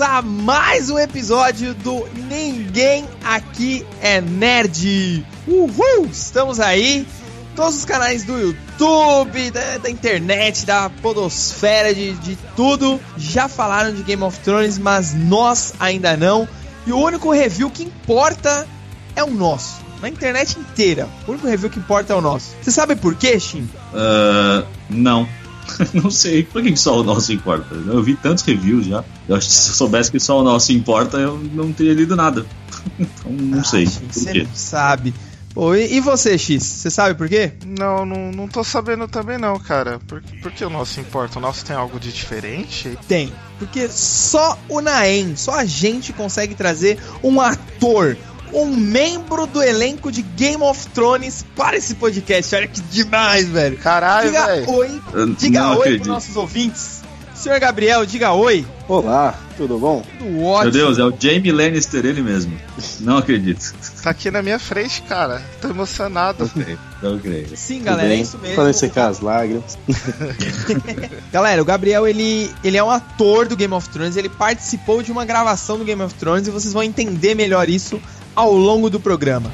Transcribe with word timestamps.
a 0.00 0.22
mais 0.22 0.88
um 0.88 0.98
episódio 0.98 1.74
do 1.74 2.08
Ninguém 2.28 3.06
Aqui 3.22 3.86
é 4.00 4.20
Nerd! 4.20 5.26
Uhul! 5.46 6.06
Estamos 6.10 6.58
aí, 6.58 7.06
todos 7.54 7.76
os 7.76 7.84
canais 7.84 8.24
do 8.24 8.38
YouTube, 8.38 9.50
da, 9.50 9.78
da 9.78 9.90
internet, 9.90 10.64
da 10.64 10.88
podosfera, 10.88 11.94
de, 11.94 12.14
de 12.14 12.38
tudo, 12.56 12.98
já 13.18 13.46
falaram 13.46 13.92
de 13.94 14.02
Game 14.02 14.22
of 14.22 14.38
Thrones, 14.40 14.78
mas 14.78 15.12
nós 15.12 15.74
ainda 15.78 16.16
não. 16.16 16.48
E 16.86 16.92
o 16.92 16.98
único 16.98 17.30
review 17.30 17.70
que 17.70 17.82
importa 17.82 18.66
é 19.14 19.22
o 19.22 19.30
nosso. 19.30 19.80
Na 20.00 20.08
internet 20.08 20.58
inteira. 20.58 21.08
O 21.26 21.32
único 21.32 21.46
review 21.46 21.68
que 21.68 21.78
importa 21.78 22.14
é 22.14 22.16
o 22.16 22.22
nosso. 22.22 22.54
Você 22.62 22.70
sabe 22.70 22.96
por 22.96 23.14
quê, 23.14 23.38
Shin? 23.38 23.68
Uh, 23.92 24.66
não. 24.88 25.28
não 25.94 26.10
sei. 26.10 26.42
Por 26.42 26.62
que 26.62 26.76
só 26.76 27.00
o 27.00 27.02
nosso 27.02 27.32
importa? 27.32 27.74
Eu 27.74 28.02
vi 28.02 28.14
tantos 28.14 28.44
reviews 28.44 28.86
já. 28.86 29.04
Eu 29.28 29.36
acho 29.36 29.48
que 29.48 29.52
se 29.52 29.70
eu 29.70 29.74
soubesse 29.74 30.10
que 30.10 30.20
só 30.20 30.40
o 30.40 30.42
nosso 30.42 30.72
importa, 30.72 31.16
eu 31.16 31.38
não 31.52 31.72
teria 31.72 31.94
lido 31.94 32.16
nada. 32.16 32.46
então 32.98 33.32
não 33.32 33.60
ah, 33.60 33.64
sei. 33.64 33.86
Você 33.86 34.42
não 34.42 34.54
sabe. 34.54 35.14
Pô, 35.52 35.74
e, 35.74 35.94
e, 35.94 36.00
você, 36.00 36.38
X? 36.38 36.62
Você 36.62 36.90
sabe 36.90 37.16
por 37.16 37.28
quê? 37.28 37.52
Não, 37.66 38.06
não, 38.06 38.30
não 38.30 38.46
tô 38.46 38.62
sabendo 38.62 39.08
também 39.08 39.36
não, 39.36 39.58
cara. 39.58 39.98
Por, 40.06 40.22
por 40.40 40.52
que 40.52 40.64
o 40.64 40.70
nosso 40.70 41.00
importa? 41.00 41.38
O 41.38 41.42
nosso 41.42 41.64
tem 41.64 41.74
algo 41.74 41.98
de 41.98 42.12
diferente? 42.12 42.96
Tem. 43.08 43.32
Porque 43.58 43.88
só 43.88 44.56
o 44.68 44.80
Naem, 44.80 45.34
só 45.34 45.54
a 45.54 45.64
gente 45.64 46.12
consegue 46.12 46.54
trazer 46.54 46.98
um 47.22 47.40
ator, 47.40 48.16
um 48.52 48.66
membro 48.66 49.46
do 49.46 49.62
elenco 49.62 50.10
de 50.10 50.22
Game 50.22 50.62
of 50.62 50.88
Thrones 50.88 51.44
para 51.56 51.76
esse 51.76 51.94
podcast. 51.94 52.54
Olha 52.54 52.68
que 52.68 52.80
demais, 52.80 53.48
velho. 53.48 53.76
Caralho, 53.78 54.30
diga 54.30 54.46
velho. 54.46 54.70
oi, 54.70 55.00
diga 55.38 55.60
Não 55.60 55.70
oi 55.70 55.78
acredito. 55.78 56.02
pros 56.02 56.08
nossos 56.08 56.36
ouvintes. 56.36 57.00
Senhor 57.40 57.58
Gabriel, 57.58 58.04
diga 58.04 58.32
oi. 58.32 58.66
Olá, 58.86 59.34
tudo 59.56 59.78
bom? 59.78 60.04
Tudo 60.18 60.42
ótimo. 60.42 60.64
Meu 60.64 60.70
Deus, 60.72 60.98
é 60.98 61.04
o 61.04 61.14
Jamie 61.18 61.50
Lannister 61.50 62.04
ele 62.04 62.20
mesmo. 62.20 62.54
Não 63.00 63.16
acredito. 63.16 63.72
Tá 64.02 64.10
aqui 64.10 64.30
na 64.30 64.42
minha 64.42 64.58
frente, 64.58 65.00
cara. 65.00 65.40
Tô 65.58 65.68
emocionado. 65.68 66.50
Não 67.02 67.18
creio. 67.18 67.56
Sim, 67.56 67.82
galera, 67.82 68.12
é 68.12 68.16
isso 68.16 68.36
mesmo. 68.36 68.56
Podem 68.56 68.74
secar 68.74 69.08
as 69.08 69.20
lágrimas. 69.20 69.78
galera, 71.32 71.62
o 71.62 71.64
Gabriel, 71.64 72.06
ele, 72.06 72.50
ele 72.62 72.76
é 72.76 72.84
um 72.84 72.90
ator 72.90 73.48
do 73.48 73.56
Game 73.56 73.72
of 73.72 73.88
Thrones, 73.88 74.18
ele 74.18 74.28
participou 74.28 75.02
de 75.02 75.10
uma 75.10 75.24
gravação 75.24 75.78
do 75.78 75.84
Game 75.84 76.02
of 76.02 76.14
Thrones 76.16 76.46
e 76.46 76.50
vocês 76.50 76.74
vão 76.74 76.82
entender 76.82 77.34
melhor 77.34 77.70
isso 77.70 77.98
ao 78.34 78.52
longo 78.52 78.88
do 78.88 79.00
programa. 79.00 79.50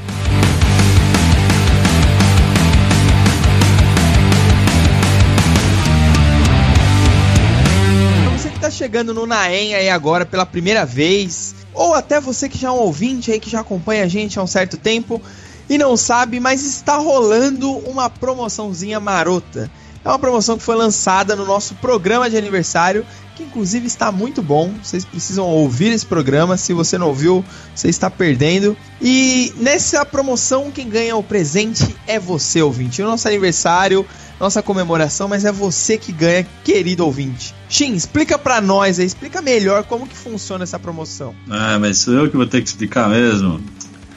Você 8.33 8.49
que 8.51 8.57
está 8.57 8.71
chegando 8.71 9.15
no 9.15 9.27
Naem 9.27 9.75
aí 9.75 9.89
agora 9.89 10.27
pela 10.27 10.45
primeira 10.45 10.85
vez, 10.85 11.55
ou 11.73 11.95
até 11.95 12.21
você 12.21 12.49
que 12.49 12.59
já 12.59 12.69
é 12.69 12.71
um 12.71 12.77
ouvinte 12.77 13.31
aí 13.33 13.41
que 13.41 13.51
já 13.51 13.61
acompanha 13.61 14.05
a 14.05 14.09
gente 14.09 14.39
há 14.39 14.43
um 14.43 14.47
certo 14.47 14.77
tempo 14.77 15.21
e 15.69 15.77
não 15.77 15.97
sabe, 15.97 16.39
mas 16.39 16.65
está 16.65 16.97
rolando 16.97 17.71
uma 17.79 18.09
promoçãozinha 18.09 19.01
marota. 19.01 19.71
É 20.05 20.09
uma 20.09 20.19
promoção 20.19 20.57
que 20.57 20.63
foi 20.63 20.77
lançada 20.77 21.35
no 21.35 21.45
nosso 21.45 21.75
programa 21.77 22.31
de 22.31 22.37
aniversário 22.37 23.05
que 23.37 23.43
inclusive 23.43 23.87
está 23.87 24.11
muito 24.11 24.43
bom. 24.43 24.73
Vocês 24.83 25.05
precisam 25.05 25.47
ouvir 25.47 25.93
esse 25.93 26.07
programa. 26.07 26.57
Se 26.57 26.73
você 26.73 26.97
não 26.97 27.09
ouviu, 27.09 27.45
você 27.75 27.89
está 27.89 28.11
perdendo. 28.11 28.77
E 29.01 29.53
nessa 29.59 30.05
promoção, 30.05 30.71
quem 30.71 30.89
ganha 30.89 31.15
o 31.15 31.23
presente 31.23 31.95
é 32.07 32.19
você, 32.19 32.63
ouvinte. 32.63 33.03
O 33.03 33.07
nosso 33.07 33.29
aniversário, 33.29 34.07
nossa 34.41 34.63
comemoração, 34.63 35.29
mas 35.29 35.45
é 35.45 35.53
você 35.53 35.99
que 35.99 36.11
ganha, 36.11 36.47
querido 36.65 37.05
ouvinte. 37.05 37.55
Shin, 37.69 37.95
explica 37.95 38.39
para 38.39 38.61
nós 38.61 38.99
aí, 38.99 39.07
explica 39.07 39.43
melhor 39.43 39.85
como 39.85 40.07
que 40.07 40.17
funciona 40.17 40.65
essa 40.65 40.79
promoção. 40.79 41.35
Ah, 41.51 41.79
mas 41.79 41.99
sou 41.99 42.15
eu 42.15 42.31
que 42.31 42.37
vou 42.37 42.47
ter 42.47 42.63
que 42.63 42.69
explicar 42.69 43.09
mesmo. 43.11 43.61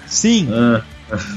Sim. 0.08 0.48
Ah, 0.52 0.82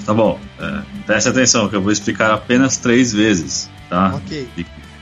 tá 0.07 0.15
bom. 0.15 0.39
É, 0.61 0.83
preste 1.05 1.29
atenção, 1.29 1.69
que 1.69 1.75
eu 1.75 1.83
vou 1.83 1.91
explicar 1.91 2.33
apenas 2.33 2.77
três 2.77 3.13
vezes, 3.13 3.69
tá? 3.91 4.15
Ok. 4.15 4.49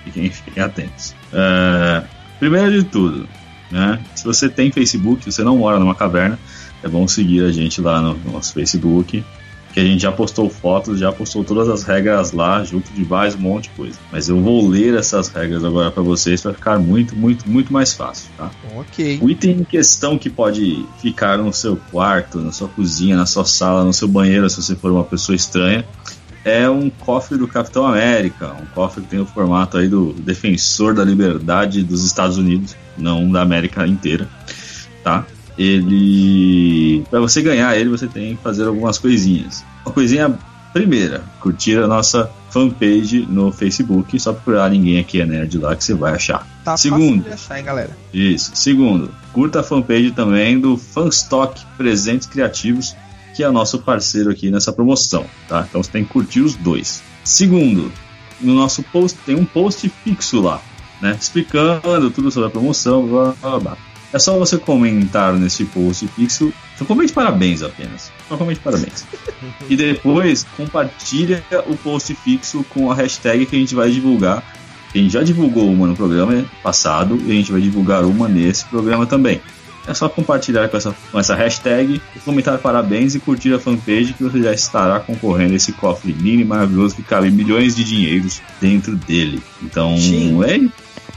Fiquem, 0.04 0.30
fiquem 0.30 0.62
atentos. 0.62 1.14
É, 1.32 2.02
Primeiro 2.40 2.72
de 2.72 2.84
tudo, 2.84 3.28
né? 3.70 4.00
Se 4.16 4.24
você 4.24 4.48
tem 4.48 4.72
Facebook, 4.72 5.30
você 5.30 5.44
não 5.44 5.58
mora 5.58 5.78
numa 5.78 5.94
caverna, 5.94 6.38
é 6.82 6.88
bom 6.88 7.06
seguir 7.06 7.44
a 7.44 7.52
gente 7.52 7.80
lá 7.80 8.00
no, 8.00 8.18
nosso 8.32 8.54
Facebook, 8.54 9.22
que 9.72 9.78
a 9.78 9.84
gente 9.84 10.02
já 10.02 10.10
postou 10.10 10.48
fotos, 10.50 10.98
já 10.98 11.12
postou 11.12 11.44
todas 11.44 11.68
as 11.68 11.82
regras 11.84 12.32
lá, 12.32 12.64
junto 12.64 12.90
de 12.92 13.04
vários 13.04 13.36
um 13.36 13.40
monte 13.40 13.64
de 13.64 13.70
coisa. 13.70 13.98
Mas 14.10 14.28
eu 14.28 14.40
vou 14.40 14.66
ler 14.66 14.94
essas 14.94 15.28
regras 15.28 15.62
agora 15.62 15.90
para 15.90 16.02
vocês 16.02 16.40
para 16.40 16.54
ficar 16.54 16.78
muito, 16.78 17.14
muito, 17.14 17.48
muito 17.48 17.72
mais 17.72 17.92
fácil, 17.92 18.30
tá? 18.36 18.50
Ok. 18.74 19.20
O 19.22 19.30
item 19.30 19.58
em 19.60 19.64
questão 19.64 20.18
que 20.18 20.28
pode 20.28 20.84
ficar 21.00 21.38
no 21.38 21.52
seu 21.52 21.76
quarto, 21.76 22.38
na 22.38 22.50
sua 22.50 22.68
cozinha, 22.68 23.16
na 23.16 23.26
sua 23.26 23.44
sala, 23.44 23.84
no 23.84 23.92
seu 23.92 24.08
banheiro, 24.08 24.48
se 24.48 24.60
você 24.60 24.74
for 24.74 24.90
uma 24.90 25.04
pessoa 25.04 25.36
estranha, 25.36 25.84
é 26.44 26.68
um 26.68 26.88
cofre 26.88 27.36
do 27.36 27.46
Capitão 27.46 27.86
América, 27.86 28.54
um 28.60 28.66
cofre 28.74 29.02
que 29.02 29.08
tem 29.08 29.20
o 29.20 29.26
formato 29.26 29.76
aí 29.76 29.88
do 29.88 30.12
defensor 30.12 30.94
da 30.94 31.04
liberdade 31.04 31.82
dos 31.82 32.04
Estados 32.04 32.38
Unidos, 32.38 32.76
não 32.96 33.30
da 33.30 33.42
América 33.42 33.86
inteira, 33.86 34.28
tá? 35.04 35.24
Ele, 35.58 37.04
para 37.10 37.20
você 37.20 37.42
ganhar 37.42 37.76
ele, 37.76 37.90
você 37.90 38.06
tem 38.06 38.36
que 38.36 38.42
fazer 38.42 38.66
algumas 38.66 38.96
coisinhas. 38.96 39.62
Uma 39.84 39.92
coisinha 39.92 40.38
primeira, 40.72 41.22
curtir 41.40 41.76
a 41.76 41.86
nossa 41.86 42.30
fanpage 42.50 43.26
no 43.28 43.52
Facebook, 43.52 44.18
só 44.18 44.32
procurar 44.32 44.70
ninguém 44.70 44.98
aqui 44.98 45.20
é 45.20 45.26
nerd 45.26 45.58
lá 45.58 45.76
que 45.76 45.84
você 45.84 45.94
vai 45.94 46.14
achar. 46.14 46.46
Tá 46.64 46.76
Segundo, 46.76 47.26
achar, 47.30 47.58
hein, 47.58 47.64
galera? 47.64 47.90
Isso. 48.12 48.52
Segundo, 48.54 49.10
curta 49.32 49.60
a 49.60 49.62
fanpage 49.62 50.12
também 50.12 50.58
do 50.58 50.76
Fanstock 50.76 51.60
Presentes 51.76 52.26
Criativos 52.26 52.96
que 53.34 53.42
é 53.42 53.50
nosso 53.50 53.78
parceiro 53.78 54.30
aqui 54.30 54.50
nessa 54.50 54.72
promoção, 54.72 55.24
tá? 55.48 55.66
Então 55.68 55.82
você 55.82 55.90
tem 55.90 56.04
que 56.04 56.10
curtir 56.10 56.40
os 56.40 56.54
dois. 56.54 57.02
Segundo, 57.24 57.92
no 58.40 58.54
nosso 58.54 58.82
post 58.82 59.18
tem 59.24 59.34
um 59.34 59.44
post 59.44 59.88
fixo 60.04 60.40
lá, 60.40 60.60
né? 61.00 61.16
Explicando 61.20 62.10
tudo 62.10 62.30
sobre 62.30 62.48
a 62.48 62.50
promoção, 62.50 63.06
blá 63.06 63.34
blá 63.40 63.58
blá. 63.58 63.76
É 64.12 64.18
só 64.18 64.36
você 64.36 64.58
comentar 64.58 65.32
nesse 65.34 65.64
post 65.66 66.06
fixo. 66.08 66.52
Só 66.76 66.84
comente 66.84 67.12
parabéns 67.12 67.62
apenas. 67.62 68.10
Só 68.28 68.36
comente 68.36 68.58
parabéns. 68.58 69.04
e 69.68 69.76
depois 69.76 70.44
compartilha 70.56 71.44
o 71.68 71.76
post 71.76 72.12
fixo 72.16 72.64
com 72.70 72.90
a 72.90 72.94
hashtag 72.94 73.46
que 73.46 73.54
a 73.54 73.58
gente 73.58 73.74
vai 73.74 73.90
divulgar. 73.90 74.42
A 74.92 74.98
gente 74.98 75.12
já 75.12 75.22
divulgou 75.22 75.70
uma 75.70 75.86
no 75.86 75.94
programa 75.94 76.44
passado 76.64 77.16
e 77.24 77.30
a 77.30 77.34
gente 77.34 77.52
vai 77.52 77.60
divulgar 77.60 78.02
uma 78.04 78.28
nesse 78.28 78.64
programa 78.64 79.06
também. 79.06 79.40
É 79.86 79.94
só 79.94 80.08
compartilhar 80.08 80.68
com 80.68 80.76
essa, 80.76 80.94
com 81.10 81.18
essa 81.18 81.34
hashtag, 81.34 82.00
comentar 82.24 82.58
parabéns 82.58 83.14
e 83.14 83.20
curtir 83.20 83.52
a 83.54 83.58
fanpage 83.58 84.12
que 84.12 84.22
você 84.22 84.42
já 84.42 84.52
estará 84.52 85.00
concorrendo 85.00 85.54
a 85.54 85.56
esse 85.56 85.72
cofre 85.72 86.12
lindo 86.12 86.42
e 86.42 86.44
maravilhoso 86.44 86.94
que 86.94 87.02
cabe 87.02 87.30
milhões 87.30 87.74
de 87.74 87.82
dinheiros 87.82 88.40
dentro 88.60 88.94
dele. 88.94 89.42
Então, 89.62 89.96
Sim. 89.96 90.42
é. 90.44 90.68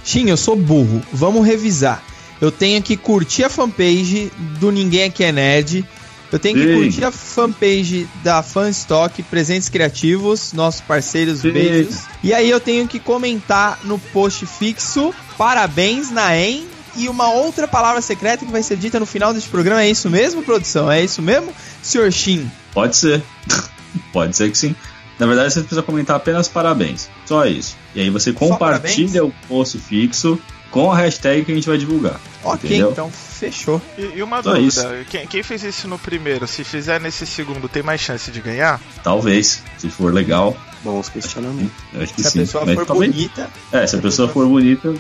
Sim, 0.04 0.30
eu 0.30 0.38
sou 0.38 0.56
burro. 0.56 1.02
Vamos 1.12 1.46
revisar. 1.46 2.04
Eu 2.42 2.52
tenho 2.52 2.82
que 2.82 2.98
curtir 2.98 3.44
a 3.44 3.50
fanpage 3.50 4.32
do 4.60 4.72
Ninguém 4.72 5.06
Aqui 5.06 5.24
é 5.24 5.32
Nerd. 5.32 5.86
Eu 6.32 6.40
tenho 6.40 6.58
Sim. 6.58 6.66
que 6.66 6.74
curtir 6.74 7.06
a 7.06 7.12
fanpage 7.12 8.08
da 8.24 8.42
Fanstock 8.42 9.22
Presentes 9.24 9.70
Criativos, 9.70 10.52
nossos 10.52 10.82
parceiros, 10.82 11.42
Sim. 11.42 11.52
beijos. 11.52 12.02
E 12.24 12.34
aí 12.34 12.50
eu 12.50 12.60
tenho 12.60 12.88
que 12.88 13.00
comentar 13.00 13.80
no 13.84 14.00
post 14.00 14.46
fixo, 14.46 15.14
parabéns, 15.38 16.10
Naem, 16.10 16.66
e 16.96 17.10
uma 17.10 17.32
outra 17.32 17.68
palavra 17.68 18.02
secreta 18.02 18.46
que 18.46 18.52
vai 18.52 18.64
ser 18.64 18.78
dita 18.78 19.00
no 19.00 19.06
final 19.06 19.34
deste 19.34 19.50
programa. 19.50 19.84
É 19.84 19.90
isso 19.90 20.10
mesmo, 20.10 20.44
produção? 20.44 20.92
É 20.92 21.04
isso 21.04 21.22
mesmo, 21.22 21.54
Sr. 21.82 22.12
Shin? 22.12 22.52
Pode 22.74 22.96
ser. 22.96 23.24
Pode 24.12 24.36
ser 24.36 24.52
que 24.52 24.58
sim. 24.58 24.76
Na 25.20 25.28
verdade, 25.28 25.54
você 25.54 25.60
precisa 25.60 25.84
comentar 25.84 26.16
apenas 26.16 26.48
parabéns. 26.48 27.10
Só 27.26 27.46
isso. 27.46 27.78
E 27.94 28.02
aí 28.02 28.10
você 28.10 28.34
compartilha 28.34 29.24
o 29.24 29.32
post 29.48 29.78
fixo 29.78 30.40
com 30.74 30.92
a 30.92 30.98
hashtag 30.98 31.46
que 31.46 31.52
a 31.52 31.56
gente 31.56 31.68
vai 31.68 31.78
divulgar. 31.78 32.20
Ok, 32.44 32.68
entendeu? 32.68 32.92
então 32.92 33.12
fechou. 33.12 33.80
E, 33.98 34.18
e 34.18 34.24
uma 34.24 34.42
Só 34.42 34.56
dúvida: 34.56 35.06
quem, 35.10 35.28
quem, 35.28 35.44
fez 35.44 35.64
isso 35.64 35.88
no 35.88 36.00
primeiro, 36.00 36.48
se 36.48 36.64
fizer 36.64 37.00
nesse 37.00 37.28
segundo, 37.28 37.70
tem 37.70 37.84
mais 37.84 38.02
chance 38.02 38.32
de 38.32 38.42
ganhar? 38.42 38.82
Talvez, 39.04 39.64
se 39.78 39.90
for 39.90 40.12
legal. 40.12 40.58
Bons 40.84 41.08
questionamentos. 41.08 41.72
Acho 41.96 42.14
que 42.14 42.24
se 42.24 42.32
sim. 42.32 42.40
a 42.40 42.42
pessoa 42.42 42.66
Mas 42.66 42.76
for 42.76 42.86
talvez... 42.86 43.12
bonita. 43.12 43.50
É, 43.72 43.88
se 43.88 43.96
a 43.96 44.00
pessoa 44.00 44.28
for 44.28 44.46
bonita, 44.48 44.94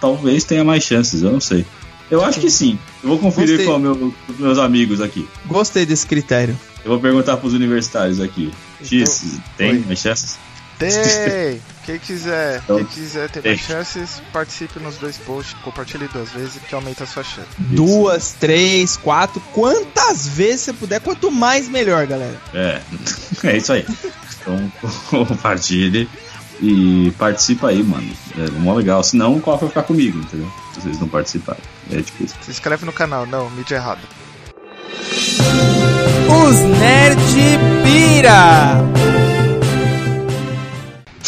talvez 0.00 0.44
tenha 0.44 0.64
mais 0.64 0.82
chances, 0.82 1.22
eu 1.22 1.32
não 1.32 1.40
sei. 1.40 1.64
Eu 2.10 2.22
acho 2.22 2.40
que 2.40 2.50
sim. 2.50 2.78
Eu 3.02 3.08
vou 3.08 3.18
conferir 3.18 3.56
Gostei. 3.56 3.66
com, 3.66 3.78
meu, 3.78 3.96
com 3.96 4.14
meus 4.38 4.58
amigos 4.58 5.00
aqui. 5.00 5.26
Gostei 5.46 5.86
desse 5.86 6.06
critério. 6.06 6.58
Eu 6.84 6.90
vou 6.90 7.00
perguntar 7.00 7.38
pros 7.38 7.54
universitários 7.54 8.20
aqui. 8.20 8.52
X, 8.82 9.22
então, 9.24 9.40
tem 9.56 9.78
mais 9.80 9.98
chances? 9.98 10.38
Tem! 10.78 11.60
Quem 11.84 11.98
quiser, 11.98 12.60
então, 12.62 12.76
quem 12.76 12.86
quiser 12.86 13.28
ter 13.28 13.42
mais 13.44 13.58
chances, 13.58 14.22
participe 14.32 14.78
nos 14.78 14.98
dois 14.98 15.18
posts, 15.18 15.52
compartilhe 15.64 16.06
duas 16.06 16.30
vezes 16.30 16.62
que 16.62 16.72
aumenta 16.72 17.02
a 17.02 17.06
sua 17.08 17.24
chance. 17.24 17.48
Duas, 17.58 18.36
três, 18.38 18.96
quatro, 18.96 19.42
quantas 19.52 20.28
vezes 20.28 20.60
você 20.60 20.72
puder, 20.72 21.00
quanto 21.00 21.28
mais 21.28 21.68
melhor, 21.68 22.06
galera. 22.06 22.40
É, 22.54 22.80
é 23.42 23.56
isso 23.56 23.72
aí. 23.72 23.84
Então 24.40 24.72
compartilhe 25.26 26.08
e 26.62 27.10
participa 27.18 27.68
aí, 27.68 27.82
mano. 27.82 28.08
É 28.38 28.50
mó 28.60 28.72
legal. 28.74 29.02
Senão 29.02 29.36
o 29.36 29.40
cofre 29.40 29.62
vai 29.62 29.68
ficar 29.70 29.82
comigo, 29.82 30.18
entendeu? 30.20 30.48
Se 30.72 30.80
vocês 30.80 31.00
não 31.00 31.08
participarem. 31.08 31.62
É 31.90 32.00
tipo 32.00 32.24
isso. 32.24 32.36
Se 32.40 32.50
inscreve 32.52 32.86
no 32.86 32.92
canal, 32.92 33.26
não, 33.26 33.50
mídia 33.50 33.74
errada. 33.74 34.00
Os 36.30 36.56
Nerd 36.78 37.18
Pira! 37.82 38.76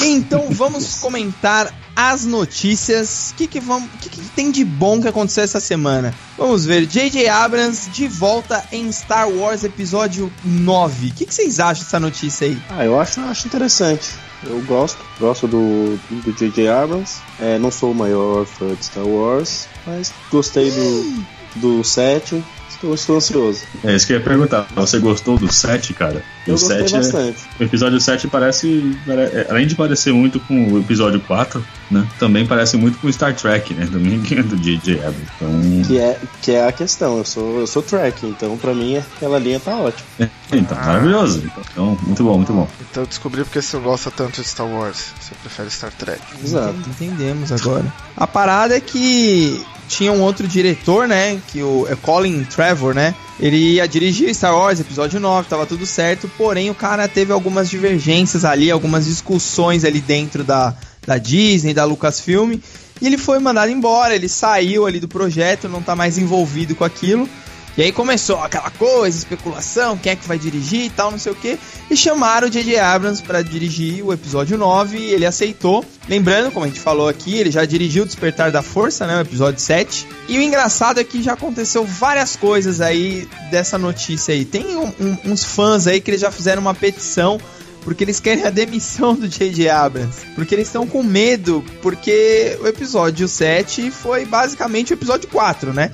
Então 0.01 0.49
vamos 0.51 0.99
comentar 0.99 1.73
as 1.97 2.25
notícias. 2.25 3.31
O 3.33 3.35
que, 3.35 3.47
que, 3.47 3.61
que, 3.61 4.09
que 4.11 4.21
tem 4.31 4.51
de 4.51 4.65
bom 4.65 5.01
que 5.01 5.09
aconteceu 5.09 5.43
essa 5.45 5.61
semana? 5.61 6.15
Vamos 6.39 6.65
ver. 6.65 6.87
J.J. 6.87 7.29
Abrams 7.29 7.91
de 7.91 8.07
volta 8.07 8.65
em 8.71 8.91
Star 8.93 9.29
Wars 9.29 9.65
Episódio 9.65 10.33
9. 10.45 11.09
O 11.09 11.15
que, 11.15 11.27
que 11.27 11.35
vocês 11.35 11.59
acham 11.59 11.85
dessa 11.85 11.99
notícia 11.99 12.47
aí? 12.47 12.59
Ah, 12.71 12.85
eu 12.85 13.01
acho, 13.01 13.21
acho 13.21 13.47
interessante. 13.47 14.11
Eu 14.47 14.61
gosto, 14.63 14.99
gosto 15.19 15.47
do 15.47 15.99
do 16.11 16.33
J.J. 16.33 16.69
Abrams. 16.69 17.21
É, 17.39 17.59
não 17.59 17.71
sou 17.71 17.93
o 17.93 17.95
maior 17.95 18.45
fã 18.45 18.75
de 18.75 18.85
Star 18.85 19.07
Wars, 19.07 19.69
mas 19.87 20.13
gostei 20.31 20.71
do, 20.71 21.25
do 21.57 21.85
7. 21.85 22.43
Estou, 22.85 22.95
estou 22.95 23.17
ansioso. 23.17 23.63
É 23.83 23.95
isso 23.95 24.07
que 24.07 24.13
eu 24.13 24.19
ia 24.19 24.23
perguntar. 24.25 24.67
Você 24.75 24.99
gostou 24.99 25.39
do 25.39 25.51
7, 25.51 25.95
cara? 25.95 26.23
Eu 26.47 26.55
o 26.55 26.59
gostei 26.59 26.79
7 26.81 26.95
é- 26.95 26.99
bastante. 26.99 27.39
O 27.59 27.63
episódio 27.63 28.01
7 28.01 28.29
parece, 28.29 28.97
pare- 29.07 29.21
é, 29.23 29.47
além 29.49 29.67
de 29.67 29.75
parecer 29.75 30.13
muito 30.13 30.39
com 30.41 30.73
o 30.73 30.79
episódio 30.81 31.19
4, 31.21 31.65
né? 31.91 32.07
Também 32.19 32.47
parece 32.47 32.77
muito 32.77 32.99
com 32.99 33.11
Star 33.11 33.35
Trek, 33.35 33.73
né? 33.73 33.89
Também 33.91 34.21
que 34.21 34.35
é 34.35 34.43
do. 34.43 34.55
Abrams. 34.55 35.17
Então, 35.37 35.83
Que 35.87 35.99
é, 35.99 36.19
que 36.43 36.53
é 36.53 36.67
a 36.69 36.73
questão. 36.73 37.19
Eu 37.19 37.25
sou, 37.25 37.61
eu 37.61 37.67
sou 37.67 37.83
track, 37.83 38.27
então 38.27 38.57
pra 38.59 38.75
mim 38.75 38.97
aquela 38.97 39.39
linha 39.39 39.59
tá 39.61 39.75
ótima. 39.77 40.07
então 40.53 40.77
maravilhoso. 40.77 41.43
Então, 41.73 41.99
muito 42.03 42.23
bom, 42.23 42.37
muito 42.37 42.53
bom. 42.53 42.69
Então 42.91 43.03
eu 43.03 43.07
descobri 43.07 43.45
porque 43.45 43.63
você 43.63 43.79
gosta 43.79 44.11
tanto 44.11 44.43
de 44.43 44.47
Star 44.49 44.67
Wars. 44.67 45.07
Você 45.21 45.35
prefere 45.43 45.71
Star 45.71 45.93
Trek. 45.93 46.21
Exato. 46.43 46.75
Entendemos 46.89 47.51
agora. 47.53 47.85
A 48.17 48.27
parada 48.27 48.77
é 48.77 48.81
que 48.81 49.65
tinha 49.89 50.13
um 50.13 50.23
outro 50.23 50.47
diretor, 50.47 51.07
né? 51.07 51.41
Que 51.49 51.63
o 51.63 51.87
é 51.89 51.97
Colin 51.97 52.45
Trevor, 52.45 52.95
né? 52.95 53.15
Ele 53.39 53.57
ia 53.57 53.89
dirigir 53.89 54.35
Star 54.35 54.55
Wars 54.55 54.81
Episódio 54.81 55.19
9, 55.19 55.49
tava 55.49 55.67
tudo 55.67 55.85
certo, 55.85 56.31
porém 56.37 56.71
o 56.71 56.75
cara 56.75 57.09
teve 57.09 57.33
algumas 57.33 57.69
divergências 57.69 58.45
ali, 58.45 58.71
algumas 58.71 59.07
discussões 59.07 59.85
ali 59.85 60.01
dentro 60.01 60.45
da, 60.45 60.75
da 61.07 61.19
Disney, 61.19 61.75
da 61.75 61.85
Lucasfilm, 61.85 62.59
e 63.01 63.07
ele 63.07 63.19
foi 63.19 63.39
mandado 63.41 63.71
embora, 63.71 64.15
ele 64.15 64.29
saiu 64.29 64.87
ali 64.87 65.01
do 65.01 65.09
projeto, 65.09 65.69
não 65.69 65.83
tá 65.83 65.97
mais 65.97 66.17
envolvido 66.17 66.77
com 66.77 66.85
aquilo. 66.85 67.29
E 67.77 67.83
aí 67.83 67.91
começou 67.91 68.39
aquela 68.41 68.71
coisa, 68.71 69.19
especulação, 69.19 69.99
quem 69.99 70.13
é 70.13 70.17
que 70.17 70.29
vai 70.29 70.39
dirigir 70.39 70.83
e 70.85 70.91
tal, 70.91 71.11
não 71.11 71.19
sei 71.19 71.33
o 71.33 71.35
que. 71.35 71.59
E 71.91 71.97
chamaram 71.97 72.47
o 72.47 72.51
J.J. 72.51 72.79
Abrams 72.79 73.21
para 73.21 73.43
dirigir 73.43 74.05
o 74.05 74.13
episódio 74.13 74.57
9 74.57 74.97
e 74.97 75.13
ele 75.13 75.27
aceitou. 75.27 75.85
Lembrando, 76.09 76.53
como 76.53 76.65
a 76.65 76.69
gente 76.69 76.79
falou 76.79 77.09
aqui, 77.09 77.37
ele 77.37 77.51
já 77.51 77.65
dirigiu 77.65 78.05
o 78.05 78.07
Despertar 78.07 78.53
da 78.53 78.63
Força, 78.63 79.07
né, 79.09 79.17
o 79.19 79.21
episódio 79.23 79.61
7. 79.61 80.07
E 80.29 80.39
o 80.39 80.41
engraçado 80.41 81.01
é 81.01 81.05
que 81.05 81.21
já 81.21 81.33
aconteceu 81.33 81.85
várias 81.85 82.37
coisas 82.37 82.81
aí 82.81 83.29
dessa 83.51 83.77
notícia 83.77 84.33
aí. 84.33 84.45
Tem 84.45 84.77
um- 84.77 84.93
um- 85.01 85.19
uns 85.33 85.43
fãs 85.43 85.89
aí 85.89 86.01
que 86.01 86.11
eles 86.11 86.21
já 86.21 86.31
fizeram 86.31 86.63
uma 86.63 86.75
petição 86.75 87.41
porque 87.83 88.03
eles 88.03 88.19
querem 88.21 88.45
a 88.45 88.51
demissão 88.51 89.15
do 89.15 89.29
J.J. 89.29 89.69
Abrams. 89.69 90.21
Porque 90.37 90.55
eles 90.55 90.69
estão 90.69 90.87
com 90.87 91.03
medo, 91.03 91.63
porque 91.83 92.57
o 92.63 92.67
episódio 92.69 93.27
7 93.29 93.91
foi 93.91 94.25
basicamente 94.25 94.93
o 94.93 94.95
episódio 94.95 95.29
4, 95.29 95.75
né? 95.75 95.91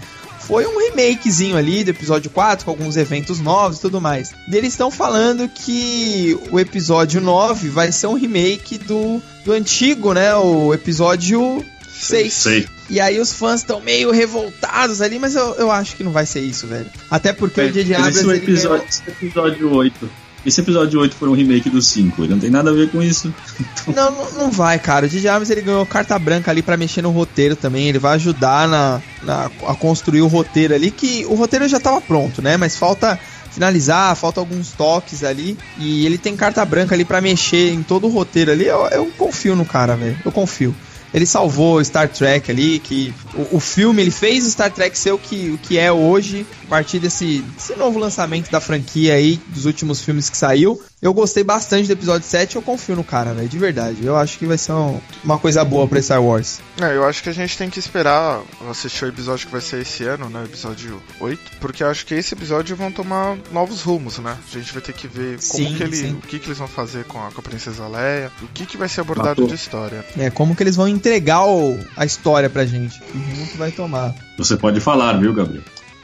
Foi 0.51 0.67
um 0.67 0.79
remakezinho 0.79 1.57
ali 1.57 1.85
do 1.85 1.91
episódio 1.91 2.29
4, 2.29 2.65
com 2.65 2.73
alguns 2.73 2.97
eventos 2.97 3.39
novos 3.39 3.79
e 3.79 3.83
tudo 3.83 4.01
mais. 4.01 4.33
E 4.49 4.57
eles 4.57 4.73
estão 4.73 4.91
falando 4.91 5.49
que 5.49 6.37
o 6.51 6.59
episódio 6.59 7.21
9 7.21 7.69
vai 7.69 7.93
ser 7.93 8.09
um 8.09 8.15
remake 8.15 8.77
do, 8.77 9.23
do 9.45 9.53
antigo, 9.53 10.13
né? 10.13 10.35
O 10.35 10.75
episódio 10.75 11.65
6. 11.89 12.33
Sei. 12.33 12.69
E 12.89 12.99
aí 12.99 13.21
os 13.21 13.33
fãs 13.33 13.61
estão 13.61 13.81
meio 13.81 14.11
revoltados 14.11 15.01
ali, 15.01 15.21
mas 15.21 15.37
eu, 15.37 15.55
eu 15.55 15.71
acho 15.71 15.95
que 15.95 16.03
não 16.03 16.11
vai 16.11 16.27
ser 16.27 16.41
isso, 16.41 16.67
velho. 16.67 16.91
Até 17.09 17.33
porque 17.33 17.61
o 17.61 17.71
J.J. 17.71 17.95
Abrams... 17.95 18.19
Esse, 18.19 18.25
é 18.25 18.29
o 18.29 18.33
ele 18.33 18.43
episódio, 18.43 18.87
esse 18.89 19.03
episódio 19.09 19.73
8. 19.73 20.11
Esse 20.45 20.61
episódio 20.61 20.99
8 21.01 21.15
foi 21.17 21.29
um 21.29 21.35
remake 21.35 21.69
do 21.69 21.83
5. 21.83 22.23
Ele 22.23 22.33
não 22.33 22.39
tem 22.41 22.51
nada 22.51 22.71
a 22.71 22.73
ver 22.73 22.91
com 22.91 23.03
isso. 23.03 23.33
Não, 23.95 24.11
não, 24.11 24.31
não 24.33 24.51
vai, 24.51 24.79
cara. 24.79 25.07
O 25.07 25.09
J.J. 25.09 25.29
Abrams 25.29 25.51
ele 25.53 25.63
ganhou 25.63 25.85
carta 25.85 26.19
branca 26.19 26.51
ali 26.51 26.63
pra 26.63 26.77
mexer 26.77 27.03
no 27.03 27.11
roteiro 27.11 27.57
também. 27.57 27.89
Ele 27.89 27.99
vai 27.99 28.15
ajudar 28.15 28.69
na, 28.69 29.03
na- 29.23 29.51
a 29.67 29.75
construir 29.75 30.23
o 30.23 30.27
roteiro 30.29 30.75
ali, 30.75 30.91
que 30.91 31.25
o 31.27 31.35
roteiro 31.35 31.67
já 31.69 31.79
tava 31.81 32.01
pronto, 32.01 32.41
né? 32.41 32.57
Mas 32.57 32.77
falta 32.77 33.19
finalizar, 33.51 34.15
falta 34.17 34.39
alguns 34.41 34.71
toques 34.73 35.25
ali. 35.25 35.59
E 35.79 36.07
ele 36.07 36.17
tem 36.19 36.37
carta 36.37 36.65
branca 36.65 36.95
ali 36.95 37.05
pra 37.05 37.21
mexer 37.21 37.73
em 37.73 37.83
todo 37.83 38.07
o 38.07 38.11
roteiro 38.11 38.53
ali. 38.53 38.67
Eu, 38.67 38.87
eu 38.89 39.07
confio 39.19 39.55
no 39.57 39.65
cara, 39.65 39.97
velho. 39.97 40.17
Eu 40.25 40.31
confio. 40.33 40.75
Ele 41.13 41.27
salvou 41.27 41.85
Star 41.85 42.09
Trek 42.09 42.51
ali, 42.51 42.79
que 42.79 43.13
o, 43.35 43.57
o 43.57 43.61
filme 43.61 44.03
ele 44.03 44.11
fez 44.11 44.45
Star 44.45 44.71
Trek 44.71 44.97
ser 44.97 45.13
o 45.13 45.19
que, 45.19 45.51
o 45.51 45.59
que 45.59 45.79
é 45.79 45.91
hoje, 45.91 46.47
a 46.65 46.69
partir 46.69 46.99
desse, 46.99 47.41
desse 47.57 47.75
novo 47.75 47.99
lançamento 47.99 48.51
da 48.51 48.61
franquia 48.61 49.15
aí, 49.15 49.41
dos 49.49 49.65
últimos 49.65 50.03
filmes 50.03 50.31
que 50.31 50.37
saiu. 50.37 50.81
Eu 51.03 51.15
gostei 51.15 51.43
bastante 51.43 51.87
do 51.87 51.95
episódio 51.95 52.29
7, 52.29 52.57
eu 52.57 52.63
confio 52.63 52.95
no 52.95 53.03
cara, 53.03 53.33
velho, 53.33 53.49
de 53.49 53.59
verdade. 53.59 54.05
Eu 54.05 54.17
acho 54.19 54.39
que 54.39 54.45
vai 54.45 54.59
ser 54.59 54.73
um- 54.73 55.01
uma 55.25 55.39
coisa 55.39 55.65
boa 55.65 55.89
pra 55.89 56.01
Star 56.03 56.23
Wars. 56.23 56.61
É, 56.79 56.95
eu 56.95 57.07
acho 57.07 57.23
que 57.23 57.31
a 57.31 57.33
gente 57.33 57.57
tem 57.57 57.71
que 57.71 57.79
esperar 57.79 58.43
assistir 58.71 59.07
o 59.07 59.09
episódio 59.09 59.47
que 59.47 59.53
vai 59.53 59.63
ser 59.63 59.81
esse 59.81 60.05
ano, 60.05 60.29
né? 60.29 60.41
O 60.43 60.45
episódio 60.45 61.03
8. 61.19 61.53
Porque 61.59 61.83
eu 61.83 61.89
acho 61.89 62.05
que 62.05 62.13
esse 62.15 62.35
episódio 62.35 62.77
vão 62.77 62.93
tomar 62.93 63.39
novos 63.51 63.81
rumos, 63.81 64.19
né? 64.19 64.37
A 64.47 64.59
gente 64.59 64.75
vai 64.75 64.83
ter 64.83 64.93
que 64.93 65.09
ver 65.09 65.39
como 65.49 65.69
Sim, 65.69 65.75
que 65.75 65.83
ele. 65.83 65.97
sim. 65.97 66.13
O 66.13 66.27
que, 66.27 66.39
que 66.39 66.47
eles 66.49 66.59
vão 66.59 66.69
fazer 66.69 67.05
com 67.07 67.19
a, 67.19 67.31
com 67.31 67.41
a 67.41 67.43
Princesa 67.45 67.89
Leia. 67.89 68.31
O 68.43 68.49
que, 68.49 68.67
que 68.67 68.77
vai 68.77 68.89
ser 68.89 69.01
abordado 69.01 69.31
Matou. 69.41 69.47
de 69.47 69.55
história. 69.55 70.05
É, 70.19 70.29
como 70.29 70.55
que 70.55 70.63
eles 70.63 70.77
vão 70.77 70.87
entregar 70.87 71.47
o- 71.47 71.79
a 71.97 72.05
história 72.05 72.51
pra 72.51 72.67
gente. 72.67 73.01
Que 73.01 73.17
rumo 73.17 73.47
que 73.47 73.57
vai 73.57 73.71
tomar. 73.73 74.15
Você 74.37 74.55
pode 74.55 74.81
falar, 74.81 75.15
viu, 75.19 75.33
Gabriel? 75.33 75.63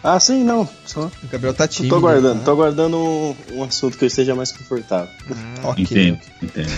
Ah, 0.09 0.21
sim, 0.21 0.45
não. 0.45 0.69
Só 0.85 1.01
O 1.07 1.11
Gabriel 1.31 1.53
tá 1.53 1.65
eu 1.65 1.69
tímido. 1.69 1.95
tô 1.95 1.99
aguardando, 1.99 2.39
tá? 2.39 2.45
tô 2.45 2.51
aguardando 2.53 2.97
um, 2.97 3.35
um 3.55 3.65
assunto 3.65 3.99
que 3.99 4.05
eu 4.05 4.07
esteja 4.07 4.37
mais 4.37 4.53
confortável. 4.53 5.09
Ok. 5.65 5.83
Entendo, 5.83 6.19
entendo. 6.41 6.71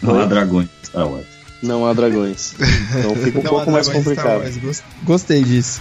Não 0.00 0.20
há 0.20 0.24
dragões 0.26 0.68
Star 0.84 1.08
Wars. 1.08 1.26
Não 1.62 1.84
há 1.84 1.92
dragões. 1.92 2.54
Então 2.96 3.16
fica 3.16 3.40
um 3.40 3.42
Não, 3.42 3.50
pouco 3.50 3.70
mais 3.72 3.86
Star 3.86 3.98
complicado. 3.98 4.38
Wars, 4.62 4.82
Gostei 5.02 5.42
disso. 5.42 5.80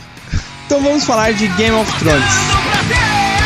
Então 0.66 0.82
vamos 0.82 1.04
falar 1.04 1.32
de 1.34 1.48
Game 1.50 1.76
of 1.76 2.00
Thrones. 2.00 3.39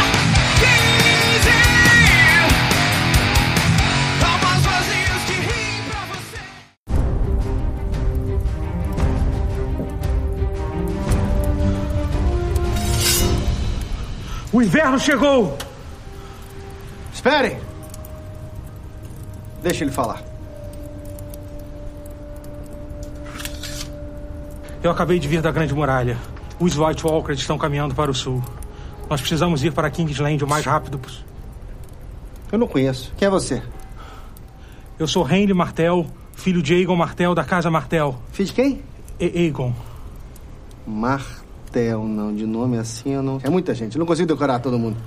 O 14.63 14.65
inverno 14.65 14.97
chegou! 14.97 15.57
Esperem! 17.13 17.59
Deixa 19.61 19.83
ele 19.83 19.91
falar. 19.91 20.23
Eu 24.81 24.89
acabei 24.89 25.19
de 25.19 25.27
vir 25.27 25.41
da 25.41 25.51
Grande 25.51 25.73
Muralha. 25.73 26.17
Os 26.61 26.77
White 26.77 27.05
Walkers 27.05 27.41
estão 27.41 27.57
caminhando 27.57 27.93
para 27.93 28.09
o 28.09 28.13
sul. 28.13 28.41
Nós 29.09 29.19
precisamos 29.19 29.61
ir 29.65 29.73
para 29.73 29.91
Kingsland 29.91 30.41
o 30.41 30.47
mais 30.47 30.63
rápido 30.63 30.97
possível. 30.97 31.27
Eu 32.49 32.57
não 32.57 32.67
conheço. 32.67 33.11
Quem 33.17 33.25
é 33.25 33.29
você? 33.29 33.61
Eu 34.97 35.09
sou 35.09 35.29
Henry 35.29 35.53
Martel, 35.53 36.07
filho 36.31 36.63
de 36.63 36.73
Aegon 36.73 36.95
Martel 36.95 37.35
da 37.35 37.43
Casa 37.43 37.69
Martel. 37.69 38.17
Filho 38.31 38.47
de 38.47 38.53
quem? 38.53 38.81
E 39.19 39.25
Aegon. 39.25 39.73
Martel, 40.87 41.42
não. 41.81 42.33
De 42.33 42.45
nome 42.45 42.77
assim 42.77 43.11
eu 43.11 43.23
não. 43.23 43.39
É 43.43 43.49
muita 43.49 43.73
gente. 43.73 43.95
Eu 43.95 43.99
não 43.99 44.05
consigo 44.05 44.27
decorar 44.27 44.59
todo 44.59 44.77
mundo. 44.77 44.97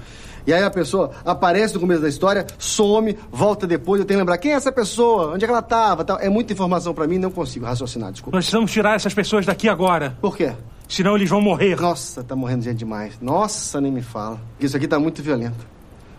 E 0.47 0.53
aí 0.53 0.63
a 0.63 0.71
pessoa 0.71 1.11
aparece 1.25 1.75
no 1.75 1.81
começo 1.81 2.01
da 2.01 2.09
história, 2.09 2.47
some, 2.57 3.19
volta 3.33 3.67
depois. 3.67 4.01
Eu 4.01 4.07
tenho 4.07 4.19
que 4.19 4.23
lembrar 4.23 4.39
quem 4.39 4.53
é 4.53 4.55
essa 4.55 4.71
pessoa, 4.71 5.33
onde 5.35 5.45
é 5.45 5.49
que 5.49 5.51
ela 5.51 5.61
estava. 5.61 6.05
Tal. 6.05 6.21
É 6.21 6.29
muita 6.29 6.53
informação 6.53 6.95
pra 6.95 7.07
mim, 7.07 7.19
não 7.19 7.33
consigo 7.33 7.67
raciocinar. 7.67 8.13
Desculpa. 8.13 8.37
Nós 8.37 8.45
precisamos 8.45 8.71
tirar 8.71 8.95
essas 8.95 9.13
pessoas 9.13 9.45
daqui 9.45 9.69
agora. 9.69 10.17
Por 10.21 10.37
quê? 10.37 10.53
Senão 10.89 11.17
eles 11.17 11.29
vão 11.29 11.41
morrer. 11.41 11.81
Nossa, 11.81 12.23
tá 12.23 12.37
morrendo 12.37 12.63
gente 12.63 12.79
demais. 12.79 13.15
Nossa, 13.21 13.81
nem 13.81 13.91
me 13.91 14.03
fala. 14.03 14.41
Isso 14.61 14.77
aqui 14.77 14.87
tá 14.87 15.01
muito 15.01 15.21
violento. 15.21 15.57
Pra 15.57 15.67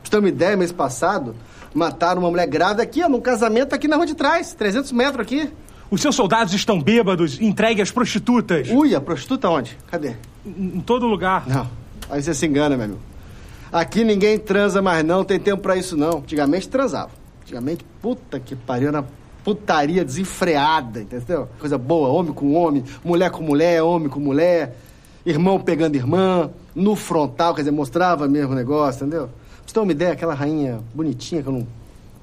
você 0.03 0.11
ter 0.11 0.17
uma 0.17 0.27
ideia, 0.27 0.57
mês 0.57 0.73
passado, 0.73 1.33
mataram 1.73 2.21
uma 2.21 2.29
mulher 2.29 2.47
grávida 2.47 2.83
aqui, 2.83 3.01
ó, 3.01 3.07
num 3.07 3.21
casamento 3.21 3.73
aqui 3.73 3.87
na 3.87 3.95
rua 3.95 4.05
de 4.05 4.15
trás, 4.15 4.53
300 4.53 4.91
metros 4.91 5.21
aqui. 5.21 5.49
Os 5.89 6.01
seus 6.01 6.15
soldados 6.15 6.53
estão 6.53 6.81
bêbados, 6.81 7.39
entregue 7.39 7.81
às 7.81 7.91
prostitutas. 7.91 8.69
Ui, 8.69 8.93
a 8.93 8.99
prostituta 8.99 9.49
onde? 9.49 9.77
Cadê? 9.89 10.15
Em 10.45 10.77
em 10.77 10.79
todo 10.81 11.07
lugar. 11.07 11.47
Não, 11.47 11.67
aí 12.09 12.21
você 12.21 12.33
se 12.33 12.45
engana, 12.45 12.75
meu 12.75 12.85
amigo. 12.85 12.99
Aqui 13.71 14.03
ninguém 14.03 14.37
transa 14.37 14.81
mais 14.81 15.03
não, 15.03 15.23
tem 15.23 15.39
tempo 15.39 15.61
pra 15.61 15.75
isso 15.75 15.95
não. 15.95 16.19
Antigamente 16.19 16.67
transava. 16.67 17.11
Antigamente, 17.41 17.85
puta 18.01 18.39
que 18.39 18.55
pariu, 18.55 18.89
era 18.89 19.05
putaria 19.43 20.03
desenfreada, 20.03 21.01
entendeu? 21.01 21.47
Coisa 21.57 21.77
boa, 21.77 22.09
homem 22.09 22.33
com 22.33 22.53
homem, 22.53 22.83
mulher 23.03 23.31
com 23.31 23.41
mulher, 23.41 23.81
homem 23.81 24.09
com 24.09 24.19
mulher, 24.19 24.75
irmão 25.25 25.57
pegando 25.57 25.95
irmã, 25.95 26.49
no 26.75 26.97
frontal, 26.97 27.55
quer 27.55 27.61
dizer, 27.61 27.71
mostrava 27.71 28.27
mesmo 28.27 28.51
o 28.51 28.55
negócio, 28.55 29.05
entendeu? 29.05 29.27
Pra 29.27 29.33
você 29.65 29.73
ter 29.73 29.79
uma 29.79 29.91
ideia, 29.93 30.11
aquela 30.11 30.33
rainha 30.33 30.79
bonitinha 30.93 31.41
que 31.41 31.47
eu 31.47 31.53
não 31.53 31.67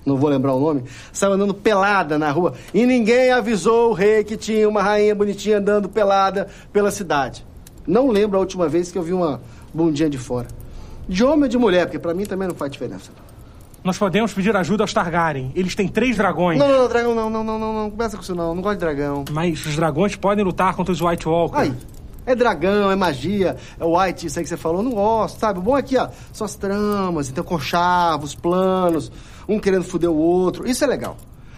não 0.04 0.16
vou 0.16 0.28
lembrar 0.28 0.54
o 0.54 0.60
nome, 0.60 0.84
saiu 1.12 1.32
andando 1.32 1.54
pelada 1.54 2.18
na 2.18 2.30
rua 2.30 2.54
e 2.72 2.84
ninguém 2.86 3.30
avisou 3.30 3.90
o 3.90 3.92
rei 3.92 4.22
que 4.24 4.36
tinha 4.36 4.68
uma 4.68 4.82
rainha 4.82 5.14
bonitinha 5.14 5.58
andando 5.58 5.88
pelada 5.88 6.48
pela 6.72 6.90
cidade. 6.90 7.44
Não 7.86 8.10
lembro 8.10 8.36
a 8.38 8.40
última 8.40 8.68
vez 8.68 8.90
que 8.90 8.98
eu 8.98 9.02
vi 9.02 9.12
uma 9.12 9.40
bundinha 9.72 10.08
de 10.08 10.18
fora. 10.18 10.48
De 11.08 11.22
homem 11.22 11.44
ou 11.44 11.48
de 11.48 11.58
mulher, 11.58 11.86
porque 11.86 11.98
pra 11.98 12.14
mim 12.14 12.24
também 12.24 12.48
não 12.48 12.54
faz 12.54 12.72
diferença. 12.72 13.10
Nós 13.82 13.98
podemos 13.98 14.32
pedir 14.32 14.56
ajuda 14.56 14.82
aos 14.82 14.94
Targaryen. 14.94 15.52
Eles 15.54 15.74
têm 15.74 15.86
três 15.86 16.16
dragões. 16.16 16.58
Não, 16.58 16.66
não, 16.66 16.78
não, 16.78 16.88
dragão 16.88 17.14
não, 17.14 17.28
não, 17.28 17.44
não, 17.44 17.58
não, 17.58 17.74
não. 17.74 17.90
Começa 17.90 18.16
com 18.16 18.22
isso 18.22 18.34
não, 18.34 18.54
não 18.54 18.62
gosto 18.62 18.76
de 18.76 18.80
dragão. 18.80 19.26
Mas 19.30 19.66
os 19.66 19.76
dragões 19.76 20.16
podem 20.16 20.42
lutar 20.42 20.74
contra 20.74 20.90
os 20.90 21.02
White 21.02 21.28
Walkers. 21.28 21.62
Aí, 21.62 21.74
é 22.26 22.34
dragão, 22.34 22.90
é 22.90 22.96
magia, 22.96 23.56
é 23.78 23.84
white, 23.84 24.26
isso 24.26 24.38
aí 24.38 24.42
que 24.42 24.48
você 24.48 24.56
falou, 24.56 24.82
não 24.82 24.92
gosto, 24.92 25.38
sabe? 25.38 25.58
O 25.58 25.62
bom 25.62 25.76
aqui, 25.76 25.98
ó, 25.98 26.08
são 26.32 26.46
as 26.46 26.54
tramas, 26.54 27.28
então 27.28 27.44
conchavos, 27.44 28.34
planos, 28.34 29.12
um 29.48 29.58
querendo 29.58 29.84
foder 29.84 30.10
o 30.10 30.16
outro, 30.16 30.68
isso 30.68 30.84
é 30.84 30.86
legal. 30.86 31.16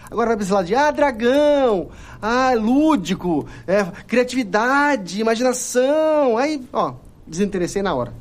Agora 0.09 0.27
vai 0.27 0.37
pra 0.37 0.43
esse 0.43 0.53
lado 0.53 0.65
de, 0.65 0.75
ah, 0.75 0.89
dragão, 0.89 1.89
ah, 2.21 2.53
lúdico, 2.53 3.45
é, 3.67 3.83
criatividade, 4.07 5.19
imaginação, 5.19 6.37
aí, 6.37 6.65
ó, 6.71 6.93
desinteressei 7.25 7.81
na 7.81 7.93
hora. 7.93 8.13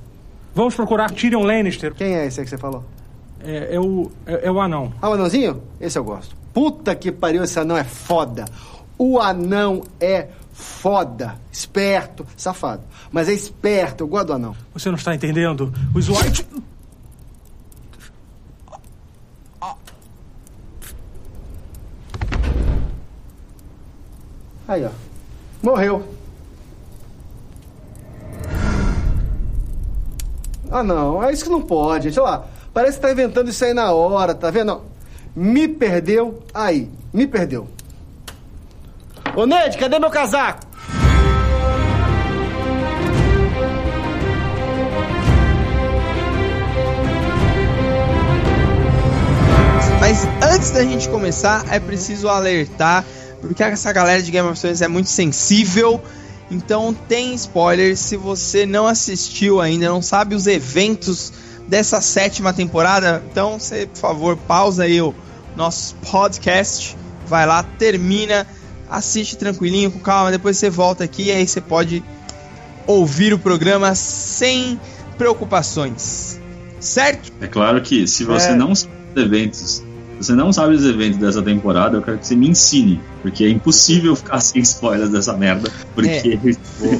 Vamos 0.55 0.75
procurar 0.75 1.11
Tyrion 1.11 1.43
Lannister. 1.43 1.95
Quem 1.95 2.15
é 2.15 2.27
esse 2.27 2.41
aí 2.41 2.45
que 2.45 2.51
você 2.51 2.59
falou? 2.59 2.85
É, 3.41 3.75
é 3.75 3.81
o, 3.81 4.11
é, 4.27 4.47
é 4.47 4.51
o 4.51 4.61
anão. 4.61 4.93
Ah, 5.01 5.11
o 5.11 5.13
anãozinho? 5.13 5.63
Esse 5.81 5.99
eu 5.99 6.05
gosto. 6.05 6.35
Puta 6.53 6.95
que 6.95 7.13
pariu, 7.13 7.45
esse 7.45 7.59
anão 7.59 7.77
é 7.77 7.85
foda. 7.85 8.47
O 8.99 9.21
anão 9.21 9.83
é 10.01 10.29
foda, 10.53 11.35
esperto, 11.53 12.27
safado. 12.37 12.83
Mas 13.13 13.29
é 13.29 13.35
esperto, 13.35 14.05
eu 14.05 14.09
gosto 14.09 14.29
do 14.29 14.33
anão. 14.33 14.57
Você 14.73 14.89
não 14.89 14.97
está 14.97 15.15
entendendo? 15.15 15.73
Os 15.95 16.09
White... 16.09 16.47
Aí, 24.69 24.85
ó. 24.85 24.91
Morreu. 25.63 26.03
Ah, 30.71 30.83
não. 30.83 31.23
É 31.23 31.33
isso 31.33 31.45
que 31.45 31.51
não 31.51 31.63
pode. 31.63 32.09
Olha 32.19 32.31
lá. 32.31 32.45
Parece 32.75 32.99
que 32.99 33.03
tá 33.03 33.13
inventando 33.13 33.49
isso 33.49 33.65
aí 33.65 33.73
na 33.73 33.93
hora, 33.93 34.35
tá 34.35 34.51
vendo? 34.51 34.83
Me 35.35 35.67
perdeu 35.67 36.43
aí. 36.53 36.91
Me 37.13 37.27
perdeu. 37.27 37.69
Ô, 39.35 39.47
Ned, 39.47 39.79
cadê 39.79 39.99
meu 39.99 40.11
casaco? 40.11 40.67
Mas 50.01 50.25
antes 50.41 50.71
da 50.71 50.85
gente 50.85 51.09
começar, 51.09 51.65
é 51.69 51.81
preciso 51.81 52.29
alertar, 52.29 53.05
porque 53.47 53.62
essa 53.62 53.93
galera 53.93 54.23
de 54.23 54.31
Game 54.31 54.49
of 54.49 54.61
Thrones 54.61 54.81
é 54.83 54.88
muito 54.88 55.09
sensível. 55.09 56.00
Então 56.50 56.95
tem 57.09 57.35
spoilers. 57.35 57.99
Se 57.99 58.17
você 58.17 58.65
não 58.67 58.87
assistiu 58.87 59.61
ainda, 59.61 59.88
não 59.88 60.00
sabe 60.03 60.35
os 60.35 60.47
eventos 60.47 61.33
dessa 61.67 62.00
sétima 62.00 62.53
temporada, 62.53 63.23
então 63.31 63.59
você, 63.59 63.87
por 63.87 63.99
favor, 63.99 64.37
pausa 64.37 64.85
aí 64.85 65.00
o 65.03 65.12
nosso 65.57 65.97
podcast, 65.97 66.97
vai 67.26 67.45
lá, 67.45 67.65
termina, 67.65 68.47
assiste 68.88 69.37
tranquilinho, 69.37 69.91
com 69.91 69.99
calma, 69.99 70.31
depois 70.31 70.57
você 70.57 70.71
volta 70.71 71.03
aqui 71.03 71.25
e 71.25 71.33
aí 71.33 71.45
você 71.49 71.61
pode 71.61 72.05
ouvir 72.87 73.33
o 73.35 73.38
programa 73.38 73.97
sem 73.97 74.79
preocupações. 75.19 76.38
Certo? 76.79 77.33
É 77.41 77.49
claro 77.49 77.81
que 77.83 78.07
se 78.07 78.23
você 78.23 78.50
É. 78.50 78.55
não 78.55 78.73
sabe 78.75 78.93
os 79.17 79.23
eventos, 79.23 79.83
você 80.19 80.33
não 80.35 80.53
sabe 80.53 80.75
os 80.75 80.85
eventos 80.85 81.19
dessa 81.19 81.43
temporada, 81.43 81.97
eu 81.97 82.03
quero 82.03 82.19
que 82.19 82.27
você 82.27 82.35
me 82.37 82.49
ensine, 82.49 83.01
porque 83.23 83.45
é 83.45 83.49
impossível 83.51 84.15
ficar 84.17 84.41
sem 84.41 84.61
spoilers 84.63 85.11
dessa 85.11 85.33
merda, 85.35 85.71
porque 85.95 86.39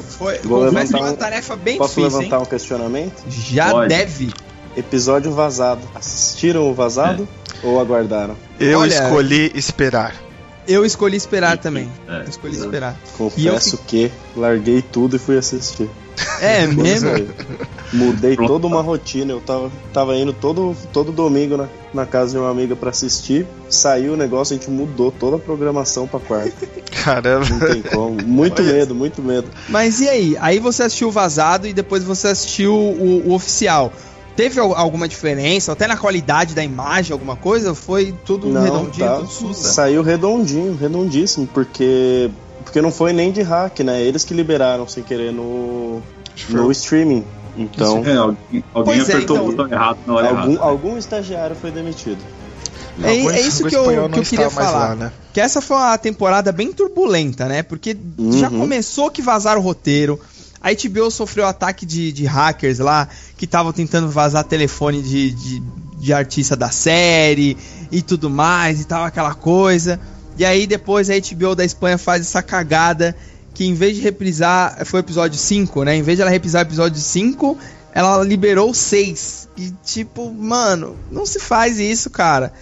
Foi, 0.09 0.37
Vou 0.39 0.65
confesso 0.65 0.75
levantar 0.93 0.97
que 0.97 1.03
uma 1.03 1.11
um- 1.11 1.15
tarefa 1.15 1.55
bem 1.55 1.77
Posso 1.77 1.95
difícil, 1.95 2.17
levantar 2.19 2.37
hein? 2.37 2.41
um 2.43 2.45
questionamento? 2.45 3.23
Já 3.29 3.71
Pode. 3.71 3.89
deve. 3.89 4.29
Episódio 4.75 5.31
vazado. 5.31 5.81
Assistiram 5.95 6.69
o 6.69 6.73
vazado 6.73 7.27
ou 7.63 7.79
aguardaram? 7.79 8.35
Eu 8.59 8.79
Olha- 8.79 8.93
escolhi 8.93 9.51
esperar. 9.55 10.13
Eu 10.67 10.85
escolhi 10.85 11.15
esperar 11.17 11.57
também. 11.57 11.89
É. 12.07 12.19
Eu 12.19 12.29
escolhi 12.29 12.55
esperar. 12.57 12.95
Confesso 13.17 13.77
que 13.87 14.11
larguei 14.35 14.81
tudo 14.83 15.15
e 15.15 15.19
fui 15.19 15.37
assistir. 15.37 15.89
É 16.41 16.65
mesmo? 16.67 17.09
saiu. 17.09 17.27
Mudei 17.93 18.35
Pronto. 18.35 18.47
toda 18.49 18.67
uma 18.67 18.81
rotina. 18.81 19.31
Eu 19.31 19.39
tava, 19.41 19.71
tava 19.93 20.15
indo 20.15 20.33
todo, 20.33 20.75
todo 20.91 21.11
domingo 21.11 21.55
na, 21.55 21.67
na 21.93 22.05
casa 22.05 22.33
de 22.33 22.37
uma 22.37 22.49
amiga 22.49 22.75
pra 22.75 22.89
assistir. 22.89 23.45
Saiu 23.69 24.13
o 24.13 24.17
negócio, 24.17 24.53
a 24.55 24.57
gente 24.59 24.69
mudou 24.69 25.11
toda 25.11 25.37
a 25.37 25.39
programação 25.39 26.05
pra 26.07 26.19
quarta. 26.19 26.67
Caramba. 27.03 27.45
Não 27.49 27.59
tem 27.59 27.81
como. 27.81 28.21
Muito 28.23 28.61
medo, 28.61 28.93
muito 28.93 29.21
medo. 29.21 29.47
Mas 29.69 30.01
e 30.01 30.09
aí? 30.09 30.37
Aí 30.41 30.59
você 30.59 30.83
assistiu 30.83 31.07
o 31.07 31.11
vazado 31.11 31.65
e 31.67 31.73
depois 31.73 32.03
você 32.03 32.27
assistiu 32.27 32.73
o, 32.73 33.23
o 33.29 33.33
oficial. 33.33 33.91
Teve 34.35 34.59
al- 34.59 34.75
alguma 34.75 35.07
diferença? 35.07 35.71
Até 35.71 35.87
na 35.87 35.97
qualidade 35.97 36.53
da 36.53 36.63
imagem, 36.63 37.11
alguma 37.13 37.35
coisa? 37.35 37.73
Foi 37.73 38.13
tudo 38.25 38.49
Não, 38.49 38.61
redondinho, 38.61 39.07
tá, 39.07 39.15
tudo 39.15 39.29
sussa? 39.31 39.69
saiu 39.69 40.03
redondinho, 40.03 40.75
redondíssimo, 40.79 41.47
porque 41.51 42.29
porque 42.67 42.81
não 42.81 42.91
foi 42.91 43.13
nem 43.13 43.31
de 43.31 43.41
hack, 43.41 43.79
né? 43.79 44.01
Eles 44.01 44.25
que 44.25 44.33
liberaram 44.33 44.85
sem 44.87 45.01
querer 45.01 45.31
no, 45.31 46.01
no 46.49 46.69
streaming. 46.71 47.23
Então, 47.55 48.03
é, 48.05 48.15
alguém, 48.73 48.99
é, 48.99 49.01
apertou 49.01 49.37
então- 49.37 49.47
o 49.47 49.51
botão 49.51 49.71
errado 49.71 49.97
na 50.05 50.13
hora 50.13 50.27
algum, 50.27 50.51
errada. 50.51 50.63
algum 50.69 50.97
estagiário 50.97 51.55
foi 51.55 51.71
demitido. 51.71 52.19
É, 53.01 53.11
é 53.15 53.41
isso 53.41 53.65
que 53.65 53.75
eu, 53.75 54.09
que 54.09 54.19
eu 54.19 54.23
queria 54.23 54.49
falar. 54.49 54.89
lá, 54.89 54.95
né? 54.95 55.11
Que 55.33 55.39
essa 55.39 55.61
foi 55.61 55.77
uma 55.77 55.97
temporada 55.97 56.51
bem 56.51 56.73
turbulenta, 56.73 57.45
né? 57.47 57.63
Porque 57.63 57.95
já 58.33 58.49
Uhum. 58.49 58.59
começou 58.59 59.09
que 59.09 59.21
vazaram 59.21 59.61
o 59.61 59.63
roteiro. 59.63 60.19
A 60.61 60.69
HBO 60.73 61.09
sofreu 61.09 61.45
ataque 61.47 61.85
de, 61.85 62.11
de 62.11 62.25
hackers 62.25 62.79
lá 62.79 63.07
que 63.37 63.45
estavam 63.45 63.71
tentando 63.71 64.09
vazar 64.09 64.43
telefone 64.43 65.01
de, 65.01 65.31
de, 65.31 65.63
de 65.99 66.13
artista 66.13 66.55
da 66.55 66.69
série 66.69 67.55
e 67.91 68.01
tudo 68.01 68.29
mais 68.29 68.81
e 68.81 68.85
tal, 68.85 69.03
aquela 69.05 69.33
coisa. 69.33 69.99
E 70.37 70.45
aí 70.45 70.67
depois 70.67 71.09
a 71.09 71.13
HBO 71.13 71.55
da 71.55 71.65
Espanha 71.65 71.97
faz 71.97 72.21
essa 72.21 72.41
cagada 72.41 73.15
que 73.53 73.65
em 73.65 73.73
vez 73.73 73.95
de 73.95 74.01
reprisar, 74.03 74.85
foi 74.85 74.99
o 74.99 75.01
episódio 75.01 75.39
5, 75.39 75.83
né? 75.83 75.95
Em 75.95 76.03
vez 76.03 76.17
de 76.17 76.21
ela 76.21 76.29
reprisar 76.29 76.63
o 76.63 76.67
episódio 76.67 77.01
5, 77.01 77.57
ela 77.91 78.23
liberou 78.23 78.71
6. 78.71 79.49
E 79.57 79.73
tipo, 79.83 80.31
mano, 80.31 80.95
não 81.11 81.25
se 81.25 81.39
faz 81.39 81.79
isso, 81.79 82.11
cara. 82.11 82.53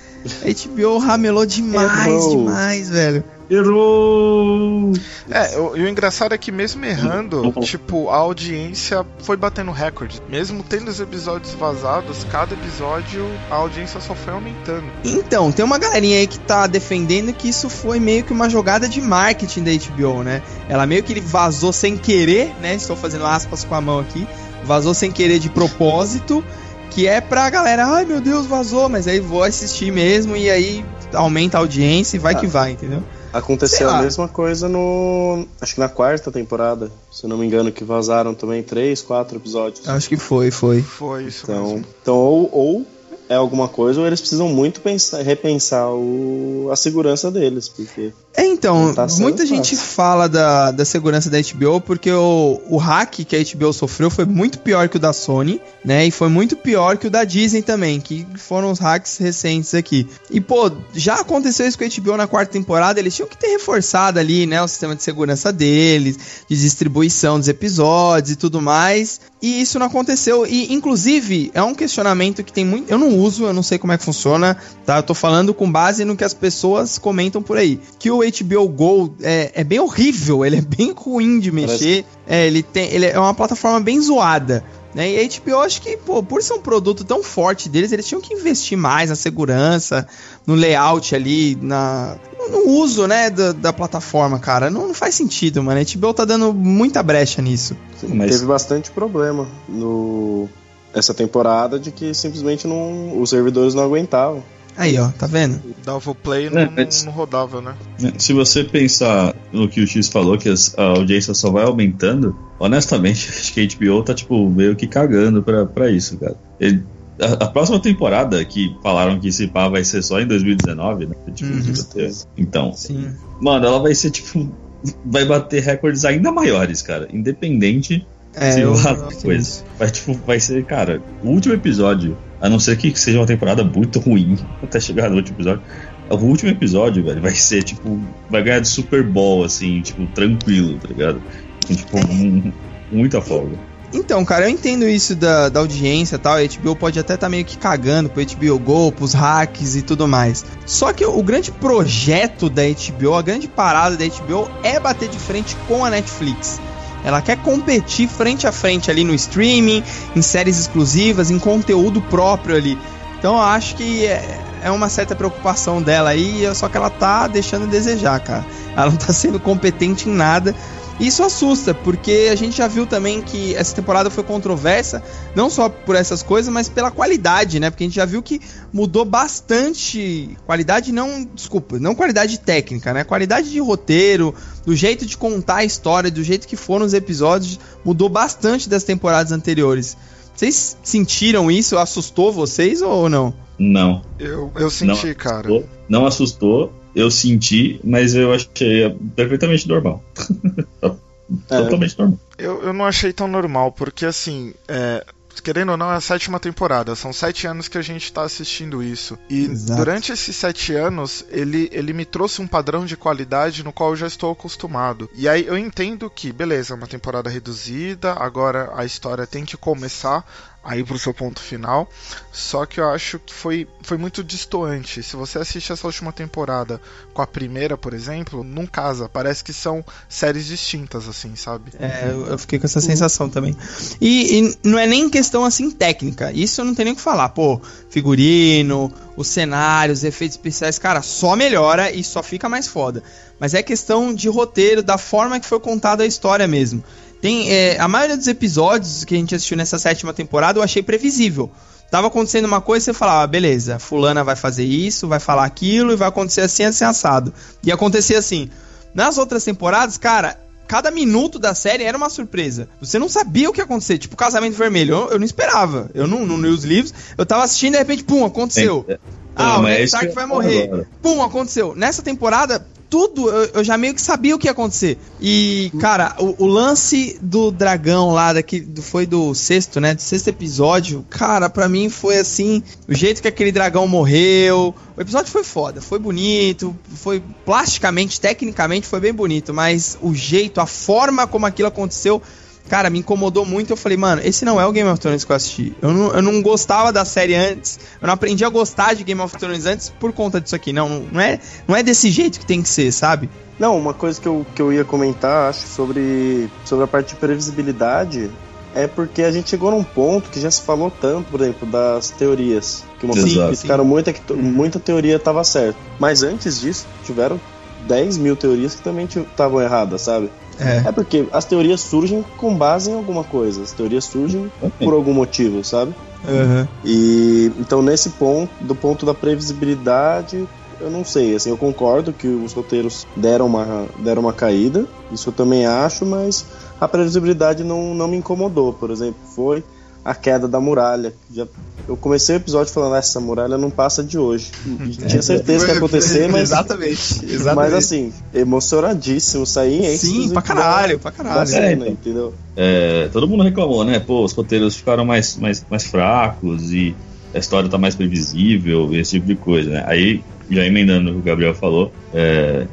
A 0.42 0.68
HBO 0.68 0.98
ramelou 0.98 1.46
demais, 1.46 2.30
demais, 2.30 2.90
velho. 2.90 3.24
Errou! 3.50 4.94
É, 5.30 5.58
o, 5.58 5.76
e 5.78 5.84
o 5.84 5.88
engraçado 5.90 6.34
é 6.34 6.38
que 6.38 6.52
mesmo 6.52 6.84
errando, 6.86 7.42
Uhum. 7.42 7.62
tipo, 7.62 8.10
a 8.10 8.18
audiência 8.18 9.06
foi 9.20 9.36
batendo 9.38 9.72
recorde. 9.72 10.22
Mesmo 10.30 10.64
tendo 10.64 10.90
os 10.90 11.00
episódios 11.00 11.54
vazados, 11.54 12.26
cada 12.32 12.54
episódio 12.54 13.26
a 13.50 13.56
audiência 13.56 14.00
só 14.00 14.16
foi 14.16 14.34
aumentando. 14.34 14.86
Então, 15.04 15.52
tem 15.52 15.64
uma 15.66 15.78
galerinha 15.78 16.18
aí 16.20 16.28
que 16.28 16.40
tá 16.40 16.68
defendendo 16.68 17.34
que 17.34 17.50
isso 17.50 17.70
foi 17.70 18.00
meio 18.00 18.24
que 18.24 18.34
uma 18.34 18.50
jogada 18.50 18.88
de 18.88 19.02
marketing 19.02 19.64
da 19.64 19.72
HBO, 19.72 20.24
né? 20.24 20.42
Ela 20.70 20.86
meio 20.86 21.04
que 21.04 21.14
ele 21.14 21.22
vazou 21.22 21.72
sem 21.74 21.98
querer, 21.98 22.54
né? 22.62 22.76
Estou 22.76 22.96
fazendo 22.96 23.26
aspas 23.26 23.64
com 23.64 23.76
a 23.76 23.82
mão 23.82 24.00
aqui. 24.00 24.28
Vazou 24.64 24.94
sem 24.94 25.12
querer 25.12 25.38
de 25.40 25.50
propósito, 25.50 26.44
que 26.92 27.08
é 27.08 27.22
pra 27.22 27.50
galera, 27.50 27.86
ai 27.86 28.06
meu 28.06 28.20
Deus, 28.22 28.46
vazou, 28.48 28.90
mas 28.90 29.08
aí 29.08 29.20
vou 29.20 29.44
assistir 29.44 29.92
mesmo 29.92 30.36
e 30.36 30.50
aí 30.50 30.84
aumenta 31.14 31.58
a 31.58 31.62
audiência 31.62 32.16
e 32.18 32.20
vai 32.20 32.34
Ah. 32.34 32.38
que 32.40 32.48
vai, 32.48 32.72
entendeu? 32.72 33.04
Aconteceu 33.38 33.90
a 33.90 34.02
mesma 34.02 34.28
coisa 34.28 34.70
no. 34.70 35.46
Acho 35.60 35.74
que 35.74 35.80
na 35.80 35.90
quarta 35.90 36.32
temporada, 36.32 36.90
se 37.12 37.26
eu 37.26 37.30
não 37.30 37.38
me 37.38 37.46
engano, 37.46 37.72
que 37.72 37.84
vazaram 37.84 38.34
também 38.34 38.64
três, 38.64 39.02
quatro 39.02 39.38
episódios. 39.38 39.88
Acho 39.90 40.08
que 40.08 40.16
foi, 40.16 40.52
foi. 40.52 40.82
Foi 40.82 41.26
isso 41.26 41.44
Então, 41.44 41.64
mesmo. 41.68 41.86
então 42.02 42.16
ou, 42.16 42.50
ou 42.54 42.86
é 43.28 43.36
alguma 43.36 43.68
coisa, 43.68 44.00
ou 44.00 44.08
eles 44.08 44.20
precisam 44.20 44.48
muito 44.48 44.82
pensar, 44.82 45.22
repensar 45.22 45.90
o, 45.90 46.70
a 46.72 46.76
segurança 46.76 47.32
deles, 47.32 47.68
porque. 47.68 48.14
É, 48.36 48.46
então, 48.46 48.94
tá 48.94 49.08
muita 49.18 49.44
fácil. 49.44 49.48
gente 49.48 49.76
fala 49.76 50.28
da, 50.28 50.72
da 50.72 50.84
segurança 50.84 51.30
da 51.30 51.38
HBO 51.40 51.80
porque 51.80 52.12
o, 52.12 52.62
o 52.70 52.78
hack 52.78 53.24
que 53.26 53.36
a 53.36 53.44
HBO 53.44 53.72
sofreu 53.72 54.12
foi 54.12 54.26
muito 54.26 54.60
pior 54.60 54.90
que 54.90 54.98
o 54.98 55.00
da 55.00 55.14
Sony, 55.14 55.62
né? 55.84 56.06
E 56.06 56.12
foi 56.12 56.28
muito 56.28 56.56
pior 56.58 56.98
que 56.98 57.08
o 57.08 57.10
da 57.10 57.24
Disney 57.24 57.62
também, 57.62 58.00
que 58.00 58.28
foram 58.36 58.72
os 58.72 58.80
hacks 58.80 59.18
recentes 59.18 59.74
aqui. 59.74 60.08
E, 60.30 60.42
pô, 60.42 60.70
já 60.94 61.22
aconteceu 61.22 61.66
isso 61.68 61.78
com 61.78 61.86
a 61.86 61.88
HBO 61.88 62.18
na 62.18 62.28
quarta 62.28 62.52
temporada, 62.52 63.00
eles 63.00 63.16
tinham 63.16 63.30
que 63.30 63.38
ter 63.38 63.48
reforçado 63.48 64.20
ali, 64.20 64.46
né, 64.46 64.62
o 64.62 64.68
sistema 64.68 64.96
de 64.96 65.02
segurança 65.02 65.52
deles, 65.52 66.18
de 66.48 66.60
distribuição 66.60 67.40
dos 67.40 67.48
episódios 67.48 68.32
e 68.32 68.36
tudo 68.36 68.62
mais. 68.62 69.22
E 69.42 69.62
isso 69.62 69.78
não 69.78 69.88
aconteceu. 69.88 70.46
E, 70.46 70.74
inclusive, 70.74 71.52
é 71.54 71.62
um 71.62 71.76
questionamento 71.76 72.44
que 72.44 72.54
tem 72.54 72.66
muito. 72.66 72.90
Eu 72.90 72.98
não 72.98 73.18
uso, 73.18 73.46
eu 73.46 73.54
não 73.54 73.62
sei 73.62 73.78
como 73.78 73.94
é 73.94 73.98
que 73.98 74.04
funciona, 74.04 74.58
tá? 74.86 74.98
Eu 74.98 75.04
tô 75.04 75.14
falando 75.14 75.54
com 75.54 75.70
base 75.70 76.06
no 76.06 76.16
que 76.16 76.24
as 76.24 76.34
pessoas 76.34 76.98
comentam 76.98 77.42
por 77.42 77.58
aí. 77.58 77.80
Que 78.00 78.10
o 78.10 78.20
HBO 78.20 78.68
Go 78.70 79.16
é, 79.22 79.52
é 79.54 79.64
bem 79.64 79.80
horrível, 79.80 80.46
ele 80.46 80.58
é 80.58 80.62
bem 80.62 80.94
ruim 80.96 81.40
de 81.40 81.52
mexer. 81.52 82.06
É, 82.28 82.48
ele 82.48 82.64
tem. 82.64 82.90
Ele 82.92 83.06
é 83.06 83.20
uma 83.20 83.34
plataforma 83.34 83.80
bem 83.80 84.02
zoada. 84.02 84.64
Né? 84.96 85.12
E 85.12 85.20
a 85.20 85.28
HBO, 85.28 85.60
acho 85.60 85.82
que, 85.82 85.98
pô, 85.98 86.24
por 86.24 86.42
ser 86.42 86.54
um 86.54 86.62
produto 86.62 87.04
tão 87.04 87.22
forte 87.22 87.68
deles, 87.68 87.92
eles 87.92 88.08
tinham 88.08 88.22
que 88.22 88.34
investir 88.34 88.78
mais 88.78 89.10
na 89.10 89.16
segurança, 89.16 90.08
no 90.48 90.56
layout 90.56 91.14
ali, 91.14 91.58
na, 91.62 92.16
no 92.50 92.70
uso, 92.70 93.06
né, 93.06 93.30
da, 93.30 93.52
da 93.52 93.74
plataforma, 93.74 94.40
cara. 94.40 94.70
Não, 94.70 94.88
não, 94.88 94.94
faz 94.94 95.14
sentido, 95.14 95.62
mano. 95.62 95.82
A 95.82 95.84
HBO 95.84 96.14
tá 96.14 96.24
dando 96.24 96.54
muita 96.54 97.04
brecha 97.04 97.42
nisso. 97.42 97.76
Sim, 98.00 98.14
mas... 98.14 98.32
Teve 98.32 98.46
bastante 98.46 98.90
problema 98.90 99.46
no 99.68 100.48
essa 100.94 101.14
temporada 101.14 101.78
de 101.78 101.92
que 101.92 102.14
simplesmente 102.14 102.66
não, 102.66 103.22
os 103.22 103.30
servidores 103.30 103.74
não 103.74 103.84
aguentavam. 103.84 104.42
Aí, 104.78 104.98
ó, 104.98 105.10
tá 105.10 105.26
vendo? 105.26 105.62
Dava 105.84 106.12
o 106.12 106.16
play 106.16 106.48
e 106.48 106.50
não, 106.50 106.62
é, 106.62 106.90
não, 107.06 107.12
rodava, 107.12 107.62
né? 107.62 107.76
É, 108.04 108.20
se 108.20 108.34
você 108.34 108.64
pensar 108.64 109.34
no 109.52 109.70
que 109.70 109.82
o 109.82 109.88
X 109.88 110.10
falou, 110.10 110.38
que 110.38 110.50
a 110.50 110.84
audiência 110.84 111.34
só 111.34 111.50
vai 111.50 111.64
aumentando, 111.64 112.38
honestamente, 112.60 113.30
acho 113.32 113.54
que 113.54 113.62
a 113.62 113.68
HBO 113.68 114.04
tá, 114.04 114.14
tipo, 114.14 114.50
meio 114.50 114.76
que 114.76 114.88
cagando 114.88 115.42
pra, 115.42 115.66
pra 115.66 115.90
isso, 115.90 116.18
cara. 116.18 116.36
Ele, 116.60 116.84
a, 117.20 117.46
a, 117.46 117.48
próxima 117.48 117.80
temporada, 117.80 118.44
que 118.44 118.76
falaram 118.84 119.20
que 119.20 119.30
esse 119.30 119.48
pá 119.48 119.70
vai 119.70 119.84
ser 119.86 120.02
só 120.04 120.20
em 120.20 120.28
2019, 120.28 121.06
né? 121.06 121.16
Tipo, 121.34 121.54
uhum. 121.54 122.12
Então, 122.38 122.74
Sim. 122.74 123.14
mano, 123.40 123.66
ela 123.66 123.80
vai 123.80 123.96
ser, 123.96 124.12
tipo, 124.12 124.52
vai 125.06 125.26
bater 125.26 125.64
recordes 125.64 126.04
ainda 126.04 126.32
maiores, 126.32 126.82
cara. 126.82 127.08
Independente 127.14 128.06
é, 128.36 128.52
se 128.52 128.62
eu, 128.62 128.76
coisa. 129.22 129.64
Vai, 129.78 129.92
tipo, 129.92 130.14
vai 130.26 130.40
ser, 130.40 130.64
cara, 130.66 131.02
o 131.24 131.30
último 131.30 131.54
episódio 131.54 132.18
a 132.42 132.50
não 132.50 132.60
ser 132.60 132.78
que 132.78 132.98
seja 133.00 133.20
uma 133.20 133.26
temporada 133.26 133.64
muito 133.64 134.00
ruim 134.00 134.38
até 134.62 134.80
chegar 134.80 135.10
no 135.10 135.16
último 135.16 135.38
episódio. 135.38 135.62
O 136.10 136.16
último 136.18 136.52
episódio, 136.52 137.04
velho, 137.04 137.20
vai 137.20 137.34
ser 137.34 137.64
tipo. 137.64 138.00
Vai 138.30 138.44
ganhar 138.44 138.60
de 138.60 138.68
Super 138.68 139.02
Bowl, 139.02 139.44
assim, 139.44 139.82
tipo, 139.82 140.06
tranquilo, 140.08 140.78
tá 140.78 140.88
ligado? 140.88 141.22
Tipo, 141.68 141.98
um, 141.98 142.54
muita 142.92 143.20
folga. 143.20 143.58
Então, 143.92 144.24
cara, 144.24 144.46
eu 144.46 144.50
entendo 144.50 144.88
isso 144.88 145.16
da, 145.16 145.50
da 145.50 145.62
audiência 145.62 146.18
e 146.18 146.20
tal. 146.20 146.36
A 146.36 146.42
HBO 146.46 146.76
pode 146.76 147.00
até 147.00 147.16
estar 147.16 147.26
tá 147.26 147.30
meio 147.30 147.44
que 147.44 147.58
cagando 147.58 148.10
pro 148.10 148.24
HBO 148.24 148.60
Go, 148.60 148.92
pros 148.92 149.14
hacks 149.14 149.76
e 149.76 149.82
tudo 149.82 150.08
mais. 150.08 150.46
Só 150.66 150.94
que 150.94 151.04
o, 151.04 151.18
o 151.18 151.24
grande 151.24 151.52
projeto 151.52 152.50
da 152.50 152.62
HBO, 152.64 153.16
a 153.16 153.22
grande 153.24 153.48
parada 153.48 153.96
da 153.96 154.06
HBO 154.06 154.48
é 154.62 154.80
bater 154.80 155.10
de 155.10 155.18
frente 155.18 155.56
com 155.68 155.84
a 155.84 155.90
Netflix. 155.90 156.60
Ela 157.06 157.22
quer 157.22 157.38
competir 157.38 158.10
frente 158.10 158.48
a 158.48 158.52
frente 158.52 158.90
ali 158.90 159.04
no 159.04 159.14
streaming, 159.14 159.84
em 160.16 160.22
séries 160.24 160.58
exclusivas, 160.58 161.30
em 161.30 161.38
conteúdo 161.38 162.02
próprio 162.02 162.56
ali. 162.56 162.78
Então 163.20 163.36
eu 163.36 163.42
acho 163.42 163.76
que 163.76 164.08
é, 164.08 164.40
é 164.64 164.72
uma 164.72 164.90
certa 164.90 165.16
preocupação 165.16 165.84
dela 165.84 166.10
aí, 166.10 166.44
só 166.56 166.68
que 166.68 166.76
ela 166.76 166.90
tá 166.90 167.28
deixando 167.28 167.66
a 167.66 167.68
desejar, 167.68 168.20
cara. 168.22 168.44
Ela 168.76 168.90
não 168.90 168.98
tá 168.98 169.14
sendo 169.14 169.40
competente 169.40 170.10
em 170.10 170.14
nada. 170.14 170.56
Isso 171.00 171.24
assusta, 171.24 171.74
porque 171.74 172.30
a 172.32 172.36
gente 172.36 172.58
já 172.58 172.68
viu 172.68 172.88
também 172.88 173.22
que 173.22 173.54
essa 173.54 173.76
temporada 173.76 174.10
foi 174.10 174.24
controversa, 174.24 175.04
não 175.36 175.50
só 175.50 175.68
por 175.68 175.94
essas 175.94 176.24
coisas, 176.24 176.52
mas 176.54 176.70
pela 176.70 176.90
qualidade, 176.90 177.60
né? 177.60 177.70
Porque 177.70 177.84
a 177.84 177.88
gente 177.88 177.96
já 177.96 178.06
viu 178.06 178.24
que 178.24 178.40
mudou 178.72 179.04
bastante. 179.04 180.38
Qualidade 180.46 180.94
não. 180.94 181.28
Desculpa, 181.36 181.78
não 181.80 181.96
qualidade 181.96 182.40
técnica, 182.40 182.94
né? 182.94 183.04
Qualidade 183.04 183.52
de 183.52 183.60
roteiro, 183.60 184.34
do 184.66 184.74
jeito 184.74 185.06
de 185.06 185.18
contar 185.18 185.58
a 185.58 185.66
história, 185.66 186.10
do 186.10 186.24
jeito 186.24 186.48
que 186.48 186.56
foram 186.56 186.86
os 186.86 186.94
episódios, 186.94 187.60
mudou 187.84 188.08
bastante 188.08 188.70
das 188.70 188.86
temporadas 188.86 189.34
anteriores. 189.34 189.98
Vocês 190.34 190.78
sentiram 190.82 191.52
isso? 191.52 191.78
Assustou 191.78 192.32
vocês 192.32 192.82
ou 192.82 193.10
não? 193.10 193.34
Não. 193.60 194.02
Eu, 194.18 194.52
eu 194.56 194.70
senti, 194.70 195.08
não 195.08 195.14
cara. 195.14 195.50
não 195.90 196.06
assustou, 196.06 196.74
eu 196.96 197.12
senti, 197.12 197.80
mas 197.84 198.16
eu 198.16 198.34
achei 198.34 198.90
perfeitamente 199.16 199.68
normal. 199.68 200.04
É. 201.50 201.58
Totalmente 201.58 201.98
normal. 201.98 202.20
Eu, 202.38 202.62
eu 202.62 202.72
não 202.72 202.86
achei 202.86 203.12
tão 203.12 203.28
normal, 203.28 203.72
porque 203.72 204.06
assim, 204.06 204.54
é, 204.68 205.04
querendo 205.42 205.72
ou 205.72 205.78
não, 205.78 205.92
é 205.92 205.96
a 205.96 206.02
sétima 206.02 206.40
temporada. 206.40 206.96
São 206.96 207.12
sete 207.12 207.48
anos 207.48 207.68
que 207.68 207.78
a 207.78 207.82
gente 207.82 208.12
tá 208.12 208.24
assistindo 208.24 208.84
isso. 208.84 209.18
E 209.30 209.46
Exato. 209.46 209.78
durante 209.78 210.12
esses 210.12 210.36
sete 210.36 210.74
anos, 210.74 211.26
ele, 211.30 211.70
ele 211.72 211.94
me 211.94 212.06
trouxe 212.06 212.42
um 212.42 212.48
padrão 212.48 212.86
de 212.86 212.98
qualidade 212.98 213.64
no 213.64 213.74
qual 213.74 213.92
eu 213.92 213.96
já 213.96 214.08
estou 214.08 214.32
acostumado. 214.32 215.10
E 215.16 215.28
aí 215.28 215.46
eu 215.46 215.58
entendo 215.58 216.10
que, 216.10 216.32
beleza, 216.32 216.74
é 216.74 216.78
uma 216.78 216.88
temporada 216.88 217.30
reduzida, 217.30 218.14
agora 218.14 218.72
a 218.76 218.86
história 218.86 219.28
tem 219.28 219.46
que 219.46 219.58
começar 219.58 220.26
aí 220.66 220.84
pro 220.84 220.98
seu 220.98 221.14
ponto 221.14 221.40
final. 221.40 221.88
Só 222.32 222.66
que 222.66 222.80
eu 222.80 222.90
acho 222.90 223.20
que 223.20 223.32
foi, 223.32 223.68
foi 223.84 223.98
muito 223.98 224.24
distoante. 224.24 225.04
Se 225.04 225.16
você 225.16 225.38
assiste 225.38 225.72
essa 225.72 225.86
última 225.86 226.12
temporada 226.12 226.82
com 227.14 227.22
a 227.22 227.28
primeira, 227.28 227.78
por 227.78 227.94
exemplo, 227.94 228.44
não 228.44 228.66
casa. 228.66 229.08
Parece 229.08 229.44
que 229.44 229.54
são 229.54 229.86
séries 230.10 230.48
distintas, 230.48 231.08
assim, 231.08 231.36
sabe? 231.36 231.72
É, 231.80 232.10
eu 232.10 232.38
fiquei 232.40 232.58
com 232.58 232.66
essa 232.66 232.82
sensação 232.82 233.30
também. 233.30 233.56
E, 234.02 234.40
e 234.40 234.58
não 234.64 234.80
é 234.80 234.88
nem 234.88 235.10
questão 235.10 235.46
assim 235.46 235.70
técnica. 235.70 236.32
Isso 236.32 236.60
eu 236.60 236.66
não 236.66 236.74
tenho 236.74 236.86
nem 236.86 236.94
o 236.94 236.98
que 236.98 237.02
falar. 237.02 237.30
Pô, 237.30 237.62
figurino, 237.90 238.92
os 239.16 239.28
cenários, 239.28 240.04
efeitos 240.04 240.36
especiais, 240.36 240.80
cara, 240.80 241.02
só 241.02 241.36
melhora 241.36 241.92
e 241.92 242.04
só 242.04 242.24
fica 242.24 242.50
mais 242.50 242.68
foda. 242.68 243.04
Mas 243.40 243.54
é 243.54 243.62
questão 243.62 244.14
de 244.14 244.30
roteiro, 244.30 244.82
da 244.82 244.98
forma 244.98 245.40
que 245.40 245.46
foi 245.46 245.60
contada 245.60 246.04
a 246.04 246.08
história 246.08 246.48
mesmo. 246.48 246.84
Tem, 247.26 247.52
é, 247.52 247.80
a 247.80 247.88
maioria 247.88 248.16
dos 248.16 248.28
episódios 248.28 249.04
que 249.04 249.16
a 249.16 249.18
gente 249.18 249.34
assistiu 249.34 249.58
nessa 249.58 249.80
sétima 249.80 250.14
temporada 250.14 250.60
eu 250.60 250.64
achei 250.64 250.84
previsível. 250.84 251.50
Tava 251.90 252.06
acontecendo 252.06 252.46
uma 252.46 252.62
coisa 252.62 252.84
e 252.84 252.86
você 252.86 252.94
falava, 252.94 253.24
ah, 253.24 253.26
beleza, 253.26 253.80
fulana 253.80 254.24
vai 254.24 254.36
fazer 254.36 254.64
isso, 254.64 255.08
vai 255.08 255.20
falar 255.20 255.44
aquilo 255.44 255.92
e 255.92 255.96
vai 255.96 256.08
acontecer 256.08 256.42
assim, 256.42 256.66
assim, 256.66 256.86
assado. 256.86 257.34
E 257.64 257.72
acontecia 257.72 258.20
assim. 258.20 258.48
Nas 258.94 259.18
outras 259.18 259.44
temporadas, 259.44 259.98
cara, 259.98 260.40
cada 260.68 260.92
minuto 260.92 261.40
da 261.40 261.56
série 261.56 261.84
era 261.84 261.98
uma 261.98 262.12
surpresa. 262.12 262.70
Você 262.80 263.00
não 263.00 263.10
sabia 263.10 263.50
o 263.50 263.54
que 263.54 263.60
ia 263.60 263.66
acontecer. 263.66 263.98
Tipo, 263.98 264.16
Casamento 264.16 264.56
Vermelho, 264.56 264.94
eu, 264.94 265.10
eu 265.14 265.18
não 265.18 265.26
esperava. 265.26 265.90
Eu 265.96 266.06
não, 266.06 266.28
não 266.28 266.40
li 266.40 266.50
os 266.50 266.64
livros, 266.64 266.94
eu 267.18 267.26
tava 267.26 267.44
assistindo 267.44 267.74
e 267.74 267.78
de 267.78 267.80
repente, 267.80 268.04
pum, 268.04 268.24
aconteceu. 268.24 268.86
É, 268.88 269.00
ah, 269.36 269.62
o 269.62 269.64
Ned 269.64 269.84
Stark 269.86 270.14
vai 270.14 270.28
morrer. 270.28 270.66
Agora. 270.66 270.88
Pum, 271.02 271.24
aconteceu. 271.24 271.74
Nessa 271.76 272.04
temporada, 272.04 272.64
tudo 272.90 273.30
eu, 273.30 273.46
eu, 273.56 273.64
já 273.64 273.78
meio 273.78 273.94
que 273.94 274.02
sabia 274.02 274.36
o 274.36 274.40
que 274.40 274.48
ia 274.48 274.52
acontecer. 274.52 274.98
E, 275.20 275.72
cara, 275.80 276.16
o, 276.20 276.46
o 276.46 276.48
lance 276.48 277.18
do 277.22 277.52
dragão 277.52 278.12
lá, 278.12 278.34
daqui, 278.34 278.66
foi 278.82 279.06
do 279.06 279.34
sexto, 279.34 279.80
né? 279.80 279.94
Do 279.94 280.02
sexto 280.02 280.28
episódio, 280.28 281.06
cara, 281.10 281.50
para 281.50 281.68
mim 281.68 281.90
foi 281.90 282.18
assim: 282.18 282.64
o 282.88 282.94
jeito 282.94 283.22
que 283.22 283.28
aquele 283.28 283.52
dragão 283.52 283.88
morreu. 283.88 284.74
O 284.96 285.02
episódio 285.02 285.32
foi 285.32 285.44
foda, 285.44 285.82
foi 285.82 286.00
bonito, 286.00 286.76
foi 286.96 287.22
plasticamente, 287.46 288.20
tecnicamente 288.22 288.88
foi 288.88 289.02
bem 289.02 289.14
bonito, 289.14 289.54
mas 289.54 289.98
o 290.02 290.14
jeito, 290.14 290.62
a 290.62 290.66
forma 290.66 291.28
como 291.28 291.46
aquilo 291.46 291.68
aconteceu 291.68 292.22
cara, 292.70 292.90
me 292.90 293.00
incomodou 293.00 293.46
muito. 293.46 293.72
Eu 293.72 293.78
falei, 293.78 293.98
mano, 293.98 294.22
esse 294.24 294.46
não 294.46 294.60
é 294.60 294.66
o 294.66 294.72
Game 294.72 294.90
of 294.90 295.00
Thrones 295.00 295.24
que 295.24 295.32
eu 295.32 295.36
assisti. 295.36 295.76
Eu 295.82 295.94
não, 295.94 296.14
eu 296.14 296.22
não 296.22 296.42
gostava 296.42 296.92
da 296.92 297.06
série 297.06 297.36
antes. 297.36 297.80
Eu 298.02 298.08
não 298.08 298.14
aprendi 298.14 298.44
a 298.44 298.50
gostar 298.50 298.94
de 298.94 299.04
Game 299.04 299.22
of 299.22 299.36
Thrones 299.38 299.66
antes 299.66 299.90
por 299.90 300.12
conta 300.14 300.40
disso 300.42 300.56
aqui. 300.56 300.74
Não, 300.74 301.06
não 301.12 301.22
é, 301.22 301.40
não 301.68 301.76
é 301.76 301.84
desse 301.84 302.10
jeito 302.10 302.40
que 302.40 302.46
tem 302.46 302.62
que 302.62 302.70
ser, 302.70 302.92
sabe? 302.92 303.30
Não, 303.58 303.78
uma 303.78 303.94
coisa 303.94 304.20
que 304.20 304.28
eu, 304.28 304.46
que 304.54 304.62
eu 304.62 304.74
ia 304.74 304.84
comentar, 304.84 305.50
acho, 305.50 305.66
sobre, 305.68 306.50
sobre 306.66 306.84
a 306.84 306.88
parte 306.88 307.10
de 307.10 307.16
previsibilidade 307.16 308.30
é 308.76 308.88
porque 308.88 309.24
a 309.24 309.32
gente 309.32 309.50
chegou 309.50 309.72
num 309.72 309.84
ponto 309.84 310.30
que 310.30 310.40
já 310.40 310.52
se 310.52 310.62
falou 310.62 310.92
tanto, 310.92 311.32
por 311.32 311.40
exemplo, 311.40 311.66
das 311.66 312.10
teorias. 312.10 312.84
Que 313.00 313.06
uma 313.06 313.14
coisa 313.14 313.30
que 313.30 313.48
criticaram 313.48 313.86
muito 313.86 314.10
é 314.10 314.14
que 314.14 314.34
muita 314.34 314.80
teoria 314.80 315.16
estava 315.16 315.44
certa. 315.46 315.80
Mas 315.98 316.22
antes 316.22 316.60
disso, 316.60 316.86
tiveram 317.06 317.40
10 317.88 318.18
mil 318.18 318.36
teorias 318.36 318.76
que 318.76 318.82
também 318.82 319.06
estavam 319.06 319.62
erradas, 319.62 320.02
sabe? 320.02 320.30
É. 320.60 320.88
é 320.88 320.92
porque 320.92 321.28
as 321.32 321.46
teorias 321.46 321.82
surgem 321.82 322.24
com 322.38 322.56
base 322.56 322.90
em 322.90 322.94
alguma 322.94 323.24
coisa. 323.24 323.64
As 323.64 323.72
teorias 323.72 324.06
surgem 324.06 324.52
por 324.80 324.94
algum 324.94 325.14
motivo, 325.14 325.64
sabe? 325.64 325.94
Uhum. 326.28 326.68
E 326.84 327.52
então 327.60 327.82
nesse 327.82 328.12
ponto, 328.12 328.52
do 328.60 328.74
ponto 328.74 329.06
da 329.06 329.14
previsibilidade, 329.14 330.48
eu 330.80 330.90
não 330.90 331.04
sei. 331.04 331.36
Assim, 331.36 331.50
eu 331.50 331.58
concordo 331.58 332.14
que 332.14 332.28
os 332.28 332.54
roteiros 332.54 333.06
deram 333.16 333.46
uma, 333.46 333.88
deram 334.00 334.22
uma 334.22 334.34
caída. 334.34 334.86
Isso 335.12 335.30
eu 335.30 335.34
também 335.34 335.66
acho, 335.66 336.06
mas 336.06 336.46
a 336.80 336.88
previsibilidade 336.88 337.64
não, 337.64 337.94
não 337.94 338.08
me 338.08 338.18
incomodou. 338.18 338.74
Por 338.74 338.92
exemplo, 338.92 339.20
foi 339.36 339.64
a 340.06 340.14
queda 340.14 340.48
da 340.48 340.60
muralha. 340.60 341.12
Já, 341.34 341.48
eu 341.88 341.98
comecei 341.98 342.36
o 342.36 342.38
episódio 342.38 342.72
falando, 342.72 342.96
essa 342.96 343.20
muralha 343.20 343.58
não 343.58 343.72
passa 343.72 344.04
de 344.04 344.20
hoje. 344.20 344.52
E 344.86 344.90
tinha 345.08 345.22
certeza 345.22 345.66
que 345.66 345.72
ia 345.72 345.78
acontecer, 345.78 346.30
mas. 346.30 346.44
Exatamente, 346.44 347.26
exatamente. 347.26 347.56
Mas 347.56 347.74
assim, 347.74 348.14
emocionadíssimo, 348.32 349.48
saí 349.48 349.84
em 349.84 349.98
Sim, 349.98 350.30
pra 350.30 350.44
caralho, 350.44 351.00
pra 351.00 351.12
caralho. 351.12 351.48
Cena, 351.48 351.88
é, 351.88 351.90
entendeu? 351.90 352.34
É, 352.56 353.10
todo 353.12 353.28
mundo 353.28 353.44
reclamou, 353.44 353.84
né? 353.84 354.00
Pô, 354.00 354.24
os 354.24 354.32
roteiros 354.32 354.76
ficaram 354.76 355.04
mais, 355.04 355.38
mais, 355.38 355.66
mais 355.70 355.84
fracos 355.88 356.72
e 356.72 356.96
a 357.34 357.40
história 357.40 357.68
tá 357.68 357.78
mais 357.78 357.96
previsível, 357.96 358.94
esse 358.94 359.14
tipo 359.14 359.26
de 359.26 359.36
coisa, 359.36 359.72
né? 359.72 359.84
Aí, 359.88 360.24
já 360.50 360.64
emendando 360.64 361.10
o 361.10 361.14
que 361.16 361.20
o 361.20 361.24
Gabriel 361.24 361.56
falou, 361.56 361.92
é, 362.14 362.68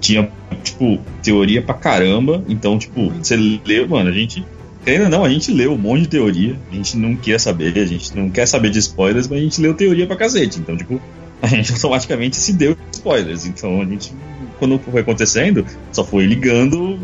tinha, 0.00 0.30
tipo, 0.62 1.00
teoria 1.22 1.62
pra 1.62 1.74
caramba, 1.74 2.44
então, 2.46 2.78
tipo, 2.78 3.10
você 3.10 3.36
leu, 3.36 3.88
mano, 3.88 4.10
a 4.10 4.12
gente 4.12 4.44
Ainda 4.86 5.08
não, 5.08 5.24
a 5.24 5.28
gente 5.28 5.50
leu 5.52 5.72
um 5.72 5.78
monte 5.78 6.02
de 6.02 6.08
teoria, 6.08 6.58
a 6.70 6.74
gente 6.74 6.96
não 6.96 7.16
quer 7.16 7.40
saber, 7.40 7.78
a 7.78 7.86
gente 7.86 8.14
não 8.14 8.28
quer 8.28 8.46
saber 8.46 8.70
de 8.70 8.78
spoilers, 8.78 9.26
mas 9.26 9.38
a 9.38 9.42
gente 9.42 9.60
leu 9.60 9.74
teoria 9.74 10.06
pra 10.06 10.16
cacete. 10.16 10.58
Então, 10.58 10.76
tipo, 10.76 11.00
a 11.40 11.46
gente 11.46 11.72
automaticamente 11.74 12.36
se 12.36 12.52
deu 12.52 12.76
spoilers. 12.92 13.46
Então 13.46 13.80
a 13.80 13.84
gente, 13.84 14.12
quando 14.58 14.78
foi 14.78 15.00
acontecendo, 15.00 15.66
só 15.92 16.04
foi 16.04 16.26
ligando 16.26 16.98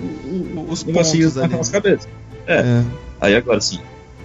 os 0.68 0.84
negocinhos 0.84 1.36
na 1.36 1.48
nossa 1.48 1.72
cabeça. 1.72 2.08
É. 2.46 2.56
é. 2.56 2.84
Aí 3.20 3.34
agora 3.34 3.60
sim, 3.60 3.78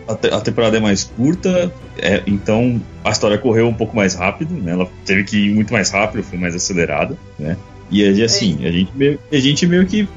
a, 0.08 0.16
te, 0.16 0.28
a, 0.28 0.40
temporada 0.40 0.78
é 0.78 0.80
mais 0.80 1.04
curta, 1.04 1.72
é, 1.98 2.24
então 2.26 2.82
a 3.04 3.10
história 3.10 3.38
correu 3.38 3.68
um 3.68 3.74
pouco 3.74 3.96
mais 3.96 4.16
rápido, 4.16 4.54
né? 4.54 4.72
Ela 4.72 4.88
teve 5.06 5.24
que 5.24 5.38
ir 5.38 5.54
muito 5.54 5.74
mais 5.74 5.90
rápido, 5.90 6.24
foi 6.24 6.38
mais 6.38 6.56
acelerada, 6.56 7.18
né? 7.38 7.58
E 7.92 8.24
assim, 8.24 8.66
a 8.66 8.72
gente 8.72 8.92
meio, 8.96 9.20
a 9.32 9.38
gente 9.38 9.68
meio 9.68 9.86
que 9.86 10.08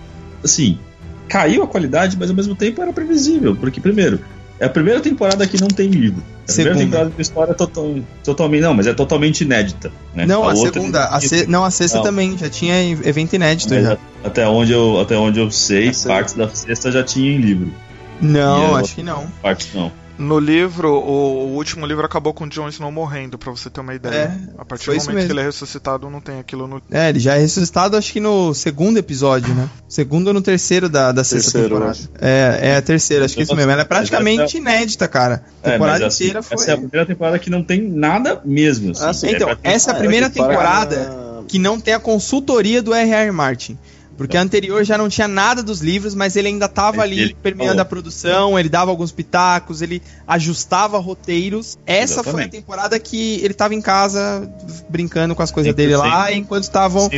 assim, 0.43 0.79
caiu 1.29 1.63
a 1.63 1.67
qualidade, 1.67 2.17
mas 2.19 2.31
ao 2.31 2.37
mesmo 2.37 2.55
tempo 2.55 2.81
era 2.83 2.93
previsível, 2.93 3.55
porque 3.55 3.81
primeiro, 3.81 4.21
é 4.61 4.67
a 4.67 4.69
primeira 4.69 5.01
temporada 5.01 5.47
que 5.47 5.61
não 5.61 5.69
tem 5.69 5.89
livro. 5.89 6.21
É 6.21 6.51
a 6.51 6.53
segunda. 6.53 6.75
primeira 6.75 6.91
temporada 6.91 7.15
de 7.15 7.23
história 7.23 7.53
é 7.53 7.55
total, 7.55 7.97
totalmente. 8.25 8.63
Não, 8.63 8.75
mas 8.75 8.87
é 8.89 8.95
totalmente 8.95 9.43
inédita. 9.43 9.93
Né? 10.15 10.27
Não, 10.27 10.49
a, 10.49 10.53
a 10.53 10.57
segunda. 10.57 11.05
A 11.05 11.21
se, 11.21 11.47
não, 11.47 11.65
a 11.65 11.71
sexta 11.71 11.99
não. 11.99 12.05
também. 12.05 12.37
Já 12.37 12.49
tinha 12.49 12.91
evento 12.91 13.35
inédito. 13.35 13.73
Já. 13.81 13.97
Até, 14.25 14.49
onde 14.49 14.73
eu, 14.73 15.01
até 15.01 15.17
onde 15.17 15.39
eu 15.39 15.51
sei, 15.51 15.93
partes 16.07 16.35
da 16.35 16.49
sexta 16.49 16.91
já 16.91 17.05
tinha 17.05 17.31
em 17.31 17.39
livro. 17.39 17.73
Não, 18.21 18.75
acho 18.75 18.97
que 18.97 19.03
não. 19.03 19.29
Partes 19.41 19.69
não. 19.73 19.93
No 20.19 20.39
livro, 20.39 20.91
o, 20.91 21.47
o, 21.47 21.55
último 21.55 21.87
livro 21.87 22.05
acabou 22.05 22.35
com 22.35 22.45
o 22.45 22.49
Jon 22.49 22.69
Snow 22.69 22.91
morrendo, 22.91 23.39
pra 23.39 23.53
você 23.53 23.71
ter 23.71 23.81
uma 23.81 23.95
ideia. 23.95 24.15
É, 24.15 24.61
a 24.61 24.65
partir 24.65 24.91
do 24.91 24.97
momento 24.97 25.27
que 25.27 25.33
ele 25.33 25.41
é 25.41 25.45
ressuscitado, 25.45 26.11
não 26.11 26.21
tem 26.21 26.41
aquilo 26.41 26.67
no. 26.67 26.83
É, 26.91 27.09
ele 27.09 27.21
já 27.21 27.37
é 27.37 27.39
ressuscitado, 27.39 27.97
acho 27.97 28.13
que 28.13 28.19
no 28.19 28.53
segundo 28.53 28.99
episódio, 28.99 29.55
né? 29.55 29.69
Segundo 29.89 30.29
ou 30.29 30.35
no 30.35 30.43
terceiro 30.43 30.89
da, 30.89 31.13
da 31.13 31.23
sexta 31.23 31.53
terceiro, 31.53 31.77
temporada. 31.77 31.99
É, 32.21 32.59
é 32.63 32.77
a 32.77 32.83
terceira, 32.83 33.25
acho 33.25 33.35
que 33.35 33.41
é 33.41 33.45
isso 33.45 33.55
mesmo. 33.55 33.71
Ela 33.71 33.83
é 33.83 33.85
praticamente 33.85 34.43
essa... 34.43 34.57
inédita, 34.59 35.07
cara. 35.07 35.45
A 35.63 35.71
temporada 35.71 36.05
é, 36.05 36.07
assim, 36.09 36.25
inteira 36.25 36.43
foi. 36.43 36.57
Essa 36.57 36.71
é 36.73 36.75
a 36.75 36.79
primeira 36.79 37.07
temporada 37.07 37.39
que 37.39 37.51
não 37.51 37.63
tem 37.63 37.89
nada 37.89 38.43
mesmo. 38.45 38.91
Assim. 38.91 39.05
Ah, 39.05 39.13
sim, 39.15 39.29
então, 39.31 39.51
é 39.51 39.57
essa 39.63 39.93
é 39.93 39.95
a 39.95 39.97
primeira 39.97 40.29
temporada 40.29 41.45
que 41.47 41.59
não 41.59 41.79
tem 41.81 41.95
a 41.95 42.01
consultoria 42.01 42.83
do 42.83 42.93
R.R. 42.93 43.31
Martin. 43.31 43.79
Porque 44.19 44.37
a 44.37 44.43
anterior 44.43 44.85
já 44.85 44.99
não 44.99 45.09
tinha 45.09 45.29
nada 45.29 45.63
dos 45.63 45.81
livros, 45.81 46.13
mas 46.13 46.35
ele 46.35 46.49
ainda 46.49 46.67
estava 46.67 47.03
ali 47.03 47.21
ele, 47.21 47.37
permeando 47.41 47.81
a 47.81 47.85
produção, 47.85 48.59
ele 48.59 48.69
dava 48.69 48.91
alguns 48.91 49.13
pitacos, 49.13 49.81
ele 49.81 50.03
ajustava 50.27 50.99
roteiros. 50.99 51.79
Essa 51.87 52.15
Exatamente. 52.15 52.33
foi 52.35 52.45
a 52.45 52.49
temporada 52.49 52.99
que 52.99 53.37
ele 53.37 53.53
estava 53.53 53.77
em 53.77 53.81
casa 53.81 54.53
brincando 54.89 55.37
com 55.37 55.43
as 55.43 55.53
coisas 55.53 55.73
dele 55.73 55.97
lá, 55.97 56.33
enquanto 56.33 56.65
estavam 56.65 57.09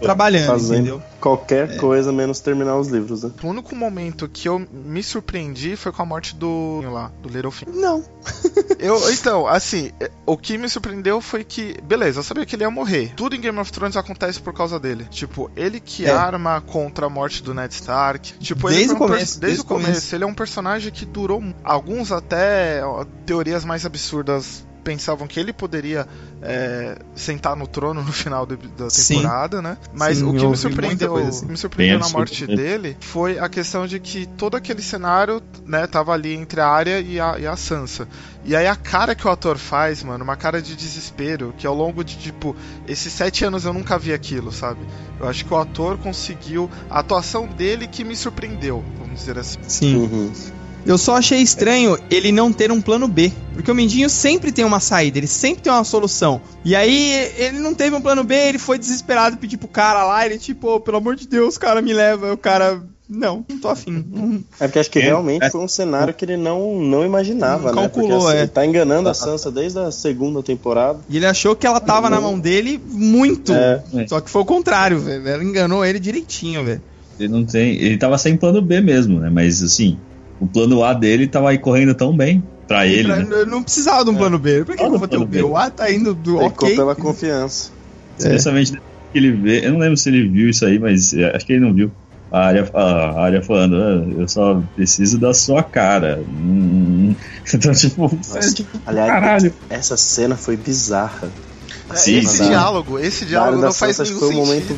trabalhando, 0.00 0.46
Fazendo 0.46 0.74
entendeu? 0.74 1.02
Qualquer 1.20 1.70
é. 1.70 1.76
coisa 1.76 2.12
menos 2.12 2.40
terminar 2.40 2.76
os 2.76 2.88
livros, 2.88 3.24
né? 3.24 3.32
O 3.42 3.48
único 3.48 3.74
momento 3.74 4.28
que 4.28 4.48
eu 4.48 4.58
me 4.58 5.02
surpreendi 5.02 5.76
foi 5.76 5.90
com 5.90 6.02
a 6.02 6.06
morte 6.06 6.34
do 6.34 6.80
lá, 6.90 7.10
do 7.20 7.28
Littlefinger. 7.28 7.74
Não. 7.74 8.04
eu, 8.78 9.12
então, 9.12 9.46
assim, 9.46 9.90
o 10.24 10.36
que 10.36 10.56
me 10.56 10.68
surpreendeu 10.68 11.20
foi 11.20 11.42
que, 11.42 11.76
beleza, 11.82 12.20
eu 12.20 12.22
sabia 12.22 12.46
que 12.46 12.54
ele 12.54 12.62
ia 12.62 12.70
morrer. 12.70 13.12
Tudo 13.16 13.34
em 13.34 13.40
Game 13.40 13.58
of 13.58 13.72
Thrones 13.72 13.96
acontece 13.96 14.40
por 14.40 14.54
causa 14.54 14.78
dele. 14.78 15.06
Tipo, 15.10 15.50
ele 15.56 15.80
que 15.80 16.06
é. 16.06 16.10
arma 16.10 16.60
contra 16.60 17.06
a 17.06 17.10
morte 17.10 17.42
do 17.42 17.52
Ned 17.52 17.74
Stark. 17.74 18.34
Tipo, 18.34 18.68
desde 18.68 18.92
o 18.92 18.94
um 18.94 18.98
começo, 18.98 19.18
desde, 19.18 19.40
desde 19.40 19.60
o 19.62 19.64
começo. 19.64 19.88
começo. 19.88 20.14
Ele 20.14 20.24
é 20.24 20.26
um 20.26 20.34
personagem 20.34 20.92
que 20.92 21.04
durou 21.04 21.42
alguns 21.64 22.12
até 22.12 22.84
ó, 22.84 23.04
teorias 23.26 23.64
mais 23.64 23.84
absurdas 23.84 24.67
pensavam 24.88 25.26
que 25.26 25.38
ele 25.38 25.52
poderia 25.52 26.08
é, 26.40 26.96
sentar 27.14 27.54
no 27.54 27.66
trono 27.66 28.02
no 28.02 28.10
final 28.10 28.46
de, 28.46 28.56
da 28.56 28.88
temporada, 28.88 29.58
Sim. 29.58 29.62
né? 29.62 29.76
Mas 29.92 30.16
Sim, 30.16 30.24
o 30.24 30.32
que 30.34 30.46
me 30.46 30.56
surpreendeu, 30.56 31.16
assim. 31.16 31.44
me 31.44 31.58
surpreendeu 31.58 31.98
na 31.98 32.08
morte 32.08 32.46
dele 32.46 32.96
foi 33.00 33.38
a 33.38 33.50
questão 33.50 33.86
de 33.86 34.00
que 34.00 34.24
todo 34.24 34.56
aquele 34.56 34.80
cenário, 34.80 35.42
né, 35.66 35.86
tava 35.86 36.12
ali 36.12 36.32
entre 36.32 36.62
a 36.62 36.66
área 36.66 37.00
e 37.00 37.20
a, 37.20 37.38
e 37.38 37.46
a 37.46 37.54
Sansa. 37.54 38.08
E 38.46 38.56
aí 38.56 38.66
a 38.66 38.74
cara 38.74 39.14
que 39.14 39.26
o 39.26 39.30
ator 39.30 39.58
faz, 39.58 40.02
mano, 40.02 40.24
uma 40.24 40.36
cara 40.36 40.62
de 40.62 40.74
desespero, 40.74 41.52
que 41.58 41.66
ao 41.66 41.74
longo 41.74 42.02
de, 42.02 42.16
tipo, 42.16 42.56
esses 42.86 43.12
sete 43.12 43.44
anos 43.44 43.66
eu 43.66 43.74
nunca 43.74 43.98
vi 43.98 44.14
aquilo, 44.14 44.50
sabe? 44.50 44.80
Eu 45.20 45.28
acho 45.28 45.44
que 45.44 45.52
o 45.52 45.56
ator 45.58 45.98
conseguiu. 45.98 46.70
A 46.88 47.00
atuação 47.00 47.46
dele 47.46 47.86
que 47.86 48.02
me 48.04 48.16
surpreendeu, 48.16 48.82
vamos 48.98 49.18
dizer 49.20 49.36
assim. 49.36 49.58
Sim. 49.68 49.96
Uhum. 49.96 50.32
Eu 50.86 50.96
só 50.96 51.16
achei 51.16 51.40
estranho 51.40 51.98
ele 52.10 52.32
não 52.32 52.52
ter 52.52 52.72
um 52.72 52.80
plano 52.80 53.06
B. 53.06 53.32
Porque 53.54 53.70
o 53.70 53.74
Mindinho 53.74 54.08
sempre 54.08 54.52
tem 54.52 54.64
uma 54.64 54.80
saída, 54.80 55.18
ele 55.18 55.26
sempre 55.26 55.62
tem 55.62 55.72
uma 55.72 55.84
solução. 55.84 56.40
E 56.64 56.76
aí 56.76 57.32
ele 57.36 57.58
não 57.58 57.74
teve 57.74 57.94
um 57.94 58.00
plano 58.00 58.22
B, 58.22 58.34
ele 58.34 58.58
foi 58.58 58.78
desesperado 58.78 59.36
pedir 59.36 59.56
pro 59.56 59.68
cara 59.68 60.04
lá, 60.04 60.24
ele 60.24 60.38
tipo, 60.38 60.76
oh, 60.76 60.80
pelo 60.80 60.98
amor 60.98 61.16
de 61.16 61.26
Deus, 61.26 61.58
cara, 61.58 61.82
me 61.82 61.92
leva. 61.92 62.32
O 62.32 62.36
cara, 62.36 62.80
não, 63.08 63.44
não 63.48 63.58
tô 63.58 63.68
afim. 63.68 64.44
É 64.60 64.66
porque 64.66 64.78
acho 64.78 64.90
que 64.90 64.98
é, 64.98 65.02
realmente 65.02 65.44
é. 65.44 65.50
foi 65.50 65.60
um 65.60 65.68
cenário 65.68 66.12
que 66.12 66.24
ele 66.24 66.36
não, 66.36 66.78
não 66.78 67.04
imaginava, 67.04 67.72
não 67.72 67.82
né? 67.82 67.88
Calculou, 67.88 68.10
porque, 68.10 68.26
assim, 68.28 68.36
é. 68.36 68.40
Ele 68.42 68.48
tá 68.48 68.66
enganando 68.66 69.08
a 69.08 69.14
Sansa 69.14 69.50
desde 69.50 69.78
a 69.78 69.90
segunda 69.90 70.42
temporada. 70.42 71.00
E 71.08 71.16
ele 71.16 71.26
achou 71.26 71.56
que 71.56 71.66
ela 71.66 71.80
tava 71.80 72.10
na 72.10 72.20
mão 72.20 72.38
dele 72.38 72.78
muito. 72.86 73.52
É. 73.52 73.82
Só 74.06 74.20
que 74.20 74.28
foi 74.28 74.42
o 74.42 74.44
contrário, 74.44 75.00
velho. 75.00 75.26
Ela 75.26 75.42
enganou 75.42 75.84
ele 75.84 75.98
direitinho, 75.98 76.64
velho. 76.64 76.82
Ele 77.18 77.28
não 77.28 77.44
tem. 77.44 77.76
Ele 77.76 77.96
tava 77.96 78.18
sem 78.18 78.36
plano 78.36 78.60
B 78.60 78.80
mesmo, 78.80 79.18
né? 79.20 79.30
Mas 79.30 79.62
assim, 79.62 79.98
o 80.40 80.46
plano 80.46 80.84
A 80.84 80.92
dele 80.92 81.26
tava 81.26 81.50
aí 81.50 81.58
correndo 81.58 81.94
tão 81.94 82.16
bem 82.16 82.42
pra 82.66 82.86
ele. 82.86 83.04
Pra, 83.04 83.16
né? 83.16 83.44
Não 83.46 83.62
precisava 83.62 84.04
de 84.04 84.10
um 84.10 84.16
plano 84.16 84.38
B. 84.38 84.64
Por 84.64 84.76
que, 84.76 84.82
eu 84.82 84.98
vou 84.98 85.08
ter 85.08 85.16
o 85.16 85.26
B? 85.26 85.42
O 85.42 85.56
A 85.56 85.70
tá 85.70 85.90
indo 85.90 86.14
do 86.14 86.38
Ficou 86.38 86.68
ok. 86.68 86.76
pela 86.76 86.94
confiança. 86.94 87.70
Especialmente 88.18 88.74
é. 88.74 88.76
que 89.12 89.18
ele 89.18 89.32
vê. 89.32 89.66
Eu 89.66 89.72
não 89.72 89.80
lembro 89.80 89.96
se 89.96 90.08
ele 90.08 90.28
viu 90.28 90.50
isso 90.50 90.64
aí, 90.64 90.78
mas 90.78 91.12
é, 91.14 91.34
acho 91.34 91.46
que 91.46 91.54
ele 91.54 91.64
não 91.64 91.72
viu. 91.72 91.90
A 92.30 92.40
área, 92.40 92.70
a 92.74 93.22
área 93.22 93.42
falando, 93.42 93.76
ah, 93.76 94.20
eu 94.20 94.28
só 94.28 94.62
preciso 94.76 95.18
da 95.18 95.32
sua 95.32 95.62
cara. 95.62 96.22
Hum, 96.28 97.14
então, 97.54 97.72
tipo, 97.72 98.02
Nossa, 98.02 98.38
é, 98.38 98.52
tipo 98.52 98.78
aliás, 98.84 99.10
caralho. 99.10 99.54
essa 99.70 99.96
cena 99.96 100.36
foi 100.36 100.54
bizarra. 100.54 101.30
Sim, 101.94 102.18
esse 102.18 102.44
diálogo, 102.44 102.98
esse 102.98 103.24
diálogo 103.24 103.62
não 103.62 103.72
faz 103.72 103.98
nenhum 103.98 104.18
foi 104.18 104.28
o 104.28 104.32
momento 104.32 104.76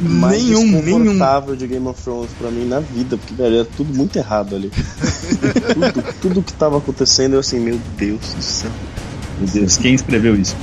mais 0.00 0.42
nenhum, 0.42 0.82
nenhum. 0.82 1.56
de 1.56 1.66
Game 1.66 1.86
of 1.86 2.02
Thrones 2.02 2.30
pra 2.38 2.50
mim 2.50 2.66
na 2.66 2.80
vida, 2.80 3.16
porque 3.16 3.34
velho, 3.34 3.56
era 3.56 3.64
tudo 3.64 3.94
muito 3.94 4.16
errado 4.16 4.56
ali. 4.56 4.70
tudo, 5.74 6.14
tudo 6.20 6.42
que 6.42 6.52
tava 6.52 6.78
acontecendo, 6.78 7.34
eu 7.34 7.40
assim, 7.40 7.60
meu 7.60 7.78
Deus 7.96 8.20
do 8.34 8.42
céu. 8.42 8.70
Meu 9.38 9.48
Deus, 9.48 9.76
quem 9.76 9.94
escreveu 9.94 10.34
isso? 10.34 10.56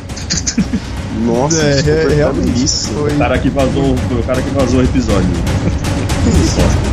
Nossa, 1.26 1.62
é, 1.62 1.80
é, 1.80 2.16
realmente 2.16 2.64
isso. 2.64 2.90
Foi... 2.90 3.14
O 3.14 3.18
cara 3.18 3.40
que 3.40 3.50
vazou, 3.50 3.94
o 3.94 4.24
cara 4.26 4.42
que 4.42 4.50
vazou 4.50 4.82
o 4.82 4.84
episódio. 4.84 5.30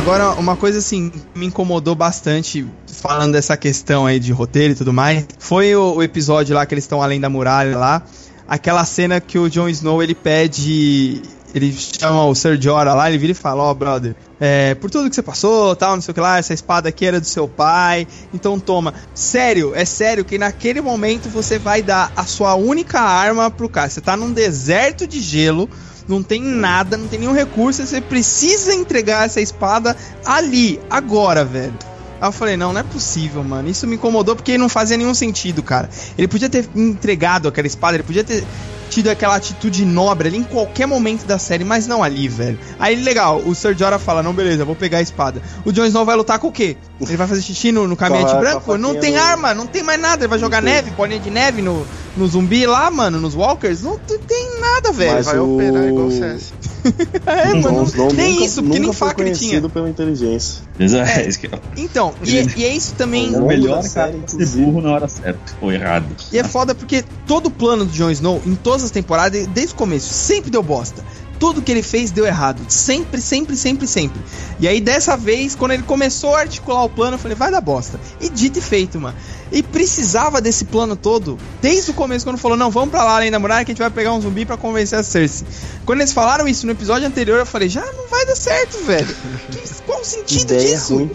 Agora, 0.00 0.32
uma 0.32 0.56
coisa 0.56 0.78
assim, 0.78 1.12
me 1.34 1.44
incomodou 1.44 1.94
bastante, 1.94 2.66
falando 2.86 3.32
dessa 3.32 3.54
questão 3.54 4.06
aí 4.06 4.18
de 4.18 4.32
roteiro 4.32 4.72
e 4.72 4.74
tudo 4.74 4.94
mais, 4.94 5.26
foi 5.38 5.76
o, 5.76 5.96
o 5.96 6.02
episódio 6.02 6.54
lá 6.54 6.64
que 6.64 6.72
eles 6.72 6.84
estão 6.84 7.02
além 7.02 7.20
da 7.20 7.28
muralha 7.28 7.76
lá. 7.76 8.02
Aquela 8.48 8.82
cena 8.86 9.20
que 9.20 9.38
o 9.38 9.50
Jon 9.50 9.68
Snow 9.68 10.02
ele 10.02 10.14
pede 10.14 11.20
ele 11.54 11.70
chama 11.76 12.24
o 12.24 12.34
Sir 12.34 12.58
Jorah 12.58 12.94
lá, 12.94 13.10
ele 13.10 13.18
vira 13.18 13.32
e 13.32 13.34
fala, 13.34 13.62
ó, 13.62 13.72
oh, 13.72 13.74
brother, 13.74 14.16
é, 14.40 14.74
por 14.74 14.90
tudo 14.90 15.10
que 15.10 15.14
você 15.14 15.22
passou, 15.22 15.76
tal, 15.76 15.96
não 15.96 16.00
sei 16.00 16.12
o 16.12 16.14
que 16.14 16.20
lá, 16.20 16.38
essa 16.38 16.54
espada 16.54 16.88
aqui 16.88 17.04
era 17.04 17.20
do 17.20 17.26
seu 17.26 17.46
pai, 17.46 18.06
então 18.32 18.58
toma. 18.58 18.94
Sério, 19.14 19.74
é 19.74 19.84
sério 19.84 20.24
que 20.24 20.38
naquele 20.38 20.80
momento 20.80 21.28
você 21.28 21.58
vai 21.58 21.82
dar 21.82 22.10
a 22.16 22.24
sua 22.24 22.54
única 22.54 23.00
arma 23.00 23.50
pro 23.50 23.68
cara. 23.68 23.90
Você 23.90 24.00
tá 24.00 24.16
num 24.16 24.32
deserto 24.32 25.06
de 25.06 25.20
gelo, 25.20 25.68
não 26.10 26.22
tem 26.22 26.42
nada, 26.42 26.96
não 26.96 27.06
tem 27.06 27.20
nenhum 27.20 27.32
recurso, 27.32 27.86
você 27.86 28.00
precisa 28.00 28.74
entregar 28.74 29.26
essa 29.26 29.40
espada 29.40 29.96
ali, 30.24 30.80
agora, 30.90 31.44
velho. 31.44 31.74
Aí 32.20 32.28
eu 32.28 32.32
falei, 32.32 32.56
não, 32.56 32.72
não 32.72 32.80
é 32.80 32.84
possível, 32.84 33.42
mano. 33.42 33.70
Isso 33.70 33.86
me 33.86 33.94
incomodou 33.94 34.36
porque 34.36 34.58
não 34.58 34.68
fazia 34.68 34.96
nenhum 34.96 35.14
sentido, 35.14 35.62
cara. 35.62 35.88
Ele 36.18 36.28
podia 36.28 36.50
ter 36.50 36.68
entregado 36.74 37.48
aquela 37.48 37.66
espada, 37.66 37.96
ele 37.96 38.02
podia 38.02 38.24
ter 38.24 38.44
tido 38.90 39.08
aquela 39.08 39.36
atitude 39.36 39.84
nobre 39.84 40.28
ali 40.28 40.38
em 40.38 40.42
qualquer 40.42 40.86
momento 40.86 41.24
da 41.24 41.38
série, 41.38 41.64
mas 41.64 41.86
não 41.86 42.02
ali, 42.02 42.28
velho. 42.28 42.58
Aí, 42.78 42.96
legal, 42.96 43.38
o 43.38 43.54
Sir 43.54 43.76
Jorah 43.78 43.98
fala, 43.98 44.22
não, 44.22 44.34
beleza, 44.34 44.64
vou 44.64 44.74
pegar 44.74 44.98
a 44.98 45.02
espada. 45.02 45.40
O 45.64 45.72
Jon 45.72 45.86
Snow 45.86 46.04
vai 46.04 46.16
lutar 46.16 46.38
com 46.38 46.48
o 46.48 46.52
quê? 46.52 46.76
Ele 47.00 47.16
vai 47.16 47.26
fazer 47.26 47.40
xixi 47.40 47.70
no, 47.70 47.86
no 47.86 47.96
caminhante 47.96 48.34
branco? 48.34 48.76
Não 48.76 48.98
tem 48.98 49.16
arma, 49.16 49.54
não 49.54 49.66
tem 49.66 49.82
mais 49.82 50.00
nada. 50.00 50.24
Ele 50.24 50.28
vai 50.28 50.38
jogar 50.38 50.60
neve, 50.60 50.90
bolinha 50.90 51.20
de 51.20 51.30
neve 51.30 51.62
no, 51.62 51.86
no 52.16 52.26
zumbi 52.26 52.66
lá, 52.66 52.90
mano, 52.90 53.20
nos 53.20 53.34
walkers. 53.34 53.82
Não 53.82 53.96
tem 53.98 54.60
nada, 54.60 54.92
velho. 54.92 55.14
Mas 55.14 55.26
vai 55.26 55.38
o... 55.38 55.54
operar 55.54 55.84
igual 55.84 56.06
o 56.06 56.10
CS. 56.10 56.52
é, 57.26 57.54
mano, 57.54 57.86
nem 58.14 58.32
nunca, 58.32 58.44
isso, 58.44 58.62
porque 58.62 58.78
nem 58.78 58.92
faca 58.92 59.22
ele 59.22 59.32
tinha. 59.32 59.68
pela 59.68 59.88
inteligência. 59.88 60.62
É, 60.78 61.28
então, 61.76 62.14
e, 62.24 62.60
e, 62.60 62.64
é 62.64 62.74
isso 62.74 62.94
também. 62.94 63.34
O 63.34 63.46
melhor 63.46 63.82
cara 63.88 64.14
ser 64.26 64.46
burro 64.46 64.80
na 64.80 64.92
hora 64.92 65.08
certa, 65.08 65.40
ou 65.60 65.72
errado. 65.72 66.06
E 66.32 66.38
é 66.38 66.44
foda 66.44 66.74
porque 66.74 67.04
todo 67.26 67.46
o 67.46 67.50
plano 67.50 67.84
do 67.84 67.92
Jon 67.92 68.10
Snow, 68.10 68.42
em 68.46 68.54
todas 68.54 68.84
as 68.84 68.90
temporadas, 68.90 69.46
desde 69.48 69.74
o 69.74 69.76
começo, 69.76 70.12
sempre 70.12 70.50
deu 70.50 70.62
bosta 70.62 71.04
tudo 71.40 71.62
que 71.62 71.72
ele 71.72 71.82
fez 71.82 72.10
deu 72.10 72.26
errado. 72.26 72.60
Sempre, 72.68 73.18
sempre, 73.20 73.56
sempre, 73.56 73.86
sempre. 73.86 74.20
E 74.60 74.68
aí, 74.68 74.78
dessa 74.78 75.16
vez, 75.16 75.54
quando 75.54 75.72
ele 75.72 75.82
começou 75.82 76.36
a 76.36 76.40
articular 76.40 76.84
o 76.84 76.90
plano, 76.90 77.14
eu 77.14 77.18
falei, 77.18 77.34
vai 77.34 77.50
dar 77.50 77.62
bosta. 77.62 77.98
E 78.20 78.28
dito 78.28 78.58
e 78.58 78.62
feito, 78.62 79.00
mano. 79.00 79.16
E 79.50 79.62
precisava 79.62 80.40
desse 80.40 80.66
plano 80.66 80.94
todo 80.94 81.38
desde 81.60 81.90
o 81.90 81.94
começo, 81.94 82.24
quando 82.24 82.36
falou: 82.38 82.56
não, 82.56 82.70
vamos 82.70 82.90
pra 82.90 83.02
lá 83.02 83.16
além 83.16 83.30
da 83.30 83.38
muralha 83.38 83.64
que 83.64 83.72
a 83.72 83.74
gente 83.74 83.80
vai 83.80 83.90
pegar 83.90 84.12
um 84.12 84.20
zumbi 84.20 84.44
para 84.44 84.58
convencer 84.58 84.98
a 84.98 85.02
Cersei. 85.02 85.46
Quando 85.84 86.00
eles 86.00 86.12
falaram 86.12 86.46
isso 86.46 86.66
no 86.66 86.72
episódio 86.72 87.08
anterior, 87.08 87.38
eu 87.38 87.46
falei: 87.46 87.68
já 87.68 87.84
não 87.84 88.06
vai 88.06 88.24
dar 88.26 88.36
certo, 88.36 88.78
velho. 88.84 89.16
Qual 89.86 90.02
o 90.02 90.04
sentido 90.04 90.52
Ideia 90.52 90.76
disso? 90.76 90.94
Ruim. 90.94 91.10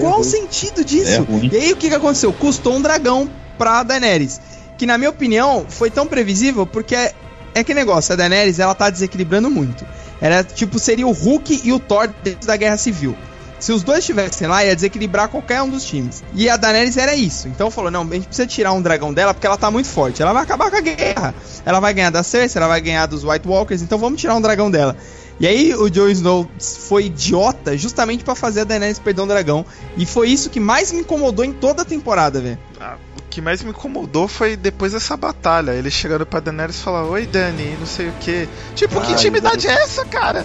Qual 0.00 0.12
ruim. 0.12 0.20
o 0.20 0.24
sentido 0.24 0.84
disso? 0.84 1.26
E 1.52 1.56
aí 1.56 1.72
o 1.72 1.76
que, 1.76 1.88
que 1.88 1.94
aconteceu? 1.94 2.32
Custou 2.32 2.76
um 2.76 2.80
dragão 2.80 3.28
pra 3.58 3.82
Daenerys. 3.82 4.40
Que 4.78 4.86
na 4.86 4.96
minha 4.96 5.10
opinião 5.10 5.66
foi 5.68 5.90
tão 5.90 6.06
previsível 6.06 6.64
porque 6.64 6.94
é, 7.54 7.64
que 7.64 7.74
negócio, 7.74 8.12
a 8.12 8.16
Daenerys 8.16 8.58
ela 8.58 8.74
tá 8.74 8.90
desequilibrando 8.90 9.50
muito. 9.50 9.86
Era 10.20 10.42
tipo, 10.42 10.78
seria 10.78 11.06
o 11.06 11.12
Hulk 11.12 11.62
e 11.64 11.72
o 11.72 11.78
Thor 11.78 12.08
dentro 12.22 12.46
da 12.46 12.56
Guerra 12.56 12.76
Civil. 12.76 13.16
Se 13.58 13.72
os 13.72 13.82
dois 13.82 14.00
estivessem 14.00 14.46
lá, 14.46 14.64
ia 14.64 14.74
desequilibrar 14.74 15.28
qualquer 15.28 15.60
um 15.62 15.68
dos 15.68 15.84
times. 15.84 16.22
E 16.32 16.48
a 16.48 16.56
Daenerys 16.56 16.96
era 16.96 17.14
isso. 17.14 17.48
Então 17.48 17.70
falou: 17.70 17.90
não, 17.90 18.02
a 18.02 18.14
gente 18.14 18.26
precisa 18.26 18.46
tirar 18.46 18.72
um 18.72 18.80
dragão 18.80 19.12
dela 19.12 19.34
porque 19.34 19.46
ela 19.46 19.56
tá 19.56 19.70
muito 19.70 19.88
forte. 19.88 20.22
Ela 20.22 20.32
vai 20.32 20.44
acabar 20.44 20.70
com 20.70 20.76
a 20.76 20.80
guerra. 20.80 21.34
Ela 21.66 21.80
vai 21.80 21.92
ganhar 21.92 22.10
da 22.10 22.22
Cersei, 22.22 22.60
ela 22.60 22.68
vai 22.68 22.80
ganhar 22.80 23.06
dos 23.06 23.24
White 23.24 23.48
Walkers. 23.48 23.82
Então 23.82 23.98
vamos 23.98 24.20
tirar 24.20 24.36
um 24.36 24.40
dragão 24.40 24.70
dela. 24.70 24.96
E 25.40 25.46
aí 25.46 25.74
o 25.74 25.88
Jon 25.88 26.08
Snow 26.08 26.48
foi 26.60 27.06
idiota 27.06 27.76
justamente 27.76 28.24
para 28.24 28.34
fazer 28.34 28.62
a 28.62 28.64
Daenerys 28.64 28.98
perder 28.98 29.22
um 29.22 29.26
dragão. 29.26 29.64
E 29.96 30.06
foi 30.06 30.28
isso 30.30 30.50
que 30.50 30.60
mais 30.60 30.92
me 30.92 31.00
incomodou 31.00 31.44
em 31.44 31.52
toda 31.52 31.82
a 31.82 31.84
temporada, 31.84 32.40
velho. 32.40 32.58
Ah, 32.80 32.96
que 33.38 33.40
mais 33.40 33.62
me 33.62 33.70
incomodou 33.70 34.26
foi 34.26 34.56
depois 34.56 34.92
dessa 34.92 35.16
batalha. 35.16 35.70
Ele 35.70 35.90
chegando 35.92 36.26
pra 36.26 36.40
Daenerys 36.40 36.76
e 36.76 36.80
falar: 36.80 37.04
Oi, 37.04 37.24
Dani, 37.24 37.76
não 37.78 37.86
sei 37.86 38.08
o 38.08 38.12
que. 38.20 38.48
Tipo, 38.74 39.00
que 39.00 39.12
intimidade 39.12 39.68
é 39.68 39.72
essa, 39.72 40.04
cara? 40.04 40.44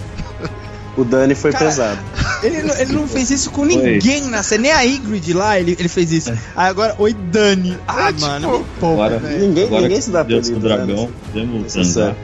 O 0.96 1.04
Dani 1.04 1.34
foi 1.34 1.52
Cara, 1.52 1.66
pesado. 1.66 2.00
Ele, 2.44 2.58
ele 2.80 2.94
não 2.94 3.08
fez 3.08 3.32
isso 3.32 3.50
com 3.50 3.66
ninguém 3.66 4.22
na 4.26 4.44
série. 4.44 4.62
Nem 4.62 4.72
a 4.72 4.86
Ingrid 4.86 5.34
lá 5.34 5.60
ele, 5.60 5.76
ele 5.80 5.90
fez 5.90 6.12
isso. 6.12 6.30
É. 6.30 6.38
Aí 6.56 6.70
agora, 6.70 6.94
oi 7.00 7.16
Dani. 7.16 7.80
Ah, 7.88 8.10
ah 8.10 8.12
mano, 8.12 8.52
tipo, 8.60 8.66
pô, 8.80 8.92
agora, 8.92 9.20
ninguém, 9.20 9.66
agora 9.66 9.82
ninguém 9.82 10.00
se 10.00 10.12
dá 10.12 10.22
Deus 10.22 10.50
o 10.50 10.60
dragão, 10.60 11.10
demos 11.34 11.98
é. 11.98 12.16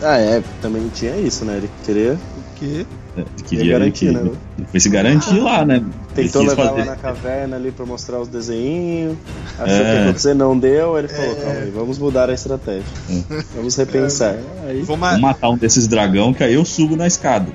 Ah, 0.00 0.16
é, 0.16 0.42
também 0.62 0.88
tinha 0.94 1.16
isso, 1.16 1.44
né? 1.44 1.56
Ele 1.56 1.70
queria. 1.84 2.12
O 2.12 2.54
quê? 2.54 2.86
Queria 3.46 3.72
garantir, 3.72 4.12
né? 4.12 4.30
Foi 4.70 4.80
se 4.80 4.88
garantir 4.88 5.38
lá, 5.38 5.64
né? 5.64 5.82
Tentou 6.14 6.42
levar 6.42 6.68
fazer... 6.68 6.80
lá 6.80 6.84
na 6.84 6.96
caverna 6.96 7.56
ali 7.56 7.70
pra 7.70 7.86
mostrar 7.86 8.20
os 8.20 8.28
desenhinhos. 8.28 9.16
Achou 9.58 9.86
é. 9.86 10.12
que 10.12 10.20
você 10.20 10.34
não 10.34 10.58
deu, 10.58 10.98
ele 10.98 11.08
falou, 11.08 11.32
é. 11.32 11.34
calma 11.34 11.60
aí, 11.60 11.70
vamos 11.70 11.98
mudar 11.98 12.30
a 12.30 12.34
estratégia. 12.34 12.84
É. 13.10 13.42
Vamos 13.54 13.76
repensar. 13.76 14.34
É. 14.34 14.70
Aí... 14.70 14.82
Vou 14.82 14.96
matar 14.96 15.50
um 15.50 15.56
desses 15.56 15.86
dragão 15.86 16.32
que 16.32 16.42
aí 16.42 16.54
eu 16.54 16.64
subo 16.64 16.96
na 16.96 17.06
escada. 17.06 17.46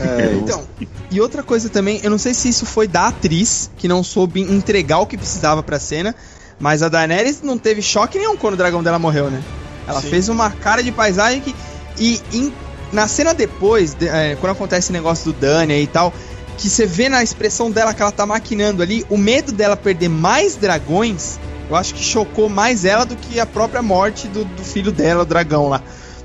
É, 0.00 0.34
então, 0.42 0.62
e 1.10 1.20
outra 1.20 1.42
coisa 1.42 1.68
também, 1.68 2.00
eu 2.02 2.10
não 2.10 2.18
sei 2.18 2.34
se 2.34 2.48
isso 2.48 2.66
foi 2.66 2.86
da 2.86 3.08
atriz 3.08 3.70
que 3.76 3.88
não 3.88 4.02
soube 4.02 4.40
entregar 4.40 4.98
o 4.98 5.06
que 5.06 5.16
precisava 5.16 5.62
pra 5.62 5.78
cena, 5.78 6.14
mas 6.58 6.82
a 6.82 6.88
Daenerys 6.88 7.42
não 7.42 7.58
teve 7.58 7.82
choque 7.82 8.18
nenhum 8.18 8.36
quando 8.36 8.54
o 8.54 8.56
dragão 8.56 8.82
dela 8.82 8.98
morreu, 8.98 9.30
né? 9.30 9.42
Ela 9.86 10.00
Sim. 10.00 10.08
fez 10.08 10.28
uma 10.28 10.50
cara 10.50 10.82
de 10.82 10.90
paisagem 10.90 11.40
que. 11.40 11.54
E 11.98 12.20
em 12.32 12.52
na 12.96 13.06
cena 13.06 13.34
depois, 13.34 13.92
de, 13.92 14.08
é, 14.08 14.36
quando 14.36 14.52
acontece 14.52 14.88
o 14.88 14.92
negócio 14.92 15.30
do 15.30 15.38
Dani 15.38 15.74
e 15.74 15.86
tal, 15.86 16.14
que 16.56 16.68
você 16.70 16.86
vê 16.86 17.10
na 17.10 17.22
expressão 17.22 17.70
dela 17.70 17.92
que 17.92 18.00
ela 18.00 18.10
tá 18.10 18.24
maquinando 18.24 18.82
ali, 18.82 19.04
o 19.10 19.18
medo 19.18 19.52
dela 19.52 19.76
perder 19.76 20.08
mais 20.08 20.56
dragões, 20.56 21.38
eu 21.68 21.76
acho 21.76 21.94
que 21.94 22.02
chocou 22.02 22.48
mais 22.48 22.86
ela 22.86 23.04
do 23.04 23.14
que 23.14 23.38
a 23.38 23.44
própria 23.44 23.82
morte 23.82 24.26
do, 24.28 24.46
do 24.46 24.64
filho 24.64 24.90
dela, 24.90 25.24
o 25.24 25.26
dragão 25.26 25.68
lá. 25.68 25.82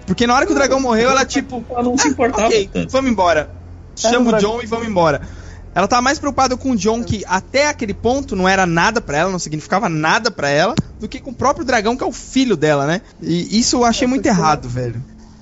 Porque 0.07 0.25
na 0.25 0.33
hora 0.33 0.45
que 0.45 0.53
o 0.53 0.55
dragão 0.55 0.79
morreu, 0.79 1.09
ela 1.09 1.25
tipo. 1.25 1.63
Ela 1.69 1.83
não 1.83 1.97
se 1.97 2.07
ah, 2.07 2.11
importava. 2.11 2.47
Ok, 2.47 2.69
vamos 2.89 3.11
embora. 3.11 3.51
Chama 3.95 4.37
o 4.37 4.39
John 4.39 4.61
e 4.63 4.65
vamos 4.65 4.87
embora. 4.87 5.21
Ela 5.75 5.87
tá 5.87 6.01
mais 6.01 6.19
preocupada 6.19 6.55
com 6.55 6.71
o 6.71 6.75
John, 6.75 7.03
que 7.03 7.23
até 7.27 7.67
aquele 7.67 7.93
ponto 7.93 8.35
não 8.35 8.47
era 8.47 8.65
nada 8.65 8.99
para 8.99 9.17
ela, 9.17 9.31
não 9.31 9.39
significava 9.39 9.87
nada 9.89 10.31
para 10.31 10.49
ela, 10.49 10.73
do 10.99 11.07
que 11.07 11.19
com 11.19 11.31
o 11.31 11.35
próprio 11.35 11.65
dragão, 11.65 11.95
que 11.95 12.03
é 12.03 12.07
o 12.07 12.11
filho 12.11 12.57
dela, 12.57 12.85
né? 12.85 13.01
E 13.21 13.59
isso 13.59 13.77
eu 13.77 13.85
achei 13.85 14.07
muito 14.07 14.25
errado, 14.25 14.67
velho. 14.67 15.01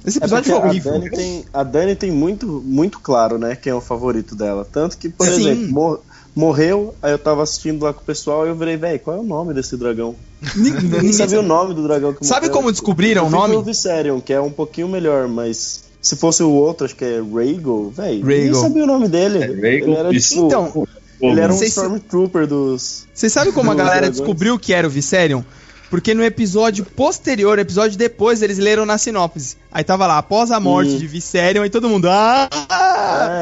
Esse 0.10 0.18
é 0.18 0.22
episódio 0.22 0.52
é 0.52 0.60
foi 0.60 0.68
horrível. 0.68 0.92
A 0.92 0.98
Dani, 0.98 1.10
tem, 1.10 1.46
a 1.54 1.64
Dani 1.64 1.96
tem 1.96 2.12
muito, 2.12 2.64
muito 2.66 3.00
claro, 3.00 3.38
né, 3.38 3.56
quem 3.56 3.72
é 3.72 3.76
o 3.76 3.82
favorito 3.82 4.36
dela. 4.36 4.68
Tanto 4.70 4.98
que, 4.98 5.10
por 5.10 5.28
Sim. 5.28 5.34
exemplo, 5.34 5.72
mor 5.72 6.02
morreu, 6.36 6.96
aí 7.02 7.12
eu 7.12 7.20
tava 7.20 7.44
assistindo 7.44 7.84
lá 7.84 7.92
com 7.92 8.02
o 8.02 8.06
pessoal 8.06 8.46
e 8.46 8.50
eu 8.50 8.56
virei, 8.56 8.78
velho, 8.78 9.00
qual 9.00 9.18
é 9.18 9.20
o 9.20 9.24
nome 9.24 9.54
desse 9.54 9.76
dragão? 9.76 10.16
Nem 10.56 11.12
sabia 11.12 11.40
o 11.40 11.44
nome 11.44 11.74
do 11.74 11.84
dragão 11.84 12.14
que 12.14 12.26
Sabe 12.26 12.50
como 12.50 12.72
descobriram 12.72 13.28
o 13.28 13.30
nome? 13.30 13.56
O 13.56 13.62
Viserion, 13.62 14.22
que 14.22 14.32
é 14.32 14.40
um 14.40 14.52
pouquinho 14.52 14.88
melhor, 14.88 15.28
mas 15.28 15.84
se 16.02 16.16
fosse 16.16 16.42
o 16.42 16.52
outro, 16.52 16.86
acho 16.86 16.96
que 16.96 17.04
é 17.04 17.20
Rhaegal, 17.20 17.90
velho, 17.90 18.26
nem 18.26 18.54
sabia 18.54 18.84
o 18.84 18.88
nome 18.88 19.08
dele. 19.10 19.44
É, 19.44 19.76
ele 19.76 19.94
era 19.94 20.10
tipo, 20.12 20.46
então, 20.46 20.88
ele 21.20 21.40
era 21.42 21.54
um 21.54 21.62
Stormtrooper 21.62 22.48
dos. 22.48 23.06
Vocês 23.14 23.34
sabem 23.34 23.52
como 23.52 23.72
a 23.72 23.76
galera 23.76 24.02
dragões? 24.02 24.18
descobriu 24.18 24.58
que 24.58 24.74
era 24.74 24.88
o 24.88 24.90
Viserion? 24.90 25.42
Porque 25.90 26.14
no 26.14 26.24
episódio 26.24 26.86
posterior, 26.86 27.58
episódio 27.58 27.98
depois, 27.98 28.42
eles 28.42 28.58
leram 28.58 28.86
na 28.86 28.98
sinopse. 28.98 29.58
Aí 29.72 29.84
tava 29.84 30.06
lá, 30.06 30.20
após 30.20 30.52
a 30.52 30.60
morte 30.60 30.98
de 30.98 31.08
Viserion, 31.08 31.66
e 31.66 31.70
todo 31.70 31.90
mundo. 31.90 32.08
Ah! 32.10 32.48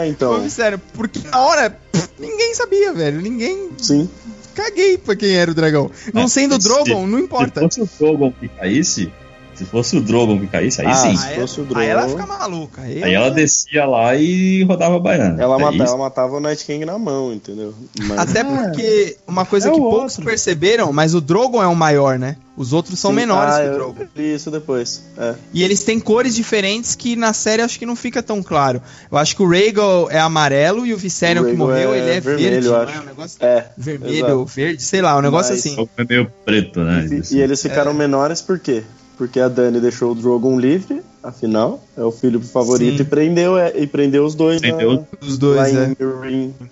É, 0.02 0.08
então. 0.08 0.40
Viserion. 0.42 0.80
Porque 0.94 1.20
na 1.28 1.40
hora, 1.42 1.70
pff, 1.70 2.10
ninguém 2.18 2.56
sabia, 2.56 2.94
velho. 2.94 3.22
Ninguém. 3.22 3.70
Sim. 3.78 4.10
Caguei 4.56 4.98
pra 4.98 5.16
quem 5.16 5.36
era 5.36 5.52
o 5.52 5.54
dragão. 5.54 5.92
Não 6.14 6.24
é, 6.24 6.28
sendo 6.28 6.56
o 6.56 6.58
Drogon, 6.58 7.06
não 7.06 7.20
importa. 7.20 7.62
Se 7.70 7.80
fosse 7.80 7.82
o 7.82 8.08
Drogon 8.08 8.32
que 8.32 8.48
caísse, 8.48 9.12
se 9.58 9.66
fosse 9.66 9.98
o 9.98 10.02
Drogon 10.02 10.40
que 10.40 10.46
caísse, 10.46 10.82
aí 10.82 10.88
ah, 10.88 10.96
sim. 10.96 11.18
Se 11.18 11.34
fosse 11.34 11.62
o 11.62 11.64
Drogon... 11.64 11.82
Aí 11.82 11.88
ela 11.88 12.08
fica 12.08 12.28
maluca. 12.28 12.82
Aí, 12.84 13.04
aí 13.04 13.14
ela 13.14 13.32
descia 13.32 13.86
lá 13.86 14.16
e 14.16 14.62
rodava 14.64 14.98
a 14.98 15.00
baiana. 15.00 15.42
Ela, 15.42 15.56
é 15.56 15.60
mata, 15.60 15.84
ela 15.84 15.98
matava 15.98 16.38
o 16.38 16.40
Night 16.40 16.64
King 16.64 16.86
na 16.86 17.00
mão, 17.00 17.34
entendeu? 17.34 17.74
Mas... 18.04 18.20
Até 18.20 18.44
porque 18.44 19.18
uma 19.28 19.48
coisa 19.48 19.70
é 19.70 19.72
que 19.72 19.78
poucos 19.80 20.14
outro. 20.14 20.26
perceberam, 20.26 20.94
mas 20.94 21.16
o 21.16 21.22
Drogon 21.22 21.64
é 21.64 21.68
o 21.68 21.76
maior, 21.76 22.20
né? 22.20 22.38
Os 22.56 22.72
outros 22.74 23.00
são 23.00 23.12
sim. 23.12 23.18
menores 23.18 23.54
ah, 23.56 23.64
que 23.64 23.70
o 23.70 23.74
Drogon. 23.74 24.06
isso 24.16 24.52
depois. 24.52 25.04
É. 25.18 25.34
E 25.52 25.64
eles 25.64 25.84
têm 25.84 26.00
cores 26.00 26.36
diferentes 26.36 26.96
que 26.96 27.16
na 27.16 27.34
série 27.34 27.64
acho 27.64 27.80
que 27.80 27.86
não 27.86 27.96
fica 27.96 28.22
tão 28.22 28.44
claro. 28.44 28.80
Eu 29.12 29.18
acho 29.18 29.36
que 29.36 29.42
o 29.42 29.50
Rhaegal 29.50 30.10
é 30.12 30.20
amarelo 30.20 30.86
e 30.86 30.94
o 30.94 30.98
Viserion 30.98 31.44
o 31.44 31.46
que 31.48 31.54
morreu, 31.54 31.94
é 31.94 31.98
ele 31.98 32.10
é 32.12 32.20
vermelho, 32.20 32.50
verde, 32.52 32.68
eu 32.68 32.76
acho. 32.76 32.94
É, 32.94 33.00
um 33.00 33.06
negócio 33.06 33.38
é, 33.42 33.66
vermelho, 33.76 34.16
exato. 34.16 34.46
verde, 34.46 34.84
sei 34.84 35.02
lá, 35.02 35.18
um 35.18 35.22
negócio 35.22 35.52
mas... 35.56 35.66
assim. 35.66 35.90
É 35.98 36.04
meio 36.04 36.32
preto, 36.46 36.80
né? 36.82 37.08
E, 37.10 37.36
e 37.36 37.42
eles 37.42 37.60
ficaram 37.60 37.92
é. 37.92 37.94
menores 37.96 38.42
por 38.42 38.60
quê? 38.60 38.84
Porque 39.18 39.40
a 39.40 39.48
Dani 39.48 39.80
deixou 39.80 40.12
o 40.12 40.16
Drogon 40.16 40.60
livre, 40.60 41.02
afinal, 41.24 41.84
é 41.98 42.04
o 42.04 42.12
filho 42.12 42.40
favorito 42.40 42.98
Sim. 42.98 43.04
e 43.04 43.06
prendeu, 43.06 43.58
é, 43.58 43.74
e 43.76 43.88
prendeu 43.88 44.26
os 44.26 44.36
dois. 44.36 44.62
Prendeu 44.62 44.94
na, 44.94 45.04
os 45.22 45.38
dois, 45.38 45.76
é. 45.76 45.96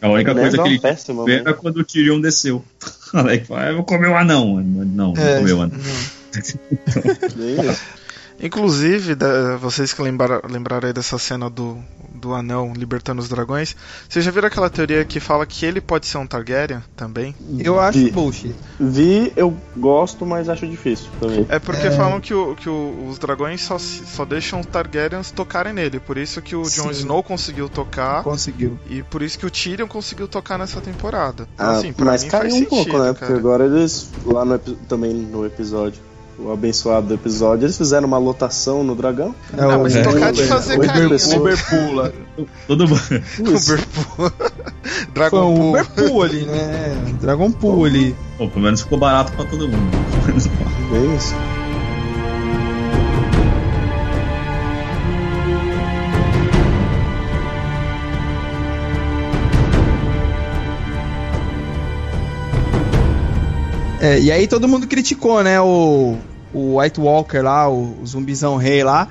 A 0.01 0.09
única 0.09 0.33
né? 0.33 0.41
coisa 0.41 0.61
que 0.61 0.69
ele 0.69 0.79
péssima, 0.79 1.29
era 1.29 1.53
quando 1.53 1.77
o 1.77 1.83
Tyrion 1.83 2.21
desceu. 2.21 2.63
Aí 3.13 3.43
ah, 3.49 3.69
eu 3.69 3.75
vou 3.75 3.83
comer 3.83 4.09
o 4.09 4.15
anão. 4.15 4.61
Não, 4.61 5.13
não 5.13 5.17
é, 5.17 5.39
comeu 5.39 5.57
o 5.57 5.61
anão. 5.61 5.79
Inclusive, 8.41 9.15
vocês 9.59 9.93
que 9.93 10.01
lembraram, 10.01 10.41
lembraram 10.49 10.89
aí 10.89 10.93
dessa 10.93 11.17
cena 11.17 11.49
do, 11.49 11.77
do 12.15 12.33
anão 12.33 12.73
libertando 12.75 13.21
os 13.21 13.29
dragões, 13.29 13.75
vocês 14.09 14.23
já 14.23 14.31
viram 14.31 14.47
aquela 14.47 14.69
teoria 14.69 15.03
que 15.05 15.19
fala 15.19 15.45
que 15.45 15.65
ele 15.65 15.81
pode 15.81 16.07
ser 16.07 16.17
um 16.17 16.27
Targaryen 16.27 16.81
também? 16.95 17.35
Eu 17.59 17.79
acho 17.79 17.99
Vi. 17.99 18.11
bullshit. 18.11 18.55
Vi, 18.79 19.31
eu 19.35 19.55
gosto, 19.77 20.25
mas 20.25 20.49
acho 20.49 20.67
difícil 20.67 21.07
também. 21.19 21.45
É 21.49 21.59
porque 21.59 21.87
é... 21.87 21.91
falam 21.91 22.19
que, 22.19 22.33
o, 22.33 22.55
que 22.55 22.69
o, 22.69 23.07
os 23.09 23.19
dragões 23.19 23.61
só, 23.61 23.77
só 23.77 24.25
deixam 24.25 24.59
os 24.59 24.65
Targaryens 24.65 25.31
tocarem 25.31 25.73
nele, 25.73 25.99
por 25.99 26.17
isso 26.17 26.41
que 26.41 26.55
o 26.55 26.63
Jon 26.63 26.91
Snow 26.91 27.21
conseguiu 27.21 27.69
tocar. 27.69 28.23
Conseguiu. 28.23 28.79
E 28.89 29.03
por 29.03 29.21
isso 29.21 29.37
que 29.37 29.45
o 29.45 29.51
Tyrion 29.51 29.87
conseguiu 29.87 30.27
tocar 30.27 30.57
nessa 30.57 30.81
temporada. 30.81 31.47
Ah, 31.57 31.71
assim, 31.71 31.93
mas 31.97 32.23
caiu 32.23 32.47
um 32.47 32.51
sentido, 32.51 32.69
pouco, 32.69 32.97
né? 32.97 33.13
Cara. 33.13 33.13
Porque 33.13 33.33
agora 33.33 33.65
eles, 33.65 34.11
lá 34.25 34.45
no, 34.45 34.57
também 34.57 35.13
no 35.13 35.45
episódio 35.45 36.01
o 36.37 36.51
abençoado 36.51 37.07
do 37.07 37.13
episódio, 37.13 37.65
eles 37.65 37.77
fizeram 37.77 38.07
uma 38.07 38.17
lotação 38.17 38.83
no 38.83 38.95
dragão. 38.95 39.33
É, 39.53 39.61
não, 39.61 39.83
mas 39.83 39.95
é, 39.95 40.03
tocar 40.03 40.31
de 40.31 40.43
fazer 40.43 40.79
carinho. 40.79 41.15
Uber 41.37 41.69
pula. 41.69 42.13
Todo 42.67 42.87
mundo. 42.87 43.01
Uber 43.39 43.87
pula. 43.87 44.33
Dragon 45.13 45.55
Pool. 45.55 45.69
Uber 45.69 45.85
Pool 45.91 46.23
ali, 46.23 46.45
né? 46.45 46.97
Dragon 47.21 47.51
Pool 47.51 47.85
ali. 47.85 48.15
Pô, 48.37 48.47
pelo 48.49 48.61
menos 48.61 48.81
ficou 48.81 48.97
barato 48.97 49.31
pra 49.33 49.45
todo 49.45 49.67
mundo. 49.67 49.97
É 50.93 51.15
isso. 51.15 51.33
É, 64.05 64.19
e 64.19 64.31
aí 64.31 64.47
todo 64.47 64.67
mundo 64.67 64.85
criticou, 64.85 65.43
né, 65.43 65.59
o, 65.59 66.15
o 66.53 66.79
White 66.79 66.99
Walker 66.99 67.39
lá, 67.39 67.67
o, 67.67 67.99
o 67.99 68.05
zumbizão 68.05 68.55
rei 68.55 68.83
lá, 68.83 69.07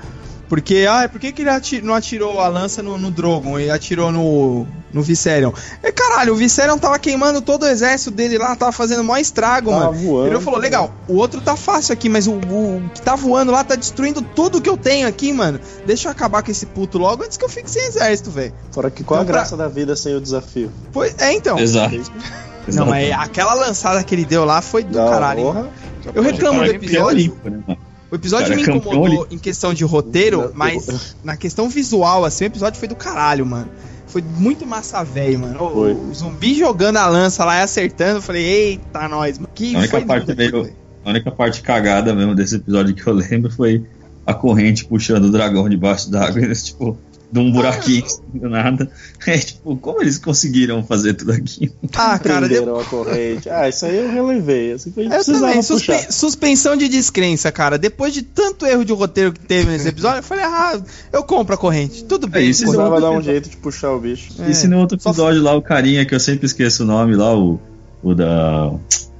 porque, 0.47 0.85
ah, 0.89 1.09
por 1.09 1.19
que, 1.19 1.33
que 1.33 1.41
ele 1.41 1.49
atir, 1.49 1.83
não 1.83 1.93
atirou 1.93 2.39
a 2.39 2.47
lança 2.47 2.81
no, 2.81 2.97
no 2.97 3.11
Drogon 3.11 3.59
e 3.59 3.69
atirou 3.69 4.09
no, 4.09 4.65
no 4.93 5.01
Viserion? 5.01 5.51
E 5.83 5.91
caralho, 5.91 6.31
o 6.31 6.35
Viserion 6.37 6.77
tava 6.77 6.97
queimando 6.97 7.41
todo 7.41 7.63
o 7.63 7.67
exército 7.67 8.09
dele 8.11 8.37
lá, 8.37 8.55
tava 8.55 8.71
fazendo 8.71 9.03
maior 9.03 9.19
estrago, 9.19 9.69
tava 9.69 9.91
mano. 9.91 9.97
Voando, 9.97 10.27
ele 10.27 10.39
falou, 10.39 10.61
legal, 10.61 10.93
o 11.09 11.15
outro 11.15 11.41
tá 11.41 11.57
fácil 11.57 11.91
aqui, 11.91 12.07
mas 12.07 12.25
o, 12.25 12.35
o, 12.35 12.89
que 12.93 13.01
tá 13.01 13.17
voando 13.17 13.51
lá 13.51 13.65
tá 13.65 13.75
destruindo 13.75 14.21
tudo 14.21 14.61
que 14.61 14.69
eu 14.69 14.77
tenho 14.77 15.09
aqui, 15.09 15.33
mano. 15.33 15.59
Deixa 15.85 16.07
eu 16.07 16.11
acabar 16.13 16.41
com 16.41 16.51
esse 16.51 16.67
puto 16.67 16.97
logo 16.97 17.21
antes 17.21 17.35
que 17.35 17.43
eu 17.43 17.49
fique 17.49 17.69
sem 17.69 17.83
exército, 17.83 18.31
velho. 18.31 18.53
Fora 18.71 18.89
que 18.89 19.03
qual 19.03 19.21
então, 19.21 19.29
a 19.29 19.35
graça 19.35 19.57
pra... 19.57 19.65
da 19.65 19.73
vida 19.73 19.93
sem 19.93 20.15
o 20.15 20.21
desafio? 20.21 20.71
Pois, 20.93 21.13
é, 21.17 21.33
então. 21.33 21.59
Exato. 21.59 21.95
Não, 22.73 22.85
mas 22.85 23.11
aquela 23.11 23.53
lançada 23.53 24.03
que 24.03 24.15
ele 24.15 24.25
deu 24.25 24.45
lá 24.45 24.61
foi 24.61 24.83
do 24.83 24.97
não, 24.97 25.09
caralho. 25.09 25.41
Porra. 25.43 25.69
Eu 26.13 26.23
reclamo 26.23 26.63
do 26.63 26.65
episódio. 26.65 27.37
Né, 27.43 27.77
o 28.11 28.15
episódio 28.15 28.49
Cara, 28.49 28.55
me 28.55 28.77
incomodou 28.77 29.27
em 29.31 29.37
questão 29.37 29.73
de 29.73 29.83
roteiro, 29.83 30.51
mas 30.53 31.15
na 31.23 31.35
questão 31.35 31.67
visual, 31.69 32.23
assim, 32.23 32.45
o 32.45 32.47
episódio 32.47 32.79
foi 32.79 32.87
do 32.87 32.95
caralho, 32.95 33.45
mano. 33.45 33.69
foi 34.07 34.21
muito 34.21 34.65
massa 34.65 35.03
velho, 35.03 35.39
mano. 35.39 35.61
O, 35.61 36.09
o, 36.09 36.13
zumbi 36.13 36.53
jogando 36.53 36.97
a 36.97 37.07
lança 37.07 37.43
lá 37.43 37.57
e 37.59 37.61
acertando, 37.63 38.19
eu 38.19 38.21
falei, 38.21 38.43
eita, 38.43 39.07
nós, 39.07 39.37
mano. 39.37 39.49
Que 39.53 39.75
a 39.75 39.79
única 39.79 40.01
parte 40.01 40.35
meio, 40.35 40.73
A 41.03 41.09
única 41.09 41.31
parte 41.31 41.61
cagada 41.61 42.13
mesmo 42.13 42.35
desse 42.35 42.55
episódio 42.55 42.93
que 42.93 43.05
eu 43.05 43.13
lembro 43.13 43.51
foi 43.51 43.83
a 44.25 44.33
corrente 44.33 44.85
puxando 44.85 45.25
o 45.25 45.31
dragão 45.31 45.67
debaixo 45.67 46.09
d'água. 46.09 46.41
Tipo, 46.55 46.97
de 47.31 47.39
um 47.39 47.51
buraquinho 47.51 48.05
do 48.33 48.49
nada. 48.49 48.89
É 49.27 49.39
tipo, 49.39 49.75
como 49.77 50.03
eles 50.03 50.19
conseguiram 50.19 50.83
fazer 50.83 51.15
tudo 51.15 51.31
aquilo? 51.31 51.73
Ah, 51.95 52.19
cara, 52.19 52.47
deu... 52.47 52.79
a 52.79 52.85
corrente. 52.85 53.49
Ah, 53.49 53.67
isso 53.67 53.87
aí 53.87 53.97
eu 53.97 54.11
relevei. 54.11 54.73
Assim 54.73 54.91
que 54.91 54.99
a 54.99 55.03
gente 55.03 55.15
eu 55.15 55.25
também, 55.25 55.61
suspe... 55.63 56.13
suspensão 56.13 56.75
de 56.75 56.87
descrença, 56.87 57.51
cara. 57.51 57.79
Depois 57.79 58.13
de 58.13 58.21
tanto 58.21 58.67
erro 58.67 58.85
de 58.85 58.93
roteiro 58.93 59.33
que 59.33 59.39
teve 59.39 59.71
nesse 59.71 59.87
episódio, 59.87 60.19
eu 60.19 60.23
falei, 60.23 60.43
ah, 60.43 60.79
eu 61.11 61.23
compro 61.23 61.55
a 61.55 61.57
corrente. 61.57 62.03
Tudo 62.03 62.27
bem. 62.27 62.43
É, 62.43 62.49
isso 62.49 62.71
vai 62.71 63.01
dar 63.01 63.09
um 63.09 63.21
jeito 63.21 63.49
de 63.49 63.57
puxar 63.57 63.93
o 63.93 63.99
bicho. 63.99 64.31
É. 64.39 64.51
E 64.51 64.53
se 64.53 64.67
no 64.67 64.77
outro 64.77 64.95
episódio 64.95 65.41
Só... 65.41 65.45
lá, 65.45 65.55
o 65.55 65.61
carinha 65.61 66.05
que 66.05 66.13
eu 66.13 66.19
sempre 66.19 66.45
esqueço 66.45 66.83
o 66.83 66.85
nome 66.85 67.15
lá, 67.15 67.35
o, 67.35 67.59
o 68.03 68.13
da. 68.13 68.71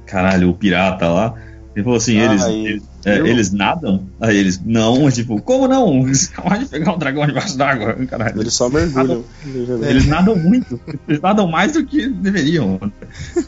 Caralho, 0.06 0.50
o 0.50 0.54
pirata 0.54 1.08
lá. 1.08 1.34
Ele 1.74 1.82
falou 1.82 1.96
assim, 1.96 2.20
ah, 2.20 2.24
eles, 2.26 2.42
eles 2.44 2.82
é, 3.06 3.18
eles 3.18 3.52
nadam? 3.52 4.04
Aí 4.20 4.36
eles, 4.36 4.60
não, 4.64 5.08
tipo, 5.12 5.40
como 5.40 5.68
não? 5.68 6.04
Acabaram 6.32 6.64
de 6.64 6.68
pegar 6.68 6.92
um 6.92 6.98
dragão 6.98 7.26
debaixo 7.26 7.56
d'água, 7.56 7.94
caralho. 8.06 8.40
Eles 8.40 8.52
só 8.52 8.68
mergulham. 8.68 9.24
Eles, 9.44 9.68
eles 9.88 10.06
nadam 10.06 10.34
muito. 10.34 10.80
Eles 11.08 11.20
nadam 11.20 11.46
mais 11.46 11.72
do 11.72 11.86
que 11.86 12.08
deveriam. 12.08 12.80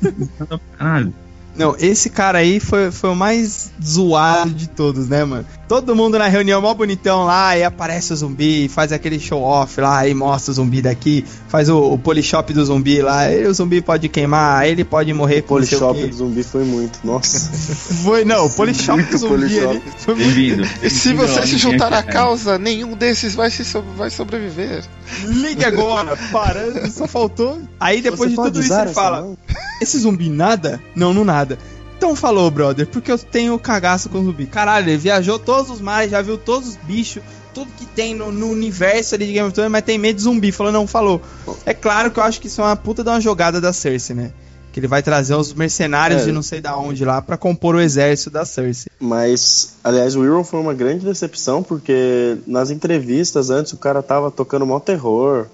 caralho. 0.78 1.12
Não, 1.58 1.74
esse 1.78 2.08
cara 2.08 2.38
aí 2.38 2.60
foi, 2.60 2.92
foi 2.92 3.10
o 3.10 3.16
mais 3.16 3.72
zoado 3.84 4.50
de 4.50 4.68
todos, 4.68 5.08
né, 5.08 5.24
mano? 5.24 5.44
Todo 5.66 5.94
mundo 5.94 6.18
na 6.18 6.28
reunião, 6.28 6.62
mó 6.62 6.72
bonitão 6.72 7.24
lá, 7.24 7.58
e 7.58 7.64
aparece 7.64 8.12
o 8.12 8.16
zumbi, 8.16 8.68
faz 8.68 8.92
aquele 8.92 9.18
show 9.18 9.42
off 9.42 9.80
lá, 9.80 10.06
e 10.06 10.14
mostra 10.14 10.52
o 10.52 10.54
zumbi 10.54 10.80
daqui, 10.80 11.24
faz 11.48 11.68
o, 11.68 11.78
o 11.92 11.98
polishop 11.98 12.52
do 12.52 12.64
zumbi 12.64 13.02
lá, 13.02 13.30
e 13.30 13.44
o 13.46 13.52
zumbi 13.52 13.82
pode 13.82 14.08
queimar, 14.08 14.66
ele 14.66 14.84
pode 14.84 15.12
morrer 15.12 15.42
com 15.42 15.54
o 15.54 15.58
polishop 15.58 16.06
do 16.06 16.16
zumbi 16.16 16.42
foi 16.42 16.64
muito, 16.64 17.00
nossa. 17.04 17.50
foi, 18.04 18.24
não, 18.24 18.46
o 18.46 18.50
polishop 18.50 19.02
do 19.02 19.18
zumbi 19.18 19.58
ali 19.58 19.82
foi 19.98 20.14
muito. 20.14 20.68
E 20.82 20.88
se 20.88 21.12
você 21.12 21.46
se 21.46 21.58
juntar 21.58 21.92
à 21.92 22.02
causa, 22.02 22.56
nenhum 22.56 22.96
desses 22.96 23.34
vai, 23.34 23.50
se 23.50 23.64
so 23.64 23.82
vai 23.96 24.10
sobreviver. 24.10 24.84
Ligue 25.24 25.64
agora, 25.64 26.16
parando, 26.30 26.90
só 26.90 27.06
faltou. 27.06 27.60
Aí 27.80 28.00
depois 28.00 28.30
você 28.30 28.36
de 28.36 28.36
tudo 28.36 28.60
isso 28.60 28.74
ele 28.74 28.92
fala: 28.92 29.34
Esse 29.80 29.98
zumbi 29.98 30.28
nada? 30.28 30.80
Não, 30.94 31.14
não 31.14 31.24
nada. 31.24 31.47
Então 31.96 32.14
falou, 32.14 32.48
brother, 32.48 32.86
porque 32.86 33.10
eu 33.10 33.18
tenho 33.18 33.58
cagaço 33.58 34.08
com 34.08 34.22
zumbi. 34.22 34.46
Caralho, 34.46 34.88
ele 34.88 34.96
viajou 34.96 35.36
todos 35.36 35.68
os 35.68 35.80
mares, 35.80 36.12
já 36.12 36.22
viu 36.22 36.38
todos 36.38 36.68
os 36.68 36.76
bichos, 36.76 37.22
tudo 37.52 37.72
que 37.76 37.84
tem 37.84 38.14
no, 38.14 38.30
no, 38.30 38.50
universo 38.50 39.16
ali 39.16 39.26
de 39.26 39.32
Game 39.32 39.46
of 39.48 39.52
Thrones, 39.52 39.72
mas 39.72 39.82
tem 39.82 39.98
medo 39.98 40.16
de 40.16 40.22
zumbi. 40.22 40.52
Falou, 40.52 40.72
não, 40.72 40.86
falou. 40.86 41.20
É 41.66 41.74
claro 41.74 42.12
que 42.12 42.20
eu 42.20 42.22
acho 42.22 42.40
que 42.40 42.46
isso 42.46 42.60
é 42.60 42.64
uma 42.64 42.76
puta 42.76 43.02
de 43.02 43.10
uma 43.10 43.20
jogada 43.20 43.60
da 43.60 43.72
Cersei, 43.72 44.14
né? 44.14 44.30
Que 44.72 44.78
ele 44.78 44.86
vai 44.86 45.02
trazer 45.02 45.34
os 45.34 45.52
mercenários 45.52 46.22
é. 46.22 46.24
de 46.26 46.32
não 46.32 46.42
sei 46.42 46.60
da 46.60 46.76
onde 46.76 47.04
lá 47.04 47.20
para 47.20 47.36
compor 47.36 47.74
o 47.74 47.80
exército 47.80 48.30
da 48.30 48.44
Cersei. 48.44 48.92
Mas, 49.00 49.74
aliás, 49.82 50.14
o 50.14 50.24
Euron 50.24 50.44
foi 50.44 50.60
uma 50.60 50.74
grande 50.74 51.04
decepção, 51.04 51.64
porque 51.64 52.36
nas 52.46 52.70
entrevistas 52.70 53.50
antes 53.50 53.72
o 53.72 53.76
cara 53.76 54.04
tava 54.04 54.30
tocando 54.30 54.64
mó 54.64 54.78
terror. 54.78 55.46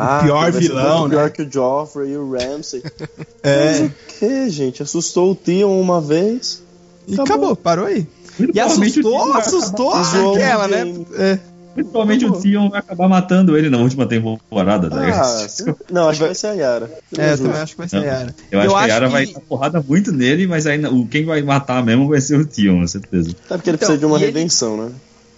Ah, 0.00 0.20
o 0.20 0.22
pior 0.22 0.52
vilão, 0.52 1.08
né? 1.08 1.16
Pior 1.16 1.30
que 1.30 1.42
o 1.42 1.52
Joffrey 1.52 2.12
e 2.12 2.16
o 2.16 2.30
Ramsay. 2.30 2.84
é. 3.42 3.80
Mas 3.80 3.80
o 3.80 3.92
que, 4.06 4.48
gente? 4.48 4.80
Assustou 4.80 5.32
o 5.32 5.34
Theon 5.34 5.80
uma 5.80 6.00
vez. 6.00 6.62
E 7.08 7.14
acabou, 7.14 7.34
acabou 7.34 7.56
parou 7.56 7.86
aí. 7.86 8.06
E 8.54 8.60
assustou, 8.60 9.34
assustou 9.34 9.92
aquela, 9.92 10.68
né? 10.68 10.84
É. 11.16 11.38
Principalmente 11.74 12.24
o 12.26 12.32
Theon 12.32 12.70
vai 12.70 12.78
acabar 12.78 13.08
matando 13.08 13.56
ele 13.56 13.68
na 13.68 13.78
última 13.78 14.06
temporada. 14.06 14.88
Tá 14.88 14.96
ah, 15.00 15.46
não, 15.90 16.08
acho 16.08 16.20
que 16.20 16.26
vai 16.26 16.34
ser 16.34 16.46
a 16.46 16.52
Yara. 16.52 16.90
É, 17.16 17.32
eu 17.32 17.38
também 17.38 17.60
acho 17.60 17.72
que 17.72 17.78
vai 17.78 17.88
ser 17.88 17.96
a 17.96 18.04
Yara. 18.04 18.34
Eu, 18.50 18.60
eu 18.60 18.76
acho 18.76 18.84
que 18.84 18.90
a 18.90 18.94
Yara 18.94 19.06
que... 19.06 19.12
vai 19.12 19.26
dar 19.26 19.40
porrada 19.40 19.84
muito 19.86 20.12
nele, 20.12 20.46
mas 20.46 20.66
ainda, 20.66 20.92
o, 20.92 21.06
quem 21.08 21.24
vai 21.24 21.42
matar 21.42 21.84
mesmo 21.84 22.08
vai 22.08 22.20
ser 22.20 22.38
o 22.38 22.46
Theon, 22.46 22.80
com 22.80 22.86
certeza. 22.86 23.30
É 23.30 23.56
porque 23.56 23.70
ele 23.70 23.76
então, 23.76 23.78
precisa 23.78 23.98
de 23.98 24.04
uma 24.04 24.18
redenção, 24.18 24.74
ele... 24.74 24.82
né? 24.84 24.92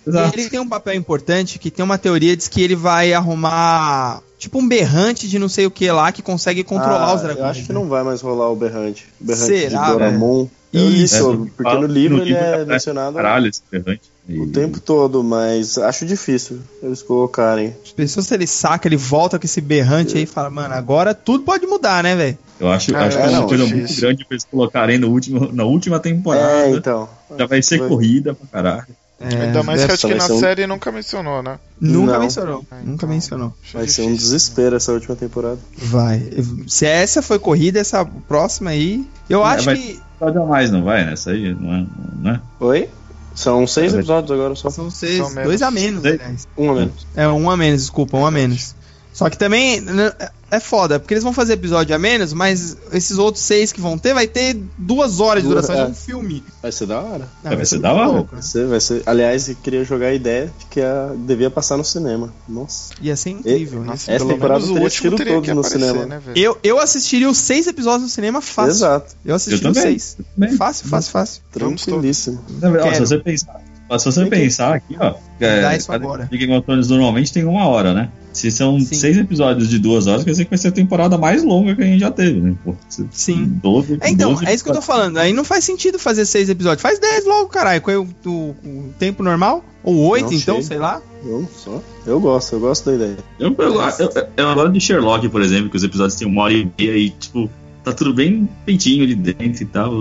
Exato. 0.07 0.39
E 0.39 0.41
ele 0.41 0.51
tem 0.51 0.61
um 0.61 0.69
papel 0.69 0.95
importante 0.95 1.59
que 1.59 1.71
tem 1.71 1.85
uma 1.85 1.99
teoria 1.99 2.37
diz 2.37 2.49
que 2.49 2.63
ele 2.63 2.75
vai 2.75 3.13
arrumar 3.13 4.23
tipo 4.41 4.59
um 4.59 4.67
berrante 4.67 5.29
de 5.29 5.39
não 5.39 5.49
sei 5.49 5.67
o 5.67 5.71
que 5.71 5.89
lá 5.93 6.11
que 6.11 6.23
consegue 6.23 6.65
controlar 6.65 7.11
ah, 7.11 7.15
os 7.15 7.21
dragões. 7.21 7.39
Eu 7.39 7.51
acho 7.51 7.63
que 7.65 7.73
né? 7.73 7.79
não 7.79 7.89
vai 7.89 8.03
mais 8.03 8.23
rolar 8.23 8.51
o 8.51 8.57
berrante. 8.57 9.07
O 9.21 9.25
berrante 9.25 9.47
Será, 9.47 9.85
de 9.85 9.93
Doramon. 9.93 10.49
É. 10.73 10.79
Li 10.79 11.09
sobre, 11.09 11.51
porque 11.51 11.75
no 11.75 11.87
livro, 11.87 12.19
no 12.19 12.23
livro 12.23 12.41
ele 12.41 12.63
é 12.63 12.65
mencionado 12.65 13.17
caralho, 13.17 13.49
esse 13.49 13.61
berrante. 13.69 14.03
o 14.29 14.47
tempo 14.53 14.79
todo, 14.79 15.21
mas 15.21 15.77
acho 15.79 16.07
difícil 16.07 16.61
eles 16.81 17.03
colocarem. 17.03 17.75
As 17.85 17.91
pessoas, 17.91 18.29
se 18.29 18.35
ele 18.35 18.47
saca, 18.47 18.87
ele 18.87 18.97
volta 18.97 19.37
com 19.37 19.45
esse 19.45 19.61
berrante 19.61 20.15
é. 20.15 20.19
aí 20.19 20.23
e 20.23 20.27
fala, 20.27 20.49
mano, 20.49 20.73
agora 20.73 21.13
tudo 21.13 21.43
pode 21.43 21.67
mudar, 21.67 22.05
né, 22.05 22.15
velho? 22.15 22.39
Eu 22.61 22.71
acho, 22.71 22.95
ah, 22.95 23.05
acho 23.05 23.19
é, 23.19 23.21
que 23.21 23.27
é 23.27 23.31
uma 23.31 23.41
não, 23.41 23.49
coisa 23.49 23.67
muito 23.67 23.97
grande 23.97 24.25
pra 24.25 24.35
eles 24.37 24.45
colocarem 24.45 24.97
no 24.97 25.09
último, 25.09 25.51
na 25.53 25.65
última 25.65 25.99
temporada. 25.99 26.69
É, 26.69 26.71
então. 26.71 27.09
Já 27.37 27.47
vai 27.47 27.61
ser 27.63 27.89
corrida 27.89 28.33
pra 28.33 28.47
caralho. 28.47 28.87
É, 29.21 29.43
Ainda 29.43 29.63
mais 29.63 29.85
que 29.85 29.93
acho 29.93 30.09
que 30.09 30.15
na 30.15 30.25
um... 30.25 30.41
série 30.41 30.67
nunca 30.67 30.91
mencionou, 30.91 31.43
né? 31.43 31.59
Nunca 31.79 32.15
não. 32.15 32.21
mencionou. 32.21 32.65
É, 32.71 32.77
nunca 32.77 32.91
então, 32.93 33.09
mencionou. 33.11 33.55
Vai 33.71 33.87
ser 33.87 34.03
um 34.03 34.15
desespero 34.15 34.77
essa 34.77 34.93
última 34.93 35.15
temporada. 35.15 35.59
Vai. 35.77 36.23
Se 36.67 36.87
essa 36.87 37.21
foi 37.21 37.39
corrida, 37.39 37.79
essa 37.79 38.03
próxima 38.03 38.71
aí. 38.71 39.07
Eu 39.29 39.43
é, 39.43 39.49
acho 39.51 39.67
vai 39.67 39.77
que. 39.77 40.01
Pode 40.19 40.39
mais, 40.39 40.71
não 40.71 40.83
vai? 40.85 41.05
Nessa 41.05 41.33
aí, 41.33 41.55
não 41.55 41.75
é? 41.75 41.87
Não 42.23 42.31
é? 42.31 42.41
Oi? 42.61 42.89
São 43.35 43.67
seis 43.67 43.93
episódios 43.93 44.31
agora 44.31 44.55
só. 44.55 44.71
São 44.71 44.91
seis. 44.91 45.19
São 45.19 45.35
dois 45.43 45.61
a 45.61 45.71
menos, 45.71 46.03
aliás. 46.05 46.49
Um 46.57 46.71
a 46.71 46.75
menos. 46.75 47.07
É, 47.15 47.29
um 47.29 47.51
a 47.51 47.57
menos, 47.59 47.83
desculpa, 47.83 48.17
um 48.17 48.25
a 48.25 48.31
menos. 48.31 48.75
Só 49.13 49.29
que 49.29 49.37
também 49.37 49.83
né, 49.83 50.13
é 50.51 50.59
foda, 50.59 50.99
porque 50.99 51.15
eles 51.15 51.23
vão 51.23 51.33
fazer 51.33 51.55
episódio 51.55 51.95
a 51.95 51.99
menos, 51.99 52.33
mas 52.33 52.77
esses 52.93 53.19
outros 53.19 53.45
seis 53.45 53.73
que 53.73 53.81
vão 53.81 53.97
ter 53.97 54.13
vai 54.13 54.27
ter 54.27 54.57
duas 54.77 55.21
horas 55.21 55.43
de 55.43 55.49
duração 55.49 55.75
é. 55.77 55.85
de 55.85 55.91
um 55.93 55.95
filme. 55.95 56.43
Vai 56.61 56.73
ser 56.73 56.87
da 56.87 57.01
hora. 57.01 57.29
vai, 57.43 57.57
vai, 57.57 57.65
ser, 57.65 57.79
da 57.79 57.93
hora. 57.93 58.23
Vai 58.31 58.43
ser, 58.43 58.67
vai 58.67 58.81
ser. 58.81 59.03
Aliás, 59.07 59.49
eu 59.49 59.57
queria 59.57 59.85
jogar 59.85 60.09
a 60.09 60.15
ideia 60.15 60.53
de 60.59 60.67
que 60.67 60.81
a, 60.81 61.13
devia 61.17 61.51
passar 61.51 61.77
no 61.77 61.85
cinema. 61.85 62.33
Nossa. 62.49 62.93
Ia 63.01 63.17
ser 63.17 63.31
incrível, 63.31 63.85
e, 63.85 63.87
né? 63.87 63.93
Essa 63.95 64.27
temporada 64.27 64.65
o 64.65 64.81
último 64.81 65.17
teria 65.17 65.35
todo 65.35 65.55
no 65.55 65.63
cinema. 65.65 66.07
Né, 66.07 66.21
eu, 66.35 66.59
eu 66.63 66.79
assistiria 66.79 67.29
os 67.29 67.39
seis 67.39 67.67
episódios 67.67 68.03
no 68.03 68.09
cinema 68.09 68.41
fácil. 68.41 68.71
Exato. 68.71 69.17
Eu 69.25 69.35
assistiria 69.35 69.69
eu 69.69 69.73
os 69.73 69.79
seis. 69.79 70.17
Fácil, 70.59 70.89
fácil, 70.89 71.13
fácil. 71.13 71.43
Tranquilíssimo. 71.53 72.45
Não, 72.61 72.95
se 72.95 73.01
você 73.01 73.19
pensar, 73.19 73.61
se 73.99 74.05
você 74.05 74.27
pensar 74.27 74.75
aqui, 74.75 74.97
ó. 74.99 75.15
É, 75.41 75.63
Dá 75.63 75.77
isso 75.77 75.93
agora. 75.93 76.29
Game 76.31 76.53
of 76.53 76.65
Thrones 76.65 76.89
normalmente 76.89 77.33
tem 77.33 77.45
uma 77.45 77.67
hora, 77.67 77.95
né? 77.95 78.11
Se 78.41 78.51
são 78.51 78.81
Sim. 78.81 78.95
seis 78.95 79.19
episódios 79.19 79.69
de 79.69 79.79
duas 79.79 80.07
horas, 80.07 80.25
quer 80.25 80.31
dizer 80.31 80.45
que 80.45 80.51
vai 80.51 80.59
ser 80.59 80.69
a 80.69 80.73
temporada 80.73 81.19
mais 81.19 81.45
longa 81.45 81.77
que 81.77 81.83
a 81.83 81.85
gente 81.85 82.01
já 82.01 82.11
teve, 82.11 82.41
né? 82.41 82.55
Pô, 82.65 82.75
Sim. 83.11 83.59
12, 83.63 83.99
é, 84.01 84.09
então, 84.09 84.33
12 84.33 84.47
é 84.47 84.55
isso 84.55 84.65
que 84.65 84.71
eu 84.71 84.75
tô 84.75 84.81
falando. 84.81 85.19
Aí 85.19 85.35
não 85.35 85.45
faz 85.45 85.63
sentido 85.63 85.99
fazer 85.99 86.25
seis 86.25 86.49
episódios. 86.49 86.81
Faz 86.81 86.99
dez 86.99 87.27
logo, 87.27 87.51
caralho. 87.51 87.83
Com 87.83 87.91
o, 87.93 88.09
o, 88.25 88.31
o 88.31 88.95
tempo 88.99 89.23
normal. 89.23 89.63
Ou 89.85 89.95
oito, 90.09 90.33
então, 90.33 90.57
sei. 90.57 90.65
sei 90.65 90.79
lá. 90.79 91.03
Eu 91.23 91.47
só. 91.55 91.83
Eu 92.07 92.19
gosto, 92.19 92.55
eu 92.55 92.61
gosto 92.61 92.87
da 92.87 92.97
ideia. 92.97 93.19
Eu, 93.39 93.55
eu, 93.59 93.75
eu, 93.75 94.29
eu 94.39 94.49
adoro 94.49 94.73
de 94.73 94.81
Sherlock, 94.81 95.29
por 95.29 95.43
exemplo, 95.43 95.69
que 95.69 95.77
os 95.77 95.85
episódios 95.85 96.15
têm 96.15 96.27
uma 96.27 96.45
hora 96.45 96.55
e 96.55 96.73
meia 96.79 96.97
e, 96.97 97.11
tipo, 97.11 97.51
tá 97.85 97.93
tudo 97.93 98.15
bem 98.15 98.49
feitinho 98.65 99.05
ali 99.05 99.15
dentro 99.15 99.63
e 99.63 99.67
tal. 99.67 99.93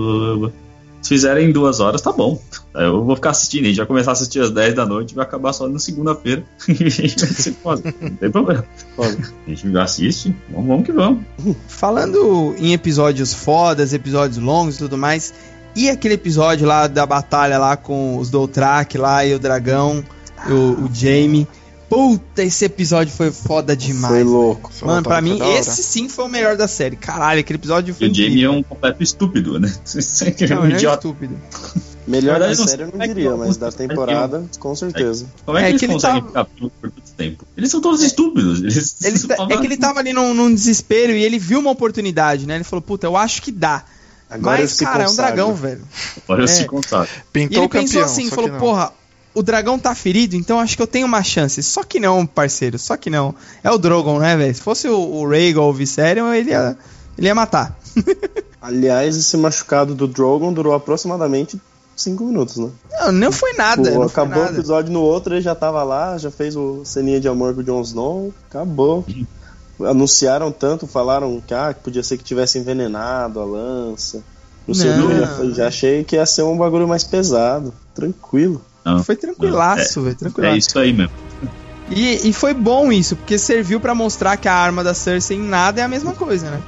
Se 1.01 1.09
fizerem 1.09 1.51
duas 1.51 1.79
horas, 1.79 2.01
tá 2.01 2.11
bom. 2.11 2.41
Eu 2.73 3.03
vou 3.03 3.15
ficar 3.15 3.31
assistindo, 3.31 3.65
a 3.65 3.67
gente 3.67 3.77
vai 3.77 3.85
começar 3.85 4.11
a 4.11 4.13
assistir 4.13 4.39
às 4.41 4.51
10 4.51 4.75
da 4.75 4.85
noite 4.85 5.11
e 5.11 5.15
vai 5.15 5.25
acabar 5.25 5.53
só 5.53 5.67
na 5.67 5.79
segunda-feira. 5.79 6.43
Não 8.01 8.15
tem 8.15 8.31
problema. 8.31 8.65
A 8.97 9.49
gente 9.49 9.77
assiste, 9.77 10.35
vamos, 10.49 10.67
vamos 10.67 10.85
que 10.85 10.91
vamos. 10.91 11.23
Falando 11.67 12.53
em 12.57 12.73
episódios 12.73 13.33
fodas, 13.33 13.93
episódios 13.93 14.37
longos 14.37 14.75
e 14.75 14.79
tudo 14.79 14.97
mais, 14.97 15.33
e 15.75 15.89
aquele 15.89 16.15
episódio 16.15 16.67
lá 16.67 16.87
da 16.87 17.05
batalha 17.05 17.57
lá 17.57 17.77
com 17.77 18.17
os 18.17 18.29
Doutrak 18.29 18.97
lá 18.97 19.25
e 19.25 19.33
o 19.33 19.39
dragão, 19.39 20.03
o, 20.49 20.85
o 20.85 20.89
Jamie. 20.93 21.47
Puta, 21.89 22.43
esse 22.43 22.65
episódio 22.65 23.11
foi 23.11 23.31
foda 23.31 23.75
demais. 23.75 24.13
Foi 24.13 24.23
louco. 24.23 24.71
Mano, 24.83 25.01
pra 25.01 25.19
mim, 25.19 25.39
esse 25.57 25.81
sim 25.81 26.07
foi 26.07 26.25
o 26.25 26.29
melhor 26.29 26.55
da 26.55 26.67
série. 26.67 26.95
Caralho, 26.95 27.39
aquele 27.39 27.57
episódio 27.57 27.95
foi. 27.95 28.07
E 28.07 28.11
o 28.11 28.13
Jamie 28.13 28.43
é 28.43 28.49
um 28.49 28.61
completo 28.61 29.01
estúpido, 29.01 29.59
né? 29.59 29.73
Não, 30.49 30.57
é 30.57 30.59
um 30.59 30.69
idiota. 30.69 31.07
É 31.07 31.09
estúpido. 31.09 31.35
Melhor 32.09 32.39
da 32.39 32.55
série 32.55 32.83
eu 32.83 32.91
não 32.91 33.07
diria, 33.07 33.35
mas 33.35 33.55
da 33.57 33.71
temporada, 33.71 34.43
com 34.57 34.75
certeza. 34.75 35.27
Como 35.45 35.57
é 35.59 35.61
que, 35.61 35.67
é 35.67 35.69
eles 35.69 35.85
conseguem 35.85 36.23
ficar 36.23 36.45
por 36.45 36.71
tanto 36.81 37.01
tempo? 37.15 37.45
Eles 37.55 37.69
são 37.69 37.79
todos 37.79 38.01
estúpidos. 38.01 38.61
Eles, 38.61 38.95
eles 39.05 39.23
tá, 39.27 39.35
é 39.47 39.57
que 39.57 39.65
ele 39.65 39.77
tava 39.77 39.99
ali 39.99 40.11
num, 40.11 40.33
num, 40.33 40.51
desespero 40.51 41.11
e 41.11 41.23
ele 41.23 41.37
viu 41.37 41.59
uma 41.59 41.69
oportunidade, 41.69 42.47
né? 42.47 42.55
Ele 42.55 42.63
falou, 42.63 42.81
puta, 42.81 43.05
eu 43.05 43.15
acho 43.15 43.43
que 43.43 43.51
dá. 43.51 43.83
Agora 44.27 44.59
mas, 44.59 44.79
cara, 44.79 45.03
é 45.03 45.07
um 45.07 45.15
dragão, 45.15 45.53
velho. 45.53 45.81
Agora 46.23 46.41
eu 46.41 46.45
é. 46.45 46.47
se 46.47 46.65
consagro. 46.65 47.09
Pintou 47.31 47.57
e 47.57 47.61
ele 47.61 47.69
pensou 47.69 48.01
assim, 48.01 48.29
falou, 48.29 48.51
porra, 48.51 48.91
o 49.33 49.43
dragão 49.43 49.77
tá 49.77 49.93
ferido, 49.93 50.35
então 50.35 50.59
acho 50.59 50.75
que 50.75 50.81
eu 50.81 50.87
tenho 50.87 51.05
uma 51.05 51.23
chance. 51.23 51.61
Só 51.61 51.83
que 51.83 51.99
não, 51.99 52.25
parceiro, 52.25 52.79
só 52.79 52.97
que 52.97 53.09
não. 53.09 53.33
É 53.63 53.71
o 53.71 53.77
Drogon, 53.77 54.19
né, 54.19 54.35
velho? 54.35 54.53
Se 54.53 54.61
fosse 54.61 54.87
o, 54.87 54.97
o 54.97 55.27
Rhaegal 55.27 55.65
ou 55.65 55.69
o 55.69 55.73
Viserion, 55.73 56.33
ele 56.33 56.51
ia, 56.51 56.77
ele 57.17 57.27
ia 57.27 57.35
matar. 57.35 57.77
Aliás, 58.61 59.15
esse 59.15 59.37
machucado 59.37 59.95
do 59.95 60.07
Drogon 60.07 60.51
durou 60.51 60.73
aproximadamente 60.73 61.59
5 61.95 62.23
minutos, 62.23 62.57
né? 62.57 62.69
Não, 62.99 63.11
não 63.11 63.31
foi 63.31 63.53
nada. 63.53 63.91
Pô, 63.91 63.99
não 63.99 64.03
acabou 64.03 64.33
foi 64.33 64.43
nada. 64.43 64.53
o 64.53 64.59
episódio 64.59 64.91
no 64.91 65.01
outro, 65.01 65.35
ele 65.35 65.41
já 65.41 65.55
tava 65.55 65.83
lá, 65.83 66.17
já 66.17 66.31
fez 66.31 66.55
o 66.55 66.83
ceninha 66.83 67.19
de 67.19 67.27
amor 67.27 67.53
com 67.53 67.61
o 67.61 67.63
Jon 67.63 67.81
Snow, 67.81 68.33
acabou. 68.49 69.05
anunciaram 69.81 70.51
tanto, 70.51 70.87
falaram 70.87 71.41
que, 71.45 71.53
ah, 71.53 71.75
podia 71.81 72.03
ser 72.03 72.17
que 72.17 72.23
tivesse 72.23 72.57
envenenado 72.57 73.39
a 73.39 73.45
lança. 73.45 74.23
Não 74.67 74.75
sei 74.75 74.91
o 74.91 75.17
já, 75.17 75.53
já 75.55 75.67
achei 75.67 76.03
que 76.03 76.15
ia 76.15 76.25
ser 76.25 76.43
um 76.43 76.57
bagulho 76.57 76.87
mais 76.87 77.03
pesado. 77.03 77.73
Tranquilo. 77.95 78.61
Não, 78.95 79.03
foi 79.03 79.15
tranquilaço, 79.15 80.01
velho. 80.01 80.15
Tranquilaço. 80.15 80.55
É 80.55 80.57
isso 80.57 80.79
aí 80.79 80.93
mesmo. 80.93 81.13
E, 81.89 82.29
e 82.29 82.33
foi 82.33 82.53
bom 82.53 82.91
isso, 82.91 83.15
porque 83.15 83.37
serviu 83.37 83.79
para 83.79 83.95
mostrar 83.95 84.37
que 84.37 84.47
a 84.47 84.53
arma 84.53 84.83
da 84.83 84.93
Cersei 84.93 85.37
em 85.37 85.41
nada 85.41 85.81
é 85.81 85.83
a 85.83 85.87
mesma 85.87 86.13
coisa, 86.13 86.49
né? 86.49 86.61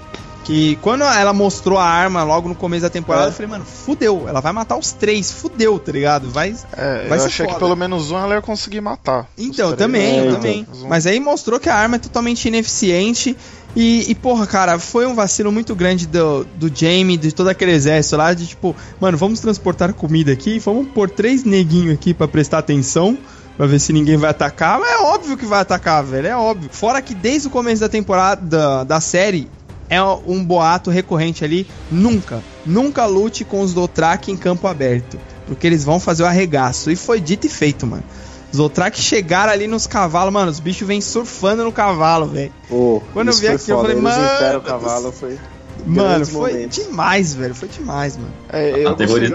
Que 0.43 0.75
quando 0.77 1.03
ela 1.03 1.33
mostrou 1.33 1.77
a 1.77 1.85
arma 1.85 2.23
logo 2.23 2.49
no 2.49 2.55
começo 2.55 2.81
da 2.81 2.89
temporada, 2.89 3.25
é. 3.25 3.29
eu 3.29 3.31
falei, 3.31 3.51
mano, 3.51 3.63
fudeu, 3.63 4.27
ela 4.27 4.41
vai 4.41 4.51
matar 4.51 4.75
os 4.75 4.91
três, 4.91 5.31
fudeu, 5.31 5.77
tá 5.77 5.91
ligado? 5.91 6.31
Vai. 6.31 6.55
É, 6.75 7.07
vai 7.07 7.19
eu 7.19 7.25
achei 7.25 7.45
foda. 7.45 7.53
que 7.53 7.59
pelo 7.63 7.75
menos 7.75 8.09
um 8.09 8.17
ela 8.17 8.33
ia 8.33 8.41
conseguir 8.41 8.81
matar. 8.81 9.27
Então, 9.37 9.75
também, 9.75 10.27
é, 10.27 10.31
também. 10.31 10.67
Então. 10.67 10.89
Mas 10.89 11.05
aí 11.05 11.19
mostrou 11.19 11.59
que 11.59 11.69
a 11.69 11.75
arma 11.75 11.97
é 11.97 11.99
totalmente 11.99 12.47
ineficiente. 12.47 13.37
E, 13.75 14.11
e, 14.11 14.15
porra, 14.15 14.45
cara, 14.45 14.77
foi 14.79 15.05
um 15.05 15.15
vacilo 15.15 15.51
muito 15.51 15.73
grande 15.73 16.05
do, 16.05 16.45
do 16.55 16.71
Jamie, 16.73 17.15
de 17.17 17.31
todo 17.31 17.47
aquele 17.47 17.71
exército 17.71 18.17
lá, 18.17 18.33
de 18.33 18.47
tipo, 18.47 18.75
mano, 18.99 19.17
vamos 19.17 19.39
transportar 19.39 19.93
comida 19.93 20.31
aqui, 20.31 20.59
vamos 20.59 20.89
pôr 20.89 21.09
três 21.09 21.45
neguinhos 21.45 21.93
aqui 21.93 22.13
para 22.13 22.27
prestar 22.27 22.57
atenção 22.57 23.17
pra 23.57 23.67
ver 23.67 23.79
se 23.79 23.93
ninguém 23.93 24.17
vai 24.17 24.31
atacar. 24.31 24.79
Mas 24.79 24.91
é 24.91 24.97
óbvio 25.03 25.37
que 25.37 25.45
vai 25.45 25.61
atacar, 25.61 26.03
velho. 26.03 26.27
É 26.27 26.35
óbvio. 26.35 26.69
Fora 26.71 27.01
que 27.01 27.13
desde 27.13 27.47
o 27.47 27.51
começo 27.51 27.81
da 27.81 27.89
temporada 27.89 28.41
da, 28.41 28.83
da 28.83 28.99
série. 28.99 29.47
É 29.89 30.01
um 30.01 30.41
boato 30.41 30.89
recorrente 30.89 31.43
ali. 31.43 31.67
Nunca, 31.91 32.41
nunca 32.65 33.05
lute 33.05 33.43
com 33.43 33.59
os 33.59 33.73
Dothraki 33.73 34.31
em 34.31 34.37
campo 34.37 34.65
aberto. 34.65 35.19
Porque 35.45 35.67
eles 35.67 35.83
vão 35.83 35.99
fazer 35.99 36.23
o 36.23 36.25
arregaço. 36.25 36.89
E 36.89 36.95
foi 36.95 37.19
dito 37.19 37.45
e 37.45 37.49
feito, 37.49 37.85
mano. 37.85 38.03
Os 38.51 38.57
Dothraki 38.57 39.01
chegaram 39.01 39.51
ali 39.51 39.65
nos 39.67 39.87
cavalos, 39.87 40.33
mano. 40.33 40.51
Os 40.51 40.59
bichos 40.59 40.87
vêm 40.87 40.99
surfando 40.99 41.63
no 41.63 41.71
cavalo, 41.71 42.25
velho. 42.27 42.51
Oh, 42.69 43.01
Quando 43.13 43.29
eu 43.29 43.33
vi 43.33 43.47
aqui, 43.47 43.69
eu 43.69 43.81
falei, 43.81 43.95
mano. 43.95 44.57
O 44.57 44.61
cavalo 44.61 45.11
foi. 45.13 45.39
Mano, 45.85 46.25
foi 46.25 46.53
momentos. 46.53 46.85
demais, 46.85 47.33
velho. 47.33 47.55
Foi 47.55 47.67
demais, 47.67 48.17
mano. 48.17 48.31
É, 48.51 48.85
eu, 48.85 48.95
gostei, 48.95 49.33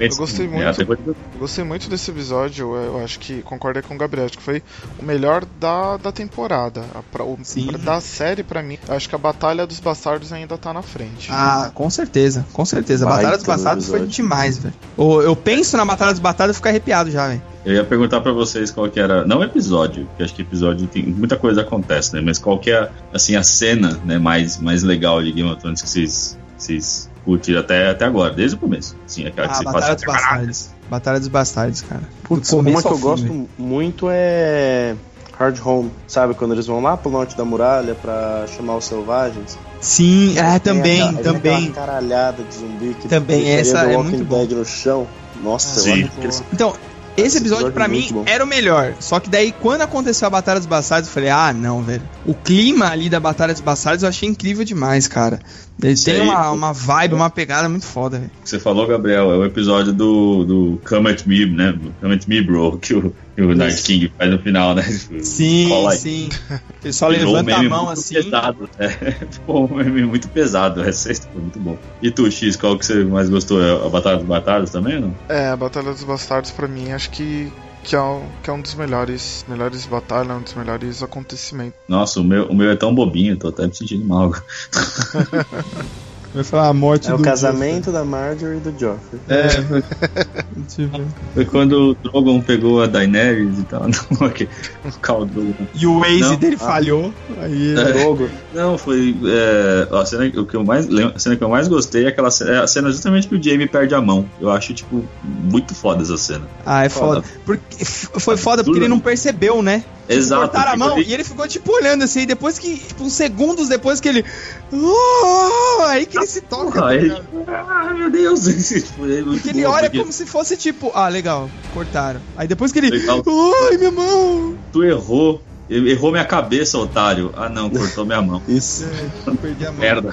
eu 0.00 0.16
gostei 0.16 0.48
muito. 0.48 0.82
Eu 0.82 1.16
gostei 1.38 1.64
muito 1.64 1.88
desse 1.88 2.10
episódio. 2.10 2.74
Eu 2.74 3.02
acho 3.02 3.18
que 3.18 3.42
concordei 3.42 3.82
com 3.82 3.94
o 3.94 3.98
Gabriel. 3.98 4.26
Acho 4.26 4.38
que 4.38 4.42
foi 4.42 4.62
o 4.98 5.04
melhor 5.04 5.44
da, 5.60 5.96
da 5.96 6.12
temporada. 6.12 6.82
Pra, 7.12 7.24
o, 7.24 7.36
pra, 7.36 7.78
da 7.78 8.00
série, 8.00 8.42
pra 8.42 8.62
mim. 8.62 8.78
Acho 8.88 9.08
que 9.08 9.14
a 9.14 9.18
Batalha 9.18 9.66
dos 9.66 9.80
Bastardos 9.80 10.32
ainda 10.32 10.56
tá 10.58 10.72
na 10.72 10.82
frente. 10.82 11.28
Ah, 11.30 11.70
com 11.74 11.88
certeza. 11.90 12.46
Com 12.52 12.64
certeza. 12.64 13.06
A 13.06 13.08
Batalha 13.08 13.36
dos 13.36 13.46
Bastardos 13.46 13.86
foi 13.86 14.06
demais, 14.06 14.58
velho. 14.58 14.74
Eu 14.96 15.36
penso 15.36 15.76
na 15.76 15.84
Batalha 15.84 16.12
dos 16.12 16.20
Bastardos 16.20 16.56
e 16.56 16.58
fico 16.58 16.68
arrepiado 16.68 17.10
já, 17.10 17.28
velho. 17.28 17.42
Eu 17.64 17.72
ia 17.72 17.84
perguntar 17.84 18.20
para 18.20 18.30
vocês 18.30 18.70
qual 18.70 18.90
que 18.90 19.00
era, 19.00 19.26
não 19.26 19.42
episódio, 19.42 20.04
porque 20.04 20.22
acho 20.22 20.34
que 20.34 20.42
episódio 20.42 20.86
tem 20.86 21.02
muita 21.02 21.34
coisa 21.34 21.62
acontece, 21.62 22.14
né? 22.14 22.20
Mas 22.20 22.38
qual 22.38 22.58
que 22.58 22.70
é 22.70 22.90
assim 23.12 23.36
a 23.36 23.42
cena, 23.42 23.98
né, 24.04 24.18
mais 24.18 24.60
mais 24.60 24.82
legal 24.82 25.22
de 25.22 25.32
Game 25.32 25.50
of 25.50 25.60
Thrones 25.60 25.80
que 25.84 25.90
vocês 25.90 26.38
vocês 26.56 27.10
curtiram 27.24 27.60
até 27.60 27.90
até 27.90 28.04
agora, 28.04 28.32
desde 28.32 28.56
o 28.56 28.60
começo. 28.60 28.96
Sim, 29.06 29.26
aquela 29.26 29.46
ah, 29.46 29.50
que 29.50 29.56
você 29.56 29.64
Batalha 29.64 29.94
dos 29.94 30.04
Bastardos. 30.04 30.70
Batalha 30.90 31.18
dos 31.20 31.28
Bastardos, 31.28 31.80
cara. 31.82 32.02
Putz, 32.24 32.52
uma 32.52 32.82
que 32.82 32.88
eu 32.88 32.98
gosto 32.98 33.48
muito 33.58 34.08
é 34.10 34.94
Hard 35.38 35.58
Home, 35.64 35.90
sabe? 36.06 36.34
Quando 36.34 36.52
eles 36.52 36.66
vão 36.66 36.80
lá 36.80 36.96
pro 36.96 37.10
norte 37.10 37.36
da 37.36 37.44
muralha 37.44 37.94
para 37.94 38.46
chamar 38.56 38.76
os 38.76 38.84
selvagens. 38.84 39.58
Sim, 39.80 40.38
é, 40.38 40.58
também, 40.58 41.02
a, 41.02 41.12
também. 41.12 41.72
caralhada 41.72 42.42
de 42.42 42.54
zumbi 42.54 42.96
que 43.00 43.08
também 43.08 43.50
essa 43.50 43.80
é 43.80 43.96
muito 43.96 44.24
Dead 44.24 44.50
no 44.52 44.64
chão. 44.64 45.06
Nossa, 45.42 45.80
Sim. 45.80 46.08
eu 46.18 46.28
acho 46.28 46.42
que... 46.42 46.54
Então, 46.54 46.74
esse 47.16 47.38
episódio, 47.38 47.70
para 47.70 47.86
mim, 47.86 48.08
bom. 48.10 48.24
era 48.26 48.42
o 48.42 48.46
melhor. 48.46 48.94
Só 48.98 49.20
que 49.20 49.30
daí, 49.30 49.52
quando 49.52 49.82
aconteceu 49.82 50.26
a 50.26 50.30
Batalha 50.30 50.58
dos 50.58 50.66
Bastardos, 50.66 51.08
eu 51.08 51.14
falei, 51.14 51.30
ah, 51.30 51.52
não, 51.52 51.80
velho. 51.80 52.02
O 52.26 52.34
clima 52.34 52.88
ali 52.88 53.08
da 53.08 53.20
Batalha 53.20 53.52
dos 53.52 53.62
Bastardos 53.62 54.02
eu 54.02 54.08
achei 54.08 54.28
incrível 54.28 54.64
demais, 54.64 55.06
cara. 55.06 55.38
Ele 55.82 55.96
tem 55.96 56.20
uma, 56.20 56.50
uma 56.50 56.72
vibe, 56.72 57.14
uma 57.14 57.28
pegada 57.28 57.68
muito 57.68 57.84
foda, 57.84 58.18
velho. 58.18 58.30
Você 58.44 58.58
falou, 58.58 58.86
Gabriel, 58.86 59.32
é 59.32 59.36
o 59.36 59.44
episódio 59.44 59.92
do, 59.92 60.44
do 60.44 60.80
Come 60.88 61.10
at 61.10 61.26
Me, 61.26 61.46
né? 61.46 61.76
Come 62.00 62.14
at 62.14 62.26
Me, 62.26 62.40
bro, 62.40 62.78
que 62.80 62.94
o, 62.94 63.14
que 63.34 63.42
o 63.42 63.54
Night 63.54 63.82
King 63.82 64.12
faz 64.16 64.30
no 64.30 64.38
final, 64.38 64.74
né? 64.74 64.82
Sim, 64.82 65.68
sim. 65.92 66.28
Ele 66.82 66.92
só 66.92 67.08
levanta 67.08 67.56
a 67.56 67.62
mão 67.62 67.90
assim. 67.90 68.14
Pesado, 68.14 68.70
né? 68.78 69.16
Pô, 69.46 69.64
um 69.64 69.74
meme 69.74 70.04
muito 70.04 70.28
pesado, 70.28 70.82
é 70.82 70.92
sexto, 70.92 71.28
foi 71.32 71.42
muito 71.42 71.58
bom. 71.58 71.76
E 72.00 72.10
tu, 72.10 72.30
X, 72.30 72.56
qual 72.56 72.78
que 72.78 72.86
você 72.86 73.04
mais 73.04 73.28
gostou? 73.28 73.62
É 73.62 73.86
a 73.86 73.88
Batalha 73.88 74.18
dos 74.18 74.26
Bastardos 74.26 74.70
também, 74.70 75.00
não? 75.00 75.14
É, 75.28 75.48
a 75.48 75.56
Batalha 75.56 75.92
dos 75.92 76.04
Bastardos 76.04 76.50
pra 76.52 76.68
mim, 76.68 76.92
acho 76.92 77.10
que 77.10 77.52
que 77.84 77.94
é, 77.94 78.00
um, 78.00 78.26
que 78.42 78.50
é 78.50 78.52
um 78.52 78.60
dos 78.60 78.74
melhores, 78.74 79.44
melhores 79.46 79.84
batalhas, 79.86 80.36
um 80.36 80.40
dos 80.40 80.54
melhores 80.54 81.02
acontecimentos. 81.02 81.78
Nossa, 81.86 82.20
o 82.20 82.24
meu, 82.24 82.46
o 82.46 82.54
meu 82.54 82.70
é 82.70 82.76
tão 82.76 82.94
bobinho, 82.94 83.36
tô 83.36 83.48
até 83.48 83.66
me 83.66 83.74
sentindo 83.74 84.04
mal. 84.06 84.32
Vai 86.34 86.42
falar 86.42 86.68
a 86.68 86.74
morte 86.74 87.06
é 87.06 87.10
do. 87.10 87.16
É 87.16 87.20
o 87.20 87.22
casamento 87.22 87.86
Joffrey. 87.86 87.92
da 87.94 88.04
Marjorie 88.04 88.56
e 88.56 88.60
do 88.60 88.70
Joffrey. 88.72 89.20
É, 89.28 89.48
foi, 90.68 90.90
foi 91.32 91.44
quando 91.44 91.90
o 91.90 91.94
Drogon 91.94 92.40
pegou 92.40 92.82
a 92.82 92.88
Daenerys 92.88 93.60
e 93.60 93.62
tal. 93.62 93.82
Não, 93.86 94.26
okay. 94.26 94.48
o 94.84 94.98
caldo. 94.98 95.54
E 95.74 95.86
o 95.86 96.00
Waze 96.00 96.20
não. 96.20 96.36
dele 96.36 96.56
ah. 96.60 96.64
falhou. 96.64 97.14
Aí 97.40 97.78
é, 97.78 97.92
Drogon. 97.92 98.28
Não, 98.52 98.76
foi. 98.76 99.14
É, 99.24 99.88
a, 99.96 100.04
cena, 100.04 100.26
o 100.40 100.44
que 100.44 100.56
eu 100.56 100.64
mais, 100.64 100.88
a 101.14 101.18
cena 101.18 101.36
que 101.36 101.44
eu 101.44 101.48
mais 101.48 101.68
gostei 101.68 102.06
é 102.06 102.08
aquela 102.08 102.30
cena, 102.32 102.50
é 102.50 102.58
a 102.58 102.66
cena 102.66 102.90
justamente 102.90 103.28
que 103.28 103.36
o 103.36 103.42
Jamie 103.42 103.68
perde 103.68 103.94
a 103.94 104.00
mão. 104.00 104.28
Eu 104.40 104.50
acho, 104.50 104.74
tipo, 104.74 105.04
muito 105.22 105.72
foda 105.72 106.02
essa 106.02 106.16
cena. 106.16 106.48
Ah, 106.66 106.84
é 106.84 106.88
foda. 106.88 107.22
foda. 107.22 107.38
Porque, 107.44 107.84
foi 107.84 108.36
foda 108.36 108.64
porque 108.64 108.80
ele 108.80 108.88
não 108.88 108.98
percebeu, 108.98 109.62
né? 109.62 109.84
Exato. 110.08 110.42
Cortaram 110.42 110.72
a 110.72 110.76
mão 110.76 110.98
e 110.98 111.12
ele 111.12 111.24
ficou 111.24 111.48
tipo 111.48 111.72
olhando 111.72 112.04
assim, 112.04 112.26
depois 112.26 112.58
que, 112.58 112.76
tipo, 112.76 113.04
uns 113.04 113.14
segundos 113.14 113.68
depois 113.68 114.00
que 114.00 114.08
ele. 114.08 114.24
Oh! 114.72 115.82
Aí 115.86 116.04
que 116.04 116.18
ele 116.24 116.30
se 116.30 116.40
toca. 116.40 116.86
Ah, 116.86 116.94
ele... 116.94 117.14
ah 117.46 117.94
meu 117.94 118.10
Deus! 118.10 118.46
porque 118.96 119.50
ele 119.50 119.64
olha 119.64 119.82
porque... 119.82 119.98
como 119.98 120.12
se 120.12 120.26
fosse 120.26 120.56
tipo, 120.56 120.90
ah, 120.94 121.08
legal, 121.08 121.50
cortaram. 121.72 122.20
Aí 122.36 122.48
depois 122.48 122.72
que 122.72 122.78
ele. 122.78 122.90
Legal. 122.90 123.22
Ai, 123.68 123.76
minha 123.76 123.90
mão! 123.90 124.56
Tu 124.72 124.82
errou. 124.84 125.40
Errou 125.68 126.10
minha 126.10 126.26
cabeça, 126.26 126.76
otário. 126.76 127.32
Ah, 127.34 127.48
não, 127.48 127.70
cortou 127.70 128.04
minha 128.04 128.20
mão. 128.20 128.42
Isso. 128.46 128.84
É, 128.84 129.30
perdi 129.34 129.66
a 129.66 129.72
mão. 129.72 129.80
Merda. 129.80 130.10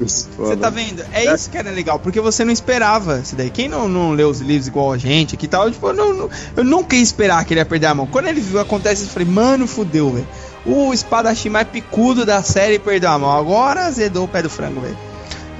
Você 0.00 0.56
tá 0.56 0.70
vendo? 0.70 1.04
É 1.12 1.32
isso 1.32 1.48
que 1.48 1.56
era 1.56 1.70
legal, 1.70 2.00
porque 2.00 2.20
você 2.20 2.44
não 2.44 2.52
esperava 2.52 3.20
isso 3.20 3.36
daí. 3.36 3.48
Quem 3.48 3.68
não, 3.68 3.88
não 3.88 4.10
leu 4.10 4.28
os 4.28 4.40
livros 4.40 4.66
igual 4.66 4.92
a 4.92 4.98
gente 4.98 5.36
aqui 5.36 5.44
e 5.44 5.48
tal, 5.48 5.70
tipo, 5.70 5.86
eu, 5.86 5.94
não, 5.94 6.28
eu 6.56 6.64
nunca 6.64 6.96
ia 6.96 7.02
esperar 7.02 7.44
que 7.44 7.54
ele 7.54 7.60
ia 7.60 7.64
perder 7.64 7.86
a 7.86 7.94
mão. 7.94 8.08
Quando 8.08 8.26
ele 8.26 8.40
viu 8.40 8.58
acontece, 8.58 9.04
eu 9.04 9.08
falei, 9.08 9.28
mano, 9.28 9.68
fudeu, 9.68 10.10
velho. 10.10 10.26
O 10.66 10.92
espadachim 10.92 11.48
mais 11.48 11.68
picudo 11.68 12.26
da 12.26 12.42
série 12.42 12.80
perdeu 12.80 13.10
a 13.10 13.18
mão. 13.20 13.30
Agora 13.30 13.86
azedou 13.86 14.24
o 14.24 14.28
pé 14.28 14.42
do 14.42 14.50
frango, 14.50 14.80
velho. 14.80 14.98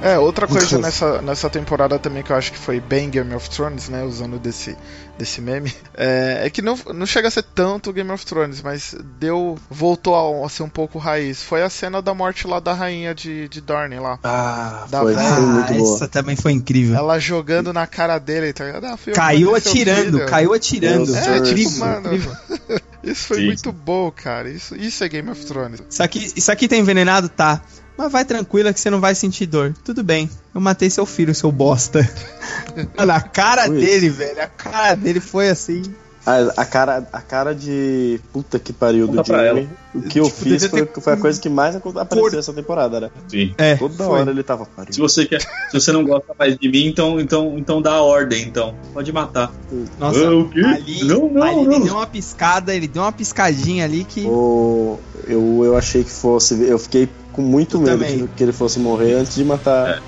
É, 0.03 0.19
outra 0.19 0.45
coisa 0.45 0.77
nessa, 0.79 1.21
nessa 1.21 1.49
temporada 1.49 1.97
também 1.97 2.21
que 2.21 2.31
eu 2.31 2.35
acho 2.35 2.51
que 2.51 2.57
foi 2.57 2.81
bem 2.81 3.09
Game 3.09 3.33
of 3.33 3.49
Thrones, 3.49 3.87
né? 3.87 4.03
Usando 4.03 4.37
desse, 4.37 4.75
desse 5.17 5.39
meme. 5.39 5.73
É, 5.95 6.41
é 6.43 6.49
que 6.49 6.61
não, 6.61 6.77
não 6.93 7.05
chega 7.05 7.29
a 7.29 7.31
ser 7.31 7.43
tanto 7.43 7.93
Game 7.93 8.11
of 8.11 8.25
Thrones, 8.25 8.61
mas 8.61 8.93
deu. 9.17 9.57
voltou 9.69 10.13
a, 10.13 10.45
a, 10.45 10.49
ser 10.49 10.63
um 10.63 10.69
pouco 10.69 10.99
raiz. 10.99 11.41
Foi 11.41 11.63
a 11.63 11.69
cena 11.69 12.01
da 12.01 12.13
morte 12.13 12.45
lá 12.45 12.59
da 12.59 12.73
rainha 12.73 13.15
de, 13.15 13.47
de 13.47 13.61
Dorne 13.61 13.97
lá. 13.97 14.19
Ah, 14.23 14.85
da 14.89 14.99
foi, 14.99 15.13
foi 15.13 15.41
muito 15.41 15.73
boa. 15.73 15.95
Essa 15.95 16.07
também 16.09 16.35
foi 16.35 16.51
incrível. 16.51 16.97
Ela 16.97 17.17
jogando 17.17 17.71
na 17.71 17.87
cara 17.87 18.19
dele, 18.19 18.51
tá 18.51 18.65
ligado? 18.65 18.85
Ah, 18.85 18.97
caiu 19.13 19.55
atirando, 19.55 20.25
caiu 20.25 20.51
atirando. 20.51 21.15
É, 21.15 21.41
tipo, 21.41 21.79
mano. 21.79 22.09
Isso 23.03 23.27
foi 23.27 23.37
Sim. 23.37 23.45
muito 23.47 23.71
bom, 23.71 24.09
cara. 24.09 24.49
Isso, 24.49 24.75
isso 24.77 25.03
é 25.03 25.09
Game 25.09 25.29
of 25.29 25.45
Thrones. 25.45 25.83
Isso 25.89 26.01
aqui, 26.01 26.31
isso 26.37 26.49
aqui 26.49 26.69
tá 26.69 26.77
envenenado? 26.77 27.27
Tá. 27.27 27.61
Mas 28.03 28.11
vai 28.11 28.25
tranquila 28.25 28.73
que 28.73 28.79
você 28.81 28.89
não 28.89 28.99
vai 28.99 29.15
sentir 29.15 29.45
dor. 29.45 29.73
Tudo 29.81 30.03
bem, 30.03 30.29
eu 30.53 30.59
matei 30.59 30.89
seu 30.89 31.05
filho, 31.05 31.33
seu 31.33 31.49
bosta. 31.49 32.01
Mano, 32.97 33.13
a 33.13 33.21
cara 33.21 33.69
dele, 33.69 34.09
velho, 34.09 34.41
a 34.41 34.47
cara 34.47 34.93
dele 34.95 35.21
foi 35.21 35.47
assim. 35.47 35.83
A, 36.25 36.61
a, 36.61 36.65
cara, 36.65 37.05
a 37.11 37.19
cara 37.19 37.53
de 37.53 38.17
puta 38.31 38.57
que 38.57 38.71
pariu 38.71 39.07
Conta 39.07 39.23
do 39.23 39.27
Jamie. 39.27 39.69
O 39.93 40.01
que 40.01 40.19
eu 40.21 40.23
tipo, 40.25 40.37
fiz 40.37 40.65
foi, 40.65 40.85
ter... 40.85 41.01
foi, 41.01 41.13
a 41.13 41.17
coisa 41.17 41.39
que 41.39 41.49
mais 41.49 41.75
apareceu 41.75 42.07
Por... 42.07 42.33
essa 42.39 42.53
temporada, 42.53 43.01
né? 43.01 43.11
Sim. 43.27 43.53
É, 43.57 43.75
Toda 43.75 44.05
foi. 44.05 44.21
hora 44.21 44.31
ele 44.31 44.41
tava 44.41 44.65
parindo. 44.65 44.95
Se 44.95 45.01
você 45.01 45.25
quer, 45.25 45.41
se 45.41 45.73
você 45.73 45.91
não 45.91 46.05
gosta 46.05 46.33
mais 46.39 46.57
de 46.57 46.69
mim, 46.69 46.85
então, 46.85 47.19
então, 47.19 47.57
então 47.57 47.81
dá 47.81 47.95
a 47.95 48.01
ordem, 48.01 48.41
então. 48.41 48.73
Pode 48.93 49.11
matar. 49.11 49.51
Nossa, 49.99 50.25
ah, 50.25 50.33
o 50.33 50.49
quê? 50.49 50.61
ali, 50.61 51.03
não, 51.03 51.29
não, 51.29 51.43
ali 51.43 51.55
não. 51.65 51.73
ele 51.73 51.83
deu 51.83 51.95
uma 51.95 52.07
piscada, 52.07 52.73
ele 52.73 52.87
deu 52.87 53.01
uma 53.01 53.11
piscadinha 53.11 53.83
ali 53.83 54.05
que. 54.05 54.21
O, 54.25 54.97
eu, 55.27 55.61
eu 55.65 55.77
achei 55.77 56.05
que 56.05 56.11
fosse. 56.11 56.63
Eu 56.63 56.79
fiquei 56.79 57.09
com 57.33 57.41
muito 57.41 57.85
eu 57.85 57.97
medo 57.97 58.27
que, 58.29 58.35
que, 58.35 58.43
ele 58.43 58.53
fosse 58.53 58.79
morrer 58.79 59.15
antes 59.15 59.35
de 59.35 59.43
matar 59.43 59.89
é. 59.89 59.99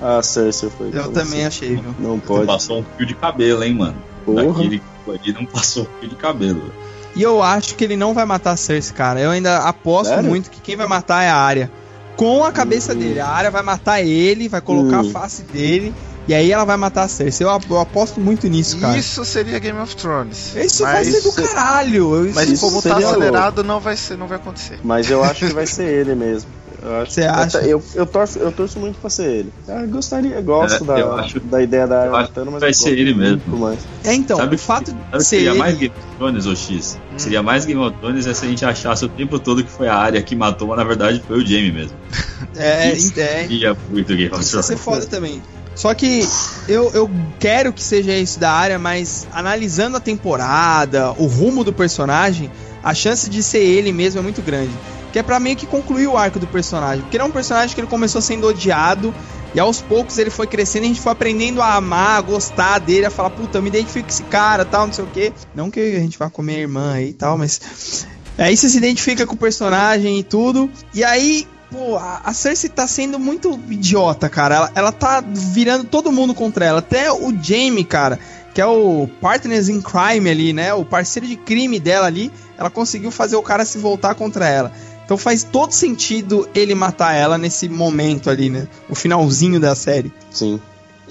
a 0.00 0.22
Cersei. 0.22 0.70
Eu, 0.78 0.90
eu 0.90 1.12
também 1.12 1.44
assim, 1.44 1.66
achei, 1.66 1.76
viu? 1.76 1.94
Não 1.98 2.20
pode. 2.20 2.46
Passou 2.46 2.78
um 2.78 2.84
fio 2.96 3.04
de 3.04 3.14
cabelo, 3.14 3.64
hein, 3.64 3.74
mano. 3.74 3.96
Porra. 4.24 4.44
Daquele 4.44 4.80
ali 5.12 5.32
não 5.32 5.44
passou 5.44 5.88
fio 6.00 6.08
de 6.08 6.16
cabelo. 6.16 6.72
E 7.16 7.22
eu 7.22 7.42
acho 7.42 7.76
que 7.76 7.84
ele 7.84 7.96
não 7.96 8.12
vai 8.12 8.24
matar 8.24 8.52
a 8.52 8.56
Cersei, 8.56 8.94
cara. 8.94 9.20
Eu 9.20 9.30
ainda 9.30 9.58
aposto 9.58 10.10
Sério? 10.10 10.28
muito 10.28 10.50
que 10.50 10.60
quem 10.60 10.76
vai 10.76 10.86
matar 10.86 11.22
é 11.22 11.28
a 11.28 11.36
área. 11.36 11.70
Com 12.16 12.44
a 12.44 12.50
cabeça 12.50 12.92
hum. 12.92 12.98
dele. 12.98 13.20
A 13.20 13.28
área 13.28 13.50
vai 13.50 13.62
matar 13.62 14.02
ele, 14.02 14.48
vai 14.48 14.60
colocar 14.60 15.02
hum. 15.02 15.08
a 15.08 15.12
face 15.12 15.42
dele 15.42 15.92
E 16.26 16.34
aí 16.34 16.50
ela 16.50 16.64
vai 16.64 16.76
matar 16.76 17.04
a 17.04 17.08
Cersei. 17.08 17.46
Eu, 17.46 17.60
eu 17.70 17.78
aposto 17.78 18.20
muito 18.20 18.48
nisso, 18.48 18.78
cara. 18.78 18.98
Isso 18.98 19.24
seria 19.24 19.58
Game 19.60 19.78
of 19.78 19.94
Thrones. 19.94 20.56
Isso 20.56 20.82
vai 20.82 21.04
ser 21.04 21.20
do 21.20 21.32
caralho. 21.32 22.32
Mas 22.34 22.48
isso 22.48 22.66
como 22.66 22.82
tá 22.82 22.96
acelerado, 22.96 23.62
não 23.62 23.78
vai, 23.78 23.96
ser, 23.96 24.18
não 24.18 24.26
vai 24.26 24.38
acontecer. 24.38 24.80
Mas 24.82 25.08
eu 25.08 25.22
acho 25.22 25.46
que 25.46 25.54
vai 25.54 25.66
ser 25.66 25.86
ele 25.86 26.14
mesmo. 26.16 26.50
Você 26.84 27.22
acha? 27.22 27.58
Eu, 27.58 27.82
eu, 27.94 28.04
torço, 28.04 28.38
eu 28.38 28.52
torço 28.52 28.78
muito 28.78 28.98
pra 28.98 29.08
ser 29.08 29.30
ele. 29.30 29.52
Eu 29.66 29.88
gostaria, 29.88 30.38
gosto 30.42 30.84
é, 30.84 30.86
da, 30.86 31.14
acho, 31.14 31.40
da 31.40 31.62
ideia 31.62 31.86
da 31.86 32.14
Artana, 32.14 32.50
mas 32.50 32.60
vai 32.60 32.74
ser 32.74 32.98
ele 32.98 33.14
mesmo. 33.14 33.40
Mais. 33.56 33.78
É, 34.04 34.12
então, 34.12 34.36
sabe, 34.36 34.56
o 34.56 34.58
fato 34.58 34.92
de 34.92 34.98
sabe 35.10 35.24
ser 35.24 35.36
seria 35.36 35.50
ele... 35.50 35.58
mais 35.58 35.78
Game 35.78 35.94
of 35.96 36.16
Thrones, 36.18 36.46
ou 36.46 36.54
X? 36.54 37.00
Hum. 37.10 37.18
Seria 37.18 37.42
mais 37.42 37.64
Game 37.64 37.80
of 37.80 37.96
Thrones 37.98 38.26
é 38.26 38.34
se 38.34 38.44
a 38.44 38.48
gente 38.48 38.64
achasse 38.66 39.04
o 39.04 39.08
tempo 39.08 39.38
todo 39.38 39.64
que 39.64 39.70
foi 39.70 39.88
a 39.88 39.96
área 39.96 40.22
que 40.22 40.36
matou, 40.36 40.68
mas 40.68 40.76
na 40.76 40.84
verdade 40.84 41.22
foi 41.26 41.38
o 41.38 41.46
Jamie 41.46 41.72
mesmo. 41.72 41.96
É, 42.56 42.92
Isso 42.92 43.18
é. 43.18 43.42
Seria 43.42 43.76
muito 43.90 44.08
Game 44.08 44.26
of 44.26 44.30
Thrones. 44.30 44.46
Isso 44.46 44.56
ia 44.56 44.62
ser 44.62 44.76
foda 44.76 45.06
também. 45.06 45.42
Só 45.74 45.92
que 45.92 46.24
eu, 46.68 46.90
eu 46.92 47.10
quero 47.40 47.72
que 47.72 47.82
seja 47.82 48.12
isso 48.12 48.38
da 48.38 48.52
área, 48.52 48.78
mas 48.78 49.26
analisando 49.32 49.96
a 49.96 50.00
temporada, 50.00 51.12
o 51.12 51.26
rumo 51.26 51.64
do 51.64 51.72
personagem, 51.72 52.50
a 52.82 52.94
chance 52.94 53.28
de 53.28 53.42
ser 53.42 53.58
ele 53.58 53.90
mesmo 53.92 54.20
é 54.20 54.22
muito 54.22 54.40
grande. 54.40 54.70
Que 55.14 55.20
é 55.20 55.22
pra 55.22 55.38
meio 55.38 55.54
que 55.54 55.64
concluir 55.64 56.08
o 56.08 56.16
arco 56.16 56.40
do 56.40 56.46
personagem. 56.48 57.02
Porque 57.02 57.16
ele 57.16 57.22
é 57.22 57.24
um 57.24 57.30
personagem 57.30 57.72
que 57.72 57.80
ele 57.80 57.86
começou 57.86 58.20
sendo 58.20 58.48
odiado, 58.48 59.14
e 59.54 59.60
aos 59.60 59.80
poucos 59.80 60.18
ele 60.18 60.28
foi 60.28 60.44
crescendo 60.44 60.82
e 60.82 60.86
a 60.86 60.88
gente 60.88 61.00
foi 61.00 61.12
aprendendo 61.12 61.62
a 61.62 61.76
amar, 61.76 62.18
a 62.18 62.20
gostar 62.20 62.80
dele, 62.80 63.06
a 63.06 63.10
falar, 63.10 63.30
puta, 63.30 63.58
eu 63.58 63.62
me 63.62 63.68
identifico 63.68 64.08
com 64.08 64.12
esse 64.12 64.24
cara, 64.24 64.64
tal, 64.64 64.88
não 64.88 64.92
sei 64.92 65.04
o 65.04 65.06
quê. 65.06 65.32
Não 65.54 65.70
que 65.70 65.78
a 65.78 66.00
gente 66.00 66.18
vá 66.18 66.28
comer 66.28 66.58
irmã 66.58 66.94
aí 66.94 67.10
e 67.10 67.12
tal, 67.12 67.38
mas. 67.38 68.08
Aí 68.36 68.56
você 68.56 68.68
se 68.68 68.76
identifica 68.76 69.24
com 69.24 69.34
o 69.34 69.38
personagem 69.38 70.18
e 70.18 70.24
tudo. 70.24 70.68
E 70.92 71.04
aí, 71.04 71.46
Pô, 71.70 71.96
a, 71.96 72.32
Cersei 72.32 72.68
tá 72.68 72.88
sendo 72.88 73.16
muito 73.16 73.52
idiota, 73.70 74.28
cara. 74.28 74.56
Ela, 74.56 74.72
ela 74.74 74.92
tá 74.92 75.22
virando 75.24 75.84
todo 75.84 76.10
mundo 76.10 76.34
contra 76.34 76.64
ela. 76.64 76.80
Até 76.80 77.12
o 77.12 77.32
Jaime, 77.40 77.84
cara, 77.84 78.18
que 78.52 78.60
é 78.60 78.66
o 78.66 79.08
partners 79.20 79.68
in 79.68 79.80
crime 79.80 80.28
ali, 80.28 80.52
né? 80.52 80.74
O 80.74 80.84
parceiro 80.84 81.28
de 81.28 81.36
crime 81.36 81.78
dela 81.78 82.06
ali. 82.06 82.32
Ela 82.58 82.70
conseguiu 82.70 83.10
fazer 83.10 83.36
o 83.36 83.42
cara 83.42 83.64
se 83.64 83.78
voltar 83.78 84.14
contra 84.14 84.48
ela. 84.48 84.72
Então 85.04 85.18
faz 85.18 85.42
todo 85.44 85.72
sentido 85.72 86.48
ele 86.54 86.74
matar 86.74 87.14
ela 87.14 87.36
nesse 87.36 87.68
momento 87.68 88.30
ali, 88.30 88.48
né? 88.48 88.66
O 88.88 88.94
finalzinho 88.94 89.60
da 89.60 89.74
série. 89.74 90.12
Sim. 90.30 90.60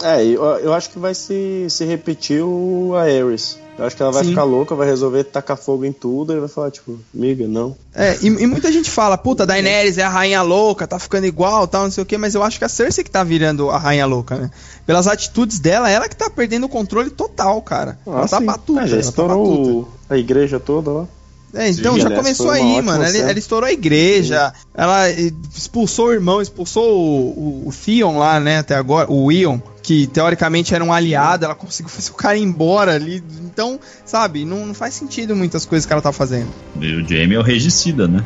É, 0.01 0.25
eu, 0.25 0.43
eu 0.43 0.73
acho 0.73 0.89
que 0.89 0.99
vai 0.99 1.13
se, 1.13 1.67
se 1.69 1.85
repetir 1.85 2.43
o 2.43 2.95
Aerys. 2.95 3.59
Eu 3.77 3.85
acho 3.85 3.95
que 3.95 4.03
ela 4.03 4.11
vai 4.11 4.23
Sim. 4.23 4.29
ficar 4.29 4.43
louca, 4.43 4.75
vai 4.75 4.87
resolver 4.87 5.23
tacar 5.23 5.57
fogo 5.57 5.83
em 5.83 5.91
tudo 5.91 6.33
e 6.33 6.39
vai 6.39 6.47
falar, 6.47 6.69
tipo, 6.69 6.99
amiga, 7.13 7.47
não. 7.47 7.75
É, 7.93 8.15
e, 8.21 8.27
e, 8.27 8.45
muita 8.45 8.71
gente 8.71 8.89
fala, 8.89 9.17
puta, 9.17 9.47
Daenerys 9.47 9.97
é 9.97 10.03
a 10.03 10.09
rainha 10.09 10.43
louca, 10.43 10.85
tá 10.85 10.99
ficando 10.99 11.25
igual, 11.25 11.67
tal, 11.67 11.83
não 11.83 11.91
sei 11.91 12.03
o 12.03 12.05
quê, 12.05 12.15
mas 12.15 12.35
eu 12.35 12.43
acho 12.43 12.59
que 12.59 12.65
a 12.65 12.69
Cersei 12.69 13.03
que 13.03 13.09
tá 13.09 13.23
virando 13.23 13.71
a 13.71 13.77
rainha 13.77 14.05
louca, 14.05 14.35
né? 14.35 14.51
Pelas 14.85 15.07
atitudes 15.07 15.59
dela, 15.59 15.89
ela 15.89 16.07
que 16.07 16.15
tá 16.15 16.29
perdendo 16.29 16.65
o 16.67 16.69
controle 16.69 17.09
total, 17.09 17.61
cara. 17.63 17.97
Ah, 18.05 18.11
ela 18.11 18.27
tá 18.27 18.39
sim. 18.39 18.45
tá 18.45 18.57
tudo. 18.59 18.79
É, 18.79 18.87
já 18.87 18.97
estourou 18.97 19.91
a 20.07 20.17
igreja 20.17 20.59
toda 20.59 20.91
lá. 20.91 21.07
É, 21.53 21.69
então 21.69 21.99
já 21.99 22.09
começou 22.09 22.49
aí, 22.49 22.81
mano. 22.81 23.03
Ela, 23.03 23.17
ela, 23.17 23.39
estourou 23.39 23.67
a 23.67 23.71
igreja, 23.71 24.51
Sim. 24.55 24.67
ela 24.73 25.09
expulsou 25.09 26.07
o 26.07 26.13
irmão, 26.13 26.41
expulsou 26.41 26.97
o, 26.97 27.65
o, 27.65 27.67
o 27.67 27.73
Theon 27.73 28.17
lá, 28.17 28.39
né, 28.39 28.59
até 28.59 28.75
agora, 28.75 29.11
o 29.11 29.31
Ion 29.31 29.59
que 29.83 30.07
teoricamente 30.07 30.73
era 30.73 30.81
um 30.81 30.93
aliado, 30.93 31.43
ela 31.43 31.53
conseguiu 31.53 31.91
fazer 31.91 32.11
o 32.11 32.13
cara 32.13 32.37
ir 32.37 32.41
embora 32.41 32.95
ali. 32.95 33.21
Então, 33.43 33.77
sabe, 34.05 34.45
não, 34.45 34.65
não 34.65 34.73
faz 34.73 34.93
sentido 34.93 35.35
muitas 35.35 35.65
coisas 35.65 35.85
que 35.85 35.91
ela 35.91 36.01
tá 36.01 36.13
fazendo. 36.13 36.47
E 36.79 36.95
o 36.95 37.07
Jamie 37.07 37.35
é 37.35 37.39
o 37.39 37.41
regicida, 37.41 38.07
né? 38.07 38.23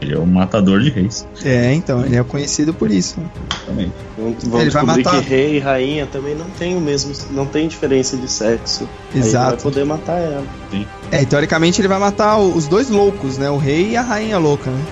Ele 0.00 0.14
é 0.14 0.18
o 0.18 0.24
matador 0.24 0.80
de 0.80 0.90
reis. 0.90 1.26
É, 1.44 1.74
então, 1.74 2.04
ele 2.04 2.16
é 2.16 2.22
conhecido 2.22 2.72
por 2.72 2.88
isso. 2.88 3.16
Exatamente. 3.50 3.92
Vamos 4.16 4.60
ele 4.60 4.70
vai 4.70 4.84
matar... 4.84 5.20
que 5.20 5.28
rei 5.28 5.56
e 5.56 5.58
rainha 5.58 6.06
também 6.06 6.36
não 6.36 6.48
tem 6.50 6.76
o 6.76 6.80
mesmo, 6.80 7.12
não 7.32 7.46
tem 7.46 7.66
diferença 7.66 8.16
de 8.16 8.30
sexo. 8.30 8.88
Exato. 9.12 9.44
Aí 9.44 9.50
vai 9.50 9.60
poder 9.60 9.84
matar 9.84 10.18
ela. 10.18 10.46
Sim. 10.70 10.86
É, 11.10 11.24
teoricamente 11.24 11.80
ele 11.80 11.88
vai 11.88 11.98
matar 11.98 12.38
os 12.38 12.68
dois 12.68 12.88
loucos, 12.88 13.38
né? 13.38 13.50
O 13.50 13.58
rei 13.58 13.90
e 13.90 13.96
a 13.96 14.02
rainha 14.02 14.38
louca, 14.38 14.70
né? 14.70 14.84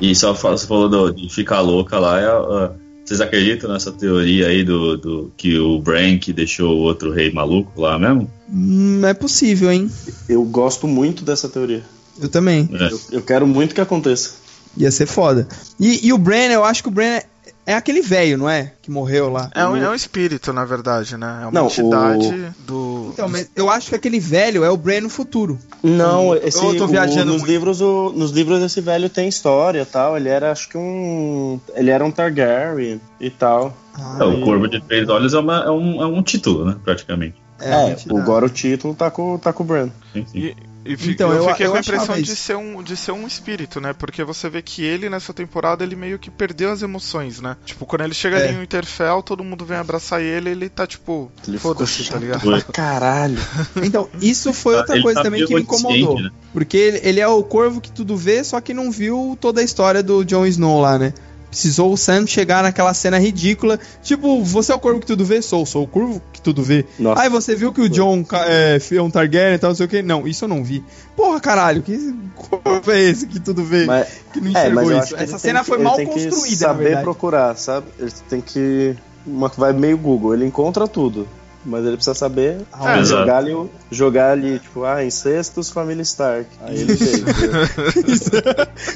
E 0.00 0.14
só 0.14 0.32
você 0.32 0.66
falou 0.66 0.88
do, 0.88 1.12
de 1.12 1.28
ficar 1.28 1.60
louca 1.60 1.98
lá, 1.98 2.20
é 2.20 2.26
a, 2.26 2.72
vocês 3.04 3.20
acreditam 3.20 3.70
nessa 3.70 3.92
teoria 3.92 4.46
aí 4.46 4.64
do, 4.64 4.96
do 4.96 5.32
que 5.36 5.58
o 5.58 5.78
Bran 5.78 6.18
que 6.18 6.32
deixou 6.32 6.74
o 6.74 6.80
outro 6.80 7.12
rei 7.12 7.30
maluco 7.30 7.80
lá 7.80 7.98
mesmo? 7.98 8.30
Hum, 8.50 9.04
é 9.04 9.12
possível, 9.12 9.70
hein? 9.70 9.90
Eu 10.28 10.42
gosto 10.44 10.88
muito 10.88 11.22
dessa 11.22 11.48
teoria. 11.48 11.82
Eu 12.20 12.28
também. 12.28 12.68
É. 12.72 12.92
Eu, 12.92 13.00
eu, 13.12 13.22
quero 13.22 13.46
muito 13.46 13.74
que 13.74 13.80
aconteça. 13.80 14.34
Ia 14.76 14.90
ser 14.90 15.06
foda. 15.06 15.46
E, 15.78 16.06
e 16.06 16.12
o 16.12 16.18
Bran, 16.18 16.50
eu 16.50 16.64
acho 16.64 16.82
que 16.82 16.88
o 16.88 16.92
Bran 16.92 17.20
é 17.66 17.74
aquele 17.74 18.02
velho, 18.02 18.36
não 18.36 18.48
é? 18.48 18.72
Que 18.82 18.90
morreu 18.90 19.30
lá. 19.30 19.50
É 19.54 19.66
um, 19.66 19.76
é 19.76 19.88
um 19.88 19.94
espírito, 19.94 20.52
na 20.52 20.64
verdade, 20.64 21.16
né? 21.16 21.40
É 21.42 21.46
uma 21.46 21.52
não, 21.52 21.66
entidade 21.66 22.26
o... 22.26 22.66
do. 22.66 23.10
Então, 23.12 23.28
mas 23.28 23.50
eu 23.56 23.70
acho 23.70 23.88
que 23.88 23.94
aquele 23.94 24.20
velho 24.20 24.64
é 24.64 24.70
o 24.70 24.76
Bran 24.76 25.00
no 25.02 25.08
futuro. 25.08 25.58
Não, 25.82 26.34
esse, 26.34 26.62
eu 26.62 26.76
tô 26.76 26.86
viajando. 26.86 27.32
O, 27.32 27.34
nos, 27.34 27.42
livros, 27.42 27.80
o, 27.80 28.12
nos 28.14 28.30
livros 28.32 28.62
esse 28.62 28.80
velho 28.80 29.08
tem 29.08 29.28
história 29.28 29.86
tal. 29.86 30.16
Ele 30.16 30.28
era, 30.28 30.52
acho 30.52 30.68
que 30.68 30.76
um. 30.76 31.58
Ele 31.74 31.90
era 31.90 32.04
um 32.04 32.10
Targaryen 32.10 33.00
e 33.18 33.30
tal. 33.30 33.74
Ah, 33.94 34.18
é, 34.20 34.24
o 34.24 34.42
Corvo 34.42 34.68
de 34.68 34.80
Três 34.80 35.08
Olhos 35.08 35.32
é, 35.32 35.38
uma, 35.38 35.64
é, 35.64 35.70
um, 35.70 36.02
é 36.02 36.06
um 36.06 36.22
título, 36.22 36.64
né? 36.66 36.76
Praticamente. 36.84 37.36
É, 37.60 37.92
é 37.92 37.96
agora 38.10 38.44
o 38.44 38.50
título 38.50 38.94
tá 38.94 39.10
com, 39.10 39.38
tá 39.38 39.52
com 39.52 39.62
o 39.62 39.66
Bran. 39.66 39.88
Sim, 40.12 40.26
sim. 40.26 40.38
E, 40.38 40.56
e 40.84 40.96
fica, 40.96 41.12
então, 41.12 41.32
eu, 41.32 41.44
eu 41.44 41.48
fiquei 41.50 41.66
eu 41.66 41.70
com 41.70 41.76
a 41.76 41.80
impressão 41.80 42.20
de 42.20 42.36
ser, 42.36 42.56
um, 42.56 42.82
de 42.82 42.96
ser 42.96 43.12
um 43.12 43.26
espírito, 43.26 43.80
né? 43.80 43.92
Porque 43.92 44.22
você 44.22 44.50
vê 44.50 44.60
que 44.60 44.82
ele, 44.82 45.08
nessa 45.08 45.32
temporada, 45.32 45.82
ele 45.82 45.96
meio 45.96 46.18
que 46.18 46.30
perdeu 46.30 46.70
as 46.70 46.82
emoções, 46.82 47.40
né? 47.40 47.56
Tipo, 47.64 47.86
quando 47.86 48.02
ele 48.02 48.14
chega 48.14 48.38
é. 48.38 48.48
ali 48.48 48.56
no 48.56 48.62
Interfell, 48.62 49.22
todo 49.22 49.42
mundo 49.42 49.64
vem 49.64 49.76
abraçar 49.76 50.20
ele 50.22 50.50
ele 50.50 50.68
tá 50.68 50.86
tipo, 50.86 51.30
foda-se, 51.58 52.08
tá 52.08 52.18
ligado? 52.18 52.64
Caralho. 52.72 53.38
Então, 53.82 54.08
isso 54.20 54.52
foi 54.52 54.76
outra 54.76 55.00
coisa 55.00 55.20
tá 55.20 55.24
também 55.24 55.44
que 55.46 55.54
me 55.54 55.60
incomodou. 55.60 56.20
Né? 56.20 56.30
Porque 56.52 56.76
ele, 56.76 57.00
ele 57.02 57.20
é 57.20 57.28
o 57.28 57.42
corvo 57.42 57.80
que 57.80 57.90
tudo 57.90 58.16
vê, 58.16 58.42
só 58.42 58.60
que 58.60 58.72
não 58.72 58.90
viu 58.90 59.36
toda 59.40 59.60
a 59.60 59.64
história 59.64 60.02
do 60.02 60.24
Jon 60.24 60.46
Snow 60.46 60.80
lá, 60.80 60.98
né? 60.98 61.12
Precisou 61.54 61.92
o 61.92 61.96
Sam 61.96 62.26
chegar 62.26 62.64
naquela 62.64 62.92
cena 62.92 63.16
ridícula. 63.16 63.78
Tipo, 64.02 64.42
você 64.42 64.72
é 64.72 64.74
o 64.74 64.78
corvo 64.80 64.98
que 64.98 65.06
tudo 65.06 65.24
vê? 65.24 65.40
Sou, 65.40 65.64
sou 65.64 65.84
o 65.84 65.86
corvo 65.86 66.20
que 66.32 66.42
tudo 66.42 66.64
vê. 66.64 66.84
Nossa. 66.98 67.22
Aí 67.22 67.28
você 67.28 67.54
viu 67.54 67.72
que 67.72 67.80
o 67.80 67.88
John 67.88 68.26
é, 68.48 68.80
é 68.90 69.00
um 69.00 69.08
Targaryen 69.08 69.54
e 69.54 69.58
tal, 69.58 69.70
não 69.70 69.76
sei 69.76 69.86
o 69.86 69.88
que. 69.88 70.02
Não, 70.02 70.26
isso 70.26 70.46
eu 70.46 70.48
não 70.48 70.64
vi. 70.64 70.84
Porra, 71.16 71.40
caralho, 71.40 71.80
que 71.80 72.12
corvo 72.34 72.90
é 72.90 73.00
esse 73.00 73.28
que 73.28 73.38
tudo 73.38 73.62
vê? 73.62 73.84
Mas, 73.84 74.08
que 74.32 74.40
não 74.40 74.48
é, 74.48 74.50
enxergou 74.50 74.90
é, 74.90 74.98
isso? 74.98 75.16
Essa 75.16 75.38
cena 75.38 75.60
que, 75.60 75.66
foi 75.66 75.78
mal 75.78 75.96
construída, 75.96 76.56
saber 76.56 77.00
procurar, 77.02 77.56
sabe? 77.56 77.86
Ele 78.00 78.10
tem 78.28 78.40
que. 78.40 78.96
Uma, 79.24 79.46
vai 79.46 79.72
meio 79.72 79.96
Google, 79.96 80.34
ele 80.34 80.46
encontra 80.46 80.88
tudo. 80.88 81.28
Mas 81.64 81.86
ele 81.86 81.94
precisa 81.94 82.14
saber 82.14 82.58
ah, 82.72 83.02
jogar, 83.02 83.38
ali, 83.38 83.70
jogar 83.90 84.32
ali, 84.32 84.58
tipo, 84.58 84.84
ah, 84.84 85.02
incestos, 85.02 85.70
família 85.70 86.02
Stark. 86.02 86.46
Aí 86.60 86.80
ele 86.80 86.94
fez. 86.98 87.22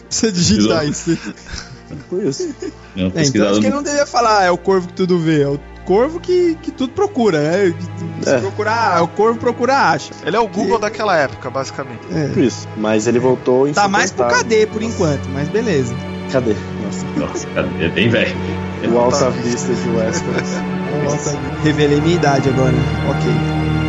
precisa 0.06 0.32
digitar 0.32 0.86
isso. 0.86 1.16
Por 2.08 2.22
isso. 2.22 2.54
É, 2.96 3.22
então 3.22 3.48
acho 3.48 3.60
que 3.60 3.66
ele 3.66 3.74
não 3.74 3.82
deveria 3.82 4.06
falar, 4.06 4.44
é 4.44 4.50
o 4.50 4.58
corvo 4.58 4.88
que 4.88 4.94
tudo 4.94 5.18
vê, 5.18 5.42
é 5.42 5.48
o 5.48 5.58
corvo 5.84 6.20
que, 6.20 6.56
que 6.62 6.70
tudo 6.70 6.92
procura, 6.92 7.40
né? 7.40 7.74
Se 8.22 8.30
é. 8.30 8.38
procurar, 8.38 9.02
o 9.02 9.08
corvo 9.08 9.38
procura, 9.38 9.74
acha. 9.74 10.12
Ele 10.24 10.36
é 10.36 10.40
o 10.40 10.46
Google 10.46 10.76
que... 10.76 10.82
daquela 10.82 11.16
época, 11.16 11.48
basicamente. 11.50 12.00
É. 12.12 12.40
Isso. 12.40 12.68
Mas 12.76 13.06
ele 13.06 13.18
voltou 13.18 13.66
em. 13.66 13.72
Tá 13.72 13.88
mais 13.88 14.12
pro 14.12 14.26
KD 14.26 14.66
por 14.66 14.82
enquanto, 14.82 15.28
mas 15.30 15.48
beleza. 15.48 15.94
Cadê? 16.30 16.54
Nossa, 16.84 17.06
Nossa 17.16 17.46
cadê? 17.48 17.86
É 17.86 17.88
bem 17.88 18.08
velho. 18.10 18.36
O 18.92 18.98
Alta 18.98 19.30
Vista 19.30 19.72
de 19.72 19.88
Westeros. 19.90 20.50
Revelei 21.64 22.00
minha 22.00 22.16
idade 22.16 22.48
agora. 22.48 22.74
Ok. 23.08 23.87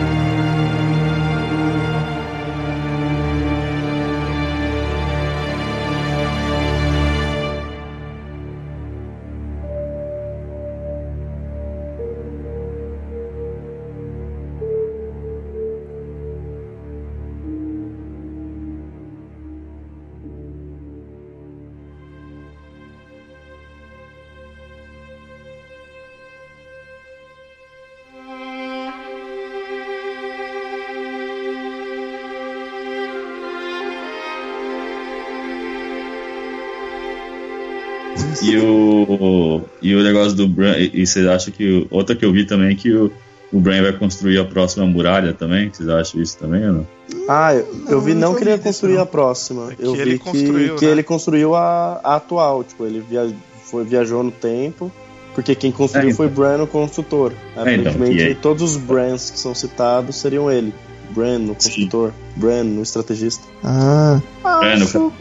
E 38.51 38.57
o, 38.59 39.61
e 39.81 39.95
o 39.95 40.03
negócio 40.03 40.33
do 40.33 40.47
Bran. 40.47 40.75
E, 40.77 41.05
vocês 41.05 41.25
acham 41.25 41.53
que. 41.53 41.87
Outra 41.89 42.15
que 42.15 42.25
eu 42.25 42.31
vi 42.31 42.45
também 42.45 42.71
é 42.71 42.75
que 42.75 42.91
o, 42.91 43.11
o 43.51 43.59
Bran 43.59 43.81
vai 43.81 43.93
construir 43.93 44.37
a 44.39 44.45
próxima 44.45 44.85
muralha 44.85 45.33
também? 45.33 45.69
Vocês 45.69 45.89
acham 45.89 46.21
isso 46.21 46.37
também 46.37 46.65
ou 46.67 46.73
não? 46.73 46.87
Ah, 47.27 47.53
eu, 47.53 47.67
eu 47.87 48.01
vi 48.01 48.13
não, 48.13 48.29
não 48.29 48.35
que 48.35 48.43
ele 48.43 48.51
ia 48.51 48.57
construir 48.57 48.97
a 48.97 49.05
próxima. 49.05 49.71
É 49.71 49.85
eu 49.85 49.93
vi 49.93 50.19
que, 50.19 50.71
que 50.77 50.85
né? 50.85 50.91
ele 50.91 51.03
construiu 51.03 51.55
a, 51.55 51.99
a, 52.03 52.15
atual. 52.15 52.63
Tipo, 52.63 52.85
ele 52.85 53.03
via, 53.07 53.31
foi, 53.63 53.83
viajou 53.83 54.23
no 54.23 54.31
tempo 54.31 54.91
Porque 55.33 55.55
quem 55.55 55.71
construiu 55.71 56.09
é, 56.09 56.11
então. 56.11 56.17
foi 56.17 56.27
Bran, 56.27 56.63
o 56.63 56.67
construtor. 56.67 57.31
É, 57.31 57.35
então, 57.43 57.61
Aparentemente, 57.61 58.23
então, 58.23 58.41
todos 58.41 58.71
os 58.71 58.77
Brans 58.77 59.29
que 59.29 59.39
são 59.39 59.55
citados 59.55 60.15
seriam 60.15 60.51
ele. 60.51 60.73
Bran, 61.09 61.51
o 61.51 61.55
construtor. 61.55 62.11
Sim. 62.11 62.39
Bran, 62.39 62.65
o 62.79 62.81
estrategista. 62.81 63.43
Ah, 63.63 64.21
acho... 64.43 65.11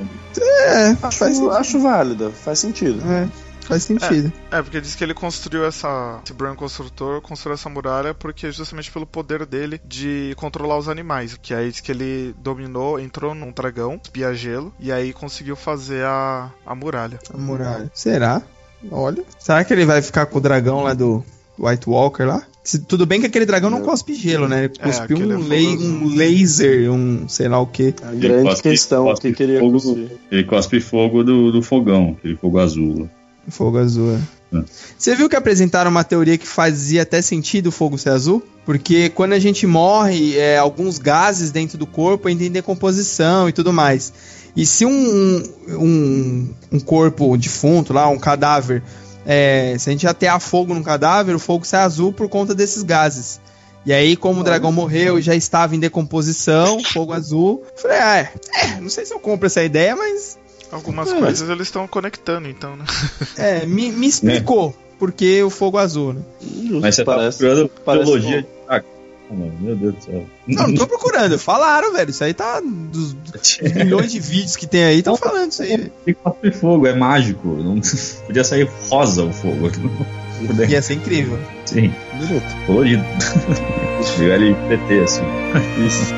É, 0.40 0.96
acho, 1.02 1.50
acho 1.50 1.80
válido, 1.80 2.30
faz 2.30 2.58
sentido. 2.58 3.02
É. 3.10 3.28
Faz 3.68 3.82
sentido. 3.82 4.32
É, 4.50 4.58
é, 4.58 4.62
porque 4.62 4.80
diz 4.80 4.94
que 4.94 5.04
ele 5.04 5.12
construiu 5.12 5.66
essa. 5.66 6.20
Esse 6.24 6.32
Bran 6.32 6.54
construtor 6.54 7.20
construiu 7.20 7.52
essa 7.52 7.68
muralha 7.68 8.14
porque 8.14 8.50
justamente 8.50 8.90
pelo 8.90 9.06
poder 9.06 9.44
dele 9.44 9.78
de 9.84 10.32
controlar 10.38 10.78
os 10.78 10.88
animais. 10.88 11.36
Que 11.40 11.52
aí 11.52 11.70
diz 11.70 11.80
que 11.80 11.92
ele 11.92 12.34
dominou, 12.38 12.98
entrou 12.98 13.34
num 13.34 13.52
dragão, 13.52 14.00
espia 14.02 14.34
gelo, 14.34 14.72
e 14.80 14.90
aí 14.90 15.12
conseguiu 15.12 15.54
fazer 15.54 16.02
a, 16.06 16.50
a 16.64 16.74
muralha. 16.74 17.18
A 17.32 17.36
muralha. 17.36 17.90
Será? 17.92 18.40
Olha. 18.90 19.22
Será 19.38 19.62
que 19.62 19.74
ele 19.74 19.84
vai 19.84 20.00
ficar 20.00 20.24
com 20.24 20.38
o 20.38 20.40
dragão 20.40 20.82
lá 20.82 20.94
do 20.94 21.22
White 21.58 21.90
Walker 21.90 22.24
lá? 22.24 22.42
Tudo 22.86 23.06
bem 23.06 23.20
que 23.20 23.26
aquele 23.26 23.46
dragão 23.46 23.70
não 23.70 23.80
cospe 23.80 24.14
gelo, 24.14 24.48
né? 24.48 24.64
Ele 24.64 24.72
é, 24.78 24.82
cuspiu 24.82 25.16
é, 25.16 25.20
um, 25.20 25.48
la 25.48 25.54
um, 25.54 26.14
laser, 26.14 26.92
um 26.92 27.28
sei 27.28 27.48
lá 27.48 27.60
o 27.60 27.66
que. 27.66 27.94
A 28.02 28.12
grande 28.12 28.48
cospe, 28.48 28.62
questão 28.62 29.04
cospe 29.04 29.30
que 29.30 29.36
queria 29.36 29.60
fogo, 29.60 30.08
Ele 30.30 30.44
cospe 30.44 30.80
fogo 30.80 31.24
do, 31.24 31.50
do 31.50 31.62
fogão, 31.62 32.16
aquele 32.18 32.36
fogo 32.36 32.58
azul. 32.58 33.08
Fogo 33.48 33.78
azul, 33.78 34.10
é. 34.12 34.58
é. 34.58 34.64
Você 34.98 35.14
viu 35.14 35.28
que 35.28 35.36
apresentaram 35.36 35.90
uma 35.90 36.04
teoria 36.04 36.36
que 36.36 36.46
fazia 36.46 37.02
até 37.02 37.22
sentido 37.22 37.68
o 37.68 37.72
fogo 37.72 37.96
ser 37.96 38.10
azul? 38.10 38.42
Porque 38.66 39.08
quando 39.08 39.32
a 39.32 39.38
gente 39.38 39.66
morre, 39.66 40.36
é, 40.36 40.58
alguns 40.58 40.98
gases 40.98 41.50
dentro 41.50 41.78
do 41.78 41.86
corpo 41.86 42.28
entram 42.28 42.48
em 42.48 42.50
decomposição 42.50 43.48
e 43.48 43.52
tudo 43.52 43.72
mais. 43.72 44.12
E 44.54 44.66
se 44.66 44.84
um, 44.84 45.42
um, 45.68 46.48
um 46.72 46.80
corpo 46.80 47.36
defunto 47.38 47.92
lá, 47.92 48.08
um 48.08 48.18
cadáver, 48.18 48.82
é, 49.30 49.76
se 49.78 49.90
a 49.90 49.92
gente 49.92 50.06
atear 50.06 50.40
fogo 50.40 50.72
no 50.72 50.82
cadáver, 50.82 51.36
o 51.36 51.38
fogo 51.38 51.66
sai 51.66 51.82
azul 51.82 52.14
por 52.14 52.30
conta 52.30 52.54
desses 52.54 52.82
gases. 52.82 53.38
E 53.84 53.92
aí, 53.92 54.16
como 54.16 54.40
o 54.40 54.44
dragão 54.44 54.72
morreu 54.72 55.18
e 55.18 55.22
já 55.22 55.34
estava 55.34 55.76
em 55.76 55.78
decomposição, 55.78 56.82
fogo 56.82 57.12
azul, 57.12 57.62
falei, 57.76 57.98
ah, 57.98 58.16
é, 58.16 58.32
é, 58.54 58.80
não 58.80 58.88
sei 58.88 59.04
se 59.04 59.12
eu 59.12 59.20
compro 59.20 59.46
essa 59.46 59.62
ideia, 59.62 59.94
mas. 59.94 60.38
Algumas 60.72 61.12
é. 61.12 61.18
coisas 61.18 61.48
eles 61.48 61.66
estão 61.66 61.86
conectando, 61.86 62.48
então, 62.48 62.74
né? 62.74 62.86
É, 63.36 63.66
me, 63.66 63.92
me 63.92 64.06
explicou 64.06 64.70
é. 64.70 64.98
por 64.98 65.12
que 65.12 65.42
o 65.42 65.50
fogo 65.50 65.76
azul, 65.76 66.14
né? 66.14 66.22
Mas 66.80 66.94
você 66.94 67.04
tá 67.04 67.14
parece, 67.14 67.38
tá 67.38 67.44
procurando 67.44 67.68
teologia 67.84 68.46
de 69.34 69.62
meu 69.62 69.76
Deus 69.76 69.94
do 69.94 70.04
céu. 70.04 70.26
Não, 70.46 70.68
não 70.68 70.74
tô 70.74 70.86
procurando. 70.86 71.38
Falaram, 71.38 71.92
velho. 71.92 72.10
Isso 72.10 72.24
aí 72.24 72.34
tá. 72.34 72.60
Dos, 72.60 73.16
milhões 73.74 74.12
de 74.12 74.20
vídeos 74.20 74.56
que 74.56 74.66
tem 74.66 74.84
aí, 74.84 74.98
estão 74.98 75.16
falando 75.16 75.52
isso 75.52 75.62
aí. 75.62 75.90
Tem 76.04 76.14
cospe 76.14 76.50
fogo, 76.52 76.86
é 76.86 76.94
mágico. 76.94 77.48
Não, 77.48 77.80
podia 78.26 78.44
sair 78.44 78.68
rosa 78.90 79.24
o 79.24 79.32
fogo. 79.32 79.70
Ia 80.68 80.80
ser 80.80 80.94
incrível. 80.94 81.38
Sim. 81.64 81.92
Colorido. 82.66 83.04
Veio 84.18 84.32
LPT, 84.32 85.00
assim. 85.00 85.24
Isso. 85.84 86.14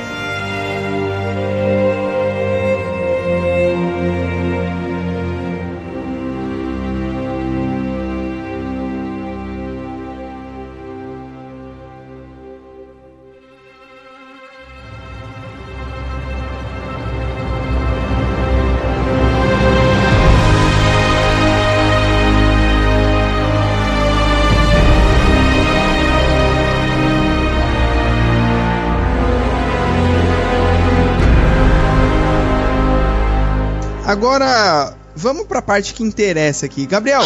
Agora, 34.21 34.95
vamos 35.17 35.47
pra 35.47 35.63
parte 35.63 35.95
que 35.95 36.03
interessa 36.03 36.67
aqui. 36.67 36.85
Gabriel, 36.85 37.23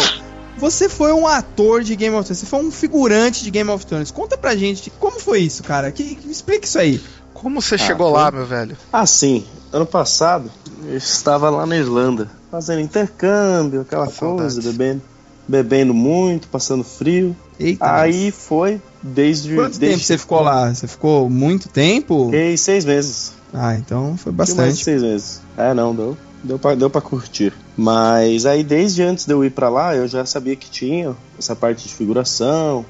você 0.57 0.87
foi 0.87 1.11
um 1.11 1.27
ator 1.27 1.83
de 1.83 1.93
Game 1.93 2.15
of 2.15 2.23
Thrones, 2.23 2.39
você 2.39 2.45
foi 2.45 2.63
um 2.63 2.71
figurante 2.71 3.43
de 3.43 3.51
Game 3.51 3.69
of 3.69 3.85
Thrones. 3.85 4.11
Conta 4.11 4.37
pra 4.37 4.55
gente 4.55 4.89
como 4.91 5.19
foi 5.19 5.41
isso, 5.41 5.61
cara. 5.61 5.91
Que, 5.91 6.15
que 6.15 6.31
explica 6.31 6.65
isso 6.65 6.79
aí. 6.79 7.01
Como 7.33 7.61
você 7.61 7.75
ah, 7.75 7.79
chegou 7.79 8.11
foi... 8.11 8.17
lá, 8.17 8.31
meu 8.31 8.45
velho? 8.45 8.77
Ah, 8.93 9.05
sim. 9.05 9.43
Ano 9.73 9.85
passado, 9.85 10.49
eu 10.87 10.95
estava 10.95 11.49
lá 11.49 11.65
na 11.65 11.75
Irlanda, 11.75 12.31
fazendo 12.49 12.79
intercâmbio, 12.79 13.81
aquela 13.81 14.07
coisa, 14.07 14.61
bebendo, 14.61 15.01
bebendo 15.45 15.93
muito, 15.93 16.47
passando 16.47 16.85
frio. 16.85 17.35
Eita, 17.59 17.93
Aí 17.93 18.27
mas... 18.27 18.35
foi 18.35 18.81
desde. 19.03 19.53
Quanto 19.53 19.77
desde... 19.77 19.97
tempo 19.97 19.99
você 20.01 20.17
ficou 20.17 20.39
lá? 20.39 20.73
Você 20.73 20.87
ficou 20.87 21.29
muito 21.29 21.67
tempo? 21.67 22.27
Fiquei 22.27 22.55
seis 22.55 22.85
meses. 22.85 23.33
Ah, 23.53 23.75
então 23.75 24.15
foi 24.15 24.31
bastante. 24.31 24.59
Mais 24.61 24.79
seis 24.79 25.01
meses. 25.01 25.41
É, 25.57 25.73
não, 25.73 25.93
deu 25.93 26.17
deu 26.45 26.59
pra, 26.59 26.75
deu 26.75 26.89
pra 26.89 27.01
curtir. 27.01 27.53
Mas 27.75 28.45
aí, 28.45 28.63
desde 28.63 29.03
antes 29.03 29.25
de 29.25 29.33
eu 29.33 29.43
ir 29.43 29.51
para 29.51 29.69
lá, 29.69 29.95
eu 29.95 30.07
já 30.07 30.25
sabia 30.25 30.55
que 30.55 30.69
tinha 30.69 31.15
essa 31.37 31.55
parte 31.55 31.87
de 31.87 31.93
figuração 31.93 32.85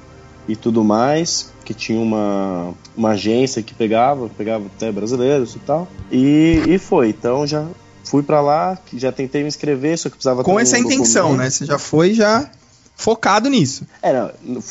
e 0.47 0.55
tudo 0.55 0.83
mais, 0.83 1.51
que 1.63 1.73
tinha 1.73 1.99
uma, 1.99 2.73
uma 2.95 3.09
agência 3.11 3.63
que 3.63 3.73
pegava, 3.73 4.29
pegava 4.29 4.65
até 4.67 4.91
brasileiros 4.91 5.55
e 5.55 5.59
tal. 5.59 5.87
E, 6.11 6.61
e 6.67 6.77
foi. 6.77 7.09
Então 7.09 7.47
já 7.47 7.65
fui 8.03 8.21
para 8.21 8.41
lá, 8.41 8.77
já 8.93 9.11
tentei 9.11 9.41
me 9.41 9.47
inscrever, 9.47 9.97
só 9.97 10.09
que 10.09 10.15
precisava 10.15 10.43
Com 10.43 10.59
essa 10.59 10.77
um 10.77 10.81
intenção, 10.81 11.23
documento. 11.29 11.43
né? 11.43 11.49
Você 11.49 11.65
já 11.65 11.79
foi 11.79 12.13
já 12.13 12.49
focado 12.95 13.49
nisso. 13.49 13.85
É, 14.01 14.31
não, 14.43 14.63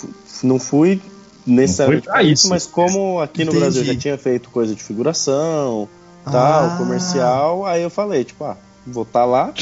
não 0.44 0.58
fui 0.60 1.00
necessariamente 1.46 2.06
para 2.06 2.22
isso, 2.22 2.48
mas 2.48 2.66
como 2.66 3.20
aqui 3.20 3.44
no 3.44 3.50
Entendi. 3.50 3.60
Brasil 3.60 3.84
já 3.84 3.96
tinha 3.96 4.16
feito 4.16 4.48
coisa 4.50 4.74
de 4.74 4.82
figuração, 4.82 5.88
tal, 6.24 6.64
ah. 6.64 6.74
comercial, 6.78 7.66
aí 7.66 7.82
eu 7.82 7.90
falei, 7.90 8.24
tipo, 8.24 8.44
ah, 8.44 8.56
vou 8.86 9.02
estar 9.02 9.20
tá 9.20 9.24
lá, 9.24 9.52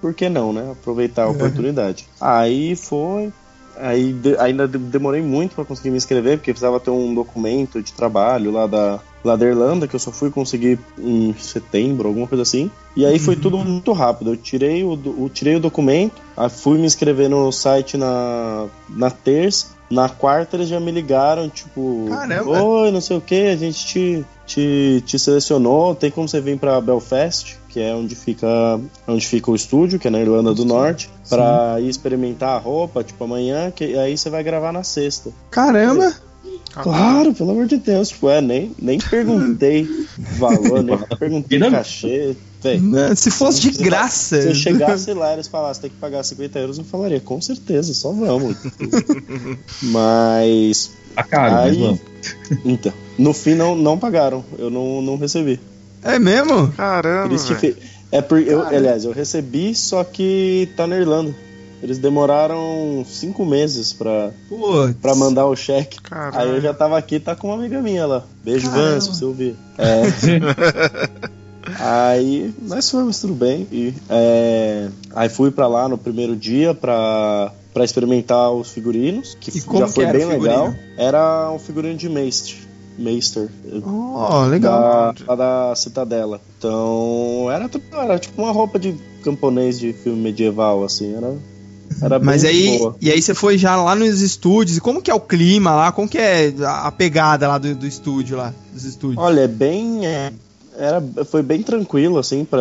por 0.00 0.14
que 0.14 0.28
não, 0.28 0.52
né? 0.52 0.72
Aproveitar 0.72 1.24
a 1.24 1.28
é. 1.28 1.30
oportunidade. 1.30 2.06
Aí 2.20 2.76
foi. 2.76 3.32
Aí 3.76 4.12
de, 4.12 4.36
ainda 4.38 4.66
demorei 4.66 5.22
muito 5.22 5.54
para 5.54 5.64
conseguir 5.64 5.90
me 5.90 5.96
inscrever, 5.96 6.38
porque 6.38 6.52
precisava 6.52 6.80
ter 6.80 6.90
um 6.90 7.14
documento 7.14 7.80
de 7.80 7.92
trabalho 7.92 8.50
lá 8.50 8.66
da, 8.66 8.98
lá 9.22 9.36
da 9.36 9.46
Irlanda, 9.46 9.86
que 9.86 9.94
eu 9.94 10.00
só 10.00 10.10
fui 10.10 10.30
conseguir 10.30 10.78
em 10.98 11.32
setembro, 11.38 12.08
alguma 12.08 12.26
coisa 12.26 12.42
assim. 12.42 12.70
E 12.96 13.06
aí 13.06 13.18
foi 13.18 13.36
tudo 13.36 13.58
muito 13.58 13.92
rápido. 13.92 14.32
Eu 14.32 14.36
tirei 14.36 14.82
o, 14.82 14.94
eu 14.94 15.30
tirei 15.32 15.56
o 15.56 15.60
documento, 15.60 16.20
fui 16.50 16.78
me 16.78 16.86
inscrever 16.86 17.28
no 17.28 17.52
site 17.52 17.96
na, 17.96 18.66
na 18.88 19.10
terça. 19.10 19.78
Na 19.90 20.08
quarta 20.08 20.56
eles 20.56 20.68
já 20.68 20.78
me 20.78 20.90
ligaram, 20.90 21.48
tipo, 21.48 22.06
Caramba. 22.10 22.62
oi, 22.62 22.90
não 22.90 23.00
sei 23.00 23.16
o 23.16 23.22
que, 23.22 23.46
a 23.46 23.56
gente 23.56 23.86
te, 23.86 24.26
te, 24.46 25.02
te 25.06 25.18
selecionou, 25.18 25.94
tem 25.94 26.10
como 26.10 26.28
você 26.28 26.42
vir 26.42 26.58
para 26.58 26.78
Belfast? 26.78 27.57
Que 27.68 27.80
é 27.80 27.94
onde 27.94 28.14
fica, 28.14 28.80
onde 29.06 29.26
fica 29.26 29.50
o 29.50 29.54
estúdio, 29.54 29.98
que 29.98 30.08
é 30.08 30.10
na 30.10 30.20
Irlanda 30.20 30.54
do 30.54 30.64
Norte, 30.64 31.10
para 31.28 31.80
ir 31.80 31.88
experimentar 31.88 32.56
a 32.56 32.58
roupa, 32.58 33.04
tipo, 33.04 33.22
amanhã, 33.24 33.70
que 33.70 33.96
aí 33.96 34.16
você 34.16 34.30
vai 34.30 34.42
gravar 34.42 34.72
na 34.72 34.82
sexta. 34.82 35.30
Caramba! 35.50 36.14
Claro, 36.72 37.34
pelo 37.34 37.50
amor 37.50 37.66
de 37.66 37.78
Deus, 37.78 38.08
tipo, 38.10 38.28
é, 38.28 38.40
nem, 38.40 38.72
nem 38.80 38.98
perguntei 38.98 39.88
valor, 40.38 40.82
nem 40.82 40.98
perguntei 41.18 41.58
cachê. 41.58 42.36
Véio, 42.60 42.82
né, 42.82 43.14
se 43.14 43.30
fosse 43.30 43.60
de 43.60 43.82
graça. 43.82 44.40
Se 44.42 44.48
eu 44.48 44.54
chegasse 44.54 45.12
lá 45.12 45.30
e 45.30 45.34
eles 45.34 45.48
falassem 45.48 45.82
tem 45.82 45.90
que 45.90 45.96
pagar 45.96 46.24
50 46.24 46.58
euros, 46.58 46.78
eu 46.78 46.84
falaria, 46.84 47.20
com 47.20 47.40
certeza, 47.40 47.94
só 47.94 48.12
vamos. 48.12 48.56
mas. 49.82 50.90
Tá 51.14 51.22
caro, 51.22 51.56
aí, 51.56 51.68
mas 51.68 51.78
vamos. 51.78 52.00
Então, 52.64 52.92
no 53.18 53.32
fim 53.32 53.54
não, 53.54 53.74
não 53.74 53.98
pagaram, 53.98 54.44
eu 54.58 54.70
não, 54.70 55.00
não 55.00 55.16
recebi. 55.16 55.60
É 56.02 56.18
mesmo? 56.18 56.68
Caramba. 56.72 57.34
É 58.10 58.22
por, 58.22 58.40
eu, 58.40 58.62
aliás, 58.62 59.04
eu 59.04 59.12
recebi, 59.12 59.74
só 59.74 60.02
que 60.02 60.68
tá 60.76 60.86
na 60.86 60.96
Irlanda. 60.96 61.34
Eles 61.82 61.98
demoraram 61.98 63.04
cinco 63.06 63.44
meses 63.44 63.92
pra, 63.92 64.30
pra 65.00 65.14
mandar 65.14 65.46
o 65.46 65.54
cheque. 65.54 66.00
Caramba. 66.00 66.40
Aí 66.40 66.48
eu 66.48 66.60
já 66.60 66.74
tava 66.74 66.98
aqui, 66.98 67.20
tá 67.20 67.36
com 67.36 67.48
uma 67.48 67.56
amiga 67.56 67.80
minha 67.80 68.04
lá. 68.04 68.24
Beijo, 68.42 68.68
Van, 68.70 69.00
se 69.00 69.08
você 69.10 69.24
ouvir. 69.24 69.54
É. 69.76 70.02
aí 71.78 72.52
nós 72.62 72.90
fomos 72.90 73.20
tudo 73.20 73.34
bem. 73.34 73.68
E, 73.70 73.94
é, 74.08 74.88
aí 75.14 75.28
fui 75.28 75.52
pra 75.52 75.68
lá 75.68 75.88
no 75.88 75.96
primeiro 75.96 76.34
dia 76.34 76.74
pra, 76.74 77.52
pra 77.72 77.84
experimentar 77.84 78.50
os 78.50 78.70
figurinos, 78.70 79.36
que 79.40 79.56
e 79.56 79.60
já 79.60 79.86
foi 79.86 80.06
bem 80.06 80.24
legal. 80.24 80.74
Era 80.96 81.48
um 81.52 81.60
figurino 81.60 81.96
de 81.96 82.08
Maestre. 82.08 82.67
Meister. 82.98 83.48
Oh, 83.84 84.44
legal. 84.46 85.14
Da, 85.26 85.34
da 85.34 85.74
Citadela. 85.76 86.40
Então, 86.58 87.48
era, 87.50 87.70
era 87.92 88.18
tipo 88.18 88.42
uma 88.42 88.50
roupa 88.50 88.78
de 88.78 88.94
camponês 89.22 89.78
de 89.78 89.92
filme 89.92 90.20
medieval, 90.20 90.84
assim. 90.84 91.14
Era, 91.14 91.34
era 92.02 92.18
Mas 92.18 92.44
aí, 92.44 92.78
boa. 92.78 92.96
e 93.00 93.10
aí 93.10 93.22
você 93.22 93.34
foi 93.34 93.56
já 93.56 93.76
lá 93.76 93.94
nos 93.94 94.20
estúdios, 94.20 94.76
e 94.76 94.80
como 94.80 95.00
que 95.00 95.10
é 95.10 95.14
o 95.14 95.20
clima 95.20 95.74
lá? 95.74 95.92
Como 95.92 96.08
que 96.08 96.18
é 96.18 96.52
a 96.64 96.90
pegada 96.90 97.46
lá 97.46 97.58
do, 97.58 97.74
do 97.74 97.86
estúdio 97.86 98.36
lá, 98.36 98.52
dos 98.72 98.84
estúdios? 98.84 99.22
Olha, 99.22 99.42
é 99.42 99.48
bem... 99.48 100.06
É, 100.06 100.32
era, 100.76 101.02
foi 101.24 101.42
bem 101.42 101.62
tranquilo, 101.62 102.18
assim, 102.18 102.44
pra... 102.44 102.60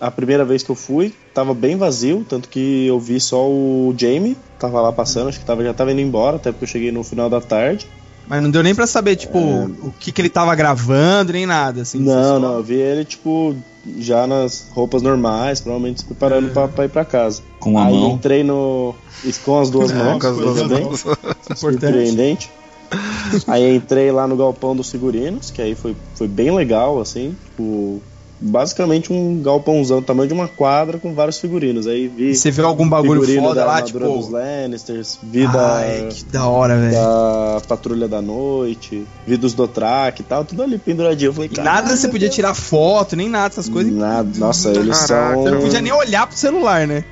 a 0.00 0.10
primeira 0.10 0.44
vez 0.44 0.62
que 0.62 0.70
eu 0.70 0.74
fui, 0.74 1.12
tava 1.34 1.52
bem 1.52 1.76
vazio, 1.76 2.24
tanto 2.28 2.48
que 2.48 2.86
eu 2.86 2.98
vi 2.98 3.20
só 3.20 3.46
o 3.46 3.94
Jamie, 3.96 4.36
tava 4.58 4.80
lá 4.80 4.92
passando, 4.92 5.28
acho 5.28 5.38
que 5.38 5.44
tava, 5.44 5.62
já 5.62 5.74
tava 5.74 5.92
indo 5.92 6.00
embora, 6.00 6.36
até 6.36 6.50
porque 6.50 6.64
eu 6.64 6.68
cheguei 6.68 6.90
no 6.90 7.04
final 7.04 7.28
da 7.28 7.40
tarde. 7.40 7.86
Mas 8.26 8.42
não 8.42 8.50
deu 8.50 8.62
nem 8.62 8.74
pra 8.74 8.86
saber, 8.86 9.16
tipo, 9.16 9.38
é... 9.38 9.66
o 9.86 9.92
que, 9.98 10.10
que 10.10 10.20
ele 10.20 10.28
tava 10.28 10.54
gravando, 10.54 11.32
nem 11.32 11.46
nada, 11.46 11.82
assim. 11.82 11.98
Não, 11.98 12.40
não, 12.40 12.54
eu 12.54 12.62
vi 12.62 12.74
ele, 12.74 13.04
tipo, 13.04 13.54
já 13.98 14.26
nas 14.26 14.66
roupas 14.70 15.02
normais, 15.02 15.60
provavelmente 15.60 16.00
se 16.00 16.06
preparando 16.06 16.48
é. 16.48 16.50
pra, 16.50 16.68
pra, 16.68 16.84
ir 16.84 16.88
pra 16.88 17.04
casa. 17.04 17.42
Com 17.60 17.78
a 17.78 17.86
Aí 17.86 17.92
mão. 17.92 18.12
entrei 18.12 18.42
no. 18.42 18.94
Com 19.44 19.60
as 19.60 19.70
duas 19.70 19.92
mãos, 19.92 20.20
com 20.20 20.26
as 20.26 20.36
duas 20.36 20.62
mãos. 20.62 21.04
Surpreendente. 21.56 22.50
aí 23.46 23.76
entrei 23.76 24.10
lá 24.10 24.26
no 24.26 24.36
galpão 24.36 24.74
dos 24.74 24.90
figurinos, 24.90 25.50
que 25.50 25.60
aí 25.60 25.74
foi, 25.74 25.96
foi 26.14 26.28
bem 26.28 26.50
legal, 26.54 27.00
assim, 27.00 27.36
tipo, 27.44 28.00
basicamente 28.40 29.12
um 29.12 29.40
galpãozão, 29.42 30.02
tamanho 30.02 30.28
de 30.28 30.34
uma 30.34 30.48
quadra 30.48 30.98
com 30.98 31.14
vários 31.14 31.38
figurinos. 31.38 31.86
Aí 31.86 32.08
vi. 32.08 32.34
Você 32.34 32.50
viu 32.50 32.66
algum 32.66 32.88
bagulho 32.88 33.22
foda 33.22 33.60
da 33.60 33.66
lá, 33.66 33.82
tipo. 33.82 33.98
dos 33.98 34.28
Lannisters, 34.28 35.18
vi 35.22 35.46
da. 35.46 35.76
Ai, 35.76 36.08
que 36.10 36.24
da 36.24 36.46
hora, 36.46 36.78
velho. 36.78 36.92
Da 36.92 37.62
Patrulha 37.66 38.08
da 38.08 38.20
Noite, 38.20 39.06
vi 39.26 39.36
dos 39.36 39.54
Dotrak 39.54 40.20
e 40.20 40.24
tal, 40.24 40.44
tudo 40.44 40.62
ali 40.62 40.78
penduradinho. 40.78 41.30
Eu 41.30 41.34
falei, 41.34 41.50
nada 41.56 41.96
você 41.96 42.08
podia 42.08 42.28
tirar 42.28 42.54
foto, 42.54 43.16
nem 43.16 43.28
nada, 43.28 43.48
essas 43.48 43.68
coisas. 43.68 43.92
Nada, 43.92 44.28
nossa, 44.38 44.70
eles 44.70 45.06
Caraca, 45.06 45.34
são. 45.34 45.42
Você 45.42 45.50
não 45.50 45.60
podia 45.60 45.80
nem 45.80 45.92
olhar 45.92 46.26
pro 46.26 46.36
celular, 46.36 46.86
né? 46.86 47.04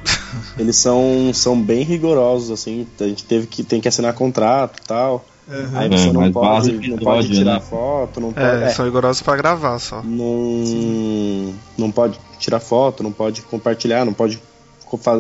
Eles 0.58 0.76
são, 0.76 1.30
são 1.32 1.60
bem 1.60 1.82
rigorosos, 1.82 2.50
assim. 2.50 2.86
A 3.00 3.04
gente 3.04 3.24
teve 3.24 3.46
que, 3.46 3.62
tem 3.62 3.80
que 3.80 3.88
assinar 3.88 4.14
contrato 4.14 4.78
e 4.82 4.86
tal. 4.86 5.24
Uhum. 5.48 5.68
Aí 5.74 5.88
você 5.88 6.08
É, 6.08 6.12
não, 6.12 6.32
pode, 6.32 6.88
não 6.90 6.98
pode 6.98 7.28
tirar 7.30 7.54
né? 7.54 7.60
foto, 7.60 8.20
não 8.20 8.32
pode. 8.32 8.46
É, 8.46 8.64
é, 8.64 8.68
são 8.70 8.84
rigorosos 8.84 9.22
pra 9.22 9.36
gravar 9.36 9.78
só. 9.78 10.00
não, 10.02 11.54
não 11.76 11.90
pode 11.90 12.18
tirar 12.38 12.60
foto, 12.60 13.02
não 13.02 13.12
pode 13.12 13.42
compartilhar, 13.42 14.04
não 14.04 14.12
pode 14.12 14.40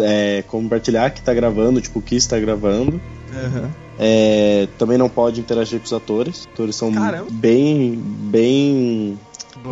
é, 0.02 0.42
compartilhar 0.46 1.10
que 1.10 1.22
tá 1.22 1.32
gravando, 1.34 1.80
tipo, 1.80 1.98
o 1.98 2.02
que 2.02 2.14
está 2.14 2.38
gravando. 2.38 3.00
Uhum. 3.32 3.68
É, 3.98 4.68
também 4.78 4.96
não 4.98 5.08
pode 5.08 5.40
interagir 5.40 5.78
com 5.80 5.86
os 5.86 5.92
atores. 5.92 6.40
Os 6.40 6.46
atores 6.52 6.76
são 6.76 6.92
Caramba. 6.92 7.26
bem, 7.30 7.94
bem, 7.96 9.18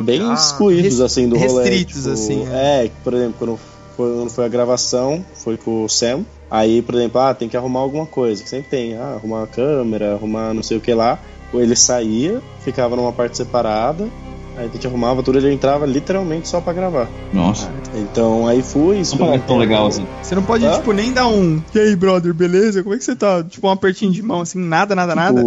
bem 0.02 0.32
excluídos, 0.32 1.00
assim, 1.00 1.28
do 1.28 1.36
rolê. 1.36 1.62
restritos, 1.62 1.96
tipo, 2.02 2.10
assim, 2.12 2.46
É, 2.50 2.90
por 3.04 3.14
exemplo, 3.14 3.34
quando 3.38 3.58
foi, 3.96 4.14
quando 4.14 4.30
foi 4.30 4.44
a 4.44 4.48
gravação, 4.48 5.24
foi 5.34 5.56
com 5.56 5.84
o 5.84 5.88
Sam. 5.88 6.24
Aí, 6.50 6.82
por 6.82 6.94
exemplo, 6.96 7.20
ah, 7.20 7.32
tem 7.32 7.48
que 7.48 7.56
arrumar 7.56 7.80
alguma 7.80 8.06
coisa, 8.06 8.42
que 8.42 8.48
sempre 8.48 8.68
tem, 8.68 8.96
ah, 8.96 9.14
arrumar 9.14 9.38
uma 9.38 9.46
câmera, 9.46 10.14
arrumar 10.14 10.52
não 10.52 10.62
sei 10.62 10.78
o 10.78 10.80
que 10.80 10.92
lá. 10.92 11.18
Ou 11.52 11.60
ele 11.60 11.76
saía, 11.76 12.40
ficava 12.60 12.96
numa 12.96 13.12
parte 13.12 13.36
separada, 13.36 14.08
aí 14.56 14.66
a 14.66 14.68
gente 14.68 14.86
arrumava 14.86 15.22
tudo, 15.22 15.38
ele 15.38 15.52
entrava 15.52 15.86
literalmente 15.86 16.48
só 16.48 16.60
pra 16.60 16.72
gravar. 16.72 17.08
Nossa. 17.32 17.70
Então 17.94 18.46
aí 18.46 18.62
fui, 18.62 19.02
Não 19.10 19.18
parece 19.18 19.44
tão 19.46 19.58
legal 19.58 19.86
assim. 19.86 20.06
Você 20.22 20.34
não 20.34 20.42
pode, 20.42 20.64
Hã? 20.64 20.76
tipo, 20.76 20.92
nem 20.92 21.12
dar 21.12 21.28
um. 21.28 21.62
E 21.74 21.78
aí, 21.78 21.96
brother, 21.96 22.32
beleza? 22.34 22.82
Como 22.82 22.94
é 22.94 22.98
que 22.98 23.04
você 23.04 23.16
tá? 23.16 23.42
Tipo, 23.42 23.68
um 23.68 23.70
apertinho 23.70 24.12
de 24.12 24.22
mão, 24.22 24.40
assim, 24.40 24.58
nada, 24.58 24.94
nada, 24.94 25.14
nada. 25.14 25.42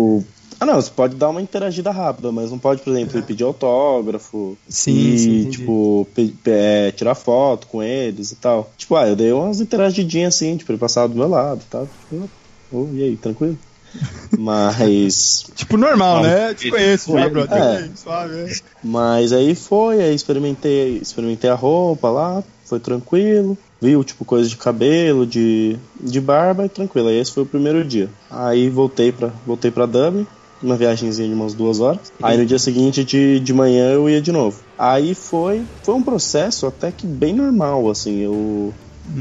Tipo, 0.63 0.71
Ah, 0.71 0.75
não, 0.75 0.81
você 0.81 0.89
pode 0.89 1.15
dar 1.15 1.29
uma 1.29 1.41
interagida 1.41 1.91
rápida, 1.91 2.31
mas 2.31 2.51
não 2.51 2.57
pode, 2.59 2.81
por 2.81 2.91
exemplo, 2.91 3.19
ir 3.19 3.23
pedir 3.23 3.43
autógrafo. 3.43 4.57
Sim, 4.67 5.13
e, 5.13 5.17
sim, 5.17 5.49
tipo, 5.49 6.07
é, 6.45 6.91
tirar 6.91 7.15
foto 7.15 7.67
com 7.67 7.83
eles 7.83 8.31
e 8.31 8.35
tal. 8.35 8.71
Tipo, 8.77 8.95
ah, 8.95 9.07
eu 9.07 9.15
dei 9.15 9.31
umas 9.31 9.59
interagidinhas 9.59 10.35
assim, 10.35 10.57
tipo, 10.57 10.71
ele 10.71 10.79
passava 10.79 11.07
do 11.09 11.15
meu 11.15 11.27
lado 11.27 11.61
e 11.61 11.69
tal. 11.69 11.87
Tipo, 12.09 12.29
oh, 12.71 12.87
e 12.93 13.03
aí, 13.03 13.17
tranquilo? 13.17 13.57
Mas. 14.37 15.45
Tipo, 15.55 15.77
normal, 15.77 16.17
Ah, 16.17 16.21
né? 16.23 16.53
Te 16.53 16.69
conheço 16.69 17.11
já, 17.11 17.19
é. 17.25 17.29
brother. 17.29 17.57
É. 17.61 17.89
Suave, 17.95 18.33
é. 18.39 18.53
Mas 18.83 19.31
aí 19.31 19.53
foi, 19.55 20.01
aí 20.01 20.15
experimentei, 20.15 20.97
experimentei 20.97 21.49
a 21.49 21.55
roupa 21.55 22.09
lá, 22.09 22.43
foi 22.65 22.79
tranquilo. 22.79 23.57
Viu, 23.81 24.03
tipo, 24.03 24.23
coisa 24.23 24.47
de 24.49 24.55
cabelo, 24.55 25.25
de, 25.27 25.75
de 25.99 26.21
barba 26.21 26.65
e 26.65 26.69
tranquilo. 26.69 27.09
Aí 27.09 27.17
esse 27.19 27.33
foi 27.33 27.43
o 27.43 27.47
primeiro 27.47 27.83
dia. 27.83 28.09
Aí 28.31 28.69
voltei 28.69 29.11
pra, 29.11 29.29
voltei 29.45 29.69
pra 29.71 29.85
Dublin, 29.85 30.25
uma 30.63 30.75
viagemzinha 30.75 31.27
de 31.27 31.33
umas 31.33 31.53
duas 31.53 31.79
horas. 31.79 32.11
Aí 32.21 32.37
no 32.37 32.45
dia 32.45 32.57
seguinte, 32.57 33.03
de, 33.03 33.39
de 33.39 33.53
manhã, 33.53 33.91
eu 33.91 34.09
ia 34.09 34.21
de 34.21 34.31
novo. 34.31 34.59
Aí 34.77 35.13
foi, 35.13 35.63
foi 35.83 35.93
um 35.93 36.01
processo 36.01 36.65
até 36.65 36.91
que 36.91 37.05
bem 37.05 37.33
normal, 37.33 37.89
assim. 37.89 38.19
Eu, 38.19 38.73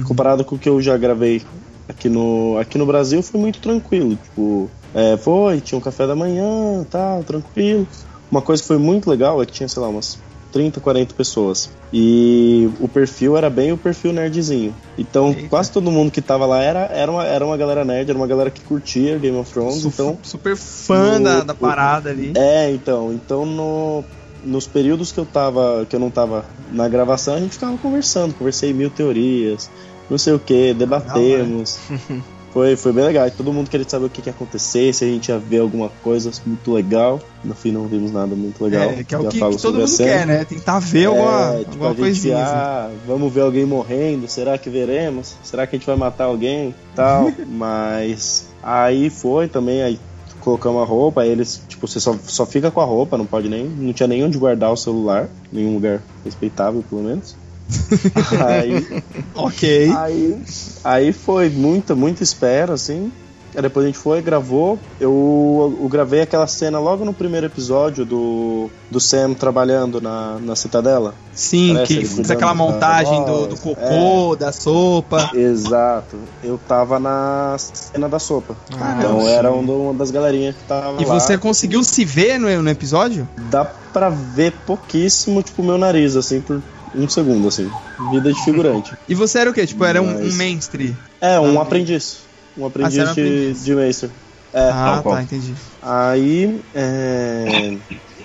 comparado 0.06 0.44
com 0.44 0.54
o 0.54 0.58
que 0.58 0.68
eu 0.68 0.80
já 0.80 0.96
gravei 0.96 1.42
aqui 1.88 2.08
no, 2.08 2.56
aqui 2.58 2.78
no 2.78 2.86
Brasil, 2.86 3.22
foi 3.22 3.40
muito 3.40 3.60
tranquilo. 3.60 4.16
Tipo, 4.16 4.70
é, 4.94 5.16
foi, 5.16 5.60
tinha 5.60 5.78
um 5.78 5.82
café 5.82 6.06
da 6.06 6.14
manhã, 6.14 6.86
tal, 6.88 7.24
tranquilo. 7.24 7.86
Uma 8.30 8.40
coisa 8.40 8.62
que 8.62 8.68
foi 8.68 8.78
muito 8.78 9.10
legal 9.10 9.42
é 9.42 9.46
que 9.46 9.52
tinha, 9.52 9.68
sei 9.68 9.82
lá, 9.82 9.88
umas 9.88 10.18
30, 10.52 10.80
40 10.80 11.14
pessoas. 11.14 11.70
E 11.92 12.68
o 12.78 12.86
perfil 12.86 13.36
era 13.36 13.48
bem 13.50 13.72
o 13.72 13.76
perfil 13.78 14.12
nerdzinho. 14.12 14.74
Então, 14.98 15.28
Eita. 15.30 15.48
quase 15.48 15.70
todo 15.72 15.90
mundo 15.90 16.10
que 16.10 16.20
tava 16.20 16.44
lá 16.46 16.62
era, 16.62 16.80
era, 16.92 17.10
uma, 17.10 17.24
era 17.24 17.44
uma 17.44 17.56
galera 17.56 17.84
nerd, 17.84 18.08
era 18.10 18.18
uma 18.18 18.26
galera 18.26 18.50
que 18.50 18.60
curtia 18.60 19.18
Game 19.18 19.36
of 19.36 19.50
Thrones. 19.52 19.80
Su- 19.82 19.88
Então, 19.88 20.18
super 20.22 20.56
fã 20.56 21.18
no- 21.18 21.24
da, 21.24 21.40
da 21.44 21.54
parada 21.54 22.10
ali. 22.10 22.32
é, 22.36 22.70
então, 22.70 23.12
então 23.12 23.44
no, 23.46 24.04
nos 24.44 24.66
períodos 24.66 25.10
que 25.12 25.18
eu 25.18 25.26
tava, 25.26 25.86
que 25.88 25.96
eu 25.96 26.00
não 26.00 26.10
tava 26.10 26.44
na 26.70 26.88
gravação, 26.88 27.34
a 27.34 27.40
gente 27.40 27.52
ficava 27.54 27.76
conversando, 27.78 28.34
conversei 28.34 28.72
mil 28.72 28.90
teorias, 28.90 29.70
não 30.10 30.18
sei 30.18 30.32
o 30.34 30.38
que, 30.38 30.74
debatemos. 30.74 31.78
Foi, 32.52 32.76
foi 32.76 32.92
bem 32.92 33.04
legal. 33.04 33.26
E 33.26 33.30
todo 33.30 33.52
mundo 33.52 33.70
queria 33.70 33.88
saber 33.88 34.06
o 34.06 34.10
que, 34.10 34.20
que 34.20 34.28
ia 34.28 34.32
acontecer, 34.32 34.92
se 34.92 35.04
a 35.04 35.08
gente 35.08 35.28
ia 35.28 35.38
ver 35.38 35.60
alguma 35.60 35.88
coisa 36.02 36.30
muito 36.44 36.72
legal. 36.72 37.18
No 37.42 37.54
fim 37.54 37.72
não 37.72 37.86
vimos 37.86 38.12
nada 38.12 38.36
muito 38.36 38.62
legal. 38.62 38.90
É, 38.90 39.02
que 39.04 39.14
é 39.14 39.18
o 39.18 39.28
que, 39.28 39.40
que 39.40 39.56
todo 39.56 39.78
mundo 39.78 39.96
quer, 39.96 40.26
né? 40.26 40.44
Tentar 40.44 40.78
ver 40.78 41.06
alguma, 41.06 41.54
É, 41.54 41.58
tipo, 41.60 41.70
alguma 41.70 41.86
a 41.86 41.90
gente, 41.90 42.00
coisinha. 42.00 42.42
assim. 42.42 42.52
ah, 42.54 42.90
vamos 43.06 43.32
ver 43.32 43.40
alguém 43.40 43.64
morrendo, 43.64 44.28
será 44.28 44.58
que 44.58 44.68
veremos? 44.68 45.34
Será 45.42 45.66
que 45.66 45.76
a 45.76 45.78
gente 45.78 45.86
vai 45.86 45.96
matar 45.96 46.24
alguém? 46.24 46.74
Tal, 46.94 47.32
mas 47.48 48.46
aí 48.62 49.08
foi 49.08 49.48
também, 49.48 49.82
aí 49.82 49.98
colocamos 50.40 50.82
a 50.82 50.84
roupa, 50.84 51.22
aí 51.22 51.30
eles, 51.30 51.62
tipo, 51.68 51.86
você 51.86 52.00
só, 52.00 52.16
só 52.24 52.44
fica 52.44 52.70
com 52.70 52.80
a 52.80 52.84
roupa, 52.84 53.16
não 53.16 53.24
pode 53.24 53.48
nem, 53.48 53.64
não 53.64 53.92
tinha 53.92 54.08
nem 54.08 54.22
onde 54.24 54.36
guardar 54.36 54.72
o 54.72 54.76
celular, 54.76 55.28
nenhum 55.52 55.74
lugar 55.74 56.02
respeitável, 56.24 56.84
pelo 56.88 57.02
menos. 57.02 57.36
aí, 58.46 59.02
Ok. 59.34 59.92
aí, 59.96 60.42
aí 60.84 61.12
foi 61.12 61.48
muita, 61.48 61.94
muita 61.94 62.22
espera, 62.22 62.74
assim. 62.74 63.10
Aí 63.54 63.60
depois 63.60 63.84
a 63.84 63.86
gente 63.88 63.98
foi, 63.98 64.22
gravou. 64.22 64.78
Eu, 64.98 65.76
eu 65.82 65.86
gravei 65.86 66.22
aquela 66.22 66.46
cena 66.46 66.78
logo 66.78 67.04
no 67.04 67.12
primeiro 67.12 67.44
episódio 67.44 68.02
do, 68.02 68.70
do 68.90 68.98
Sam 68.98 69.34
trabalhando 69.34 70.00
na, 70.00 70.38
na 70.40 70.56
Citadela. 70.56 71.14
Sim, 71.34 71.74
Parece 71.74 71.98
que 71.98 72.04
fez 72.06 72.30
aquela 72.30 72.54
montagem 72.54 73.22
do, 73.26 73.48
do 73.48 73.56
cocô, 73.58 74.34
da 74.36 74.52
sopa. 74.52 75.30
Exato. 75.34 76.16
Eu 76.42 76.58
tava 76.66 76.98
na 76.98 77.54
cena 77.58 78.08
da 78.08 78.18
sopa. 78.18 78.56
Caramba. 78.70 78.98
então 79.00 79.28
era 79.28 79.52
um 79.52 79.60
uma 79.60 79.92
das 79.94 80.10
galerinhas 80.10 80.56
que 80.56 80.62
tava 80.64 81.02
E 81.02 81.04
lá. 81.04 81.20
você 81.20 81.36
conseguiu 81.36 81.84
se 81.84 82.06
ver 82.06 82.38
no, 82.38 82.62
no 82.62 82.70
episódio? 82.70 83.28
Dá 83.50 83.66
pra 83.66 84.08
ver 84.08 84.54
pouquíssimo, 84.66 85.42
tipo, 85.42 85.60
o 85.60 85.64
meu 85.64 85.76
nariz, 85.76 86.16
assim, 86.16 86.40
por 86.40 86.62
um 86.94 87.08
segundo, 87.08 87.48
assim. 87.48 87.70
Vida 88.10 88.32
de 88.32 88.42
figurante. 88.44 88.94
E 89.08 89.14
você 89.14 89.38
era 89.40 89.50
o 89.50 89.54
quê? 89.54 89.66
Tipo, 89.66 89.84
era 89.84 90.00
um, 90.02 90.08
um 90.08 90.24
Mas- 90.24 90.34
mainstream. 90.36 90.96
É, 91.20 91.38
um 91.40 91.58
Ah, 91.58 91.62
aprendiz. 91.62 92.18
Um 92.56 92.66
aprendiz 92.66 92.94
você 92.94 93.00
era 93.00 93.10
um 93.10 93.14
de, 93.14 93.20
aprendiz. 93.20 93.64
de 93.64 93.74
Maester. 93.74 94.10
É. 94.52 94.68
Ah, 94.70 95.00
qual? 95.02 95.14
tá, 95.16 95.22
entendi. 95.22 95.54
Aí, 95.80 96.60
é... 96.74 97.76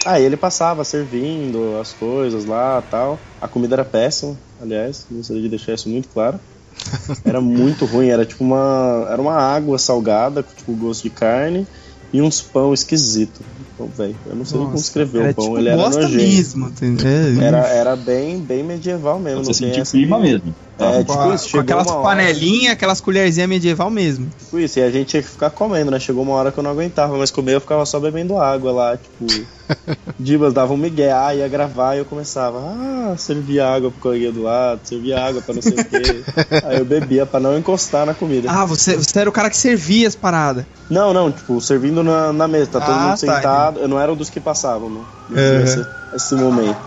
Aí 0.05 0.23
ele 0.23 0.37
passava 0.37 0.83
servindo 0.83 1.77
as 1.79 1.93
coisas 1.93 2.45
lá 2.45 2.81
tal. 2.81 3.19
A 3.41 3.47
comida 3.47 3.75
era 3.75 3.85
péssima, 3.85 4.37
aliás, 4.61 5.05
gostaria 5.09 5.41
de 5.41 5.49
deixar 5.49 5.73
isso 5.73 5.89
muito 5.89 6.07
claro. 6.09 6.39
Era 7.25 7.41
muito 7.41 7.85
ruim, 7.85 8.09
era 8.09 8.23
tipo 8.23 8.43
uma. 8.43 9.07
Era 9.09 9.19
uma 9.19 9.33
água 9.33 9.79
salgada, 9.79 10.43
com 10.43 10.53
tipo 10.53 10.73
gosto 10.73 11.01
de 11.03 11.09
carne 11.09 11.65
e 12.13 12.21
uns 12.21 12.39
pão 12.39 12.71
esquisito. 12.71 13.41
Então, 13.77 13.89
velho, 13.89 14.17
eu 14.25 14.35
não 14.35 14.43
sei 14.43 14.57
nem 14.57 14.65
como 14.65 14.79
escrever 14.79 15.21
era 15.21 15.31
o 15.31 15.35
pão, 15.35 15.45
tipo 15.45 15.57
ele 15.59 15.69
era 15.69 15.77
bosta 15.77 16.01
nojento. 16.01 16.23
mesmo. 16.23 16.67
entendeu? 16.67 17.41
Era, 17.43 17.67
era 17.67 17.95
bem, 17.95 18.41
bem 18.41 18.63
medieval 18.63 19.19
mesmo. 19.19 19.45
Você 19.45 19.53
sentiu 19.53 19.83
essa 19.83 19.91
clima 19.91 20.19
mesmo. 20.19 20.55
É, 20.79 20.99
tipo 20.99 21.19
a- 21.19 21.33
isso, 21.35 21.49
com 21.51 21.59
aquelas 21.59 21.87
panelinhas, 21.87 22.73
aquelas 22.73 23.01
colherzinhas 23.01 23.49
medieval 23.49 23.89
mesmo. 23.89 24.29
Tipo 24.37 24.59
isso, 24.59 24.79
e 24.79 24.83
a 24.83 24.91
gente 24.91 25.07
tinha 25.07 25.23
que 25.23 25.29
ficar 25.29 25.49
comendo, 25.49 25.89
né? 25.91 25.99
Chegou 25.99 26.23
uma 26.23 26.33
hora 26.33 26.51
que 26.51 26.57
eu 26.59 26.63
não 26.63 26.71
aguentava 26.71 27.17
mais 27.17 27.31
comer, 27.31 27.55
eu 27.55 27.61
ficava 27.61 27.85
só 27.85 27.99
bebendo 27.99 28.37
água 28.37 28.71
lá, 28.71 28.97
tipo. 28.97 29.25
Dibas 30.19 30.53
dava 30.53 30.73
um 30.73 30.77
migué, 30.77 31.11
ah, 31.11 31.35
ia 31.35 31.47
gravar 31.47 31.95
e 31.95 31.99
eu 31.99 32.05
começava, 32.05 32.59
ah, 32.59 33.15
servia 33.17 33.67
água 33.67 33.91
pro 33.91 33.99
coleguinha 33.99 34.31
do 34.31 34.41
lado, 34.43 34.79
servia 34.83 35.19
água 35.19 35.41
pra 35.41 35.53
não 35.53 35.61
sei 35.61 35.73
o 35.73 35.85
quê. 35.85 36.23
Aí 36.63 36.77
eu 36.79 36.85
bebia 36.85 37.25
pra 37.25 37.39
não 37.39 37.57
encostar 37.57 38.05
na 38.05 38.13
comida. 38.13 38.49
Ah, 38.49 38.65
você, 38.65 38.95
você 38.95 39.19
era 39.19 39.29
o 39.29 39.33
cara 39.33 39.49
que 39.49 39.57
servia 39.57 40.07
as 40.07 40.15
paradas. 40.15 40.65
Não, 40.89 41.13
não, 41.13 41.31
tipo, 41.31 41.59
servindo 41.59 42.01
na, 42.03 42.31
na 42.31 42.47
mesa, 42.47 42.67
tá 42.71 42.81
todo 42.81 42.95
Ah, 42.95 42.99
mundo 42.99 43.09
tá, 43.11 43.17
sentado. 43.17 43.79
eu 43.79 43.87
não 43.87 43.99
era 43.99 44.11
um 44.11 44.15
dos 44.15 44.29
que 44.29 44.39
passavam, 44.39 44.89
né? 44.89 45.01
Não 45.29 45.35
tinha 45.37 45.63
esse, 45.63 45.87
esse 46.13 46.35
momento. 46.35 46.77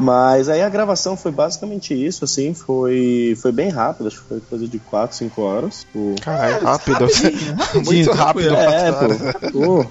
Mas 0.00 0.48
aí 0.48 0.62
a 0.62 0.68
gravação 0.68 1.16
foi 1.16 1.30
basicamente 1.30 1.94
isso, 1.94 2.24
assim, 2.24 2.54
foi, 2.54 3.36
foi 3.40 3.52
bem 3.52 3.68
rápido, 3.68 4.06
acho 4.06 4.20
que 4.22 4.28
foi 4.28 4.40
coisa 4.40 4.66
de 4.66 4.78
4, 4.78 5.16
5 5.16 5.42
horas. 5.42 5.80
Tipo, 5.80 6.14
Caralho, 6.20 6.64
rápido. 6.64 6.92
Rapidinho, 6.92 7.54
rapidinho, 7.56 7.84
Muito 7.84 8.12
rápido. 8.12 8.54
É, 8.54 8.92
pô. 8.92 9.50
Pô, 9.52 9.86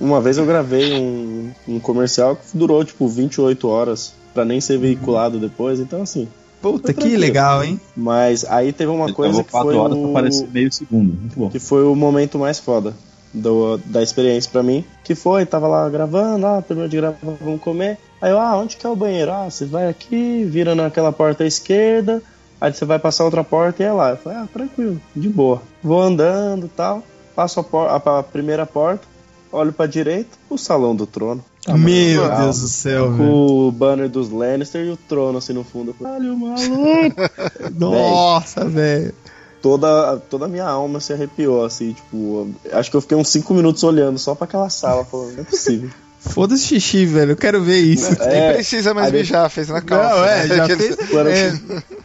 Uma 0.00 0.20
vez 0.20 0.38
eu 0.38 0.46
gravei 0.46 0.94
um, 0.94 1.52
um 1.68 1.78
comercial 1.78 2.36
que 2.36 2.56
durou 2.56 2.84
tipo 2.84 3.06
28 3.06 3.68
horas 3.68 4.14
pra 4.32 4.44
nem 4.44 4.60
ser 4.60 4.78
veiculado 4.78 5.38
depois, 5.38 5.78
então 5.80 6.02
assim, 6.02 6.28
Puta, 6.62 6.92
que 6.92 7.16
legal, 7.16 7.64
hein? 7.64 7.80
Mas 7.96 8.44
aí 8.44 8.72
teve 8.72 8.90
uma 8.90 9.12
coisa 9.12 9.42
que 9.42 9.50
foi 9.50 9.74
horas 9.74 9.96
o... 9.96 10.02
pra 10.02 10.10
aparecer 10.10 10.48
meio 10.48 10.70
segundo. 10.70 11.18
Muito 11.18 11.38
bom. 11.38 11.48
Que 11.48 11.58
foi 11.58 11.84
o 11.84 11.94
momento 11.94 12.38
mais 12.38 12.58
foda 12.58 12.94
do, 13.32 13.78
da 13.78 14.02
experiência 14.02 14.50
pra 14.50 14.62
mim. 14.62 14.84
Que 15.02 15.14
foi, 15.14 15.46
tava 15.46 15.66
lá 15.66 15.88
gravando, 15.88 16.46
ah, 16.46 16.62
terminou 16.62 16.88
de 16.88 16.96
gravar, 16.96 17.16
vamos 17.40 17.60
comer. 17.60 17.98
Aí 18.20 18.30
eu, 18.30 18.38
ah, 18.38 18.56
onde 18.56 18.76
que 18.76 18.86
é 18.86 18.88
o 18.88 18.96
banheiro? 18.96 19.32
Ah, 19.32 19.50
você 19.50 19.64
vai 19.64 19.88
aqui, 19.88 20.44
vira 20.44 20.74
naquela 20.74 21.12
porta 21.12 21.44
à 21.44 21.46
esquerda, 21.46 22.22
aí 22.60 22.72
você 22.72 22.84
vai 22.84 22.98
passar 22.98 23.24
outra 23.24 23.42
porta 23.42 23.82
e 23.82 23.86
é 23.86 23.92
lá. 23.92 24.10
Eu 24.10 24.16
falei, 24.18 24.38
ah, 24.38 24.48
tranquilo, 24.52 25.00
de 25.16 25.28
boa. 25.28 25.62
Vou 25.82 26.00
andando 26.02 26.66
e 26.66 26.68
tal, 26.68 27.02
passo 27.34 27.60
a, 27.60 27.96
a, 27.96 28.18
a 28.18 28.22
primeira 28.22 28.66
porta, 28.66 29.06
olho 29.50 29.72
pra 29.72 29.86
direita, 29.86 30.36
o 30.50 30.58
salão 30.58 30.94
do 30.94 31.06
trono. 31.06 31.42
Tá 31.64 31.76
Meu. 31.76 32.28
Deus 32.36 32.60
do 32.60 32.68
céu, 32.68 33.06
Com 33.08 33.16
velho. 33.16 33.32
o 33.32 33.72
banner 33.72 34.08
dos 34.08 34.30
Lannister 34.30 34.84
e 34.84 34.90
o 34.90 34.96
trono 34.96 35.38
assim 35.38 35.52
no 35.52 35.62
fundo. 35.62 35.94
Olha 36.00 36.32
o 36.32 36.36
maluco! 36.36 37.20
Nossa, 37.78 38.64
velho. 38.64 39.14
Toda, 39.62 40.16
toda 40.30 40.46
a 40.46 40.48
minha 40.48 40.64
alma 40.64 41.00
se 41.00 41.12
arrepiou, 41.12 41.62
assim, 41.66 41.92
tipo, 41.92 42.48
acho 42.72 42.90
que 42.90 42.96
eu 42.96 43.00
fiquei 43.02 43.16
uns 43.16 43.28
5 43.28 43.52
minutos 43.52 43.82
olhando 43.82 44.18
só 44.18 44.34
pra 44.34 44.46
aquela 44.46 44.70
sala, 44.70 45.04
falando, 45.04 45.34
não 45.34 45.42
é 45.42 45.44
possível. 45.44 45.90
Foda-se 46.20 46.66
xixi, 46.66 47.06
velho. 47.06 47.32
Eu 47.32 47.36
quero 47.36 47.62
ver 47.62 47.78
isso. 47.78 48.12
É, 48.22 48.48
Nem 48.48 48.54
precisa 48.56 48.92
mais 48.92 49.10
mijar, 49.10 49.48
fez 49.48 49.68
na 49.68 49.80
calça. 49.80 50.16
Não, 50.16 50.24
é, 50.24 50.46
né? 50.46 50.56
já 50.56 50.76
fez. 50.76 50.96
Quando, 51.10 51.28
é. 51.28 51.60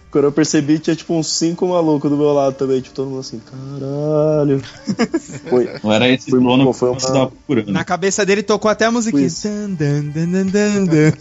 quando 0.09 0.24
eu 0.24 0.32
percebi, 0.32 0.80
tinha 0.80 0.95
tipo 0.95 1.13
uns 1.13 1.28
cinco 1.28 1.68
malucos 1.68 2.09
do 2.09 2.16
meu 2.16 2.32
lado 2.32 2.55
também. 2.55 2.80
Tipo, 2.80 2.95
todo 2.95 3.09
mundo 3.09 3.20
assim, 3.20 3.39
caralho. 3.39 4.61
Foi, 5.49 5.70
não 5.84 5.91
era 5.91 6.07
esse 6.07 6.32
foi, 6.32 6.39
trono 6.39 6.74
foi 6.74 6.89
uma... 6.89 6.95
que 6.95 7.01
você 7.03 7.11
tava 7.11 7.28
procurando. 7.28 7.72
Na 7.72 7.84
cabeça 7.84 8.26
dele 8.26 8.41
tocou 8.41 8.72
até 8.72 8.86
a 8.86 8.91
musiquinha. 8.91 9.28
Dan, 9.43 10.05
dan, 10.05 10.45
dan, 10.45 11.13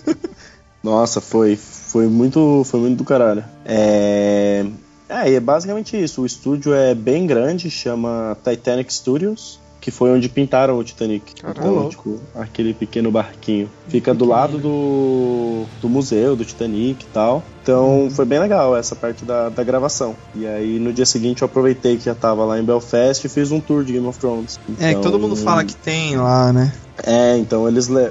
Nossa, 0.83 1.21
foi, 1.21 1.57
foi 1.57 2.07
muito. 2.07 2.63
Foi 2.65 2.81
muito 2.81 2.99
do 2.99 3.05
caralho. 3.05 3.45
É. 3.65 4.65
É, 5.09 5.31
e 5.31 5.35
é 5.35 5.41
basicamente 5.41 6.01
isso. 6.01 6.23
O 6.23 6.27
estúdio 6.27 6.73
é 6.73 6.95
bem 6.95 7.27
grande, 7.27 7.71
chama 7.71 8.37
Titanic 8.43 8.93
Studios 8.93 9.59
que 9.85 9.91
foi 9.91 10.11
onde 10.11 10.31
pintaram 10.31 10.79
o 10.79 10.83
Titanic. 10.83 11.35
Caramba. 11.35 11.61
Então, 11.61 11.89
tipo, 11.91 12.19
aquele 12.35 12.73
pequeno 12.73 13.11
barquinho. 13.11 13.69
Fica 13.87 14.15
do 14.15 14.25
lado 14.25 14.57
do, 14.57 15.67
do 15.83 15.91
museu 15.91 16.35
do 16.35 16.43
Titanic 16.43 17.05
e 17.05 17.09
tal. 17.13 17.43
Então 17.63 18.09
foi 18.11 18.25
bem 18.25 18.39
legal 18.39 18.75
essa 18.75 18.97
parte 18.97 19.27
da, 19.27 19.51
da 19.51 19.63
gravação. 19.63 20.17
E 20.35 20.47
aí 20.47 20.79
no 20.79 20.91
dia 20.91 21.05
seguinte 21.05 21.43
eu 21.43 21.47
aproveitei 21.47 21.99
que 21.99 22.07
já 22.07 22.15
tava 22.15 22.47
lá 22.47 22.59
em 22.59 22.65
Belfast 22.65 23.27
e 23.27 23.29
fiz 23.29 23.53
um 23.53 23.61
tour 23.61 23.85
de 23.85 23.93
Game 23.93 24.07
of 24.07 24.19
Thrones. 24.19 24.59
Então, 24.67 24.89
é, 24.89 24.95
que 24.95 25.03
todo 25.03 25.19
mundo 25.19 25.37
fala 25.37 25.63
que 25.63 25.77
tem 25.77 26.17
lá, 26.17 26.51
né? 26.51 26.73
É, 27.03 27.37
então 27.37 27.69
eles. 27.69 27.87
Le... 27.87 28.11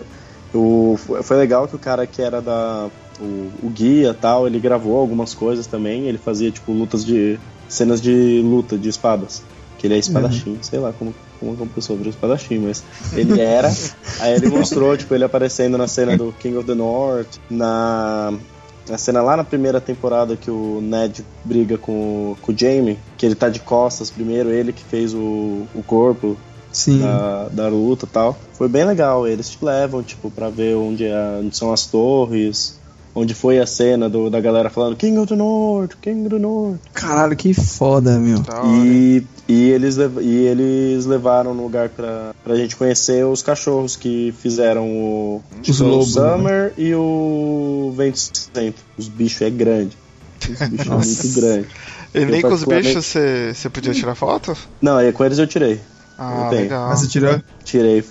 O, 0.54 0.96
foi 1.24 1.38
legal 1.38 1.68
que 1.68 1.76
o 1.76 1.80
cara 1.80 2.06
que 2.06 2.22
era 2.22 2.40
da. 2.40 2.88
O, 3.20 3.66
o 3.66 3.70
guia 3.72 4.14
tal, 4.14 4.46
ele 4.46 4.60
gravou 4.60 5.00
algumas 5.00 5.34
coisas 5.34 5.66
também. 5.66 6.04
Ele 6.04 6.20
fazia, 6.20 6.52
tipo, 6.52 6.72
lutas 6.72 7.04
de. 7.04 7.40
cenas 7.68 8.00
de 8.00 8.44
luta 8.46 8.78
de 8.78 8.90
espadas. 8.90 9.42
Que 9.84 9.88
ele 9.88 9.96
é 9.96 9.98
espadachim, 9.98 10.52
uhum. 10.52 10.58
sei 10.64 10.80
lá 10.80 10.94
como 10.94 11.14
como 11.44 11.52
uma 11.52 11.66
pessoa 11.66 11.98
virou 11.98 12.10
espadachim, 12.10 12.60
mas 12.60 12.82
ele 13.12 13.42
era. 13.42 13.70
aí 14.22 14.34
ele 14.34 14.48
mostrou, 14.48 14.96
tipo, 14.98 15.14
ele 15.14 15.26
aparecendo 15.26 15.78
na 15.78 15.90
cena 15.90 16.16
do 16.16 16.34
King 16.40 16.56
of 16.56 16.66
the 16.66 16.74
North, 16.74 17.38
na. 17.50 18.34
A 18.90 18.98
cena 18.98 19.22
lá 19.22 19.36
na 19.36 19.44
primeira 19.44 19.82
temporada 19.82 20.38
que 20.38 20.50
o 20.50 20.80
Ned 20.82 21.26
briga 21.44 21.78
com, 21.78 22.38
com 22.42 22.52
o 22.54 22.58
Jamie, 22.58 22.98
que 23.18 23.26
ele 23.26 23.36
tá 23.36 23.50
de 23.50 23.60
costas 23.60 24.10
primeiro, 24.10 24.50
ele 24.50 24.72
que 24.72 24.84
fez 24.84 25.14
o, 25.14 25.68
o 25.76 25.84
corpo 25.86 26.38
Sim. 26.72 27.00
Da, 27.00 27.50
da 27.50 27.68
luta 27.68 28.06
e 28.06 28.10
tal. 28.10 28.38
Foi 28.54 28.68
bem 28.68 28.84
legal. 28.84 29.28
Eles 29.28 29.50
te 29.50 29.64
levam, 29.64 30.02
tipo, 30.02 30.32
pra 30.32 30.50
ver 30.50 30.76
onde, 30.76 31.06
é, 31.06 31.40
onde 31.40 31.56
são 31.56 31.72
as 31.72 31.86
torres, 31.86 32.78
onde 33.16 33.34
foi 33.34 33.60
a 33.60 33.66
cena 33.66 34.10
do, 34.10 34.30
da 34.30 34.42
galera 34.42 34.70
falando 34.70 34.96
King 34.96 35.18
of 35.18 35.28
the 35.28 35.36
North, 35.36 35.96
King 36.02 36.22
of 36.22 36.30
the 36.30 36.40
North. 36.40 36.80
Caralho, 36.94 37.36
que 37.36 37.54
foda, 37.54 38.20
meu. 38.20 38.40
E, 38.66 39.24
e, 39.48 39.70
eles, 39.70 39.98
e 39.98 40.36
eles 40.46 41.06
levaram 41.06 41.54
no 41.54 41.64
lugar 41.64 41.90
pra, 41.90 42.34
pra 42.44 42.56
gente 42.56 42.76
conhecer 42.76 43.26
os 43.26 43.42
cachorros 43.42 43.96
que 43.96 44.34
fizeram 44.42 44.88
o, 44.88 45.44
os 45.68 45.82
o 45.82 45.86
lobos, 45.86 46.14
Summer 46.14 46.64
né? 46.64 46.72
e 46.78 46.96
o 46.96 47.94
Vento 47.96 48.20
Centro. 48.20 48.84
Os 48.98 49.08
bichos 49.08 49.42
é 49.42 49.50
grande. 49.50 49.98
Os 50.42 50.70
bichos 50.70 50.88
é 50.88 50.90
muito 50.96 51.42
grande. 51.42 51.68
E 52.14 52.26
nem 52.26 52.42
com 52.42 52.54
os 52.54 52.64
bichos 52.64 53.06
você 53.06 53.70
podia 53.70 53.94
tirar 53.94 54.16
foto? 54.16 54.56
Não, 54.82 54.98
aí 54.98 55.12
com 55.12 55.26
eles 55.26 55.40
eu 55.40 55.48
tirei. 55.48 55.80
Ah, 56.18 56.50
legal. 56.52 56.90
Mas 56.90 57.00
você 57.00 57.08
tirou? 57.08 57.42
Tirei. 57.64 58.04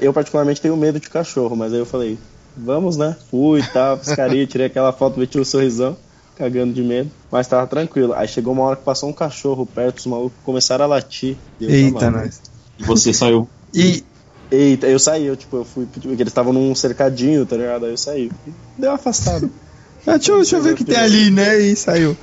Eu 0.00 0.12
particularmente 0.12 0.60
tenho 0.60 0.76
medo 0.76 0.98
de 0.98 1.08
cachorro, 1.08 1.54
mas 1.54 1.72
aí 1.72 1.78
eu 1.78 1.86
falei, 1.86 2.18
vamos, 2.56 2.96
né? 2.96 3.14
Fui 3.30 3.60
e 3.60 3.66
tal, 3.66 3.98
piscaria, 3.98 4.46
tirei 4.46 4.66
aquela 4.66 4.92
foto, 4.92 5.20
meti 5.20 5.38
um 5.38 5.44
sorrisão, 5.44 5.96
cagando 6.36 6.72
de 6.72 6.82
medo, 6.82 7.10
mas 7.30 7.48
tava 7.48 7.66
tranquilo. 7.66 8.12
Aí 8.12 8.28
chegou 8.28 8.52
uma 8.52 8.62
hora 8.62 8.76
que 8.76 8.84
passou 8.84 9.08
um 9.08 9.12
cachorro 9.12 9.66
perto, 9.66 9.98
os 9.98 10.06
malucos 10.06 10.38
começaram 10.44 10.84
a 10.84 10.88
latir. 10.88 11.36
Eita, 11.60 12.10
nós. 12.10 12.40
E 12.78 12.84
você 12.84 13.12
saiu. 13.12 13.48
E. 13.74 14.04
Eita, 14.48 14.86
eu 14.86 14.98
saí, 14.98 15.26
eu 15.26 15.36
tipo, 15.36 15.56
eu 15.56 15.64
fui, 15.64 15.86
porque 15.86 16.08
eles 16.08 16.28
estavam 16.28 16.52
num 16.52 16.72
cercadinho, 16.72 17.44
tá 17.44 17.56
ligado? 17.56 17.86
Aí 17.86 17.90
eu 17.90 17.96
saí. 17.96 18.30
Deu 18.78 18.90
uma 18.90 18.94
afastada. 18.94 19.50
ah, 20.06 20.12
deixa, 20.12 20.30
eu, 20.30 20.36
deixa 20.36 20.56
eu 20.56 20.62
ver 20.62 20.74
o 20.74 20.76
que 20.76 20.84
tem 20.84 20.96
ali, 20.96 21.30
né? 21.32 21.58
E 21.58 21.74
saiu. 21.74 22.16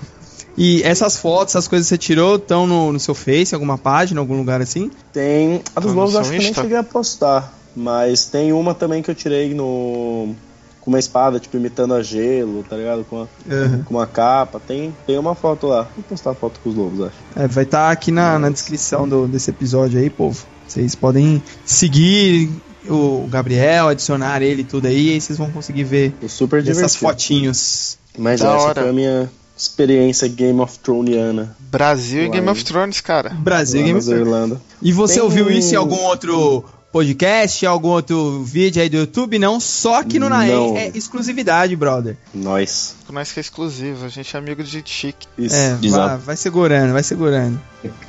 E 0.56 0.82
essas 0.84 1.18
fotos, 1.18 1.56
essas 1.56 1.68
coisas 1.68 1.88
que 1.88 1.96
você 1.96 1.98
tirou, 1.98 2.36
estão 2.36 2.66
no, 2.68 2.94
no 2.94 3.00
seu 3.00 3.16
Face, 3.16 3.54
alguma 3.54 3.78
página, 3.78 4.22
algum 4.22 4.38
lugar 4.38 4.62
assim? 4.62 4.90
Tem. 5.12 5.62
A 5.76 5.80
dos 5.80 5.94
lobos 5.94 6.16
acho 6.16 6.30
que 6.30 6.36
eu 6.38 6.42
nem 6.42 6.54
cheguei 6.54 6.78
a 6.78 6.84
postar. 6.84 7.54
Mas 7.76 8.26
tem 8.26 8.54
uma 8.54 8.74
também 8.74 9.02
que 9.02 9.10
eu 9.10 9.16
tirei 9.16 9.54
no. 9.54 10.36
Com 10.84 10.92
uma 10.92 11.00
espada, 11.00 11.40
tipo, 11.40 11.56
imitando 11.56 11.94
a 11.94 12.04
gelo, 12.04 12.64
tá 12.70 12.76
ligado? 12.76 13.06
Com, 13.06 13.22
uhum. 13.22 13.84
com 13.86 13.94
uma 13.94 14.06
capa. 14.06 14.60
Tem, 14.60 14.94
tem 15.08 15.18
uma 15.18 15.34
foto 15.34 15.68
lá. 15.68 15.88
Vou 15.96 16.04
postar 16.10 16.32
a 16.32 16.36
foto 16.36 16.60
com 16.62 16.70
os 16.70 16.76
lobos, 16.76 17.08
acho. 17.08 17.16
É, 17.36 17.48
vai 17.48 17.64
estar 17.64 17.86
tá 17.86 17.92
aqui 17.92 18.12
na, 18.12 18.38
na 18.38 18.50
descrição 18.50 19.08
do, 19.08 19.26
desse 19.28 19.50
episódio 19.50 20.00
aí, 20.00 20.10
povo. 20.10 20.46
Vocês 20.68 20.94
podem 20.94 21.42
seguir 21.66 22.50
o 22.90 23.28
Gabriel, 23.30 23.88
adicionar 23.88 24.42
ele 24.42 24.64
tudo 24.64 24.88
aí, 24.88 25.10
e 25.10 25.14
aí 25.14 25.22
vocês 25.22 25.38
vão 25.38 25.50
conseguir 25.52 25.84
ver 25.84 26.14
super 26.28 26.68
essas 26.68 26.96
fotinhos. 26.96 27.98
Mas 28.18 28.42
da 28.42 28.54
essa 28.54 28.66
hora. 28.66 28.82
foi 28.82 28.90
a 28.90 28.94
minha 28.94 29.32
experiência 29.56 30.28
Game 30.28 30.60
of 30.60 30.80
Thronesiana. 30.80 31.56
Brasil 31.60 32.24
e 32.24 32.30
Game 32.30 32.50
of 32.50 32.64
Thrones, 32.64 33.02
cara. 33.02 33.30
Brasil 33.30 33.82
e 33.82 33.84
Game 33.86 34.00
of 34.00 34.06
Thrones. 34.06 34.28
Irlanda. 34.28 34.62
E 34.82 34.92
você 34.92 35.16
Tem... 35.16 35.24
ouviu 35.24 35.50
isso 35.50 35.74
em 35.74 35.78
algum 35.78 36.02
outro 36.04 36.66
podcast, 36.94 37.66
algum 37.66 37.90
outro 37.90 38.44
vídeo 38.44 38.80
aí 38.80 38.88
do 38.88 38.98
YouTube, 38.98 39.40
não. 39.40 39.60
Só 39.60 40.00
aqui 40.00 40.20
no 40.20 40.30
Naem 40.30 40.78
é 40.78 40.92
exclusividade, 40.94 41.76
brother. 41.76 42.16
Nós. 42.32 42.96
Nós 43.10 43.32
que 43.32 43.40
é 43.40 43.42
exclusivo, 43.42 44.06
a 44.06 44.10
gente 44.10 44.36
é 44.36 44.40
amigo 44.40 44.64
de 44.64 44.70
gente 44.70 44.92
chique. 44.92 45.28
Isso. 45.36 45.56
É, 45.56 45.76
vai, 45.90 46.18
vai, 46.20 46.36
segurando, 46.38 46.94
vai 46.94 47.02
segurando. 47.02 47.60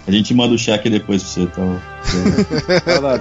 A 0.06 0.10
gente 0.10 0.34
manda 0.34 0.54
o 0.54 0.58
cheque 0.58 0.90
depois 0.90 1.22
pra 1.22 1.32
você, 1.32 1.46
tá? 1.46 3.00
lá, 3.00 3.18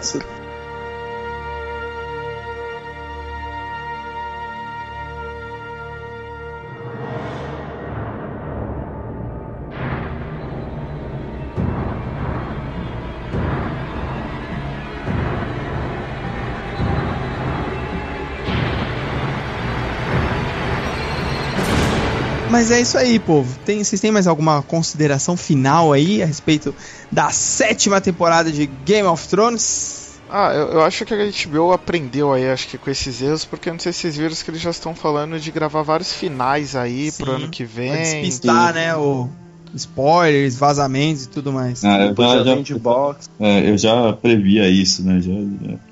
Mas 22.64 22.72
é 22.72 22.80
isso 22.80 22.97
aí, 22.97 23.20
povo. 23.20 23.59
Tem, 23.66 23.84
vocês 23.84 23.99
têm 23.99 24.09
mais 24.09 24.26
alguma 24.26 24.61
consideração 24.61 25.36
final 25.36 25.91
aí 25.91 26.24
a 26.24 26.26
respeito 26.26 26.74
da 27.11 27.30
sétima 27.30 27.99
temporada 27.99 28.49
de 28.53 28.66
Game 28.86 29.05
of 29.05 29.28
Thrones? 29.28 30.22
Ah, 30.30 30.53
eu, 30.53 30.70
eu 30.70 30.82
acho 30.82 31.03
que 31.03 31.14
a 31.14 31.18
HBO 31.18 31.74
aprendeu 31.74 32.32
aí, 32.32 32.49
acho 32.49 32.70
que 32.70 32.78
com 32.78 32.89
esses 32.89 33.22
erros, 33.22 33.43
porque 33.43 33.68
eu 33.68 33.74
não 33.74 33.82
sei 33.82 33.91
se 33.91 33.99
vocês 33.99 34.16
viram 34.16 34.34
que 34.34 34.49
eles 34.49 34.61
já 34.61 34.70
estão 34.70 34.95
falando 34.95 35.38
de 35.41 35.51
gravar 35.51 35.82
vários 35.82 36.14
finais 36.14 36.74
aí 36.74 37.11
Sim, 37.11 37.26
pro 37.26 37.34
ano 37.34 37.49
que 37.49 37.66
vem. 37.66 37.91
Pra 37.91 38.01
despistar, 38.01 38.68
Sim. 38.70 38.80
né, 38.80 38.95
o 38.95 39.28
spoilers, 39.76 40.55
vazamentos 40.55 41.26
e 41.26 41.30
tudo 41.30 41.51
mais. 41.51 41.84
Ah, 41.84 41.97
eu, 42.05 42.16
já, 42.16 42.43
já, 42.45 42.64
já 42.64 42.78
box. 42.78 43.30
É, 43.41 43.70
eu 43.72 43.78
já 43.78 44.14
previa 44.14 44.70
isso, 44.70 45.03
né? 45.03 45.20
Já, 45.20 45.34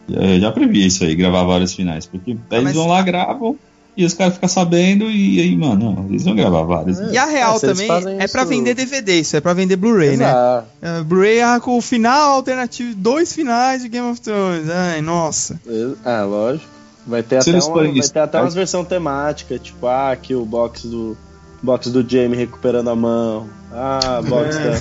já, 0.07 0.39
já 0.39 0.51
previa 0.53 0.87
isso 0.87 1.03
aí, 1.03 1.15
gravar 1.15 1.43
vários 1.43 1.73
finais. 1.73 2.05
Porque 2.05 2.37
ah, 2.49 2.55
eles 2.55 2.63
mas... 2.63 2.75
vão 2.75 2.87
lá, 2.87 3.01
gravam, 3.01 3.57
e 3.95 4.05
os 4.05 4.13
caras 4.13 4.35
ficam 4.35 4.47
sabendo 4.47 5.09
e 5.09 5.41
aí, 5.41 5.55
mano, 5.55 5.93
não, 5.93 6.05
eles 6.05 6.23
vão 6.23 6.35
gravar 6.35 6.63
vários. 6.63 6.99
E 6.99 7.17
a 7.17 7.25
real 7.25 7.59
também 7.59 7.89
é 8.19 8.27
para 8.27 8.43
vender 8.43 8.73
DVD, 8.73 9.19
isso 9.19 9.35
é 9.35 9.41
para 9.41 9.53
vender 9.53 9.75
Blu-ray, 9.75 10.17
né? 10.17 10.63
Uh, 10.81 11.03
Blu-ray 11.03 11.41
ah, 11.41 11.59
com 11.59 11.77
o 11.77 11.81
final 11.81 12.31
alternativo, 12.31 12.95
dois 12.95 13.33
finais 13.33 13.81
de 13.81 13.89
Game 13.89 14.09
of 14.09 14.21
Thrones. 14.21 14.69
Ai, 14.69 15.01
nossa. 15.01 15.59
Ah, 16.05 16.23
lógico. 16.23 16.69
Vai 17.05 17.23
ter 17.23 17.37
até, 17.37 17.51
uma, 17.51 17.83
vai 17.83 17.93
ter 17.93 18.19
até 18.19 18.39
umas 18.39 18.53
versão 18.53 18.85
temática, 18.85 19.57
tipo, 19.57 19.87
ah, 19.87 20.11
aqui 20.11 20.35
o 20.35 20.45
box 20.45 20.87
do 20.87 21.17
box 21.61 21.89
do 21.89 22.07
Jamie 22.07 22.37
recuperando 22.37 22.89
a 22.89 22.95
mão. 22.95 23.49
Ah, 23.71 24.21
box 24.23 24.55
é. 24.55 24.79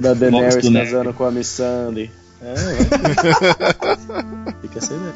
da, 0.00 0.08
da 0.08 0.14
Daenerys 0.14 0.56
casando 0.56 1.14
com 1.14 1.24
a 1.24 1.30
Miss 1.30 1.48
Sunday. 1.48 2.10
É, 2.42 2.54
Fica 4.60 4.78
essa 4.78 4.94
ideia. 4.94 5.14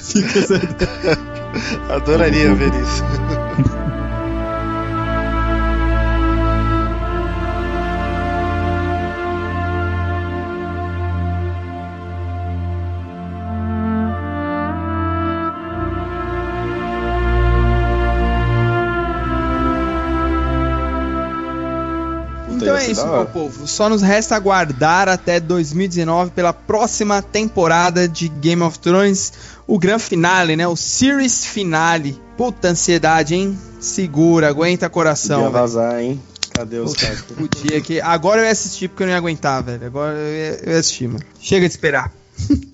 Fica 0.00 0.38
essa 0.38 0.54
ideia. 0.56 1.39
Adoraria 1.88 2.54
ver 2.54 2.74
isso. 2.74 3.04
é 22.68 22.90
isso, 22.90 23.06
meu 23.06 23.26
povo. 23.26 23.66
Só 23.66 23.88
nos 23.88 24.02
resta 24.02 24.34
aguardar 24.36 25.08
até 25.08 25.38
2019 25.40 26.30
pela 26.30 26.52
próxima 26.52 27.22
temporada 27.22 28.08
de 28.08 28.28
Game 28.28 28.62
of 28.62 28.78
Thrones, 28.78 29.32
o 29.66 29.78
grande 29.78 30.02
finale, 30.04 30.56
né? 30.56 30.66
O 30.66 30.76
series 30.76 31.44
finale. 31.44 32.20
Puta 32.36 32.68
ansiedade, 32.68 33.34
hein? 33.34 33.58
Segura, 33.78 34.48
aguenta 34.48 34.88
coração. 34.88 35.44
Podia 35.44 35.60
vazar, 35.60 36.00
hein? 36.00 36.20
Cadê 36.52 36.78
os 36.78 36.94
caras? 36.94 37.22
Podia 37.22 37.80
que. 37.80 38.00
Agora 38.00 38.40
eu 38.40 38.44
ia 38.44 38.50
assistir 38.50 38.88
porque 38.88 39.02
eu 39.02 39.06
não 39.06 39.12
ia 39.12 39.18
aguentar, 39.18 39.62
velho. 39.62 39.86
Agora 39.86 40.16
eu 40.16 40.34
ia, 40.34 40.60
eu 40.64 40.72
ia 40.72 40.78
assistir, 40.78 41.08
mano. 41.08 41.24
Chega 41.40 41.66
de 41.66 41.72
esperar. 41.72 42.12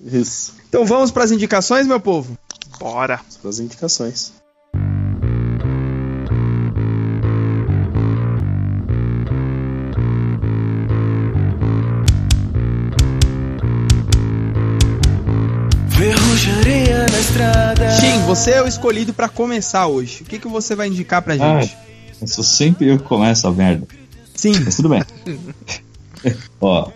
Isso. 0.03 0.53
então 0.67 0.85
vamos 0.85 1.11
para 1.11 1.23
as 1.23 1.31
indicações, 1.31 1.85
meu 1.85 1.99
povo? 1.99 2.37
Bora. 2.79 3.19
Para 3.41 3.49
as 3.49 3.59
indicações. 3.59 4.33
Você 18.27 18.51
é 18.51 18.61
o 18.61 18.67
escolhido 18.67 19.13
para 19.13 19.29
começar 19.29 19.87
hoje. 19.87 20.21
O 20.21 20.25
que, 20.25 20.37
que 20.37 20.47
você 20.49 20.75
vai 20.75 20.89
indicar 20.89 21.21
pra 21.21 21.37
gente? 21.37 21.73
Ah, 21.73 22.13
eu 22.21 22.27
sou 22.27 22.43
sempre 22.43 22.89
eu 22.89 22.97
que 22.97 23.05
começo 23.05 23.47
a 23.47 23.51
merda. 23.53 23.87
Sim. 24.35 24.51
Mas 24.65 24.75
tudo 24.75 24.89
bem. 24.89 25.01
Ó, 26.59 26.91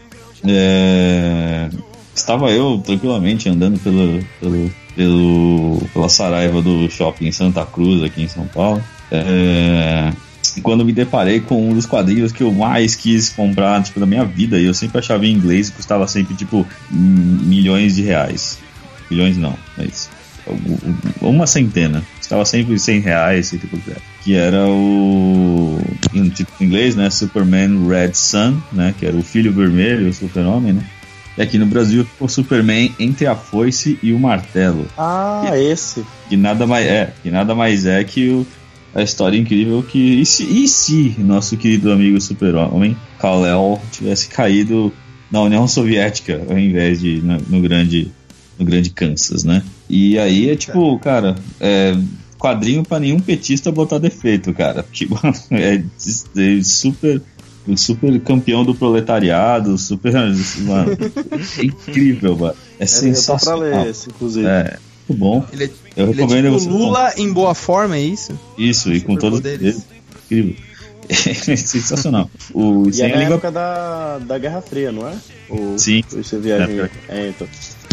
é... 0.46 1.70
estava 2.14 2.52
eu 2.52 2.82
tranquilamente 2.86 3.48
andando 3.48 3.80
pelo, 3.80 4.22
pelo, 4.42 4.72
pelo, 4.94 5.82
pela 5.94 6.10
Saraiva 6.10 6.62
do 6.62 6.90
shopping 6.92 7.32
Santa 7.32 7.66
Cruz, 7.66 8.04
aqui 8.04 8.24
em 8.24 8.28
São 8.28 8.46
Paulo. 8.48 8.84
É... 9.10 10.12
Quando 10.62 10.84
me 10.84 10.92
deparei 10.92 11.40
com 11.40 11.70
um 11.70 11.74
dos 11.74 11.86
quadrinhos 11.86 12.34
que 12.34 12.44
eu 12.44 12.52
mais 12.52 12.94
quis 12.94 13.30
comprar 13.30 13.82
tipo, 13.84 14.02
na 14.02 14.06
minha 14.06 14.26
vida, 14.26 14.60
e 14.60 14.66
eu 14.66 14.74
sempre 14.74 15.00
achava 15.00 15.26
em 15.26 15.32
inglês 15.32 15.70
e 15.70 15.72
custava 15.72 16.06
sempre 16.10 16.36
tipo 16.36 16.68
milhões 16.92 17.96
de 17.96 18.02
reais 18.02 18.60
milhões 19.12 19.38
não, 19.38 19.56
mas 19.78 20.10
uma 21.22 21.47
centena. 21.47 22.04
Estava 22.20 22.45
sempre 22.45 22.80
100 22.80 22.99
reais, 22.99 23.49
tipo, 23.49 23.78
que 24.24 24.36
era 24.36 24.68
o 24.68 25.80
em 26.14 26.30
tipo 26.30 26.52
inglês, 26.64 26.95
né, 26.95 27.10
Superman 27.10 27.88
Red 27.88 28.14
Sun, 28.14 28.58
né, 28.72 28.93
que 28.97 29.06
era 29.06 29.16
o 29.16 29.24
filho 29.24 29.52
vermelho, 29.52 30.10
o 30.10 30.14
super-homem, 30.14 30.74
né? 30.74 30.86
E 31.38 31.41
aqui 31.41 31.58
no 31.58 31.66
Brasil 31.66 32.04
ficou 32.06 32.28
Superman 32.28 32.93
entre 32.99 33.26
a 33.26 33.36
foice 33.36 33.97
e 34.04 34.12
o 34.12 34.20
martelo. 34.20 34.86
Ah, 34.97 35.45
que, 35.45 35.56
esse. 35.58 36.06
Que 36.28 36.36
nada 36.36 36.68
mais 36.68 36.86
é, 36.86 37.14
que 37.24 37.32
nada 37.32 37.56
mais 37.56 37.86
é 37.86 38.04
que 38.04 38.30
o, 38.30 38.45
a 38.93 39.02
história 39.02 39.38
incrível 39.38 39.82
que 39.82 40.22
e 40.22 40.26
se, 40.26 40.43
e 40.43 40.68
se 40.68 41.16
nosso 41.20 41.56
querido 41.56 41.91
amigo 41.91 42.20
Super-Homem, 42.20 42.97
Kal-El, 43.20 43.82
tivesse 43.91 44.28
caído 44.28 44.91
na 45.32 45.41
União 45.41 45.68
Soviética 45.68 46.41
ao 46.49 46.60
invés 46.60 46.99
de 46.99 47.22
no, 47.22 47.38
no 47.47 47.62
grande 47.62 48.12
no 48.60 48.66
grande 48.66 48.89
Kansas, 48.89 49.43
né? 49.43 49.64
E 49.94 50.18
aí 50.18 50.50
é 50.50 50.56
tipo, 50.56 50.98
cara, 51.00 51.36
é 51.60 51.98
quadrinho 52.39 52.82
para 52.82 53.02
nenhum 53.02 53.20
petista 53.20 53.70
botar 53.74 53.98
defeito, 53.98 54.54
cara. 54.54 54.86
Tipo, 54.92 55.20
é, 55.52 55.76
é 55.76 56.64
super 56.64 57.22
super 57.76 58.20
campeão 58.22 58.64
do 58.64 58.74
proletariado, 58.74 59.78
super. 59.78 60.14
Mano, 60.14 60.98
é 61.60 61.64
incrível, 61.64 62.38
mano. 62.38 62.56
É, 62.80 62.86
é 62.86 62.88
sensacional. 62.88 63.60
Pra 63.70 63.82
ler 63.82 63.89
esse, 63.89 64.10
inclusive. 64.10 64.48
É, 64.48 64.78
muito 65.10 65.20
bom. 65.20 65.46
Ele 65.52 65.66
é, 65.66 65.70
Eu 65.98 66.08
ele 66.08 66.22
recomendo 66.22 66.56
é 66.56 66.58
tipo 66.58 66.72
Lula 66.72 67.14
em 67.18 67.34
boa 67.34 67.54
forma, 67.54 67.98
é 67.98 68.02
isso? 68.02 68.39
Isso, 68.58 68.94
e 68.94 69.02
com 69.02 69.18
todos 69.18 69.44
eles. 69.44 69.86
Incrível. 70.26 70.56
É 71.12 71.58
sensacional. 71.58 72.32
O, 72.54 72.89
e 72.89 73.02
é 73.02 73.10
na 73.10 73.16
língua... 73.18 73.34
época 73.34 73.52
da, 73.52 74.18
da 74.20 74.38
Guerra 74.38 74.62
Fria, 74.62 74.94
não 74.94 75.06
é? 75.06 75.14
O, 75.50 75.78
Sim. 75.78 76.02
Esse 76.16 76.38
viagem. 76.38 76.89
É, 77.10 77.28
então. 77.28 77.48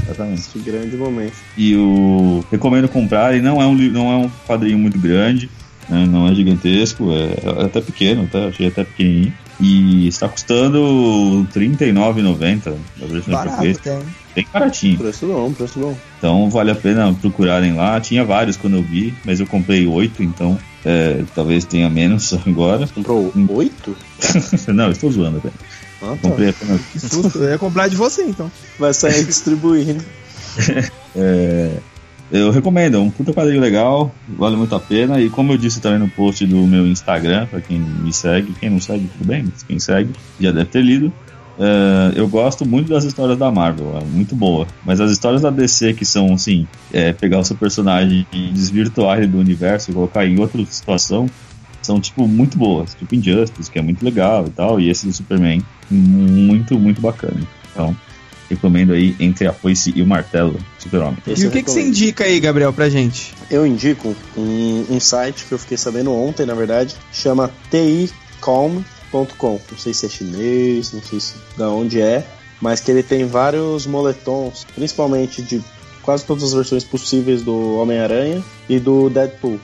Exatamente. 0.08 0.42
Que 0.48 0.58
grande 0.60 0.96
momento. 0.96 1.34
E 1.56 1.76
o 1.76 2.42
recomendo 2.50 2.88
comprar, 2.88 3.36
e 3.36 3.42
não 3.42 3.60
é 3.60 3.66
um, 3.66 3.74
não 3.74 4.12
é 4.12 4.16
um 4.16 4.30
quadrinho 4.46 4.78
muito 4.78 4.98
grande, 4.98 5.50
né, 5.88 6.06
não 6.06 6.26
é 6.26 6.34
gigantesco, 6.34 7.12
é, 7.12 7.62
é 7.62 7.64
até 7.66 7.80
pequeno, 7.80 8.26
tá? 8.26 8.46
achei 8.46 8.68
até 8.68 8.84
pequenininho. 8.84 9.32
E 9.60 10.06
está 10.06 10.28
custando 10.28 11.46
R$39,90 11.52 12.76
na 12.96 13.06
versão 13.08 13.34
Barato, 13.34 13.80
Tem. 13.82 13.98
Bem 14.32 14.46
baratinho. 14.52 14.98
Preço 14.98 15.26
bom, 15.26 15.52
preço 15.52 15.80
bom. 15.80 15.98
Então 16.16 16.48
vale 16.48 16.70
a 16.70 16.76
pena 16.76 17.12
procurarem 17.12 17.74
lá. 17.74 18.00
Tinha 18.00 18.24
vários 18.24 18.56
quando 18.56 18.76
eu 18.76 18.82
vi, 18.84 19.12
mas 19.24 19.40
eu 19.40 19.48
comprei 19.48 19.84
oito, 19.84 20.22
então 20.22 20.56
é, 20.84 21.24
talvez 21.34 21.64
tenha 21.64 21.90
menos 21.90 22.32
agora. 22.46 22.86
Comprou 22.86 23.32
oito? 23.48 23.96
não, 24.72 24.92
estou 24.92 25.10
zoando 25.10 25.38
até. 25.38 25.50
Ah, 26.02 26.16
tá. 26.20 26.28
Comprei 26.28 26.50
apenas. 26.50 26.80
Que 26.92 27.00
susto, 27.00 27.38
eu 27.38 27.50
ia 27.50 27.58
comprar 27.58 27.88
de 27.88 27.96
você 27.96 28.22
então. 28.22 28.50
Vai 28.78 28.94
sair 28.94 29.24
distribuindo. 29.26 30.04
é, 31.16 31.78
eu 32.30 32.50
recomendo, 32.50 32.96
é 32.96 33.00
um 33.00 33.10
puta 33.10 33.32
quadrinho 33.32 33.60
legal, 33.60 34.14
vale 34.28 34.56
muito 34.56 34.74
a 34.74 34.80
pena. 34.80 35.20
E 35.20 35.30
como 35.30 35.52
eu 35.52 35.58
disse 35.58 35.80
também 35.80 35.98
no 35.98 36.08
post 36.08 36.46
do 36.46 36.58
meu 36.66 36.86
Instagram, 36.86 37.46
para 37.46 37.60
quem 37.60 37.78
me 37.78 38.12
segue, 38.12 38.54
quem 38.60 38.70
não 38.70 38.80
segue, 38.80 39.08
tudo 39.08 39.26
bem, 39.26 39.44
mas 39.44 39.62
quem 39.62 39.78
segue 39.78 40.10
já 40.38 40.52
deve 40.52 40.66
ter 40.66 40.82
lido. 40.82 41.12
Uh, 41.58 42.14
eu 42.14 42.28
gosto 42.28 42.64
muito 42.64 42.88
das 42.88 43.02
histórias 43.02 43.36
da 43.36 43.50
Marvel, 43.50 43.98
é 43.98 44.04
muito 44.04 44.36
boa. 44.36 44.66
Mas 44.84 45.00
as 45.00 45.10
histórias 45.10 45.42
da 45.42 45.50
DC 45.50 45.94
que 45.94 46.04
são 46.04 46.34
assim, 46.34 46.68
é, 46.92 47.12
pegar 47.12 47.40
o 47.40 47.44
seu 47.44 47.56
personagem 47.56 48.24
e 48.32 48.50
desvirtuar 48.50 49.18
ele 49.18 49.26
do 49.26 49.38
universo 49.38 49.90
e 49.90 49.94
colocar 49.94 50.24
em 50.24 50.38
outra 50.38 50.64
situação, 50.66 51.28
são 51.82 52.00
tipo 52.00 52.26
muito 52.26 52.58
boas. 52.58 52.94
Tipo 52.94 53.14
Injustice, 53.14 53.70
que 53.70 53.78
é 53.78 53.82
muito 53.82 54.04
legal 54.04 54.46
e 54.46 54.50
tal, 54.50 54.80
e 54.80 54.88
esse 54.88 55.06
do 55.06 55.12
Superman, 55.12 55.62
muito, 55.90 56.78
muito 56.78 57.00
bacana. 57.00 57.40
Então, 57.72 57.96
recomendo 58.48 58.92
aí 58.92 59.14
Entre 59.20 59.46
a 59.46 59.52
Foice 59.52 59.92
e 59.94 60.02
o 60.02 60.06
Martelo, 60.06 60.58
Super-Homem. 60.78 61.18
E 61.26 61.46
o 61.46 61.50
que, 61.50 61.62
que 61.62 61.70
você 61.70 61.82
indica 61.82 62.24
aí, 62.24 62.40
Gabriel, 62.40 62.72
pra 62.72 62.88
gente? 62.88 63.34
Eu 63.50 63.66
indico 63.66 64.16
um, 64.36 64.86
um 64.90 65.00
site 65.00 65.44
que 65.44 65.52
eu 65.52 65.58
fiquei 65.58 65.76
sabendo 65.76 66.12
ontem, 66.12 66.46
na 66.46 66.54
verdade, 66.54 66.94
chama 67.12 67.50
ticom.com. 67.70 69.60
Não 69.70 69.78
sei 69.78 69.94
se 69.94 70.06
é 70.06 70.08
chinês, 70.08 70.92
não 70.92 71.02
sei 71.02 71.20
se 71.20 71.34
da 71.56 71.70
onde 71.70 72.00
é, 72.00 72.26
mas 72.60 72.80
que 72.80 72.90
ele 72.90 73.02
tem 73.02 73.26
vários 73.26 73.86
moletons, 73.86 74.66
principalmente 74.74 75.42
de 75.42 75.62
quase 76.02 76.24
todas 76.24 76.42
as 76.44 76.54
versões 76.54 76.84
possíveis 76.84 77.42
do 77.42 77.76
Homem-Aranha 77.76 78.42
e 78.68 78.78
do 78.78 79.10
Deadpool. 79.10 79.60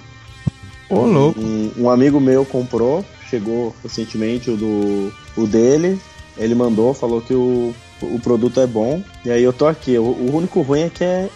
Ô, 0.89 0.97
oh, 0.97 1.07
louco. 1.07 1.41
Um, 1.41 1.73
um, 1.79 1.91
amigo 1.91 2.21
meu 2.21 2.45
comprou, 2.45 3.05
chegou 3.29 3.75
recentemente 3.83 4.51
o 4.51 4.57
do 4.57 5.13
o 5.37 5.47
dele, 5.47 5.99
ele 6.37 6.55
mandou, 6.55 6.95
falou 6.95 7.21
que 7.21 7.35
o, 7.35 7.75
o 8.03 8.21
produto 8.21 8.61
é 8.61 8.67
bom. 8.67 9.03
E 9.25 9.31
aí 9.31 9.43
eu 9.43 9.53
tô 9.53 9.67
aqui. 9.67 9.97
O, 9.99 10.03
o 10.05 10.37
único 10.37 10.63
ruim 10.63 10.83
é 10.83 10.91
que 10.91 11.05
é 11.05 11.29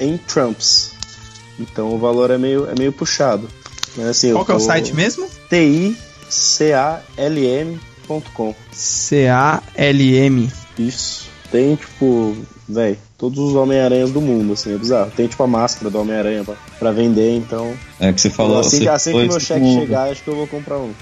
em 0.00 0.16
Trumps. 0.18 0.92
Então 1.58 1.94
o 1.94 1.98
valor 1.98 2.30
é 2.30 2.38
meio, 2.38 2.68
é 2.68 2.74
meio 2.76 2.92
puxado. 2.92 3.48
Mas, 3.96 4.06
assim, 4.08 4.32
Qual 4.32 4.44
que 4.44 4.52
é 4.52 4.54
o 4.54 4.60
site 4.60 4.94
mesmo? 4.94 5.26
T-I-C-A-L-M.com. 5.48 5.96
C-A-L-M. 8.72 10.52
Isso. 10.78 11.30
Tem, 11.50 11.74
tipo, 11.76 12.36
velho, 12.68 12.98
todos 13.18 13.38
os 13.38 13.54
Homem-Aranhas 13.54 14.10
do 14.10 14.20
mundo, 14.20 14.52
assim, 14.52 14.74
é 14.74 14.78
bizarro. 14.78 15.10
Tem, 15.10 15.26
tipo, 15.26 15.42
a 15.42 15.46
máscara 15.46 15.90
do 15.90 16.00
Homem-Aranha 16.00 16.44
pra, 16.44 16.54
pra, 16.78 16.92
vender, 16.92 17.36
então. 17.36 17.74
É 17.98 18.12
que 18.12 18.20
você 18.20 18.30
falou. 18.30 18.60
Assim, 18.60 18.80
você 18.80 18.88
assim 18.88 19.12
que 19.12 19.28
meu 19.28 19.40
cheque 19.40 19.74
chegar, 19.74 20.10
acho 20.10 20.22
que 20.22 20.28
eu 20.28 20.36
vou 20.36 20.46
comprar 20.46 20.78
um. 20.78 20.92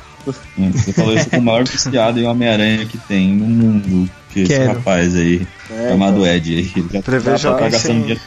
Hum, 0.59 0.73
você 0.73 0.93
falou 0.93 1.15
isso 1.15 1.29
com 1.29 1.39
o 1.39 1.43
maior 1.43 1.65
viciado 1.65 2.19
em 2.19 2.27
Homem-Aranha 2.27 2.87
que 2.87 2.97
tem 2.99 3.35
no 3.35 3.47
mundo. 3.47 4.11
Que 4.31 4.45
quero. 4.45 4.63
esse 4.63 4.73
rapaz 4.73 5.15
aí, 5.15 5.47
é, 5.71 5.89
chamado 5.91 6.17
então. 6.19 6.27
Ed 6.27 6.57
aí. 6.57 6.73
Ele 6.75 6.89
já 6.93 7.03
Preveja 7.03 7.55
tá 7.55 7.69
gastando 7.69 8.01
dinheiro. 8.01 8.21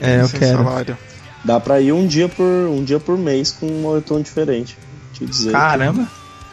É, 0.00 0.20
eu 0.20 0.28
quero. 0.28 0.64
Salário. 0.64 0.98
Dá 1.44 1.58
pra 1.58 1.80
ir 1.80 1.92
um 1.92 2.06
dia 2.06 2.28
por, 2.28 2.44
um 2.44 2.84
dia 2.84 3.00
por 3.00 3.16
mês 3.18 3.50
com 3.52 3.66
um 3.66 3.82
moletom 3.82 4.20
diferente. 4.20 4.76
Te 5.12 5.24
dizer. 5.24 5.52
Caramba! 5.52 6.08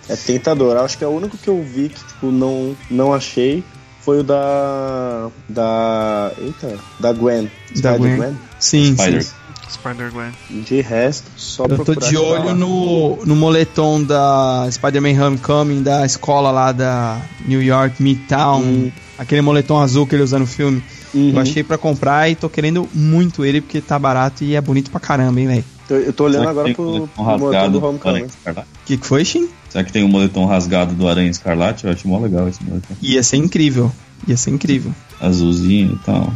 É 0.08 0.16
tentador. 0.16 0.78
Acho 0.78 0.98
que 0.98 1.04
é 1.04 1.08
o 1.08 1.12
único 1.12 1.38
que 1.38 1.48
eu 1.48 1.64
vi 1.64 1.90
que 1.90 2.04
tipo, 2.04 2.32
não, 2.32 2.76
não 2.90 3.14
achei 3.14 3.64
foi 4.10 4.22
o 4.22 4.24
da. 4.24 5.30
Da. 5.48 6.32
Eita. 6.40 6.80
Da 7.00 7.14
Gwen. 7.14 7.50
Da 7.80 7.96
Gwen. 7.96 8.18
Gwen. 8.18 8.38
Sim, 8.60 8.96
Spider. 8.96 9.24
sim. 9.24 9.34
Spider-Gwen. 9.70 10.32
De 10.50 10.82
resto, 10.82 11.30
só 11.38 11.66
Eu 11.66 11.86
tô 11.86 11.94
de 11.94 12.18
olho 12.18 12.56
no, 12.56 13.24
no 13.24 13.36
moletom 13.36 14.04
da 14.04 14.68
Spider-Man 14.72 15.24
Homecoming 15.24 15.84
da 15.84 16.04
escola 16.04 16.50
lá 16.50 16.72
da 16.72 17.22
New 17.46 17.62
York 17.62 18.02
Midtown. 18.02 18.62
Hum. 18.62 18.92
Aquele 19.16 19.42
moletom 19.42 19.80
azul 19.80 20.08
que 20.08 20.16
ele 20.16 20.24
usa 20.24 20.40
no 20.40 20.48
filme. 20.48 20.82
Uhum. 21.14 21.34
Eu 21.36 21.40
achei 21.40 21.64
para 21.64 21.78
comprar 21.78 22.28
e 22.32 22.34
tô 22.34 22.50
querendo 22.50 22.90
muito 22.96 23.46
ele 23.46 23.62
porque 23.62 23.80
tá 23.80 24.00
barato 24.00 24.44
e 24.44 24.56
é 24.56 24.62
bonito 24.62 24.90
pra 24.90 25.00
caramba, 25.00 25.40
hein, 25.40 25.48
velho. 25.48 25.66
Eu 25.90 26.14
tô 26.14 26.26
olhando 26.26 26.50
agora 26.50 26.74
pro, 26.74 27.08
pro 27.08 27.24
moletom 27.24 27.72
do 27.72 27.86
Homecoming. 27.86 28.24
O 28.24 28.64
que, 28.86 28.98
que 28.98 29.06
foi, 29.06 29.26
Shin? 29.26 29.50
Será 29.70 29.84
que 29.84 29.92
tem 29.92 30.04
um 30.04 30.08
moletom 30.08 30.46
rasgado 30.46 30.94
do 30.94 31.08
Aranha 31.08 31.30
Escarlate? 31.30 31.86
Eu 31.86 31.92
acho 31.92 32.08
mó 32.08 32.20
legal 32.20 32.48
esse 32.48 32.64
moletom. 32.64 32.96
Ia 33.02 33.24
ser 33.24 33.38
incrível. 33.38 33.92
Ia 34.28 34.38
ser 34.38 34.52
incrível. 34.52 34.94
Azulzinho 35.20 36.00
e 36.02 36.06
tal. 36.06 36.34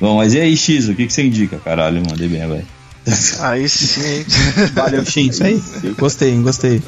Bom, 0.00 0.16
mas 0.16 0.34
e 0.34 0.40
aí, 0.40 0.56
X, 0.56 0.88
o 0.88 0.94
que, 0.94 1.06
que 1.06 1.12
você 1.12 1.22
indica? 1.22 1.58
Caralho, 1.58 2.02
mandei 2.08 2.28
bem, 2.28 2.46
velho. 2.46 2.66
Aí 3.40 3.68
sim. 3.68 4.24
Valeu, 4.74 5.04
Shin, 5.04 5.28
isso 5.28 5.42
aí. 5.42 5.60
Gostei, 5.98 6.36
gostei. 6.38 6.80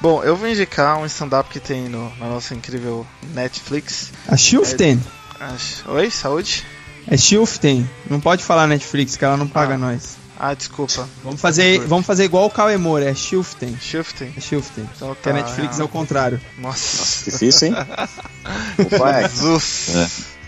Bom, 0.00 0.22
eu 0.24 0.36
vou 0.36 0.48
indicar 0.48 0.98
um 0.98 1.06
stand-up 1.06 1.48
que 1.48 1.60
tem 1.60 1.88
no, 1.88 2.12
na 2.16 2.26
nossa 2.28 2.54
incrível 2.54 3.06
Netflix. 3.34 4.12
A 4.26 4.36
Shiften. 4.36 5.00
É... 5.40 5.90
Oi, 5.90 6.10
saúde? 6.10 6.64
É 7.06 7.16
Shiften. 7.16 7.88
Não 8.10 8.20
pode 8.20 8.42
falar 8.42 8.66
Netflix, 8.66 9.16
que 9.16 9.24
ela 9.24 9.36
não 9.36 9.46
paga 9.46 9.74
ah. 9.74 9.78
nós. 9.78 10.17
Ah, 10.38 10.54
desculpa. 10.54 11.08
Vamos 11.24 11.40
fazer, 11.40 11.80
vamos 11.80 12.06
fazer 12.06 12.24
igual 12.24 12.46
o 12.46 12.50
Kawemura, 12.50 13.10
é 13.10 13.14
Shiften. 13.14 13.76
Shiften. 13.80 14.32
É 14.36 14.40
Shiften. 14.40 14.88
Então, 14.94 15.08
tá, 15.08 15.20
que 15.20 15.28
a 15.30 15.32
Netflix 15.32 15.80
é 15.80 15.84
o 15.84 15.88
contrário. 15.88 16.40
Nossa. 16.58 17.30
Difícil, 17.30 17.68
hein? 17.68 17.74
Jesus. 19.28 19.96
É. 19.96 20.38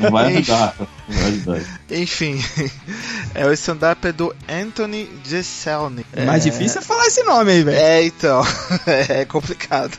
Não 0.00 0.10
vai 0.10 0.36
ajudar. 0.36 0.74
Não 0.78 1.16
vai 1.16 1.28
ajudar. 1.28 1.60
Enfim, 1.90 2.40
é 3.34 3.46
o 3.46 3.52
stand-up 3.52 4.06
é 4.06 4.12
do 4.12 4.34
Anthony 4.48 5.08
Jeselnik. 5.24 6.08
É 6.12 6.24
mais 6.24 6.44
difícil 6.44 6.80
é 6.80 6.84
falar 6.84 7.06
esse 7.06 7.22
nome 7.22 7.52
aí, 7.52 7.62
velho. 7.62 7.76
É, 7.76 8.04
então. 8.04 8.42
é 8.86 9.24
complicado. 9.24 9.96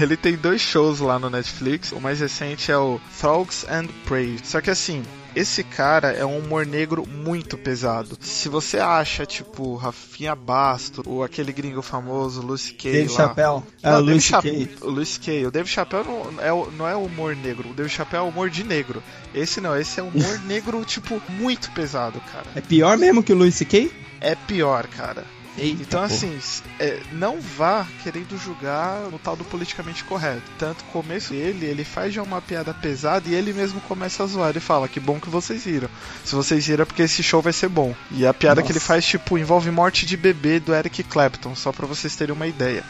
Ele 0.00 0.16
tem 0.16 0.36
dois 0.36 0.60
shows 0.60 1.00
lá 1.00 1.18
no 1.18 1.30
Netflix. 1.30 1.92
O 1.92 2.00
mais 2.00 2.20
recente 2.20 2.70
é 2.70 2.78
o 2.78 3.00
Frogs 3.10 3.64
and 3.68 3.86
Prey. 4.04 4.38
Só 4.42 4.60
que 4.60 4.70
assim, 4.70 5.02
esse 5.34 5.64
cara 5.64 6.12
é 6.12 6.24
um 6.24 6.38
humor 6.38 6.66
negro 6.66 7.06
muito 7.06 7.58
pesado. 7.58 8.16
Se 8.20 8.48
você 8.48 8.78
acha, 8.78 9.26
tipo, 9.26 9.74
Rafinha 9.76 10.34
Basto, 10.34 11.02
ou 11.06 11.22
aquele 11.22 11.52
gringo 11.52 11.82
famoso, 11.82 12.40
Lucy 12.40 12.74
Kay. 12.74 12.92
Dave 12.92 13.08
Chappelle. 13.08 13.62
É, 13.82 13.96
o 13.96 14.00
Lucy 14.00 14.32
Kay. 14.32 14.70
O 14.80 14.90
Lucy 14.90 15.20
Kay. 15.20 15.46
O 15.46 15.50
Dave 15.50 15.68
Chappelle 15.68 16.04
não 16.06 16.40
é, 16.40 16.70
não 16.76 16.88
é 16.88 16.96
humor 16.96 17.34
negro. 17.34 17.70
O 17.70 17.74
Dave 17.74 17.88
Chappelle 17.90 18.24
é 18.24 18.28
humor 18.28 18.50
de 18.50 18.64
negro. 18.64 19.02
Esse 19.34 19.60
não, 19.60 19.76
esse 19.76 20.00
é 20.00 20.02
humor 20.02 20.40
negro, 20.46 20.84
tipo, 20.84 21.20
muito 21.28 21.70
pesado, 21.72 22.20
cara. 22.32 22.46
É 22.54 22.60
pior 22.60 22.96
mesmo 22.96 23.22
que 23.22 23.32
o 23.32 23.36
Lucy 23.36 23.64
Kay? 23.64 23.90
É 24.20 24.34
pior, 24.34 24.86
cara. 24.86 25.24
Eita, 25.56 25.82
então, 25.82 26.02
assim, 26.02 26.36
é, 26.80 26.98
não 27.12 27.40
vá 27.40 27.86
querendo 28.02 28.36
julgar 28.36 29.02
no 29.10 29.18
tal 29.20 29.36
do 29.36 29.44
politicamente 29.44 30.02
correto. 30.02 30.42
Tanto 30.58 30.82
começo 30.84 31.30
dele, 31.32 31.66
ele 31.66 31.84
faz 31.84 32.12
já 32.12 32.22
uma 32.22 32.42
piada 32.42 32.74
pesada 32.74 33.28
e 33.28 33.34
ele 33.34 33.52
mesmo 33.52 33.80
começa 33.82 34.24
a 34.24 34.26
zoar. 34.26 34.56
e 34.56 34.60
fala: 34.60 34.88
Que 34.88 34.98
bom 34.98 35.20
que 35.20 35.30
vocês 35.30 35.64
viram. 35.64 35.88
Se 36.24 36.34
vocês 36.34 36.66
viram, 36.66 36.82
é 36.82 36.84
porque 36.84 37.02
esse 37.02 37.22
show 37.22 37.40
vai 37.40 37.52
ser 37.52 37.68
bom. 37.68 37.94
E 38.10 38.26
a 38.26 38.34
piada 38.34 38.60
Nossa. 38.60 38.66
que 38.66 38.72
ele 38.72 38.80
faz, 38.80 39.04
tipo, 39.04 39.38
envolve 39.38 39.70
morte 39.70 40.04
de 40.06 40.16
bebê 40.16 40.58
do 40.58 40.74
Eric 40.74 41.04
Clapton, 41.04 41.54
só 41.54 41.70
pra 41.70 41.86
vocês 41.86 42.16
terem 42.16 42.34
uma 42.34 42.46
ideia. 42.46 42.82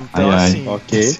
Então, 0.00 0.30
ai, 0.30 0.46
assim. 0.46 0.68
Ai. 0.68 0.74
Ok. 0.74 1.18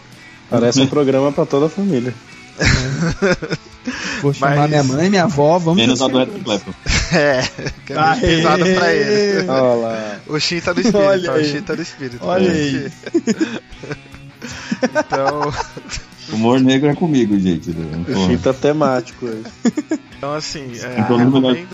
Parece 0.48 0.80
um 0.80 0.86
programa 0.88 1.32
para 1.32 1.46
toda 1.46 1.66
a 1.66 1.70
família. 1.70 2.14
Vou 4.20 4.33
chamar 4.33 4.57
Mas... 4.57 4.70
minha 4.70 4.85
mãe, 4.85 5.11
minha 5.11 5.24
avó, 5.24 5.59
vamos 5.59 5.80
Menos 5.80 6.01
a 6.01 6.09
do 6.09 6.20
Eric 6.20 6.41
Clapton. 6.41 6.72
É, 7.12 7.43
que 7.87 7.93
é 7.93 8.20
pesada 8.20 8.64
pra 8.64 8.95
ele. 8.95 9.49
Olá. 9.49 10.20
O 10.26 10.39
Shin 10.39 10.61
tá 10.61 10.72
no 10.72 10.80
espírito, 10.80 10.99
Olha 11.05 11.33
o 11.33 11.45
Shin 11.45 11.62
tá 11.62 11.76
no 11.76 11.83
espírito. 11.83 12.18
Olha 12.24 12.51
aí. 12.51 12.93
então. 14.83 15.53
Humor 16.33 16.61
negro 16.61 16.89
é 16.89 16.95
comigo, 16.95 17.39
gente. 17.39 17.70
O 17.70 18.26
Shin 18.26 18.39
tá 18.39 18.55
temático 18.55 19.26
hoje. 19.26 19.45
Então, 20.16 20.35
assim, 20.35 20.72
é, 20.78 21.01
recomendo, 21.01 21.68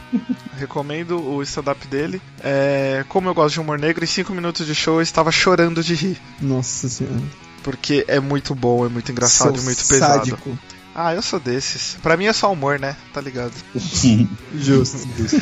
recomendo, 0.56 1.20
o 1.20 1.42
stand-up 1.42 1.86
dele. 1.86 2.20
É, 2.42 3.04
como 3.08 3.28
eu 3.28 3.34
gosto 3.34 3.54
de 3.54 3.60
humor 3.60 3.78
negro, 3.78 4.02
em 4.02 4.06
5 4.06 4.32
minutos 4.32 4.66
de 4.66 4.74
show 4.74 4.96
eu 4.96 5.02
estava 5.02 5.30
chorando 5.30 5.84
de 5.84 5.94
rir. 5.94 6.18
Nossa 6.40 6.88
senhora. 6.88 7.20
Porque 7.62 8.06
é 8.08 8.18
muito 8.18 8.54
bom, 8.54 8.86
é 8.86 8.88
muito 8.88 9.12
engraçado 9.12 9.54
Sou 9.54 9.62
e 9.62 9.64
muito 9.66 9.86
pesado. 9.86 10.14
Sádico. 10.14 10.58
Ah, 11.00 11.14
eu 11.14 11.22
sou 11.22 11.38
desses. 11.38 11.96
Pra 12.02 12.16
mim 12.16 12.24
é 12.24 12.32
só 12.32 12.52
humor, 12.52 12.76
né? 12.76 12.96
Tá 13.14 13.20
ligado? 13.20 13.52
justo, 14.52 14.98
justo. 15.16 15.40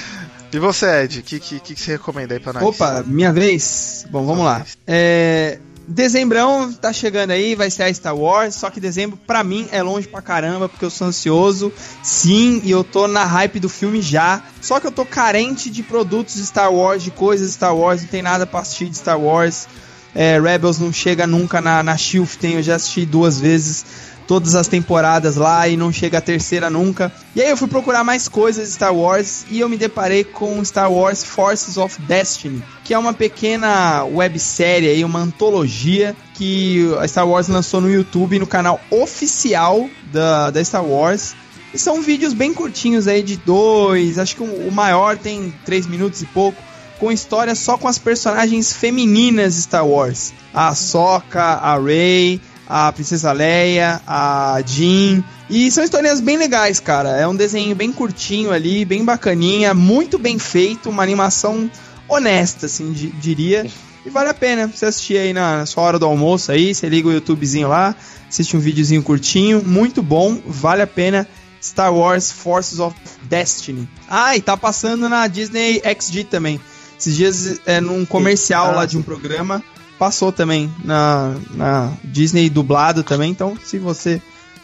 E 0.53 0.59
você, 0.59 1.05
Ed, 1.05 1.21
o 1.21 1.23
que, 1.23 1.41
que, 1.41 1.61
que 1.61 1.81
você 1.81 1.93
recomenda 1.93 2.35
aí 2.35 2.41
pra 2.41 2.53
nós? 2.53 2.63
Opa, 2.63 3.03
minha 3.07 3.33
vez? 3.33 4.05
Bom, 4.11 4.27
vamos 4.27 4.45
lá. 4.45 4.67
É, 4.87 5.59
Dezembrão 5.89 6.71
tá 6.75 6.93
chegando 6.93 7.31
aí, 7.31 7.55
vai 7.55 7.71
ser 7.71 7.85
a 7.85 7.95
Star 7.95 8.15
Wars, 8.15 8.55
só 8.55 8.69
que 8.69 8.79
dezembro 8.79 9.19
pra 9.27 9.43
mim 9.43 9.67
é 9.73 9.83
longe 9.83 10.07
pra 10.07 10.21
caramba, 10.21 10.69
porque 10.69 10.85
eu 10.85 10.91
sou 10.91 11.07
ansioso, 11.07 11.73
sim, 12.03 12.61
e 12.63 12.71
eu 12.71 12.85
tô 12.85 13.09
na 13.09 13.25
hype 13.25 13.59
do 13.59 13.71
filme 13.71 14.03
já. 14.03 14.43
Só 14.61 14.79
que 14.79 14.87
eu 14.87 14.93
tô 14.93 15.07
carente 15.07 15.71
de 15.71 15.83
produtos 15.83 16.35
de 16.35 16.45
Star 16.45 16.71
Wars, 16.71 17.03
de 17.03 17.11
coisas 17.11 17.49
de 17.49 17.55
Star 17.55 17.75
Wars, 17.75 18.03
não 18.03 18.09
tem 18.09 18.21
nada 18.21 18.47
pra 18.47 18.61
assistir 18.61 18.91
de 18.91 18.99
Star 18.99 19.19
Wars. 19.19 19.67
É, 20.15 20.39
Rebels 20.39 20.79
não 20.79 20.93
chega 20.93 21.27
nunca 21.27 21.63
na, 21.63 21.83
na 21.83 21.97
Shift, 21.97 22.47
eu 22.47 22.63
já 22.63 22.77
assisti 22.77 23.07
duas 23.07 23.39
vezes 23.41 23.85
todas 24.27 24.55
as 24.55 24.69
temporadas 24.69 25.37
lá 25.37 25.69
e 25.69 25.77
não 25.77 25.93
chega 25.93 26.19
a 26.19 26.21
terceira 26.21 26.69
nunca. 26.69 27.13
E 27.35 27.41
aí 27.41 27.51
eu 27.51 27.57
fui 27.57 27.69
procurar 27.69 28.03
mais 28.05 28.29
coisas 28.29 28.67
de 28.67 28.75
Star 28.75 28.95
Wars 28.95 29.47
e 29.51 29.61
eu 29.61 29.69
me 29.69 29.77
deparei 29.77 30.25
com 30.25 30.65
Star 30.65 30.91
Wars 30.91 31.23
Forces 31.23 31.77
of 31.77 32.01
Destiny, 32.03 32.63
que 32.85 32.93
é 32.93 32.99
uma 32.99 33.15
pequena 33.15 34.05
websérie 34.05 34.89
aí, 34.89 35.05
uma 35.05 35.21
antologia 35.21 36.17
que 36.35 36.93
a 37.01 37.07
Star 37.09 37.27
Wars 37.27 37.49
lançou 37.49 37.81
no 37.81 37.91
YouTube, 37.91 38.39
no 38.39 38.47
canal 38.47 38.81
oficial 38.91 39.89
da, 40.13 40.51
da 40.51 40.65
Star 40.65 40.85
Wars. 40.85 41.35
E 41.73 41.79
são 41.79 42.01
vídeos 42.01 42.33
bem 42.33 42.55
curtinhos 42.55 43.07
aí 43.07 43.23
de 43.23 43.37
dois, 43.37 44.19
acho 44.19 44.37
que 44.37 44.43
o 44.43 44.71
maior 44.73 45.19
tem 45.19 45.53
três 45.65 45.87
minutos 45.87 46.23
e 46.23 46.27
pouco, 46.27 46.61
com 46.99 47.13
história 47.13 47.55
só 47.55 47.77
com 47.77 47.87
as 47.87 47.99
personagens 47.99 48.73
femininas 48.73 49.55
de 49.55 49.63
Star 49.63 49.87
Wars. 49.87 50.33
A 50.55 50.75
Sokka, 50.75 51.43
a 51.43 51.79
Rey, 51.79 52.41
a 52.67 52.93
Princesa 52.93 53.33
Leia, 53.33 54.01
a 54.07 54.61
Jean. 54.65 55.23
E 55.49 55.71
são 55.71 55.85
histórias 55.85 56.21
bem 56.21 56.37
legais, 56.37 56.81
cara. 56.81 57.11
É 57.11 57.27
um 57.27 57.37
desenho 57.37 57.75
bem 57.75 57.93
curtinho 57.93 58.53
ali, 58.53 58.85
bem 58.85 59.05
bacaninha, 59.05 59.73
muito 59.73 60.19
bem 60.19 60.39
feito, 60.39 60.91
uma 60.91 61.03
animação 61.03 61.71
honesta, 62.09 62.67
assim, 62.67 62.93
diria. 62.93 63.67
E 64.05 64.11
vale 64.11 64.29
a 64.29 64.35
pena 64.35 64.69
você 64.69 64.87
assistir 64.87 65.19
aí 65.19 65.33
na 65.33 65.67
sua 65.67 65.83
hora 65.83 65.99
do 65.99 66.07
almoço 66.07 66.53
aí, 66.53 66.75
você 66.75 66.89
liga 66.89 67.09
o 67.09 67.13
YouTubezinho 67.13 67.69
lá, 67.69 67.95
assiste 68.29 68.57
um 68.57 68.61
videozinho 68.61 69.03
curtinho, 69.03 69.63
muito 69.65 70.03
bom, 70.03 70.41
vale 70.47 70.83
a 70.83 70.87
pena. 70.87 71.27
Star 71.63 71.93
Wars 71.93 72.31
Forces 72.31 72.79
of 72.79 72.95
Destiny. 73.23 73.89
Ah, 74.09 74.37
e 74.37 74.41
tá 74.41 74.57
passando 74.57 75.09
na 75.09 75.27
Disney 75.27 75.83
XD 75.83 76.25
também. 76.25 76.61
Esses 76.97 77.17
dias 77.17 77.61
é 77.67 77.81
num 77.81 78.05
comercial 78.05 78.73
lá 78.75 78.87
de 78.87 78.97
um 78.97 79.03
programa 79.03 79.65
passou 79.99 80.33
também 80.33 80.73
na, 80.85 81.35
na 81.55 81.93
Disney 82.05 82.49
dublado 82.49 83.03
também, 83.03 83.31
então 83.31 83.57
se 83.63 83.79
você 83.79 84.21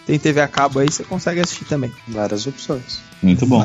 tem 0.06 0.18
TV 0.18 0.40
a 0.40 0.48
cabo 0.48 0.80
aí, 0.80 0.90
você 0.90 1.04
consegue 1.04 1.40
assistir 1.40 1.64
também. 1.64 1.92
Várias 2.08 2.46
opções. 2.46 3.00
Muito 3.22 3.46
bom. 3.46 3.64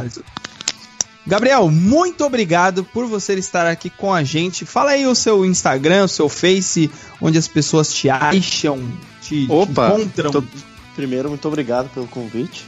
Gabriel, 1.25 1.69
muito 1.69 2.23
obrigado 2.23 2.85
por 2.85 3.05
você 3.05 3.33
estar 3.33 3.67
aqui 3.67 3.89
com 3.89 4.13
a 4.13 4.23
gente. 4.23 4.65
Fala 4.65 4.91
aí 4.91 5.05
o 5.05 5.13
seu 5.13 5.45
Instagram, 5.45 6.05
o 6.05 6.07
seu 6.07 6.29
Face, 6.29 6.89
onde 7.19 7.37
as 7.37 7.47
pessoas 7.47 7.91
te 7.91 8.09
acham, 8.09 8.79
te, 9.21 9.45
Opa, 9.49 9.91
te 9.91 10.01
encontram. 10.01 10.31
Tô... 10.31 10.43
Primeiro, 10.95 11.27
muito 11.29 11.45
obrigado 11.47 11.89
pelo 11.89 12.07
convite. 12.07 12.65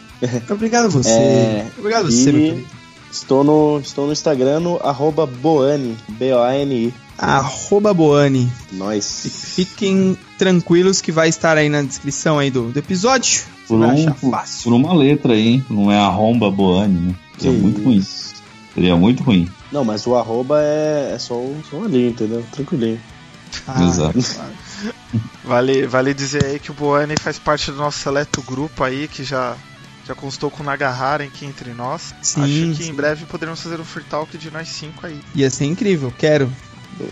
Obrigado 0.50 0.86
a 0.86 0.90
você. 0.90 1.10
É... 1.10 1.72
Obrigado 1.78 2.08
a 2.08 2.12
você, 2.12 2.32
meu 2.32 2.42
querido. 2.42 2.79
Estou 3.12 3.44
no, 3.44 3.80
estou 3.80 4.06
no 4.06 4.14
Instagram, 4.14 4.60
no 4.60 4.78
arroba 4.78 5.26
Boani, 5.26 5.98
B-O-A-N-I 6.10 6.94
arroba 7.20 7.94
Boani. 7.94 8.50
Nós. 8.72 9.54
Fiquem 9.56 10.18
tranquilos 10.38 11.02
que 11.02 11.12
vai 11.12 11.30
estar 11.30 11.58
aí 11.58 11.70
na 11.70 11.82
descrição 11.82 12.40
aí 12.40 12.50
do, 12.50 12.72
do 12.72 12.80
episódio. 12.80 13.44
Por, 13.68 13.80
um, 13.80 14.06
por, 14.64 14.74
uma 14.74 14.94
letra 14.94 15.34
aí, 15.34 15.64
não 15.70 15.92
é 15.92 15.98
arromba 15.98 16.50
Boani, 16.50 17.10
né? 17.10 17.16
Seria 17.38 17.60
muito 17.60 17.84
ruim. 17.84 18.06
Seria 18.74 18.96
muito 18.96 19.24
ruim. 19.24 19.50
Não, 19.72 19.86
mas 19.86 20.08
o 20.08 20.16
arroba 20.16 20.60
é, 20.62 21.12
é 21.14 21.20
só, 21.20 21.40
só 21.70 21.78
linha, 21.86 22.10
entendeu? 22.10 22.44
Tranquilinho. 22.52 23.00
Ah, 23.68 23.84
Exato. 23.84 24.20
Vale, 25.44 25.86
vale 25.88 26.14
dizer 26.14 26.46
aí 26.46 26.60
que 26.60 26.72
o 26.72 26.74
Boani 26.74 27.16
faz 27.20 27.38
parte 27.38 27.72
do 27.72 27.78
nosso 27.78 28.00
seleto 28.00 28.42
grupo 28.42 28.84
aí, 28.84 29.08
que 29.08 29.24
já 29.24 29.56
já 30.10 30.16
constou 30.16 30.50
com 30.50 30.64
o 30.64 30.66
Nagahara 30.66 31.24
aqui 31.24 31.46
entre 31.46 31.72
nós. 31.72 32.16
Sim, 32.22 32.42
Acho 32.42 32.78
que 32.78 32.84
sim. 32.84 32.90
em 32.90 32.94
breve 32.94 33.26
poderemos 33.26 33.62
fazer 33.62 33.80
um 33.80 33.86
free 33.86 34.04
talk 34.04 34.36
de 34.38 34.50
nós 34.50 34.68
cinco 34.68 35.06
aí. 35.06 35.20
Ia 35.36 35.50
ser 35.52 35.66
incrível, 35.66 36.12
quero. 36.18 36.52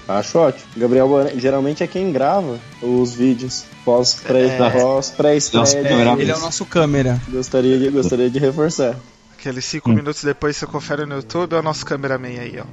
Acho 0.08 0.40
ótimo. 0.40 0.66
Gabriel 0.76 1.08
geralmente 1.38 1.84
é 1.84 1.88
quem 1.88 2.12
grava 2.12 2.60
os 2.82 3.14
vídeos 3.14 3.66
pós-pré 3.86 4.48
é. 4.48 4.70
pós 4.72 5.12
pré 5.12 5.38
Ele 5.38 6.32
é 6.32 6.36
o 6.36 6.40
nosso 6.40 6.66
câmera. 6.66 7.22
Gostaria 7.30 7.78
de, 7.78 7.90
gostaria 7.90 8.30
de 8.30 8.40
reforçar. 8.40 8.96
Aqueles 9.38 9.64
5 9.66 9.90
hum. 9.90 9.94
minutos 9.94 10.24
depois 10.24 10.58
você 10.58 10.66
confere 10.66 11.06
no 11.06 11.18
YouTube, 11.18 11.54
é 11.54 11.60
o 11.60 11.62
nosso 11.62 11.86
cameraman 11.86 12.40
aí, 12.40 12.60
ó. 12.60 12.66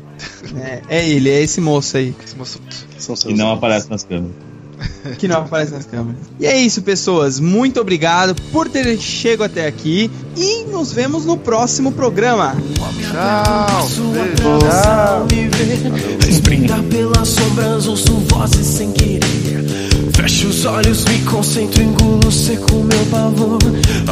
É, 0.59 0.83
é 0.89 1.09
ele, 1.09 1.29
é 1.29 1.43
esse 1.43 1.61
moço 1.61 1.99
aí. 1.99 2.17
Esse 2.25 2.35
moço. 2.35 2.59
E 3.29 3.35
não 3.35 3.53
aparece 3.53 3.91
nas 3.91 4.03
câmeras. 4.03 4.54
que 5.19 5.28
não 5.28 5.39
aparece 5.39 5.73
nas 5.73 5.86
câmeras. 5.86 6.20
E 6.39 6.47
é 6.47 6.56
isso, 6.56 6.82
pessoas. 6.82 7.39
Muito 7.40 7.81
obrigado 7.81 8.35
por 8.51 8.69
ter 8.69 8.98
chegado 8.98 9.44
até 9.44 9.66
aqui 9.66 10.11
e 10.36 10.65
nos 10.65 10.93
vemos 10.93 11.24
no 11.24 11.36
próximo 11.36 11.93
programa. 11.93 12.56
Tchau. 13.11 13.89
Tchau. 14.36 15.27
Espreita 16.28 16.82
pelas 16.85 17.28
sombras, 17.28 17.86
ouço 17.86 18.12
vozes 18.28 18.66
sem 18.66 18.93
querer. 18.93 19.20
Fecho 20.15 20.48
os 20.48 20.65
olhos, 20.65 21.05
me 21.05 21.19
concentro, 21.23 21.82
engulo 21.82 22.31
seco 22.31 22.77
meu 22.77 23.06
pavor. 23.11 23.59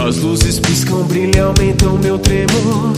As 0.06 0.16
luzes 0.16 0.58
piscam, 0.58 1.02
brilham, 1.04 1.48
aumentam 1.48 1.96
meu 1.98 2.18
tremor. 2.18 2.92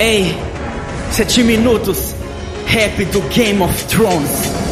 Ei, 0.00 0.32
sete 1.10 1.42
minutos, 1.42 2.14
rap 2.72 3.04
do 3.10 3.20
Game 3.34 3.60
of 3.64 3.84
Thrones. 3.86 4.67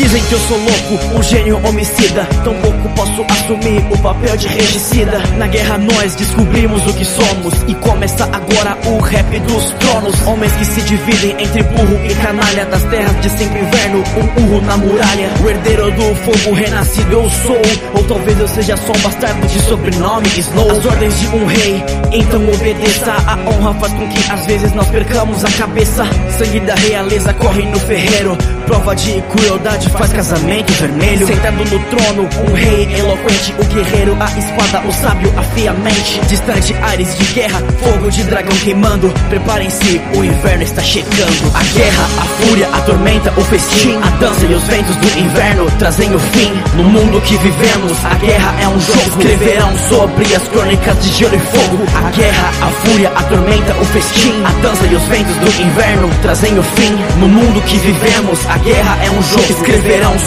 Dizem 0.00 0.24
que 0.24 0.32
eu 0.32 0.40
sou 0.40 0.56
louco, 0.56 1.18
um 1.18 1.22
gênio 1.22 1.60
homicida. 1.62 2.24
Tampouco 2.42 2.88
posso 2.96 3.22
assumir 3.28 3.84
o 3.92 3.98
papel 3.98 4.34
de 4.34 4.48
regicida. 4.48 5.18
Na 5.36 5.46
guerra 5.46 5.76
nós 5.76 6.14
descobrimos 6.14 6.86
o 6.86 6.94
que 6.94 7.04
somos. 7.04 7.52
E 7.68 7.74
começa 7.74 8.24
agora 8.24 8.78
o 8.86 8.98
rap 8.98 9.38
dos 9.40 9.64
tronos. 9.72 10.26
Homens 10.26 10.52
que 10.52 10.64
se 10.64 10.80
dividem 10.80 11.32
entre 11.38 11.62
burro 11.64 12.00
e 12.02 12.14
canalha. 12.14 12.64
Das 12.64 12.82
terras 12.84 13.20
de 13.20 13.28
cinco 13.28 13.58
inverno, 13.58 14.02
um 14.16 14.42
urro 14.42 14.62
na 14.62 14.78
muralha. 14.78 15.28
O 15.44 15.50
herdeiro 15.50 15.90
do 15.90 16.14
fogo 16.14 16.54
renascido 16.54 17.12
eu 17.12 17.28
sou. 17.28 17.60
Ou 17.94 18.04
talvez 18.04 18.40
eu 18.40 18.48
seja 18.48 18.76
só 18.78 18.92
um 18.92 19.02
bastardo 19.02 19.46
de 19.48 19.60
sobrenome 19.64 20.28
Snow. 20.38 20.70
As 20.70 20.86
ordens 20.86 21.20
de 21.20 21.26
um 21.26 21.44
rei, 21.44 21.84
então 22.10 22.42
obedeça. 22.48 23.12
A 23.26 23.36
honra 23.50 23.74
faz 23.74 23.92
com 23.92 24.08
que 24.08 24.32
às 24.32 24.46
vezes 24.46 24.72
nós 24.72 24.88
percamos 24.88 25.44
a 25.44 25.50
cabeça. 25.50 26.04
Sangue 26.38 26.60
da 26.60 26.74
realeza 26.74 27.34
corre 27.34 27.66
no 27.66 27.78
ferreiro. 27.80 28.38
Prova 28.64 28.96
de 28.96 29.20
crueldade 29.22 29.89
faz 29.90 30.12
casamento 30.12 30.72
vermelho. 30.74 31.26
Sentado 31.26 31.56
no 31.56 31.78
trono, 31.84 32.28
um 32.48 32.54
rei 32.54 32.88
eloquente, 32.98 33.54
o 33.58 33.64
guerreiro, 33.64 34.16
a 34.20 34.38
espada, 34.38 34.86
o 34.86 34.92
sábio 34.92 35.32
afia 35.36 35.70
a 35.70 35.74
mente. 35.74 36.20
Distante, 36.28 36.74
ares 36.82 37.16
de 37.18 37.24
guerra, 37.34 37.62
fogo 37.82 38.10
de 38.10 38.22
dragão 38.24 38.56
queimando. 38.58 39.12
Preparem-se, 39.28 40.00
o 40.16 40.24
inverno 40.24 40.62
está 40.62 40.82
chegando. 40.82 41.50
A 41.54 41.62
guerra, 41.62 42.04
a 42.18 42.24
fúria, 42.24 42.68
a 42.72 42.80
tormenta, 42.82 43.32
o 43.36 43.44
festim, 43.44 43.96
a 43.96 44.10
dança 44.18 44.46
e 44.46 44.54
os 44.54 44.62
ventos 44.64 44.96
do 44.96 45.18
inverno 45.18 45.70
trazem 45.78 46.14
o 46.14 46.18
fim. 46.18 46.52
No 46.76 46.84
mundo 46.84 47.20
que 47.22 47.36
vivemos, 47.36 48.04
a 48.04 48.14
guerra 48.14 48.54
é 48.62 48.68
um 48.68 48.80
jogo. 48.80 49.00
Escreverão 49.00 49.70
sobre 49.88 50.34
as 50.34 50.48
crônicas 50.48 51.04
de 51.04 51.10
gelo 51.10 51.34
e 51.34 51.38
fogo. 51.38 51.84
A 51.94 52.10
guerra, 52.10 52.50
a 52.62 52.70
fúria, 52.70 53.12
a 53.14 53.22
tormenta, 53.24 53.74
o 53.74 53.84
festim, 53.86 54.32
a 54.44 54.50
dança 54.62 54.86
e 54.86 54.94
os 54.94 55.02
ventos 55.04 55.36
do 55.36 55.62
inverno 55.62 56.10
trazem 56.22 56.58
o 56.58 56.62
fim. 56.62 56.96
No 57.18 57.28
mundo 57.28 57.60
que 57.62 57.76
vivemos, 57.78 58.46
a 58.48 58.58
guerra 58.58 58.98
é 59.04 59.10
um 59.10 59.22
jogo. 59.22 59.79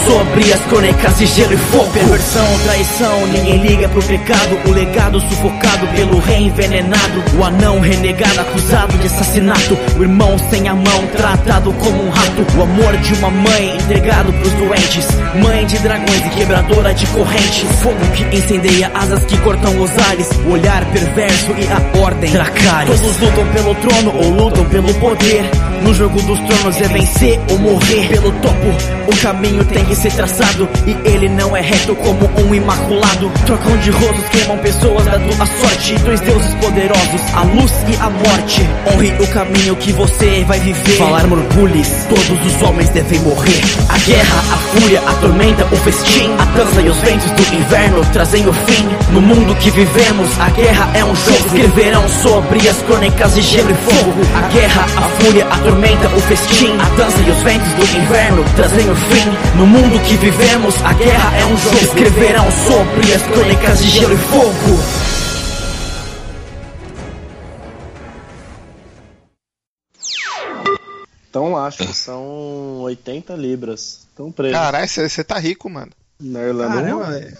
Sobre 0.04 0.52
as 0.52 0.60
crônicas 0.66 1.18
de 1.18 1.26
gelo 1.26 1.52
e 1.52 1.56
fogo. 1.56 1.90
Perversão, 1.92 2.58
traição, 2.64 3.26
ninguém 3.28 3.58
liga 3.58 3.88
pro 3.88 4.02
pecado. 4.02 4.58
O 4.66 4.70
legado 4.72 5.20
sufocado 5.20 5.86
pelo 5.88 6.18
rei 6.20 6.44
envenenado. 6.44 7.22
O 7.38 7.44
anão 7.44 7.80
renegado, 7.80 8.40
acusado 8.40 8.98
de 8.98 9.06
assassinato. 9.06 9.78
O 9.96 10.02
irmão 10.02 10.36
sem 10.50 10.68
a 10.68 10.74
mão, 10.74 11.06
tratado 11.16 11.72
como 11.74 12.04
um 12.04 12.10
rato. 12.10 12.44
O 12.56 12.62
amor 12.62 12.96
de 12.98 13.14
uma 13.14 13.30
mãe 13.30 13.76
entregado 13.76 14.32
pros 14.32 14.52
doentes. 14.54 15.06
Mãe 15.42 15.66
de 15.66 15.78
dragões 15.78 16.26
e 16.26 16.30
quebradora 16.30 16.94
de 16.94 17.06
correntes. 17.08 17.68
Fogo 17.80 18.06
que 18.14 18.36
incendeia 18.36 18.90
asas 18.94 19.24
que 19.24 19.36
cortam 19.38 19.80
os 19.80 19.90
ares. 20.10 20.28
O 20.46 20.50
olhar 20.50 20.84
perverso 20.86 21.52
e 21.52 21.66
a 21.72 22.00
ordem 22.02 22.30
Dracarys. 22.30 23.00
Todos 23.00 23.20
lutam 23.20 23.46
pelo 23.48 23.74
trono 23.76 24.16
ou 24.16 24.30
lutam 24.30 24.64
pelo 24.66 24.92
poder. 24.94 25.44
No 25.82 25.94
jogo 25.94 26.20
dos 26.22 26.40
tronos 26.40 26.80
é 26.80 26.88
vencer 26.88 27.40
ou 27.50 27.58
morrer 27.58 28.08
pelo 28.08 28.32
topo. 28.32 28.94
O 29.06 29.16
caminho 29.22 29.33
tem 29.72 29.84
que 29.84 29.96
ser 29.96 30.12
traçado 30.12 30.68
e 30.86 30.90
ele 31.08 31.28
não 31.28 31.56
é 31.56 31.60
reto 31.60 31.94
como 31.96 32.30
um 32.40 32.54
imaculado. 32.54 33.30
Trocam 33.46 33.76
de 33.78 33.90
rostos, 33.90 34.28
queimam 34.30 34.58
pessoas 34.58 35.04
da 35.04 35.18
tua 35.18 35.46
sorte. 35.46 35.94
Dois 36.04 36.20
deuses 36.20 36.54
poderosos, 36.54 37.20
a 37.34 37.42
luz 37.42 37.72
e 37.88 37.96
a 37.96 38.10
morte. 38.10 38.68
Honre 38.92 39.12
o 39.20 39.26
caminho 39.28 39.76
que 39.76 39.92
você 39.92 40.44
vai 40.44 40.60
viver. 40.60 40.96
Falar 40.96 41.26
mergulhes, 41.26 42.06
todos 42.08 42.46
os 42.46 42.62
homens 42.62 42.88
devem 42.90 43.18
morrer. 43.20 43.60
A 43.88 43.98
guerra, 43.98 44.38
a 44.52 44.56
fúria, 44.56 45.00
a 45.06 45.12
tormenta, 45.14 45.64
o 45.64 45.76
festim, 45.76 46.30
a 46.38 46.44
dança 46.56 46.80
e 46.80 46.88
os 46.88 46.96
ventos 46.98 47.30
do 47.30 47.54
inverno 47.54 48.04
trazem 48.12 48.46
o 48.46 48.52
fim. 48.52 48.88
No 49.12 49.20
mundo 49.20 49.54
que 49.56 49.70
vivemos, 49.70 50.28
a 50.40 50.50
guerra 50.50 50.90
é 50.94 51.04
um 51.04 51.14
jogo. 51.14 51.46
Escreverão 51.46 52.08
sobre 52.08 52.68
as 52.68 52.76
crônicas 52.82 53.34
de 53.34 53.42
gelo 53.42 53.70
e 53.70 53.74
fogo. 53.74 54.20
A 54.34 54.48
guerra, 54.48 54.86
a 54.96 55.02
fúria, 55.22 55.46
a 55.50 55.58
tormenta, 55.58 56.08
o 56.08 56.20
festim, 56.20 56.72
a 56.78 56.96
dança 56.96 57.18
e 57.26 57.30
os 57.30 57.42
ventos 57.42 57.72
do 57.74 57.96
inverno 57.98 58.44
trazem 58.56 58.90
o 58.90 58.94
fim. 58.94 59.23
No 59.56 59.66
mundo 59.66 59.98
que 60.06 60.16
vivemos, 60.16 60.74
a 60.82 60.92
guerra 60.92 61.36
é 61.38 61.44
um 61.46 61.56
jogo. 61.56 61.76
Escreverão 61.76 62.46
sobre 62.50 63.12
as 63.14 63.22
crônicas 63.22 63.82
de 63.82 63.90
gelo 63.90 64.14
e 64.14 64.18
fogo. 64.18 64.78
Então 71.28 71.56
acho 71.56 71.78
que 71.78 71.92
são 71.94 72.80
80 72.82 73.34
libras. 73.34 74.06
Estão 74.10 74.30
presos. 74.30 74.56
Caralho, 74.56 74.88
você 74.88 75.24
tá 75.24 75.38
rico, 75.38 75.68
mano. 75.68 75.90
Na 76.20 76.40
Irlanda. 76.42 76.74
Caramba, 76.74 77.04
velho. 77.10 77.36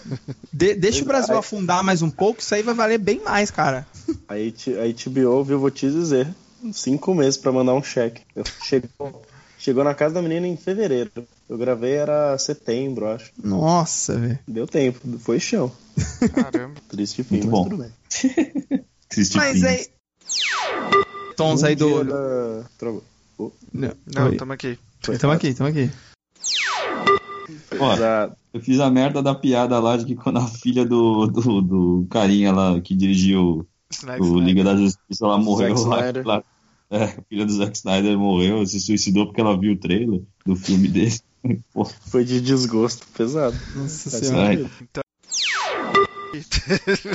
De- 0.51 0.75
deixa 0.75 1.01
o 1.01 1.05
Brasil 1.07 1.37
afundar 1.37 1.81
mais 1.81 2.01
um 2.01 2.09
pouco, 2.09 2.41
isso 2.41 2.53
aí 2.53 2.61
vai 2.61 2.73
valer 2.73 2.97
bem 2.97 3.21
mais, 3.23 3.49
cara. 3.49 3.87
A 4.27 4.33
H- 4.33 4.81
a 4.81 5.09
HBO, 5.09 5.43
viu, 5.43 5.59
vou 5.59 5.71
te 5.71 5.89
dizer, 5.89 6.27
cinco 6.73 7.13
meses 7.15 7.37
pra 7.37 7.51
mandar 7.53 7.73
um 7.73 7.81
cheque. 7.81 8.21
Chegou, 8.65 9.21
chegou 9.57 9.83
na 9.83 9.93
casa 9.95 10.15
da 10.15 10.21
menina 10.21 10.45
em 10.45 10.57
fevereiro. 10.57 11.09
Eu 11.47 11.57
gravei, 11.57 11.93
era 11.93 12.37
setembro, 12.37 13.07
acho. 13.07 13.31
Nossa, 13.43 14.17
velho. 14.17 14.39
Deu 14.47 14.65
tempo, 14.67 14.99
foi 15.19 15.39
chão. 15.39 15.71
Caramba. 16.33 16.73
Triste 16.89 17.23
fim, 17.23 17.35
Muito 17.35 17.47
mas 17.47 17.51
bom. 17.51 17.63
tudo 17.69 17.77
bem. 17.77 17.91
Triste 19.09 19.37
Mas 19.37 19.59
fim. 19.59 19.65
aí. 19.67 19.85
Tons 21.37 21.61
Um 21.61 21.65
aí 21.65 21.75
do. 21.75 22.03
da- 22.03 22.63
Tro- 22.77 23.03
Não, 23.71 23.91
Não, 24.13 24.27
oi. 24.29 24.37
tamo 24.37 24.53
aqui. 24.53 24.79
Tamo 25.19 25.33
aqui, 25.33 25.53
tamo 25.53 25.69
aqui. 25.69 25.91
Ó, 27.79 27.95
eu 28.53 28.61
fiz 28.61 28.79
a 28.79 28.89
merda 28.89 29.21
da 29.21 29.35
piada 29.35 29.79
lá 29.79 29.97
de 29.97 30.05
que 30.05 30.15
quando 30.15 30.37
a 30.39 30.47
filha 30.47 30.85
do, 30.85 31.27
do, 31.27 31.61
do 31.61 32.07
carinha 32.09 32.51
lá 32.51 32.79
que 32.81 32.95
dirigiu 32.95 33.67
Snack, 33.91 34.21
o. 34.21 34.39
Liga 34.39 34.63
da 34.63 34.75
Justiça, 34.75 35.25
ela 35.25 35.37
morreu 35.37 35.75
Zack 35.75 35.89
lá, 35.89 35.97
Snyder. 35.99 36.25
lá- 36.27 36.43
É, 36.89 37.03
a 37.03 37.21
filha 37.29 37.45
do 37.45 37.51
Zack 37.53 37.75
Snyder 37.77 38.17
morreu, 38.17 38.65
se 38.65 38.79
suicidou 38.79 39.25
porque 39.27 39.41
ela 39.41 39.57
viu 39.59 39.73
o 39.73 39.77
trailer 39.77 40.21
do 40.45 40.55
filme 40.55 40.87
dele. 40.87 41.19
Pô, 41.73 41.85
Foi 41.85 42.23
de 42.23 42.41
desgosto 42.41 43.05
pesado. 43.15 43.55
Nossa 43.75 44.09
senhora. 44.09 44.57
sentido. 44.57 44.69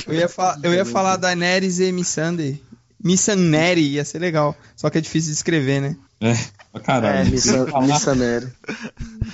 Eu 0.07 0.13
ia, 0.13 0.29
eu 0.63 0.73
ia 0.73 0.85
falar 0.85 1.17
da 1.17 1.35
Neres 1.35 1.79
e 1.79 1.91
Missandei. 1.91 2.61
Missanneri 3.03 3.93
ia 3.93 4.05
ser 4.05 4.19
legal. 4.19 4.55
Só 4.75 4.89
que 4.89 4.97
é 4.97 5.01
difícil 5.01 5.31
de 5.31 5.35
escrever, 5.35 5.81
né? 5.81 5.95
é, 6.21 6.33
pra 6.71 6.81
caralho. 6.81 7.27
É, 7.27 7.29
Missa, 7.29 7.65
Missa 7.81 8.15
Neri. 8.15 8.47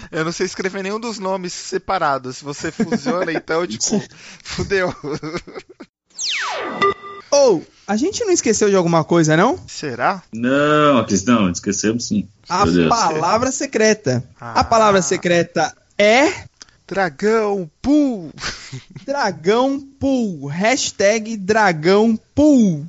Eu 0.10 0.24
não 0.24 0.32
sei 0.32 0.46
escrever 0.46 0.82
nenhum 0.82 1.00
dos 1.00 1.20
nomes 1.20 1.54
separados. 1.54 2.38
Se 2.38 2.46
você 2.46 2.72
fusiona, 2.72 3.32
então, 3.32 3.68
tipo, 3.68 4.02
fudeu. 4.44 4.94
Ou, 7.32 7.66
a 7.86 7.96
gente 7.96 8.24
não 8.24 8.32
esqueceu 8.32 8.70
de 8.70 8.76
alguma 8.76 9.04
coisa, 9.04 9.38
não? 9.38 9.58
Será? 9.68 10.22
Não, 10.34 11.06
não, 11.26 11.52
esquecemos 11.52 12.08
sim. 12.08 12.28
A 12.48 12.66
palavra 12.90 13.52
secreta. 13.52 14.24
Ah. 14.40 14.60
A 14.60 14.64
palavra 14.64 15.02
secreta 15.02 15.76
é 15.98 16.48
Dragão, 16.88 17.70
pull! 17.82 18.32
dragão 19.06 19.78
pool. 20.00 20.48
Hashtag 20.48 21.36
dragão 21.36 22.18
pool. 22.34 22.86